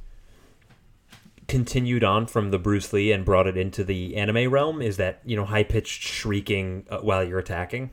continued 1.47 2.03
on 2.03 2.27
from 2.27 2.51
the 2.51 2.59
Bruce 2.59 2.93
Lee 2.93 3.11
and 3.11 3.25
brought 3.25 3.47
it 3.47 3.57
into 3.57 3.83
the 3.83 4.15
anime 4.15 4.49
realm. 4.51 4.81
Is 4.81 4.97
that 4.97 5.21
you 5.25 5.35
know 5.35 5.45
high 5.45 5.63
pitched 5.63 6.01
shrieking 6.03 6.85
uh, 6.89 6.99
while 6.99 7.23
you're 7.23 7.39
attacking? 7.39 7.91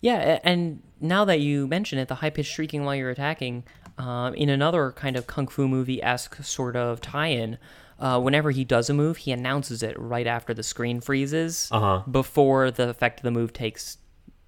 Yeah, 0.00 0.38
and 0.44 0.82
now 1.00 1.24
that 1.24 1.40
you 1.40 1.66
mention 1.66 1.98
it, 1.98 2.08
the 2.08 2.16
high 2.16 2.30
pitched 2.30 2.52
shrieking 2.52 2.84
while 2.84 2.94
you're 2.94 3.10
attacking, 3.10 3.64
um, 3.98 4.34
in 4.34 4.48
another 4.50 4.92
kind 4.92 5.16
of 5.16 5.26
kung 5.26 5.48
fu 5.48 5.66
movie 5.66 6.02
esque 6.02 6.42
sort 6.44 6.76
of 6.76 7.00
tie 7.00 7.28
in, 7.28 7.56
uh, 7.98 8.20
whenever 8.20 8.50
he 8.50 8.62
does 8.62 8.90
a 8.90 8.94
move, 8.94 9.16
he 9.16 9.32
announces 9.32 9.82
it 9.82 9.98
right 9.98 10.26
after 10.26 10.52
the 10.52 10.62
screen 10.62 11.00
freezes, 11.00 11.68
Uh-huh. 11.72 12.02
before 12.10 12.70
the 12.70 12.90
effect 12.90 13.20
of 13.20 13.24
the 13.24 13.30
move 13.30 13.54
takes 13.54 13.96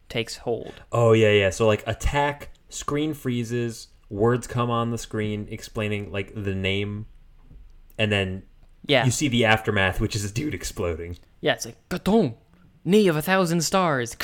takes 0.08 0.36
hold. 0.38 0.72
Oh 0.92 1.12
yeah, 1.12 1.30
yeah. 1.32 1.50
So 1.50 1.66
like 1.66 1.82
attack, 1.86 2.50
screen 2.68 3.14
freezes, 3.14 3.88
words 4.10 4.46
come 4.46 4.70
on 4.70 4.90
the 4.90 4.98
screen 4.98 5.46
explaining 5.50 6.10
like 6.12 6.32
the 6.34 6.54
name, 6.54 7.06
and 7.98 8.10
then 8.12 8.42
Yeah, 8.86 9.04
you 9.04 9.10
see 9.10 9.28
the 9.28 9.44
aftermath, 9.44 10.00
which 10.00 10.16
is 10.16 10.24
a 10.24 10.32
dude 10.32 10.54
exploding. 10.54 11.18
yeah, 11.40 11.52
it's 11.54 11.66
like 11.66 11.76
Gaton, 11.88 12.34
knee 12.84 13.08
of 13.08 13.16
a 13.16 13.22
thousand 13.22 13.62
stars. 13.62 14.14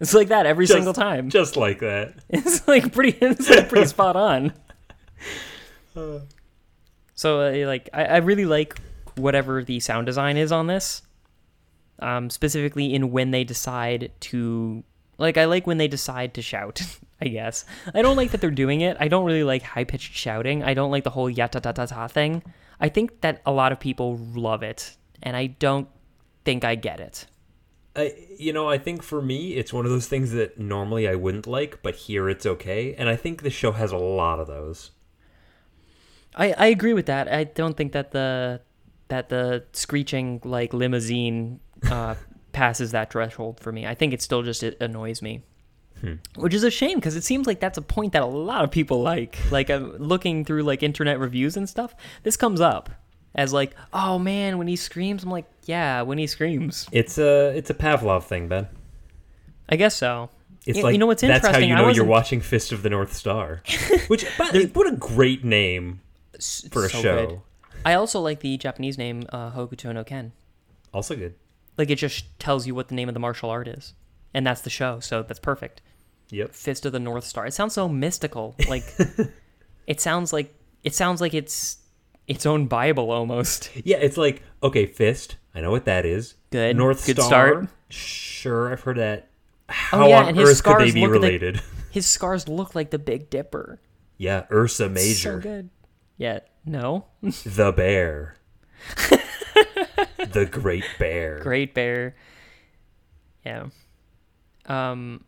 it's 0.00 0.12
like 0.14 0.28
that 0.28 0.44
every 0.46 0.66
Just- 0.66 0.76
single 0.76 0.92
time. 0.92 1.30
just 1.30 1.56
like 1.56 1.78
that. 1.80 2.14
It's 2.28 2.66
like 2.68 2.92
pretty. 2.92 3.16
It's 3.20 3.48
like 3.48 3.68
pretty 3.68 3.86
spot 3.86 4.16
on. 4.16 4.52
So 7.16 7.40
uh, 7.42 7.66
like, 7.68 7.88
I, 7.92 8.04
I 8.04 8.16
really 8.16 8.44
like 8.44 8.76
whatever 9.16 9.62
the 9.62 9.78
sound 9.78 10.06
design 10.06 10.36
is 10.36 10.50
on 10.50 10.66
this. 10.66 11.02
Um, 12.00 12.28
specifically 12.28 12.92
in 12.92 13.12
when 13.12 13.30
they 13.30 13.44
decide 13.44 14.10
to 14.20 14.82
like, 15.18 15.36
I 15.36 15.44
like 15.44 15.66
when 15.66 15.78
they 15.78 15.88
decide 15.88 16.34
to 16.34 16.42
shout. 16.42 16.82
I 17.20 17.28
guess 17.28 17.64
I 17.94 18.02
don't 18.02 18.16
like 18.16 18.32
that 18.32 18.40
they're 18.40 18.50
doing 18.50 18.80
it. 18.80 18.96
I 19.00 19.08
don't 19.08 19.24
really 19.24 19.44
like 19.44 19.62
high 19.62 19.84
pitched 19.84 20.14
shouting. 20.14 20.62
I 20.62 20.74
don't 20.74 20.90
like 20.90 21.04
the 21.04 21.10
whole 21.10 21.30
yata 21.30 21.60
ta 21.60 21.72
ta 21.72 21.86
ta 21.86 22.08
thing. 22.08 22.42
I 22.80 22.88
think 22.88 23.20
that 23.20 23.40
a 23.46 23.52
lot 23.52 23.72
of 23.72 23.78
people 23.78 24.18
love 24.34 24.62
it, 24.62 24.96
and 25.22 25.36
I 25.36 25.46
don't 25.46 25.88
think 26.44 26.64
I 26.64 26.74
get 26.74 27.00
it. 27.00 27.26
I, 27.96 28.14
you 28.36 28.52
know, 28.52 28.68
I 28.68 28.78
think 28.78 29.02
for 29.02 29.22
me, 29.22 29.54
it's 29.54 29.72
one 29.72 29.84
of 29.84 29.90
those 29.92 30.08
things 30.08 30.32
that 30.32 30.58
normally 30.58 31.08
I 31.08 31.14
wouldn't 31.14 31.46
like, 31.46 31.80
but 31.82 31.94
here 31.94 32.28
it's 32.28 32.44
okay. 32.44 32.94
And 32.94 33.08
I 33.08 33.14
think 33.14 33.42
the 33.42 33.50
show 33.50 33.72
has 33.72 33.92
a 33.92 33.96
lot 33.96 34.40
of 34.40 34.48
those. 34.48 34.90
I, 36.34 36.52
I 36.58 36.66
agree 36.66 36.92
with 36.92 37.06
that. 37.06 37.32
I 37.32 37.44
don't 37.44 37.76
think 37.76 37.92
that 37.92 38.10
the 38.10 38.60
that 39.08 39.28
the 39.28 39.64
screeching 39.72 40.40
like 40.44 40.72
limousine 40.74 41.60
uh, 41.90 42.14
passes 42.52 42.92
that 42.92 43.10
threshold 43.12 43.60
for 43.60 43.72
me. 43.72 43.86
I 43.86 43.94
think 43.94 44.12
it 44.12 44.22
still 44.22 44.42
just 44.42 44.62
it 44.62 44.76
annoys 44.80 45.22
me. 45.22 45.42
which 46.36 46.52
is 46.52 46.62
a 46.64 46.70
shame 46.70 46.98
because 46.98 47.16
it 47.16 47.24
seems 47.24 47.46
like 47.46 47.60
that's 47.60 47.78
a 47.78 47.82
point 47.82 48.12
that 48.12 48.22
a 48.22 48.26
lot 48.26 48.62
of 48.64 48.70
people 48.70 49.00
like. 49.02 49.38
Like 49.50 49.70
uh, 49.70 49.78
looking 49.98 50.44
through 50.44 50.62
like 50.62 50.82
internet 50.82 51.18
reviews 51.18 51.56
and 51.56 51.68
stuff, 51.68 51.94
this 52.24 52.36
comes 52.36 52.60
up 52.60 52.90
as 53.34 53.52
like, 53.52 53.74
oh 53.92 54.18
man, 54.18 54.58
when 54.58 54.66
he 54.68 54.76
screams, 54.76 55.24
I'm 55.24 55.30
like, 55.30 55.46
yeah, 55.64 56.02
when 56.02 56.18
he 56.18 56.26
screams. 56.26 56.86
It's 56.92 57.16
a 57.18 57.56
it's 57.56 57.70
a 57.70 57.74
Pavlov 57.74 58.24
thing, 58.24 58.48
Ben. 58.48 58.68
I 59.68 59.76
guess 59.76 59.94
so. 59.96 60.28
It's 60.66 60.76
Y- 60.78 60.82
like 60.82 60.92
you 60.92 60.98
know 60.98 61.06
what's 61.06 61.22
That's 61.22 61.40
how 61.42 61.48
interesting? 61.48 61.68
you 61.70 61.74
know 61.76 61.88
you're 61.88 62.04
watching 62.04 62.40
Fist 62.40 62.72
of 62.72 62.82
the 62.82 62.90
North 62.90 63.12
Star. 63.14 63.62
Which, 64.08 64.26
but, 64.38 64.54
what 64.74 64.86
a 64.92 64.96
great 64.96 65.42
name 65.44 66.00
for 66.70 66.84
a 66.84 66.88
so 66.90 67.00
show. 67.02 67.26
good. 67.26 67.40
I 67.84 67.94
also 67.94 68.20
like 68.20 68.40
the 68.40 68.56
Japanese 68.56 68.96
name 68.98 69.24
uh, 69.30 69.50
Hokuto 69.52 69.92
no 69.94 70.04
Ken. 70.04 70.32
Also 70.92 71.16
good. 71.16 71.34
Like 71.76 71.90
it 71.90 71.96
just 71.96 72.38
tells 72.38 72.66
you 72.66 72.74
what 72.74 72.88
the 72.88 72.94
name 72.94 73.08
of 73.08 73.14
the 73.14 73.20
martial 73.20 73.50
art 73.50 73.66
is, 73.68 73.94
and 74.32 74.46
that's 74.46 74.60
the 74.60 74.70
show. 74.70 75.00
So 75.00 75.22
that's 75.22 75.40
perfect. 75.40 75.80
Yep. 76.30 76.52
Fist 76.54 76.86
of 76.86 76.92
the 76.92 77.00
North 77.00 77.24
Star. 77.24 77.46
It 77.46 77.52
sounds 77.54 77.74
so 77.74 77.88
mystical. 77.88 78.54
Like 78.68 78.84
it 79.86 80.00
sounds 80.00 80.32
like 80.32 80.54
it 80.82 80.94
sounds 80.94 81.20
like 81.20 81.34
it's 81.34 81.78
its 82.26 82.46
own 82.46 82.66
Bible 82.66 83.10
almost. 83.10 83.70
Yeah, 83.84 83.98
it's 83.98 84.16
like 84.16 84.42
okay, 84.62 84.86
Fist. 84.86 85.36
I 85.54 85.60
know 85.60 85.70
what 85.70 85.84
that 85.84 86.04
is. 86.06 86.34
Good. 86.50 86.76
North 86.76 87.04
Good 87.06 87.16
Star. 87.20 87.28
start. 87.28 87.68
Sure, 87.88 88.72
I've 88.72 88.80
heard 88.80 88.96
that. 88.98 89.28
Oh, 89.68 89.72
How 89.72 90.04
Oh, 90.04 90.08
yeah, 90.08 90.18
on 90.22 90.28
and 90.28 90.36
his 90.36 90.50
earth 90.50 90.62
could 90.64 90.78
they 90.80 90.90
be 90.92 91.00
look 91.02 91.10
like- 91.12 91.20
related? 91.22 91.60
His 91.90 92.06
scars 92.06 92.48
look 92.48 92.74
like 92.74 92.90
the 92.90 92.98
Big 92.98 93.30
Dipper. 93.30 93.80
yeah, 94.18 94.46
Ursa 94.50 94.88
Major. 94.88 95.14
So 95.36 95.38
good. 95.40 95.70
Yeah. 96.16 96.40
No. 96.66 97.04
the 97.22 97.72
bear, 97.76 98.34
the 100.32 100.48
Great 100.50 100.84
Bear. 100.98 101.38
Great 101.40 101.74
Bear. 101.74 102.14
Yeah. 103.44 103.66
Um. 104.66 105.24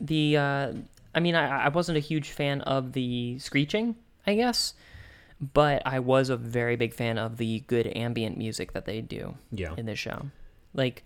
The 0.00 0.36
uh, 0.36 0.72
I 1.14 1.20
mean, 1.20 1.34
I 1.34 1.66
I 1.66 1.68
wasn't 1.68 1.98
a 1.98 2.00
huge 2.00 2.30
fan 2.30 2.60
of 2.62 2.92
the 2.92 3.38
screeching, 3.38 3.96
I 4.26 4.34
guess, 4.34 4.74
but 5.40 5.82
I 5.84 5.98
was 5.98 6.30
a 6.30 6.36
very 6.36 6.76
big 6.76 6.94
fan 6.94 7.18
of 7.18 7.36
the 7.36 7.60
good 7.66 7.90
ambient 7.96 8.36
music 8.38 8.72
that 8.72 8.84
they 8.86 9.00
do. 9.00 9.34
Yeah. 9.50 9.74
in 9.76 9.86
this 9.86 9.98
show. 9.98 10.26
Like 10.72 11.04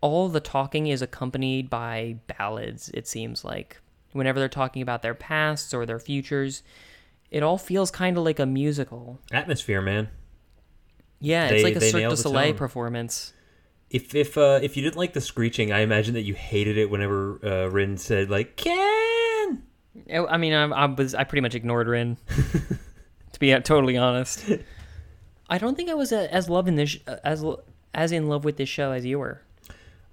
all 0.00 0.28
the 0.28 0.40
talking 0.40 0.86
is 0.86 1.02
accompanied 1.02 1.68
by 1.70 2.16
ballads, 2.26 2.90
it 2.94 3.06
seems 3.08 3.44
like. 3.44 3.80
Whenever 4.12 4.38
they're 4.38 4.48
talking 4.48 4.80
about 4.82 5.02
their 5.02 5.14
pasts 5.14 5.74
or 5.74 5.84
their 5.84 5.98
futures, 5.98 6.62
it 7.30 7.42
all 7.42 7.58
feels 7.58 7.90
kind 7.90 8.16
of 8.16 8.24
like 8.24 8.38
a 8.38 8.46
musical. 8.46 9.20
Atmosphere, 9.32 9.82
man. 9.82 10.08
Yeah, 11.20 11.48
They- 11.48 11.54
it's 11.56 11.64
like 11.64 11.76
a 11.76 11.80
Cirque 11.80 12.10
du 12.10 12.16
Soleil 12.16 12.54
performance. 12.54 13.32
If 13.88 14.14
if 14.14 14.36
uh, 14.36 14.58
if 14.62 14.76
you 14.76 14.82
didn't 14.82 14.96
like 14.96 15.12
the 15.12 15.20
screeching, 15.20 15.72
I 15.72 15.80
imagine 15.80 16.14
that 16.14 16.22
you 16.22 16.34
hated 16.34 16.76
it 16.76 16.90
whenever 16.90 17.38
uh, 17.44 17.66
Rin 17.68 17.96
said 17.96 18.28
like 18.30 18.56
Ken. 18.56 19.62
Oh, 20.12 20.26
I 20.28 20.36
mean, 20.36 20.52
I, 20.52 20.64
I 20.64 20.86
was 20.86 21.14
I 21.14 21.22
pretty 21.24 21.40
much 21.40 21.54
ignored 21.54 21.86
Rin, 21.86 22.16
to 23.32 23.40
be 23.40 23.56
totally 23.60 23.96
honest. 23.96 24.44
I 25.48 25.58
don't 25.58 25.76
think 25.76 25.88
I 25.88 25.94
was 25.94 26.12
uh, 26.12 26.26
as 26.30 26.50
loving 26.50 26.74
this 26.74 26.98
uh, 27.06 27.16
as 27.22 27.44
as 27.94 28.10
in 28.10 28.28
love 28.28 28.44
with 28.44 28.56
this 28.56 28.68
show 28.68 28.90
as 28.90 29.06
you 29.06 29.20
were. 29.20 29.40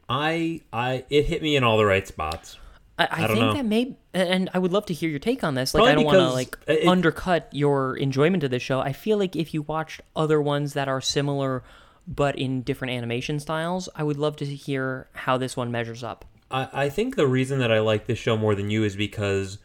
I 0.08 0.62
I 0.72 1.06
it 1.10 1.26
hit 1.26 1.42
me 1.42 1.56
in 1.56 1.64
all 1.64 1.78
the 1.78 1.86
right 1.86 2.08
spots. 2.08 2.60
I, 3.00 3.06
I, 3.06 3.24
I 3.24 3.28
think 3.28 3.40
know. 3.40 3.54
that 3.54 3.66
may, 3.66 3.98
and 4.14 4.50
I 4.54 4.60
would 4.60 4.72
love 4.72 4.86
to 4.88 4.94
hear 4.94 5.10
your 5.10 5.20
take 5.20 5.44
on 5.44 5.56
this. 5.56 5.74
Like, 5.74 5.80
Probably 5.84 5.92
I 5.92 5.96
don't 5.96 6.06
want 6.06 6.18
to 6.30 6.34
like 6.34 6.58
it- 6.68 6.88
undercut 6.88 7.50
your 7.52 7.98
enjoyment 7.98 8.44
of 8.44 8.52
this 8.52 8.62
show. 8.62 8.80
I 8.80 8.94
feel 8.94 9.18
like 9.18 9.36
if 9.36 9.54
you 9.54 9.64
watched 9.64 10.02
other 10.16 10.42
ones 10.42 10.74
that 10.74 10.88
are 10.88 11.02
similar 11.02 11.64
but 12.08 12.38
in 12.38 12.62
different 12.62 12.94
animation 12.94 13.40
styles, 13.40 13.88
I 13.96 14.04
would 14.04 14.18
love 14.18 14.36
to 14.38 14.46
hear 14.46 15.08
how 15.14 15.38
this 15.38 15.56
one 15.58 15.72
measures 15.72 16.04
up. 16.04 16.26
I, 16.52 16.68
I 16.74 16.90
think 16.90 17.16
the 17.16 17.26
reason 17.28 17.60
that 17.60 17.72
I 17.72 17.80
like 17.80 18.06
this 18.06 18.20
show 18.20 18.38
more 18.38 18.54
than 18.56 18.70
you 18.70 18.84
is 18.84 18.96
because 18.96 19.58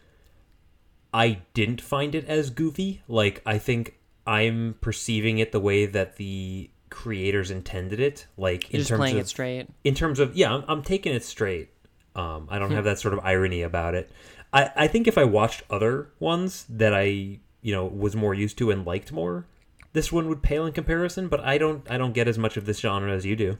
I 1.12 1.40
didn't 1.54 1.80
find 1.80 2.14
it 2.14 2.24
as 2.26 2.50
goofy. 2.50 3.02
Like 3.08 3.42
I 3.44 3.58
think 3.58 3.98
I'm 4.26 4.76
perceiving 4.80 5.38
it 5.38 5.52
the 5.52 5.60
way 5.60 5.86
that 5.86 6.16
the 6.16 6.70
creators 6.90 7.50
intended 7.50 8.00
it. 8.00 8.26
Like 8.36 8.70
in 8.70 8.78
Just 8.78 8.88
terms 8.90 8.98
playing 9.00 9.16
of 9.16 9.22
it 9.22 9.28
straight. 9.28 9.66
in 9.84 9.94
terms 9.94 10.18
of 10.20 10.36
yeah, 10.36 10.54
I'm, 10.54 10.64
I'm 10.68 10.82
taking 10.82 11.12
it 11.14 11.24
straight. 11.24 11.70
Um, 12.18 12.48
I 12.50 12.58
don't 12.58 12.72
have 12.72 12.84
that 12.84 12.98
sort 12.98 13.14
of 13.14 13.20
irony 13.22 13.62
about 13.62 13.94
it. 13.94 14.10
I, 14.52 14.70
I 14.74 14.86
think 14.88 15.06
if 15.06 15.16
I 15.16 15.22
watched 15.22 15.62
other 15.70 16.08
ones 16.18 16.66
that 16.68 16.92
I 16.92 17.38
you 17.62 17.72
know 17.72 17.86
was 17.86 18.16
more 18.16 18.34
used 18.34 18.58
to 18.58 18.70
and 18.72 18.84
liked 18.84 19.12
more, 19.12 19.46
this 19.92 20.10
one 20.10 20.28
would 20.28 20.42
pale 20.42 20.66
in 20.66 20.72
comparison. 20.72 21.28
But 21.28 21.40
I 21.40 21.58
don't 21.58 21.88
I 21.88 21.96
don't 21.96 22.12
get 22.12 22.26
as 22.26 22.36
much 22.36 22.56
of 22.56 22.66
this 22.66 22.80
genre 22.80 23.12
as 23.12 23.24
you 23.24 23.36
do. 23.36 23.58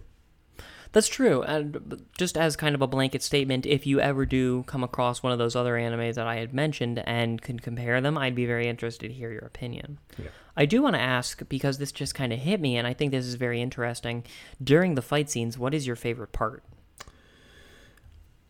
That's 0.91 1.07
true. 1.07 1.43
And 1.43 2.07
just 2.17 2.37
as 2.37 2.57
kind 2.57 2.75
of 2.75 2.83
a 2.83 2.87
blanket 2.87 3.23
statement, 3.23 3.67
if 3.67 3.87
you 3.87 4.01
ever 4.01 4.25
do 4.25 4.65
come 4.65 4.83
across 4.83 5.23
one 5.23 5.33
of 5.33 5.39
those 5.39 5.55
other 5.55 5.75
animes 5.75 6.15
that 6.15 6.27
I 6.27 6.37
had 6.37 6.55
mentioned 6.55 7.03
and 7.07 7.41
can 7.43 7.61
compare 7.61 8.01
them, 8.01 8.17
I'd 8.17 8.35
be 8.35 8.47
very 8.47 8.67
interested 8.67 9.09
to 9.09 9.15
hear 9.15 9.31
your 9.31 9.45
opinion. 9.45 9.99
Yeah. 10.17 10.31
I 10.57 10.65
do 10.65 10.83
want 10.83 10.97
to 10.97 11.01
ask 11.01 11.47
because 11.49 11.77
this 11.79 11.93
just 11.93 12.15
kind 12.15 12.33
of 12.33 12.41
hit 12.41 12.61
me, 12.61 12.77
and 12.77 12.87
I 12.87 12.95
think 12.95 13.13
this 13.13 13.27
is 13.27 13.35
very 13.35 13.61
interesting. 13.61 14.25
During 14.65 14.95
the 14.95 15.03
fight 15.03 15.31
scenes, 15.31 15.59
what 15.59 15.75
is 15.75 15.87
your 15.87 15.95
favorite 15.95 16.33
part? 16.33 16.65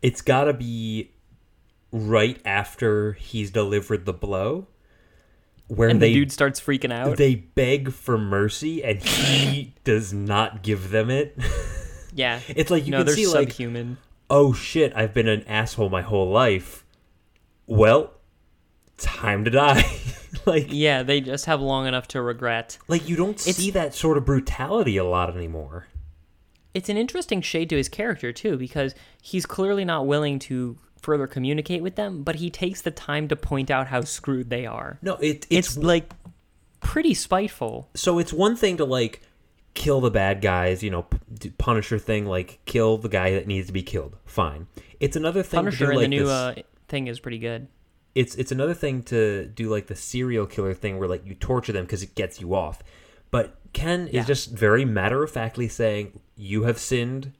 It's 0.01 0.21
got 0.21 0.45
to 0.45 0.53
be 0.53 1.11
right 1.91 2.39
after 2.45 3.13
he's 3.13 3.51
delivered 3.51 4.05
the 4.05 4.13
blow 4.13 4.67
where 5.67 5.89
And 5.89 6.01
they 6.01 6.09
the 6.09 6.19
dude 6.21 6.31
starts 6.31 6.59
freaking 6.59 6.91
out. 6.91 7.17
they 7.17 7.35
beg 7.35 7.91
for 7.91 8.17
mercy 8.17 8.83
and 8.83 8.99
he 9.03 9.73
does 9.83 10.11
not 10.13 10.61
give 10.63 10.89
them 10.91 11.09
it 11.09 11.37
yeah. 12.13 12.39
it's 12.47 12.69
like 12.71 12.85
you 12.85 12.91
no, 12.91 13.03
can 13.03 13.13
see 13.13 13.27
like 13.27 13.49
subhuman. 13.51 13.97
oh 14.29 14.53
shit 14.53 14.93
i've 14.95 15.13
been 15.13 15.27
an 15.27 15.43
asshole 15.47 15.89
my 15.89 16.01
whole 16.01 16.29
life 16.31 16.85
well 17.67 18.13
time 18.97 19.43
to 19.45 19.51
die 19.51 19.83
like 20.45 20.67
Yeah, 20.69 21.03
they 21.03 21.21
just 21.21 21.45
have 21.45 21.61
long 21.61 21.87
enough 21.87 22.07
to 22.09 22.21
regret. 22.21 22.77
like 22.87 23.07
you 23.09 23.15
don't 23.15 23.39
It's- 23.41 23.55
see 23.55 23.71
that 23.71 23.93
sort 23.95 24.17
of 24.17 24.25
brutality 24.25 24.97
a 24.97 25.03
lot 25.05 25.35
anymore 25.35 25.87
It's 26.73 26.89
an 26.89 26.97
interesting 26.97 27.41
shade 27.41 27.69
to 27.69 27.77
his 27.77 27.89
character 27.89 28.31
too, 28.31 28.57
because 28.57 28.93
he's 29.21 29.45
clearly 29.45 29.85
not 29.85 30.05
willing 30.07 30.39
to 30.39 30.77
further 31.01 31.27
communicate 31.27 31.81
with 31.81 31.95
them, 31.95 32.23
but 32.23 32.35
he 32.35 32.49
takes 32.49 32.81
the 32.81 32.91
time 32.91 33.27
to 33.29 33.35
point 33.35 33.71
out 33.71 33.87
how 33.87 34.01
screwed 34.01 34.49
they 34.49 34.65
are. 34.65 34.99
no 35.01 35.15
it, 35.15 35.47
It's, 35.49 35.77
like 35.77 36.11
pretty 36.81 37.13
spiteful. 37.13 37.89
so 37.95 38.19
it's 38.19 38.31
one 38.33 38.55
thing 38.55 38.77
to 38.77 38.85
like 38.85 39.21
kill 39.73 40.01
the 40.01 40.11
bad 40.11 40.41
guys, 40.41 40.83
you 40.83 40.89
know, 40.89 41.03
p- 41.03 41.49
Punisher 41.57 41.97
thing, 41.99 42.25
like 42.25 42.59
kill 42.65 42.97
the 42.97 43.09
guy 43.09 43.31
that 43.31 43.47
needs 43.47 43.67
to 43.67 43.73
be 43.73 43.81
killed. 43.83 44.17
Fine. 44.25 44.67
It's 44.99 45.15
another 45.15 45.41
thing 45.43 45.59
Punisher 45.59 45.85
to 45.87 45.91
do 45.91 45.97
like 45.97 46.03
the 46.03 46.07
new 46.09 46.19
this, 46.25 46.29
uh, 46.29 46.55
thing 46.87 47.07
is 47.07 47.19
pretty 47.19 47.39
good. 47.39 47.67
it's 48.15 48.35
it's 48.35 48.51
another 48.51 48.73
thing 48.73 49.03
to 49.03 49.45
do 49.45 49.69
like 49.69 49.87
the 49.87 49.95
serial 49.95 50.45
killer 50.45 50.73
thing 50.73 50.99
where 50.99 51.07
like 51.07 51.25
you 51.25 51.33
torture 51.35 51.71
them 51.71 51.85
because 51.85 52.03
it 52.03 52.15
gets 52.15 52.41
you 52.41 52.53
off. 52.53 52.81
But 53.31 53.58
Ken 53.73 54.09
Yeah. 54.11 54.21
is 54.21 54.27
just 54.27 54.51
very 54.51 54.85
matter 54.85 55.23
of 55.23 55.31
factly 55.31 55.67
saying, 55.67 56.19
"You 56.35 56.63
have 56.63 56.79
sinned. 56.79 57.33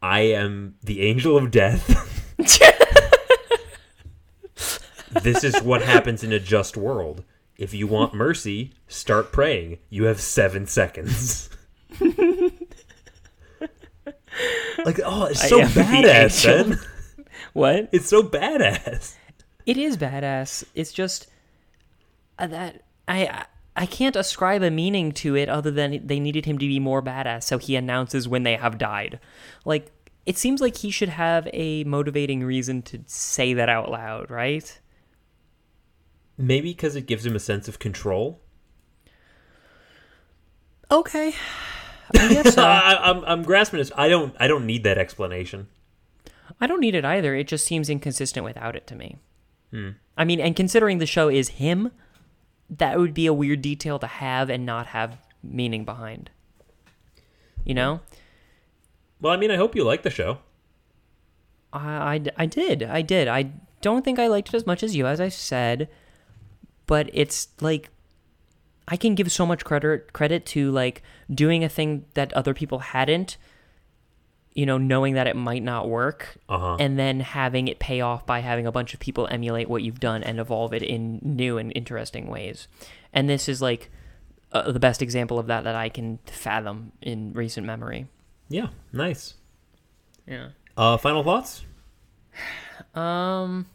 I 0.00 0.20
am 0.20 0.76
the 0.82 1.02
angel 1.02 1.36
of 1.36 1.50
death." 1.50 2.08
this 5.22 5.44
is 5.44 5.60
what 5.62 5.82
happens 5.82 6.24
in 6.24 6.32
a 6.32 6.40
just 6.40 6.76
world. 6.76 7.24
If 7.56 7.74
you 7.74 7.86
want 7.86 8.14
mercy, 8.14 8.72
start 8.88 9.30
praying. 9.32 9.78
You 9.90 10.04
have 10.04 10.20
seven 10.20 10.66
seconds. 10.66 11.50
like, 14.84 15.00
oh, 15.04 15.26
it's 15.26 15.48
so 15.48 15.60
badass, 15.60 16.46
man. 16.46 16.78
What? 17.52 17.90
It's 17.92 18.08
so 18.08 18.22
badass. 18.22 19.14
It 19.66 19.76
is 19.76 19.98
badass. 19.98 20.64
It's 20.74 20.90
just 20.90 21.26
uh, 22.38 22.46
that 22.46 22.80
I 23.06 23.44
I- 23.76 23.86
can't 23.86 24.16
ascribe 24.16 24.62
a 24.62 24.70
meaning 24.70 25.12
to 25.12 25.36
it 25.36 25.48
other 25.48 25.70
than 25.70 26.06
they 26.06 26.20
needed 26.20 26.46
him 26.46 26.58
to 26.58 26.66
be 26.66 26.78
more 26.78 27.02
badass, 27.02 27.44
so 27.44 27.58
he 27.58 27.76
announces 27.76 28.28
when 28.28 28.42
they 28.42 28.56
have 28.56 28.78
died. 28.78 29.18
Like 29.64 29.90
it 30.26 30.38
seems 30.38 30.60
like 30.60 30.76
he 30.76 30.90
should 30.90 31.08
have 31.08 31.48
a 31.52 31.84
motivating 31.84 32.44
reason 32.44 32.82
to 32.82 33.00
say 33.06 33.54
that 33.54 33.68
out 33.68 33.90
loud, 33.90 34.30
right? 34.30 34.78
Maybe 36.38 36.70
because 36.70 36.96
it 36.96 37.06
gives 37.06 37.26
him 37.26 37.36
a 37.36 37.40
sense 37.40 37.68
of 37.68 37.78
control. 37.78 38.40
Okay. 40.90 41.34
I 42.14 42.28
guess 42.28 42.54
so. 42.54 42.62
I, 42.62 43.10
I'm, 43.10 43.24
I'm 43.24 43.42
grasping 43.42 43.78
this. 43.78 43.90
I 43.96 44.08
don't. 44.08 44.34
I 44.38 44.46
don't 44.46 44.66
need 44.66 44.84
that 44.84 44.98
explanation. 44.98 45.68
I 46.60 46.66
don't 46.66 46.80
need 46.80 46.94
it 46.94 47.04
either. 47.04 47.34
It 47.34 47.48
just 47.48 47.64
seems 47.66 47.88
inconsistent 47.88 48.44
without 48.44 48.76
it 48.76 48.86
to 48.88 48.94
me. 48.94 49.16
Hmm. 49.70 49.90
I 50.16 50.24
mean, 50.24 50.40
and 50.40 50.54
considering 50.54 50.98
the 50.98 51.06
show 51.06 51.28
is 51.28 51.48
him, 51.50 51.90
that 52.78 52.98
would 52.98 53.14
be 53.14 53.26
a 53.26 53.32
weird 53.32 53.62
detail 53.62 53.98
to 53.98 54.06
have 54.06 54.48
and 54.50 54.64
not 54.64 54.88
have 54.88 55.18
meaning 55.42 55.84
behind. 55.84 56.30
You 57.64 57.74
know? 57.74 58.00
Well, 59.20 59.32
I 59.32 59.36
mean, 59.36 59.50
I 59.50 59.56
hope 59.56 59.76
you 59.76 59.84
like 59.84 60.02
the 60.02 60.10
show. 60.10 60.38
I, 61.72 62.14
I, 62.14 62.22
I 62.36 62.46
did. 62.46 62.82
I 62.82 63.02
did. 63.02 63.28
I 63.28 63.52
don't 63.80 64.04
think 64.04 64.18
I 64.18 64.26
liked 64.26 64.48
it 64.48 64.54
as 64.54 64.66
much 64.66 64.82
as 64.82 64.96
you, 64.96 65.06
as 65.06 65.20
I 65.20 65.28
said, 65.28 65.88
but 66.86 67.10
it's 67.12 67.48
like 67.60 67.90
I 68.88 68.96
can 68.96 69.14
give 69.14 69.30
so 69.30 69.46
much 69.46 69.64
credit 69.64 70.12
credit 70.12 70.44
to 70.46 70.70
like 70.70 71.02
doing 71.32 71.62
a 71.64 71.68
thing 71.68 72.04
that 72.14 72.32
other 72.32 72.52
people 72.52 72.80
hadn't 72.80 73.36
you 74.54 74.66
know, 74.66 74.76
knowing 74.78 75.14
that 75.14 75.26
it 75.26 75.34
might 75.36 75.62
not 75.62 75.88
work, 75.88 76.36
Uh-huh. 76.48 76.76
and 76.78 76.98
then 76.98 77.20
having 77.20 77.68
it 77.68 77.78
pay 77.78 78.00
off 78.00 78.26
by 78.26 78.40
having 78.40 78.66
a 78.66 78.72
bunch 78.72 78.92
of 78.94 79.00
people 79.00 79.26
emulate 79.30 79.68
what 79.68 79.82
you've 79.82 80.00
done 80.00 80.22
and 80.22 80.38
evolve 80.38 80.74
it 80.74 80.82
in 80.82 81.20
new 81.22 81.56
and 81.58 81.72
interesting 81.74 82.26
ways. 82.28 82.68
And 83.12 83.28
this 83.30 83.48
is 83.48 83.62
like 83.62 83.90
uh, 84.52 84.70
the 84.70 84.80
best 84.80 85.00
example 85.00 85.38
of 85.38 85.46
that 85.46 85.64
that 85.64 85.74
I 85.74 85.88
can 85.88 86.18
fathom 86.26 86.92
in 87.00 87.32
recent 87.32 87.66
memory. 87.66 88.06
Yeah, 88.48 88.68
nice. 88.92 89.34
Yeah. 90.26 90.48
Uh, 90.76 90.96
final 90.98 91.22
thoughts? 91.22 91.64
Um. 92.94 93.66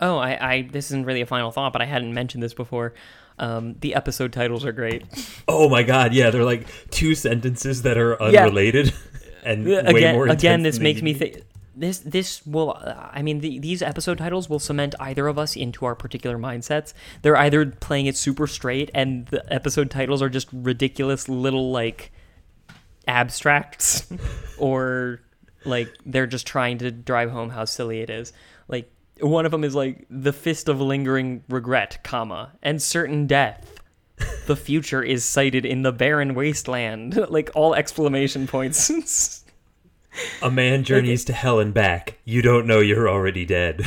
Oh, 0.00 0.16
I, 0.18 0.52
I. 0.52 0.62
This 0.62 0.86
isn't 0.86 1.04
really 1.04 1.20
a 1.20 1.26
final 1.26 1.50
thought, 1.50 1.72
but 1.72 1.82
I 1.82 1.84
hadn't 1.84 2.14
mentioned 2.14 2.42
this 2.42 2.54
before. 2.54 2.94
Um, 3.40 3.74
the 3.80 3.94
episode 3.94 4.32
titles 4.32 4.64
are 4.64 4.72
great. 4.72 5.02
Oh 5.48 5.68
my 5.68 5.82
god, 5.82 6.12
yeah, 6.14 6.30
they're 6.30 6.44
like 6.44 6.68
two 6.90 7.14
sentences 7.16 7.82
that 7.82 7.96
are 7.98 8.16
Yeah. 8.30 8.44
unrelated 8.44 8.92
and 9.44 9.64
way 9.66 9.74
again, 9.76 10.14
more 10.14 10.28
again, 10.28 10.62
this 10.62 10.78
makes 10.78 11.00
me 11.02 11.12
need 11.14 11.18
to 11.18 11.24
be. 11.24 11.30
think. 11.32 11.44
This 11.74 11.98
this 12.00 12.44
will. 12.46 12.76
Uh, 12.78 13.08
I 13.10 13.22
mean, 13.22 13.40
the, 13.40 13.58
these 13.58 13.80
episode 13.80 14.18
titles 14.18 14.50
will 14.50 14.58
cement 14.58 14.94
either 15.00 15.26
of 15.28 15.38
us 15.38 15.56
into 15.56 15.86
our 15.86 15.94
particular 15.94 16.36
mindsets. 16.36 16.92
They're 17.22 17.36
either 17.38 17.64
playing 17.64 18.04
it 18.06 18.16
super 18.18 18.46
straight, 18.46 18.90
and 18.92 19.26
the 19.28 19.50
episode 19.50 19.90
titles 19.90 20.20
are 20.20 20.28
just 20.28 20.48
ridiculous 20.52 21.26
little 21.28 21.70
like 21.72 22.12
abstracts, 23.08 24.06
or 24.58 25.20
like 25.64 25.88
they're 26.04 26.26
just 26.26 26.46
trying 26.46 26.78
to 26.78 26.90
drive 26.90 27.30
home 27.30 27.50
how 27.50 27.64
silly 27.64 28.00
it 28.00 28.10
is. 28.10 28.32
Like 28.68 28.92
one 29.22 29.44
of 29.46 29.52
them 29.52 29.64
is 29.64 29.74
like 29.74 30.06
the 30.10 30.32
fist 30.32 30.68
of 30.68 30.80
lingering 30.80 31.42
regret, 31.48 32.00
comma, 32.04 32.52
and 32.62 32.80
certain 32.82 33.26
death. 33.26 33.74
The 34.46 34.56
future 34.56 35.02
is 35.02 35.24
sighted 35.24 35.64
in 35.64 35.82
the 35.82 35.92
barren 35.92 36.34
wasteland. 36.34 37.16
like 37.30 37.50
all 37.54 37.74
exclamation 37.74 38.46
points. 38.46 39.44
A 40.42 40.50
man 40.50 40.84
journeys 40.84 41.24
to 41.26 41.32
hell 41.32 41.58
and 41.60 41.72
back. 41.72 42.18
You 42.24 42.42
don't 42.42 42.66
know 42.66 42.80
you're 42.80 43.08
already 43.08 43.46
dead. 43.46 43.82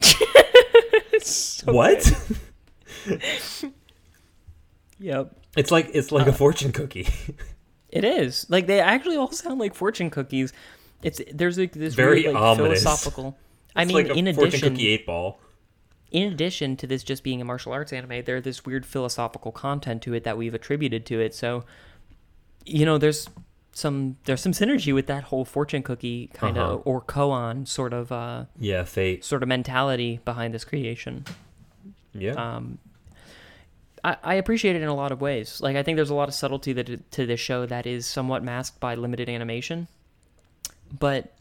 what? 1.64 2.12
Yep. 5.00 5.32
It's 5.56 5.70
like 5.70 5.90
it's 5.94 6.10
Uh, 6.12 6.16
like 6.16 6.26
a 6.26 6.32
fortune 6.32 6.72
cookie. 6.72 7.08
It 7.90 8.04
is. 8.04 8.46
Like 8.50 8.66
they 8.66 8.80
actually 8.80 9.16
all 9.16 9.30
sound 9.32 9.58
like 9.60 9.74
fortune 9.74 10.10
cookies. 10.10 10.52
It's 11.02 11.20
there's 11.32 11.56
like 11.56 11.72
this 11.72 11.94
Very 11.94 12.22
weird, 12.24 12.34
like, 12.34 12.42
ominous. 12.42 12.82
philosophical. 12.82 13.36
I 13.78 13.84
mean, 13.84 13.96
like 13.96 14.16
in 14.16 14.26
addition, 14.26 14.72
cookie 14.74 14.88
eight 14.88 15.06
ball. 15.06 15.38
in 16.10 16.32
addition 16.32 16.76
to 16.76 16.86
this 16.86 17.02
just 17.04 17.22
being 17.22 17.40
a 17.40 17.44
martial 17.44 17.72
arts 17.72 17.92
anime, 17.92 18.24
there's 18.24 18.42
this 18.44 18.64
weird 18.66 18.84
philosophical 18.84 19.52
content 19.52 20.02
to 20.02 20.14
it 20.14 20.24
that 20.24 20.36
we've 20.36 20.54
attributed 20.54 21.06
to 21.06 21.20
it. 21.20 21.34
So, 21.34 21.64
you 22.66 22.84
know, 22.84 22.98
there's 22.98 23.28
some 23.72 24.16
there's 24.24 24.40
some 24.40 24.52
synergy 24.52 24.92
with 24.92 25.06
that 25.06 25.24
whole 25.24 25.44
fortune 25.44 25.82
cookie 25.84 26.28
kind 26.34 26.58
of 26.58 26.80
Uh-huh. 26.80 26.82
or 26.90 27.00
koan 27.02 27.66
sort 27.68 27.92
of 27.92 28.10
uh 28.10 28.46
Yeah, 28.58 28.82
fate. 28.84 29.24
sort 29.24 29.42
of 29.42 29.48
mentality 29.48 30.20
behind 30.24 30.52
this 30.52 30.64
creation. 30.64 31.24
Yeah. 32.12 32.32
um, 32.32 32.78
I, 34.02 34.16
I 34.24 34.34
appreciate 34.34 34.74
it 34.76 34.82
in 34.82 34.88
a 34.88 34.94
lot 34.94 35.12
of 35.12 35.20
ways. 35.20 35.60
Like 35.60 35.76
I 35.76 35.82
think 35.84 35.96
there's 35.96 36.10
a 36.10 36.14
lot 36.14 36.28
of 36.28 36.34
subtlety 36.34 36.72
that 36.72 37.10
to 37.12 37.26
this 37.26 37.38
show 37.38 37.66
that 37.66 37.86
is 37.86 38.06
somewhat 38.06 38.42
masked 38.42 38.80
by 38.80 38.94
limited 38.96 39.28
animation, 39.28 39.86
but 40.98 41.32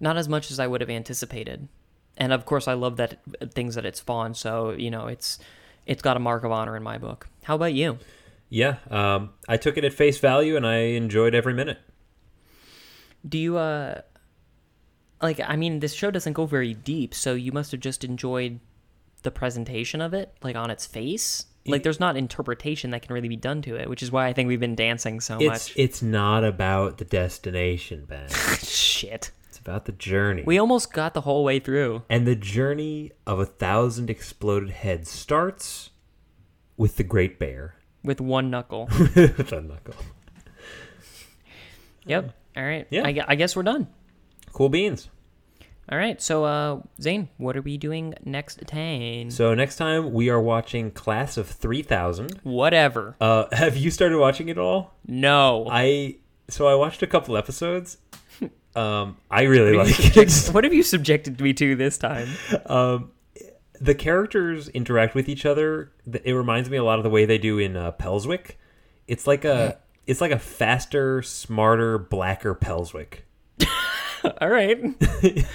not 0.00 0.16
as 0.16 0.28
much 0.28 0.50
as 0.50 0.58
I 0.60 0.66
would 0.66 0.80
have 0.80 0.90
anticipated. 0.90 1.68
And 2.16 2.32
of 2.32 2.44
course, 2.46 2.66
I 2.68 2.72
love 2.74 2.96
that 2.96 3.18
things 3.54 3.74
that 3.76 3.86
it 3.86 3.96
spawned. 3.96 4.36
So 4.36 4.70
you 4.72 4.90
know, 4.90 5.06
it's 5.06 5.38
it's 5.86 6.02
got 6.02 6.16
a 6.16 6.20
mark 6.20 6.44
of 6.44 6.52
honor 6.52 6.76
in 6.76 6.82
my 6.82 6.98
book. 6.98 7.28
How 7.44 7.54
about 7.54 7.74
you? 7.74 7.98
yeah. 8.50 8.76
Um, 8.90 9.30
I 9.48 9.56
took 9.58 9.76
it 9.76 9.84
at 9.84 9.92
face 9.92 10.18
value 10.18 10.56
and 10.56 10.66
I 10.66 10.76
enjoyed 10.96 11.34
every 11.34 11.52
minute. 11.54 11.78
Do 13.28 13.38
you 13.38 13.56
uh 13.56 14.00
like 15.20 15.40
I 15.44 15.56
mean 15.56 15.80
this 15.80 15.92
show 15.92 16.10
doesn't 16.10 16.32
go 16.34 16.46
very 16.46 16.74
deep, 16.74 17.14
so 17.14 17.34
you 17.34 17.52
must 17.52 17.72
have 17.72 17.80
just 17.80 18.04
enjoyed 18.04 18.60
the 19.22 19.30
presentation 19.30 20.00
of 20.00 20.14
it 20.14 20.32
like 20.42 20.56
on 20.56 20.70
its 20.70 20.86
face. 20.86 21.46
Like 21.66 21.82
there's 21.82 22.00
not 22.00 22.16
interpretation 22.16 22.92
that 22.92 23.02
can 23.02 23.12
really 23.12 23.28
be 23.28 23.36
done 23.36 23.60
to 23.62 23.74
it, 23.76 23.90
which 23.90 24.02
is 24.02 24.10
why 24.10 24.26
I 24.26 24.32
think 24.32 24.48
we've 24.48 24.58
been 24.58 24.74
dancing 24.76 25.20
so 25.20 25.36
It's 25.38 25.68
much. 25.68 25.72
it's 25.76 26.00
not 26.00 26.42
about 26.42 26.96
the 26.96 27.04
destination, 27.04 28.06
Ben. 28.08 28.28
Shit. 28.62 29.30
About 29.68 29.84
the 29.84 29.92
journey. 29.92 30.44
We 30.46 30.56
almost 30.56 30.94
got 30.94 31.12
the 31.12 31.20
whole 31.20 31.44
way 31.44 31.58
through. 31.58 32.02
and 32.08 32.26
the 32.26 32.34
journey 32.34 33.12
of 33.26 33.38
a 33.38 33.44
thousand 33.44 34.08
exploded 34.08 34.70
heads 34.70 35.10
starts 35.10 35.90
with 36.78 36.96
the 36.96 37.02
Great 37.02 37.38
Bear. 37.38 37.74
with 38.02 38.18
one 38.18 38.48
knuckle. 38.48 38.88
with 39.14 39.52
a 39.52 39.60
knuckle. 39.60 39.94
yep. 42.06 42.34
All 42.56 42.62
right. 42.64 42.86
Yeah. 42.88 43.06
I, 43.06 43.22
I 43.28 43.34
guess 43.34 43.54
we're 43.54 43.62
done. 43.62 43.88
Cool 44.54 44.70
beans. 44.70 45.10
All 45.92 45.98
right. 45.98 46.20
So, 46.22 46.44
uh, 46.44 46.80
Zane, 46.98 47.28
what 47.36 47.54
are 47.54 47.60
we 47.60 47.76
doing 47.76 48.14
next 48.24 48.66
time? 48.66 49.30
So 49.30 49.52
next 49.52 49.76
time 49.76 50.14
we 50.14 50.30
are 50.30 50.40
watching 50.40 50.90
Class 50.92 51.36
of 51.36 51.46
3000. 51.46 52.40
Whatever. 52.42 53.16
Uh, 53.20 53.44
have 53.52 53.76
you 53.76 53.90
started 53.90 54.18
watching 54.18 54.48
it 54.48 54.56
all? 54.56 54.94
No. 55.06 55.68
I 55.70 56.16
so 56.48 56.66
I 56.66 56.74
watched 56.74 57.02
a 57.02 57.06
couple 57.06 57.36
episodes. 57.36 57.98
Um, 58.76 59.16
I 59.30 59.42
really 59.42 59.76
what, 59.76 59.86
like 59.86 60.16
it. 60.16 60.48
what 60.52 60.64
have 60.64 60.74
you 60.74 60.82
subjected 60.82 61.40
me 61.40 61.52
to 61.54 61.76
this 61.76 61.98
time? 61.98 62.28
Um, 62.66 63.12
the 63.80 63.94
characters 63.94 64.68
interact 64.68 65.14
with 65.14 65.28
each 65.28 65.46
other. 65.46 65.92
It 66.24 66.32
reminds 66.32 66.68
me 66.68 66.76
a 66.76 66.84
lot 66.84 66.98
of 66.98 67.04
the 67.04 67.10
way 67.10 67.24
they 67.24 67.38
do 67.38 67.58
in 67.58 67.76
uh, 67.76 67.92
Pelswick. 67.92 68.56
It's 69.06 69.26
like 69.26 69.44
a 69.44 69.78
it's 70.06 70.20
like 70.20 70.32
a 70.32 70.38
faster, 70.38 71.22
smarter, 71.22 71.98
blacker 71.98 72.54
Pelswick. 72.54 73.20
All 74.40 74.48
right. 74.48 74.78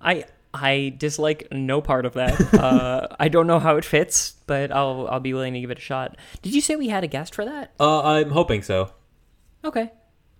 I 0.00 0.24
I 0.52 0.94
dislike 0.96 1.48
no 1.52 1.80
part 1.80 2.06
of 2.06 2.14
that. 2.14 2.54
Uh, 2.54 3.08
I 3.18 3.28
don't 3.28 3.46
know 3.46 3.58
how 3.58 3.76
it 3.76 3.84
fits, 3.84 4.34
but 4.46 4.72
I'll 4.72 5.06
I'll 5.08 5.20
be 5.20 5.34
willing 5.34 5.54
to 5.54 5.60
give 5.60 5.70
it 5.70 5.78
a 5.78 5.80
shot. 5.80 6.16
Did 6.42 6.54
you 6.54 6.60
say 6.60 6.76
we 6.76 6.88
had 6.88 7.04
a 7.04 7.08
guest 7.08 7.34
for 7.34 7.44
that? 7.44 7.72
Uh, 7.78 8.02
I'm 8.02 8.30
hoping 8.30 8.62
so. 8.62 8.90
Okay. 9.64 9.92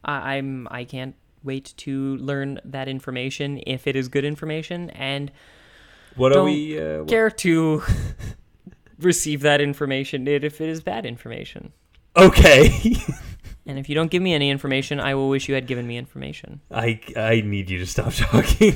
I, 0.04 0.36
I'm 0.36 0.66
I 0.70 0.84
can't 0.84 1.14
wait 1.46 1.72
to 1.78 2.16
learn 2.16 2.60
that 2.64 2.88
information 2.88 3.60
if 3.66 3.86
it 3.86 3.96
is 3.96 4.08
good 4.08 4.24
information 4.24 4.90
and 4.90 5.30
What 6.16 6.32
are 6.32 6.36
Don't 6.36 6.46
we? 6.46 6.78
Uh, 6.78 7.04
wh- 7.04 7.08
care 7.08 7.30
to 7.30 7.82
receive 8.98 9.40
that 9.42 9.60
information 9.60 10.26
if 10.28 10.60
it 10.60 10.68
is 10.68 10.80
bad 10.82 11.06
information. 11.06 11.72
okay. 12.16 12.70
And 13.66 13.80
if 13.80 13.88
you 13.88 13.96
don't 13.96 14.10
give 14.10 14.22
me 14.22 14.32
any 14.32 14.48
information, 14.48 15.00
I 15.00 15.16
will 15.16 15.28
wish 15.28 15.48
you 15.48 15.56
had 15.56 15.66
given 15.66 15.86
me 15.86 15.96
information. 15.96 16.60
I 16.70 17.00
I 17.16 17.40
need 17.40 17.68
you 17.68 17.78
to 17.80 17.86
stop 17.86 18.12
talking. 18.14 18.74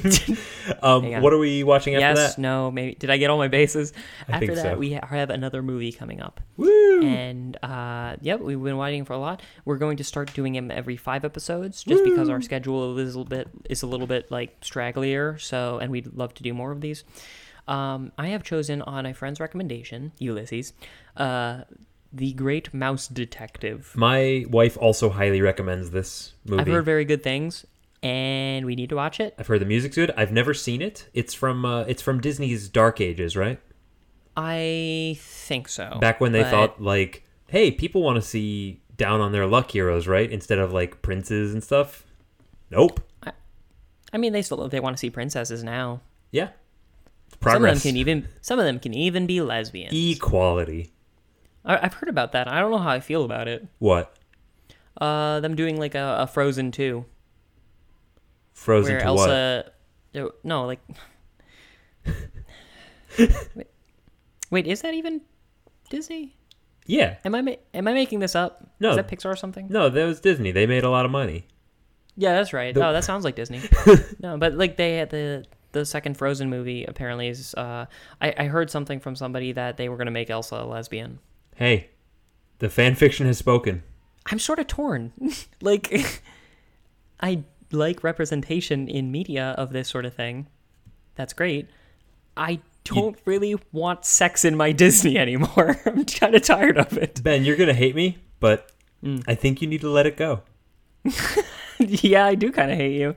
um, 0.83 1.23
what 1.23 1.33
are 1.33 1.39
we 1.39 1.63
watching 1.63 1.95
after 1.95 2.21
yes, 2.21 2.35
that? 2.35 2.41
no, 2.41 2.73
maybe. 2.73 2.97
Did 2.97 3.09
I 3.09 3.17
get 3.17 3.31
all 3.31 3.39
my 3.39 3.47
bases? 3.47 3.93
I 4.29 4.33
After 4.33 4.55
that, 4.57 4.75
so. 4.75 4.79
we 4.79 4.91
have 4.91 5.31
another 5.31 5.63
movie 5.63 5.93
coming 5.93 6.21
up. 6.21 6.41
Woo! 6.57 7.03
And 7.05 7.57
uh, 7.63 8.17
yep, 8.21 8.41
we've 8.41 8.63
been 8.63 8.77
waiting 8.77 9.05
for 9.05 9.13
a 9.13 9.19
lot. 9.19 9.43
We're 9.65 9.79
going 9.79 9.97
to 9.99 10.05
start 10.05 10.35
doing 10.35 10.55
them 10.55 10.73
every 10.73 10.97
five 10.97 11.25
episodes, 11.25 11.85
just 11.85 12.03
because 12.03 12.29
our 12.29 12.43
schedule 12.43 12.99
is 12.99 13.15
a 13.15 13.19
little 13.19 13.25
bit 13.25 13.49
is 13.71 13.83
a 13.83 13.87
little 13.87 14.09
bit 14.09 14.31
like 14.31 14.61
stragglier. 14.61 15.41
So, 15.41 15.79
and 15.79 15.93
we'd 15.93 16.13
love 16.15 16.35
to 16.35 16.43
do 16.43 16.53
more 16.53 16.73
of 16.73 16.81
these. 16.81 17.05
Um, 17.69 18.11
I 18.19 18.29
have 18.29 18.43
chosen 18.43 18.83
on 18.83 19.07
a 19.07 19.15
friend's 19.15 19.39
recommendation, 19.39 20.11
Ulysses, 20.19 20.73
uh, 21.17 21.63
the 22.13 22.33
Great 22.33 22.73
Mouse 22.75 23.09
Detective. 23.09 23.93
My 23.97 24.45
wife 24.49 24.77
also 24.79 25.11
highly 25.11 25.41
recommends 25.41 25.91
this 25.91 26.35
movie. 26.45 26.63
I've 26.63 26.69
heard 26.69 26.85
very 26.85 27.05
good 27.05 27.23
things, 27.23 27.67
and 28.03 28.67
we 28.67 28.75
need 28.75 28.89
to 28.91 28.97
watch 28.97 29.21
it. 29.21 29.35
I've 29.39 29.47
heard 29.47 29.61
the 29.61 29.67
music's 29.67 29.97
good. 29.97 30.13
I've 30.17 30.33
never 30.33 30.55
seen 30.55 30.83
it. 30.83 31.09
It's 31.15 31.35
from 31.35 31.65
uh, 31.65 31.83
it's 31.83 32.03
from 32.03 32.21
Disney's 32.21 32.69
Dark 32.69 33.01
Ages, 33.01 33.37
right? 33.37 33.61
I 34.37 35.19
think 35.21 35.69
so. 35.69 35.99
Back 36.01 36.21
when 36.21 36.33
they 36.33 36.43
but- 36.43 36.51
thought 36.51 36.83
like, 36.83 37.25
hey, 37.49 37.71
people 37.71 38.03
want 38.03 38.17
to 38.17 38.23
see 38.23 38.81
down 38.97 39.21
on 39.21 39.33
their 39.33 39.47
luck 39.47 39.71
heroes, 39.71 40.07
right? 40.07 40.31
Instead 40.31 40.59
of 40.59 40.73
like 40.73 41.03
princes 41.03 41.53
and 41.53 41.63
stuff. 41.65 42.05
Nope. 42.71 43.01
I 44.13 44.19
mean, 44.19 44.33
they 44.33 44.43
still 44.43 44.69
they 44.69 44.81
want 44.81 44.97
to 44.97 45.01
see 45.01 45.11
princesses 45.11 45.63
now. 45.63 46.01
Yeah. 46.33 46.51
Progress. 47.39 47.55
Some 47.55 47.65
of 47.65 47.83
them 47.83 47.91
can 47.93 47.97
even 47.97 48.29
some 48.41 48.59
of 48.59 48.65
them 48.65 48.79
can 48.81 48.93
even 48.95 49.27
be 49.27 49.41
lesbians. 49.41 49.93
Equality. 49.95 50.91
I, 51.65 51.79
I've 51.85 51.95
heard 51.95 52.09
about 52.09 52.33
that. 52.33 52.49
I 52.49 52.61
don't 52.61 52.71
know 52.71 52.79
how 52.79 52.91
I 52.91 53.01
feel 53.01 53.25
about 53.25 53.49
it. 53.49 53.67
What? 53.79 54.15
Uh, 55.01 55.41
them 55.41 55.55
doing 55.55 55.79
like 55.79 55.95
a, 55.95 56.19
a 56.21 56.27
Frozen 56.27 56.73
two, 56.73 57.05
Frozen 58.53 58.95
where 58.95 59.01
to 59.03 59.13
what? 59.15 59.31
Elsa. 59.31 59.73
no- 60.15 60.31
No, 60.45 60.67
like. 60.67 60.81
wait, 63.19 63.67
wait, 64.51 64.67
is 64.67 64.83
that 64.83 64.95
even 64.95 65.21
Disney? 65.89 66.37
Yeah. 66.87 67.17
Am 67.25 67.35
I 67.35 67.43
ma- 67.43 67.55
am 67.75 67.87
I 67.89 67.93
making 67.93 68.19
this 68.21 68.35
up? 68.35 68.67
No. 68.81 68.91
is 68.91 68.97
that 68.97 69.09
Pixar 69.09 69.27
or 69.33 69.37
something? 69.37 69.69
No, 69.71 69.89
that 69.89 70.05
was 70.05 70.21
Disney. 70.21 70.51
They 70.53 70.67
made 70.67 70.85
a 70.85 70.91
lot 70.91 71.05
of 71.05 71.11
money. 71.11 71.47
Yeah, 72.17 72.33
that's 72.35 72.53
right. 72.53 72.75
The- 72.75 72.87
oh, 72.87 72.93
that 72.93 73.05
sounds 73.05 73.25
like 73.25 73.37
Disney. 73.37 73.61
no, 74.21 74.37
but 74.39 74.55
like 74.55 74.77
they 74.77 74.97
had 74.97 75.11
the 75.11 75.45
the 75.73 75.85
second 75.85 76.17
Frozen 76.17 76.51
movie 76.51 76.85
apparently 76.85 77.29
is. 77.29 77.55
Uh, 77.55 77.87
I 78.21 78.35
I 78.37 78.45
heard 78.47 78.71
something 78.71 78.99
from 79.01 79.15
somebody 79.15 79.53
that 79.53 79.77
they 79.77 79.89
were 79.89 79.97
gonna 79.97 80.11
make 80.11 80.31
Elsa 80.31 80.57
a 80.57 80.67
lesbian. 80.67 81.21
Hey, 81.61 81.91
the 82.59 82.69
fan 82.69 82.95
fiction 82.97 83.27
has 83.27 83.39
spoken. 83.39 83.83
I'm 84.27 84.39
sort 84.41 84.59
of 84.59 84.67
torn. 84.67 85.13
like, 85.61 86.21
I 87.21 87.45
like 87.71 88.03
representation 88.03 88.89
in 88.89 89.13
media 89.13 89.55
of 89.59 89.73
this 89.73 89.89
sort 89.89 90.07
of 90.07 90.15
thing. 90.15 90.49
That's 91.17 91.33
great. 91.35 91.69
I 92.37 92.61
don't 92.85 93.19
really 93.27 93.57
want 93.73 94.05
sex 94.07 94.45
in 94.45 94.57
my 94.57 94.73
Disney 94.83 95.19
anymore. 95.19 95.79
I'm 95.85 96.05
kind 96.07 96.35
of 96.35 96.43
tired 96.43 96.79
of 96.79 96.97
it. 96.97 97.23
Ben, 97.23 97.45
you're 97.45 97.57
gonna 97.57 97.75
hate 97.75 97.95
me, 97.95 98.19
but 98.41 98.73
Mm. 99.03 99.23
I 99.27 99.35
think 99.35 99.63
you 99.63 99.67
need 99.69 99.81
to 99.81 99.89
let 99.91 100.05
it 100.07 100.19
go. 100.19 100.43
yeah, 101.79 102.27
I 102.27 102.35
do 102.35 102.53
kind 102.53 102.71
of 102.71 102.77
hate 102.77 102.99
you. 103.01 103.15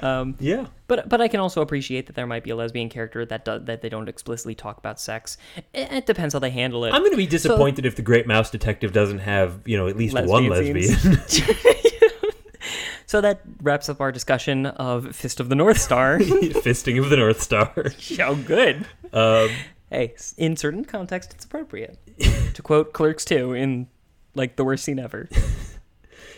Um, 0.00 0.36
Yeah. 0.40 0.66
but 0.86 1.08
but 1.08 1.20
I 1.20 1.28
can 1.28 1.40
also 1.40 1.62
appreciate 1.62 2.06
that 2.06 2.14
there 2.16 2.26
might 2.26 2.44
be 2.44 2.50
a 2.50 2.56
lesbian 2.56 2.88
character 2.88 3.24
that 3.26 3.44
do, 3.44 3.58
that 3.60 3.82
they 3.82 3.88
don't 3.88 4.08
explicitly 4.08 4.54
talk 4.54 4.78
about 4.78 5.00
sex. 5.00 5.36
It, 5.72 5.92
it 5.92 6.06
depends 6.06 6.32
how 6.34 6.40
they 6.40 6.50
handle 6.50 6.84
it. 6.84 6.92
I'm 6.92 7.02
gonna 7.02 7.16
be 7.16 7.26
disappointed 7.26 7.86
if 7.86 7.96
the 7.96 8.02
Great 8.02 8.26
Mouse 8.26 8.50
Detective 8.50 8.92
doesn't 8.92 9.20
have, 9.20 9.60
you 9.66 9.76
know, 9.76 9.86
at 9.88 9.96
least 9.96 10.14
one 10.14 10.48
Lesbian 10.48 10.76
lesbian. 10.76 11.18
so 13.06 13.20
that 13.20 13.40
wraps 13.62 13.88
up 13.88 14.00
our 14.00 14.10
discussion 14.12 14.66
of 14.66 15.14
Fist 15.14 15.40
of 15.40 15.48
the 15.48 15.54
North 15.54 15.78
Star. 15.80 16.18
Fisting 16.18 17.02
of 17.02 17.10
the 17.10 17.16
North 17.16 17.40
Star. 17.40 17.72
oh, 18.20 18.34
good. 18.36 18.86
Um, 19.12 19.50
Hey, 19.90 20.14
in 20.36 20.56
certain 20.56 20.84
context, 20.84 21.34
it's 21.34 21.44
appropriate. 21.44 21.98
to 22.54 22.62
quote 22.62 22.92
Clerks 22.92 23.24
2 23.24 23.52
in 23.52 23.86
like 24.34 24.56
the 24.56 24.64
worst 24.64 24.82
scene 24.84 24.98
ever. 24.98 25.28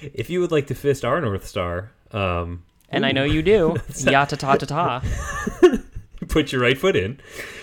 if 0.03 0.29
you 0.29 0.41
would 0.41 0.53
like 0.53 0.67
to 0.67 0.75
fist 0.75 1.07
our 1.07 1.21
North 1.23 1.47
Star, 1.47 1.91
um, 2.11 2.65
And 2.89 3.05
I 3.07 3.13
know 3.13 3.25
you 3.25 3.43
do. 3.43 3.77
Yata 3.89 4.37
ta 4.39 4.57
ta 4.57 4.67
ta. 4.67 5.01
ta. 5.01 5.03
put 6.29 6.53
your 6.53 6.61
right 6.63 6.79
foot 6.79 6.97
in. 6.97 7.21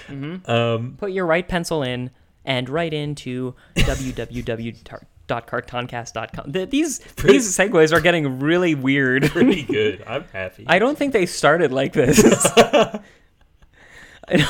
Mm-hmm. 0.07 0.49
Um, 0.51 0.95
Put 0.97 1.11
your 1.11 1.25
right 1.25 1.47
pencil 1.47 1.81
in 1.83 2.11
and 2.45 2.67
write 2.69 2.93
into 2.93 3.55
www.cartoncast.com. 3.77 6.51
Th- 6.51 6.69
These 6.69 6.99
these 6.99 7.57
segues 7.57 7.93
are 7.93 8.01
getting 8.01 8.39
really 8.39 8.75
weird. 8.75 9.29
pretty 9.31 9.63
good. 9.63 10.03
I'm 10.05 10.25
happy. 10.25 10.65
I 10.67 10.79
don't 10.79 10.97
think 10.97 11.13
they 11.13 11.25
started 11.25 11.71
like 11.71 11.93
this. 11.93 12.21
I 12.55 12.99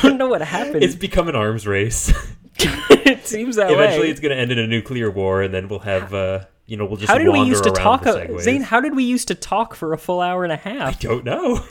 don't 0.01 0.17
know 0.17 0.27
what 0.27 0.41
happened. 0.41 0.83
it's 0.83 0.95
become 0.95 1.27
an 1.27 1.35
arms 1.35 1.65
race. 1.67 2.11
it 2.59 3.25
seems 3.27 3.55
that 3.55 3.71
Eventually, 3.71 4.07
way. 4.07 4.11
it's 4.11 4.19
going 4.19 4.31
to 4.35 4.37
end 4.37 4.51
in 4.51 4.59
a 4.59 4.67
nuclear 4.67 5.09
war, 5.09 5.41
and 5.41 5.51
then 5.53 5.67
we'll 5.67 5.79
have, 5.79 6.13
uh, 6.13 6.45
you 6.65 6.77
know, 6.77 6.85
we'll 6.85 6.97
just 6.97 7.11
how 7.11 7.17
did 7.17 7.29
we 7.29 7.41
used 7.41 7.63
to 7.65 7.71
talk? 7.71 8.05
uh. 8.07 8.25
Zane, 8.39 8.61
how 8.63 8.79
did 8.79 8.95
we 8.95 9.03
used 9.03 9.27
to 9.29 9.35
talk 9.35 9.75
for 9.75 9.93
a 9.93 9.97
full 9.97 10.21
hour 10.21 10.43
and 10.43 10.53
a 10.53 10.57
half? 10.57 10.95
I 10.95 10.97
don't 10.99 11.23
know. 11.25 11.63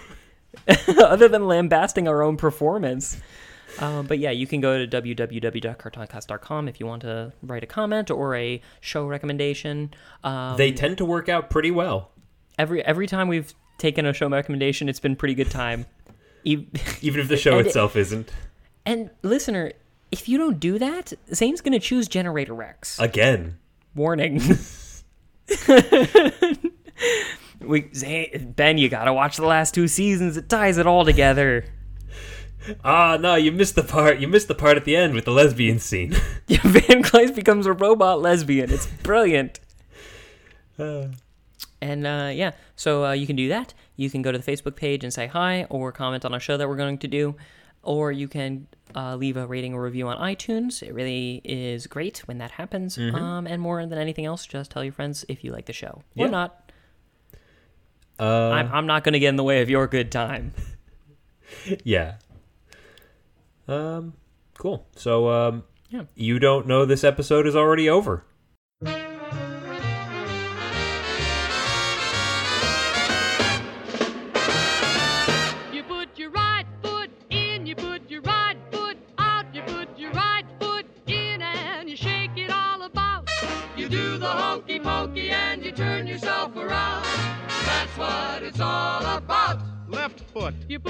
other 0.99 1.29
than 1.29 1.47
lambasting 1.47 2.07
our 2.09 2.23
own 2.23 2.37
performance. 2.37 3.19
Um, 3.79 4.07
but 4.07 4.19
yeah, 4.19 4.31
you 4.31 4.47
can 4.47 4.61
go 4.61 4.85
to 4.85 5.01
www.cartoncast.com 5.03 6.69
if 6.69 6.79
you 6.79 6.87
want 6.87 7.03
to 7.03 7.33
write 7.43 7.63
a 7.65 7.67
comment 7.67 8.11
or 8.11 8.35
a 8.37 8.61
show 8.81 9.07
recommendation. 9.07 9.95
Um, 10.23 10.57
they 10.59 10.73
tend 10.73 10.99
to 10.99 11.05
work 11.07 11.29
out 11.31 11.49
pretty 11.49 11.71
well, 11.71 12.11
every 12.59 12.85
every 12.85 13.07
time 13.07 13.29
we've 13.29 13.55
taken 13.79 14.05
a 14.05 14.13
show 14.13 14.29
recommendation, 14.29 14.91
it's 14.91 15.01
been 15.01 15.17
pretty 15.17 15.35
good 15.35 15.51
time. 15.51 15.87
Even 16.45 16.69
if 17.21 17.29
the 17.29 17.37
show 17.37 17.59
And 17.59 17.67
itself 17.67 17.97
isn't. 17.97 18.31
and 18.85 19.09
listener, 19.23 19.73
if 20.11 20.29
you 20.29 20.37
don't 20.37 20.61
do 20.61 20.79
that, 20.79 21.13
Zane's 21.33 21.61
gonna 21.63 21.81
choose 21.81 22.09
Generator 22.09 22.53
Rex. 22.55 22.99
Again, 22.99 23.59
Warning. 23.95 24.41
we 27.61 27.91
Ben, 28.57 28.79
you 28.79 28.89
gotta 28.89 29.13
watch 29.13 29.37
the 29.37 29.47
last 29.47 29.75
two 29.75 29.89
seasons. 29.89 30.37
It 30.37 30.49
ties 30.49 30.79
it 30.79 30.87
all 30.87 31.05
together. 31.05 31.65
ah, 32.85 33.17
no, 33.21 33.35
you 33.35 33.53
missed 33.53 33.75
the 33.75 33.83
part. 33.83 34.19
You 34.19 34.29
missed 34.29 34.49
the 34.49 34.55
part 34.55 34.77
at 34.77 34.85
the 34.85 34.97
end 34.97 35.15
with 35.15 35.25
the 35.25 35.33
lesbian 35.33 35.79
scene. 35.79 36.15
Yeah, 36.49 36.61
Van 36.65 37.03
Kleiss 37.03 37.35
becomes 37.35 37.67
a 37.67 37.73
robot 37.73 38.21
lesbian. 38.21 38.71
It's 38.71 38.87
brilliant. 38.87 39.59
Uh, 40.79 41.07
And 41.81 42.07
uh, 42.07 42.31
yeah, 42.33 42.53
so 42.77 43.05
uh, 43.07 43.13
you 43.13 43.27
can 43.27 43.37
do 43.37 43.49
that. 43.49 43.75
You 43.97 44.11
can 44.11 44.23
go 44.23 44.33
to 44.33 44.39
the 44.39 44.45
Facebook 44.53 44.77
page 44.77 45.03
and 45.03 45.13
say 45.13 45.27
hi 45.29 45.67
or 45.71 45.93
comment 45.93 46.25
on 46.25 46.35
a 46.35 46.41
show 46.41 46.57
that 46.57 46.69
we're 46.69 46.77
going 46.77 46.99
to 46.99 47.09
do. 47.09 47.35
Or 47.83 48.13
you 48.13 48.29
can 48.29 48.69
uh, 48.95 49.17
leave 49.17 49.37
a 49.37 49.47
rating 49.47 49.75
or 49.75 49.83
review 49.83 50.07
on 50.09 50.17
iTunes. 50.19 50.83
It 50.83 50.95
really 50.95 51.41
is 51.45 51.87
great 51.89 52.19
when 52.29 52.39
that 52.39 52.53
happens. 52.53 52.97
Um, 52.99 53.47
and 53.47 53.61
more 53.61 53.85
than 53.85 53.99
anything 53.99 54.25
else, 54.25 54.47
just 54.47 54.71
tell 54.71 54.85
your 54.85 54.93
friends 54.93 55.25
if 55.29 55.43
you 55.43 55.51
like 55.53 55.67
the 55.67 55.73
show 55.73 56.03
or 56.17 56.27
Yeah. 56.27 56.31
not. 56.31 56.71
uh, 58.21 58.51
I'm, 58.51 58.71
I'm 58.73 58.87
not 58.87 59.03
going 59.03 59.15
to 59.15 59.19
get 59.19 59.31
in 59.31 59.37
the 59.37 59.43
way 59.45 59.63
of 59.63 59.69
your 59.71 59.87
good 59.89 60.13
time. 60.13 60.53
yeah. 61.85 62.15
Um, 63.67 64.15
cool. 64.59 64.87
So, 64.97 65.29
um, 65.31 65.65
Yeah. 65.91 66.05
you 66.15 66.39
don't 66.39 66.67
know 66.67 66.85
this 66.85 67.03
episode 67.05 67.47
is 67.47 67.57
already 67.57 67.89
over. 67.89 68.25
Foot. 90.43 90.55
You 90.69 90.81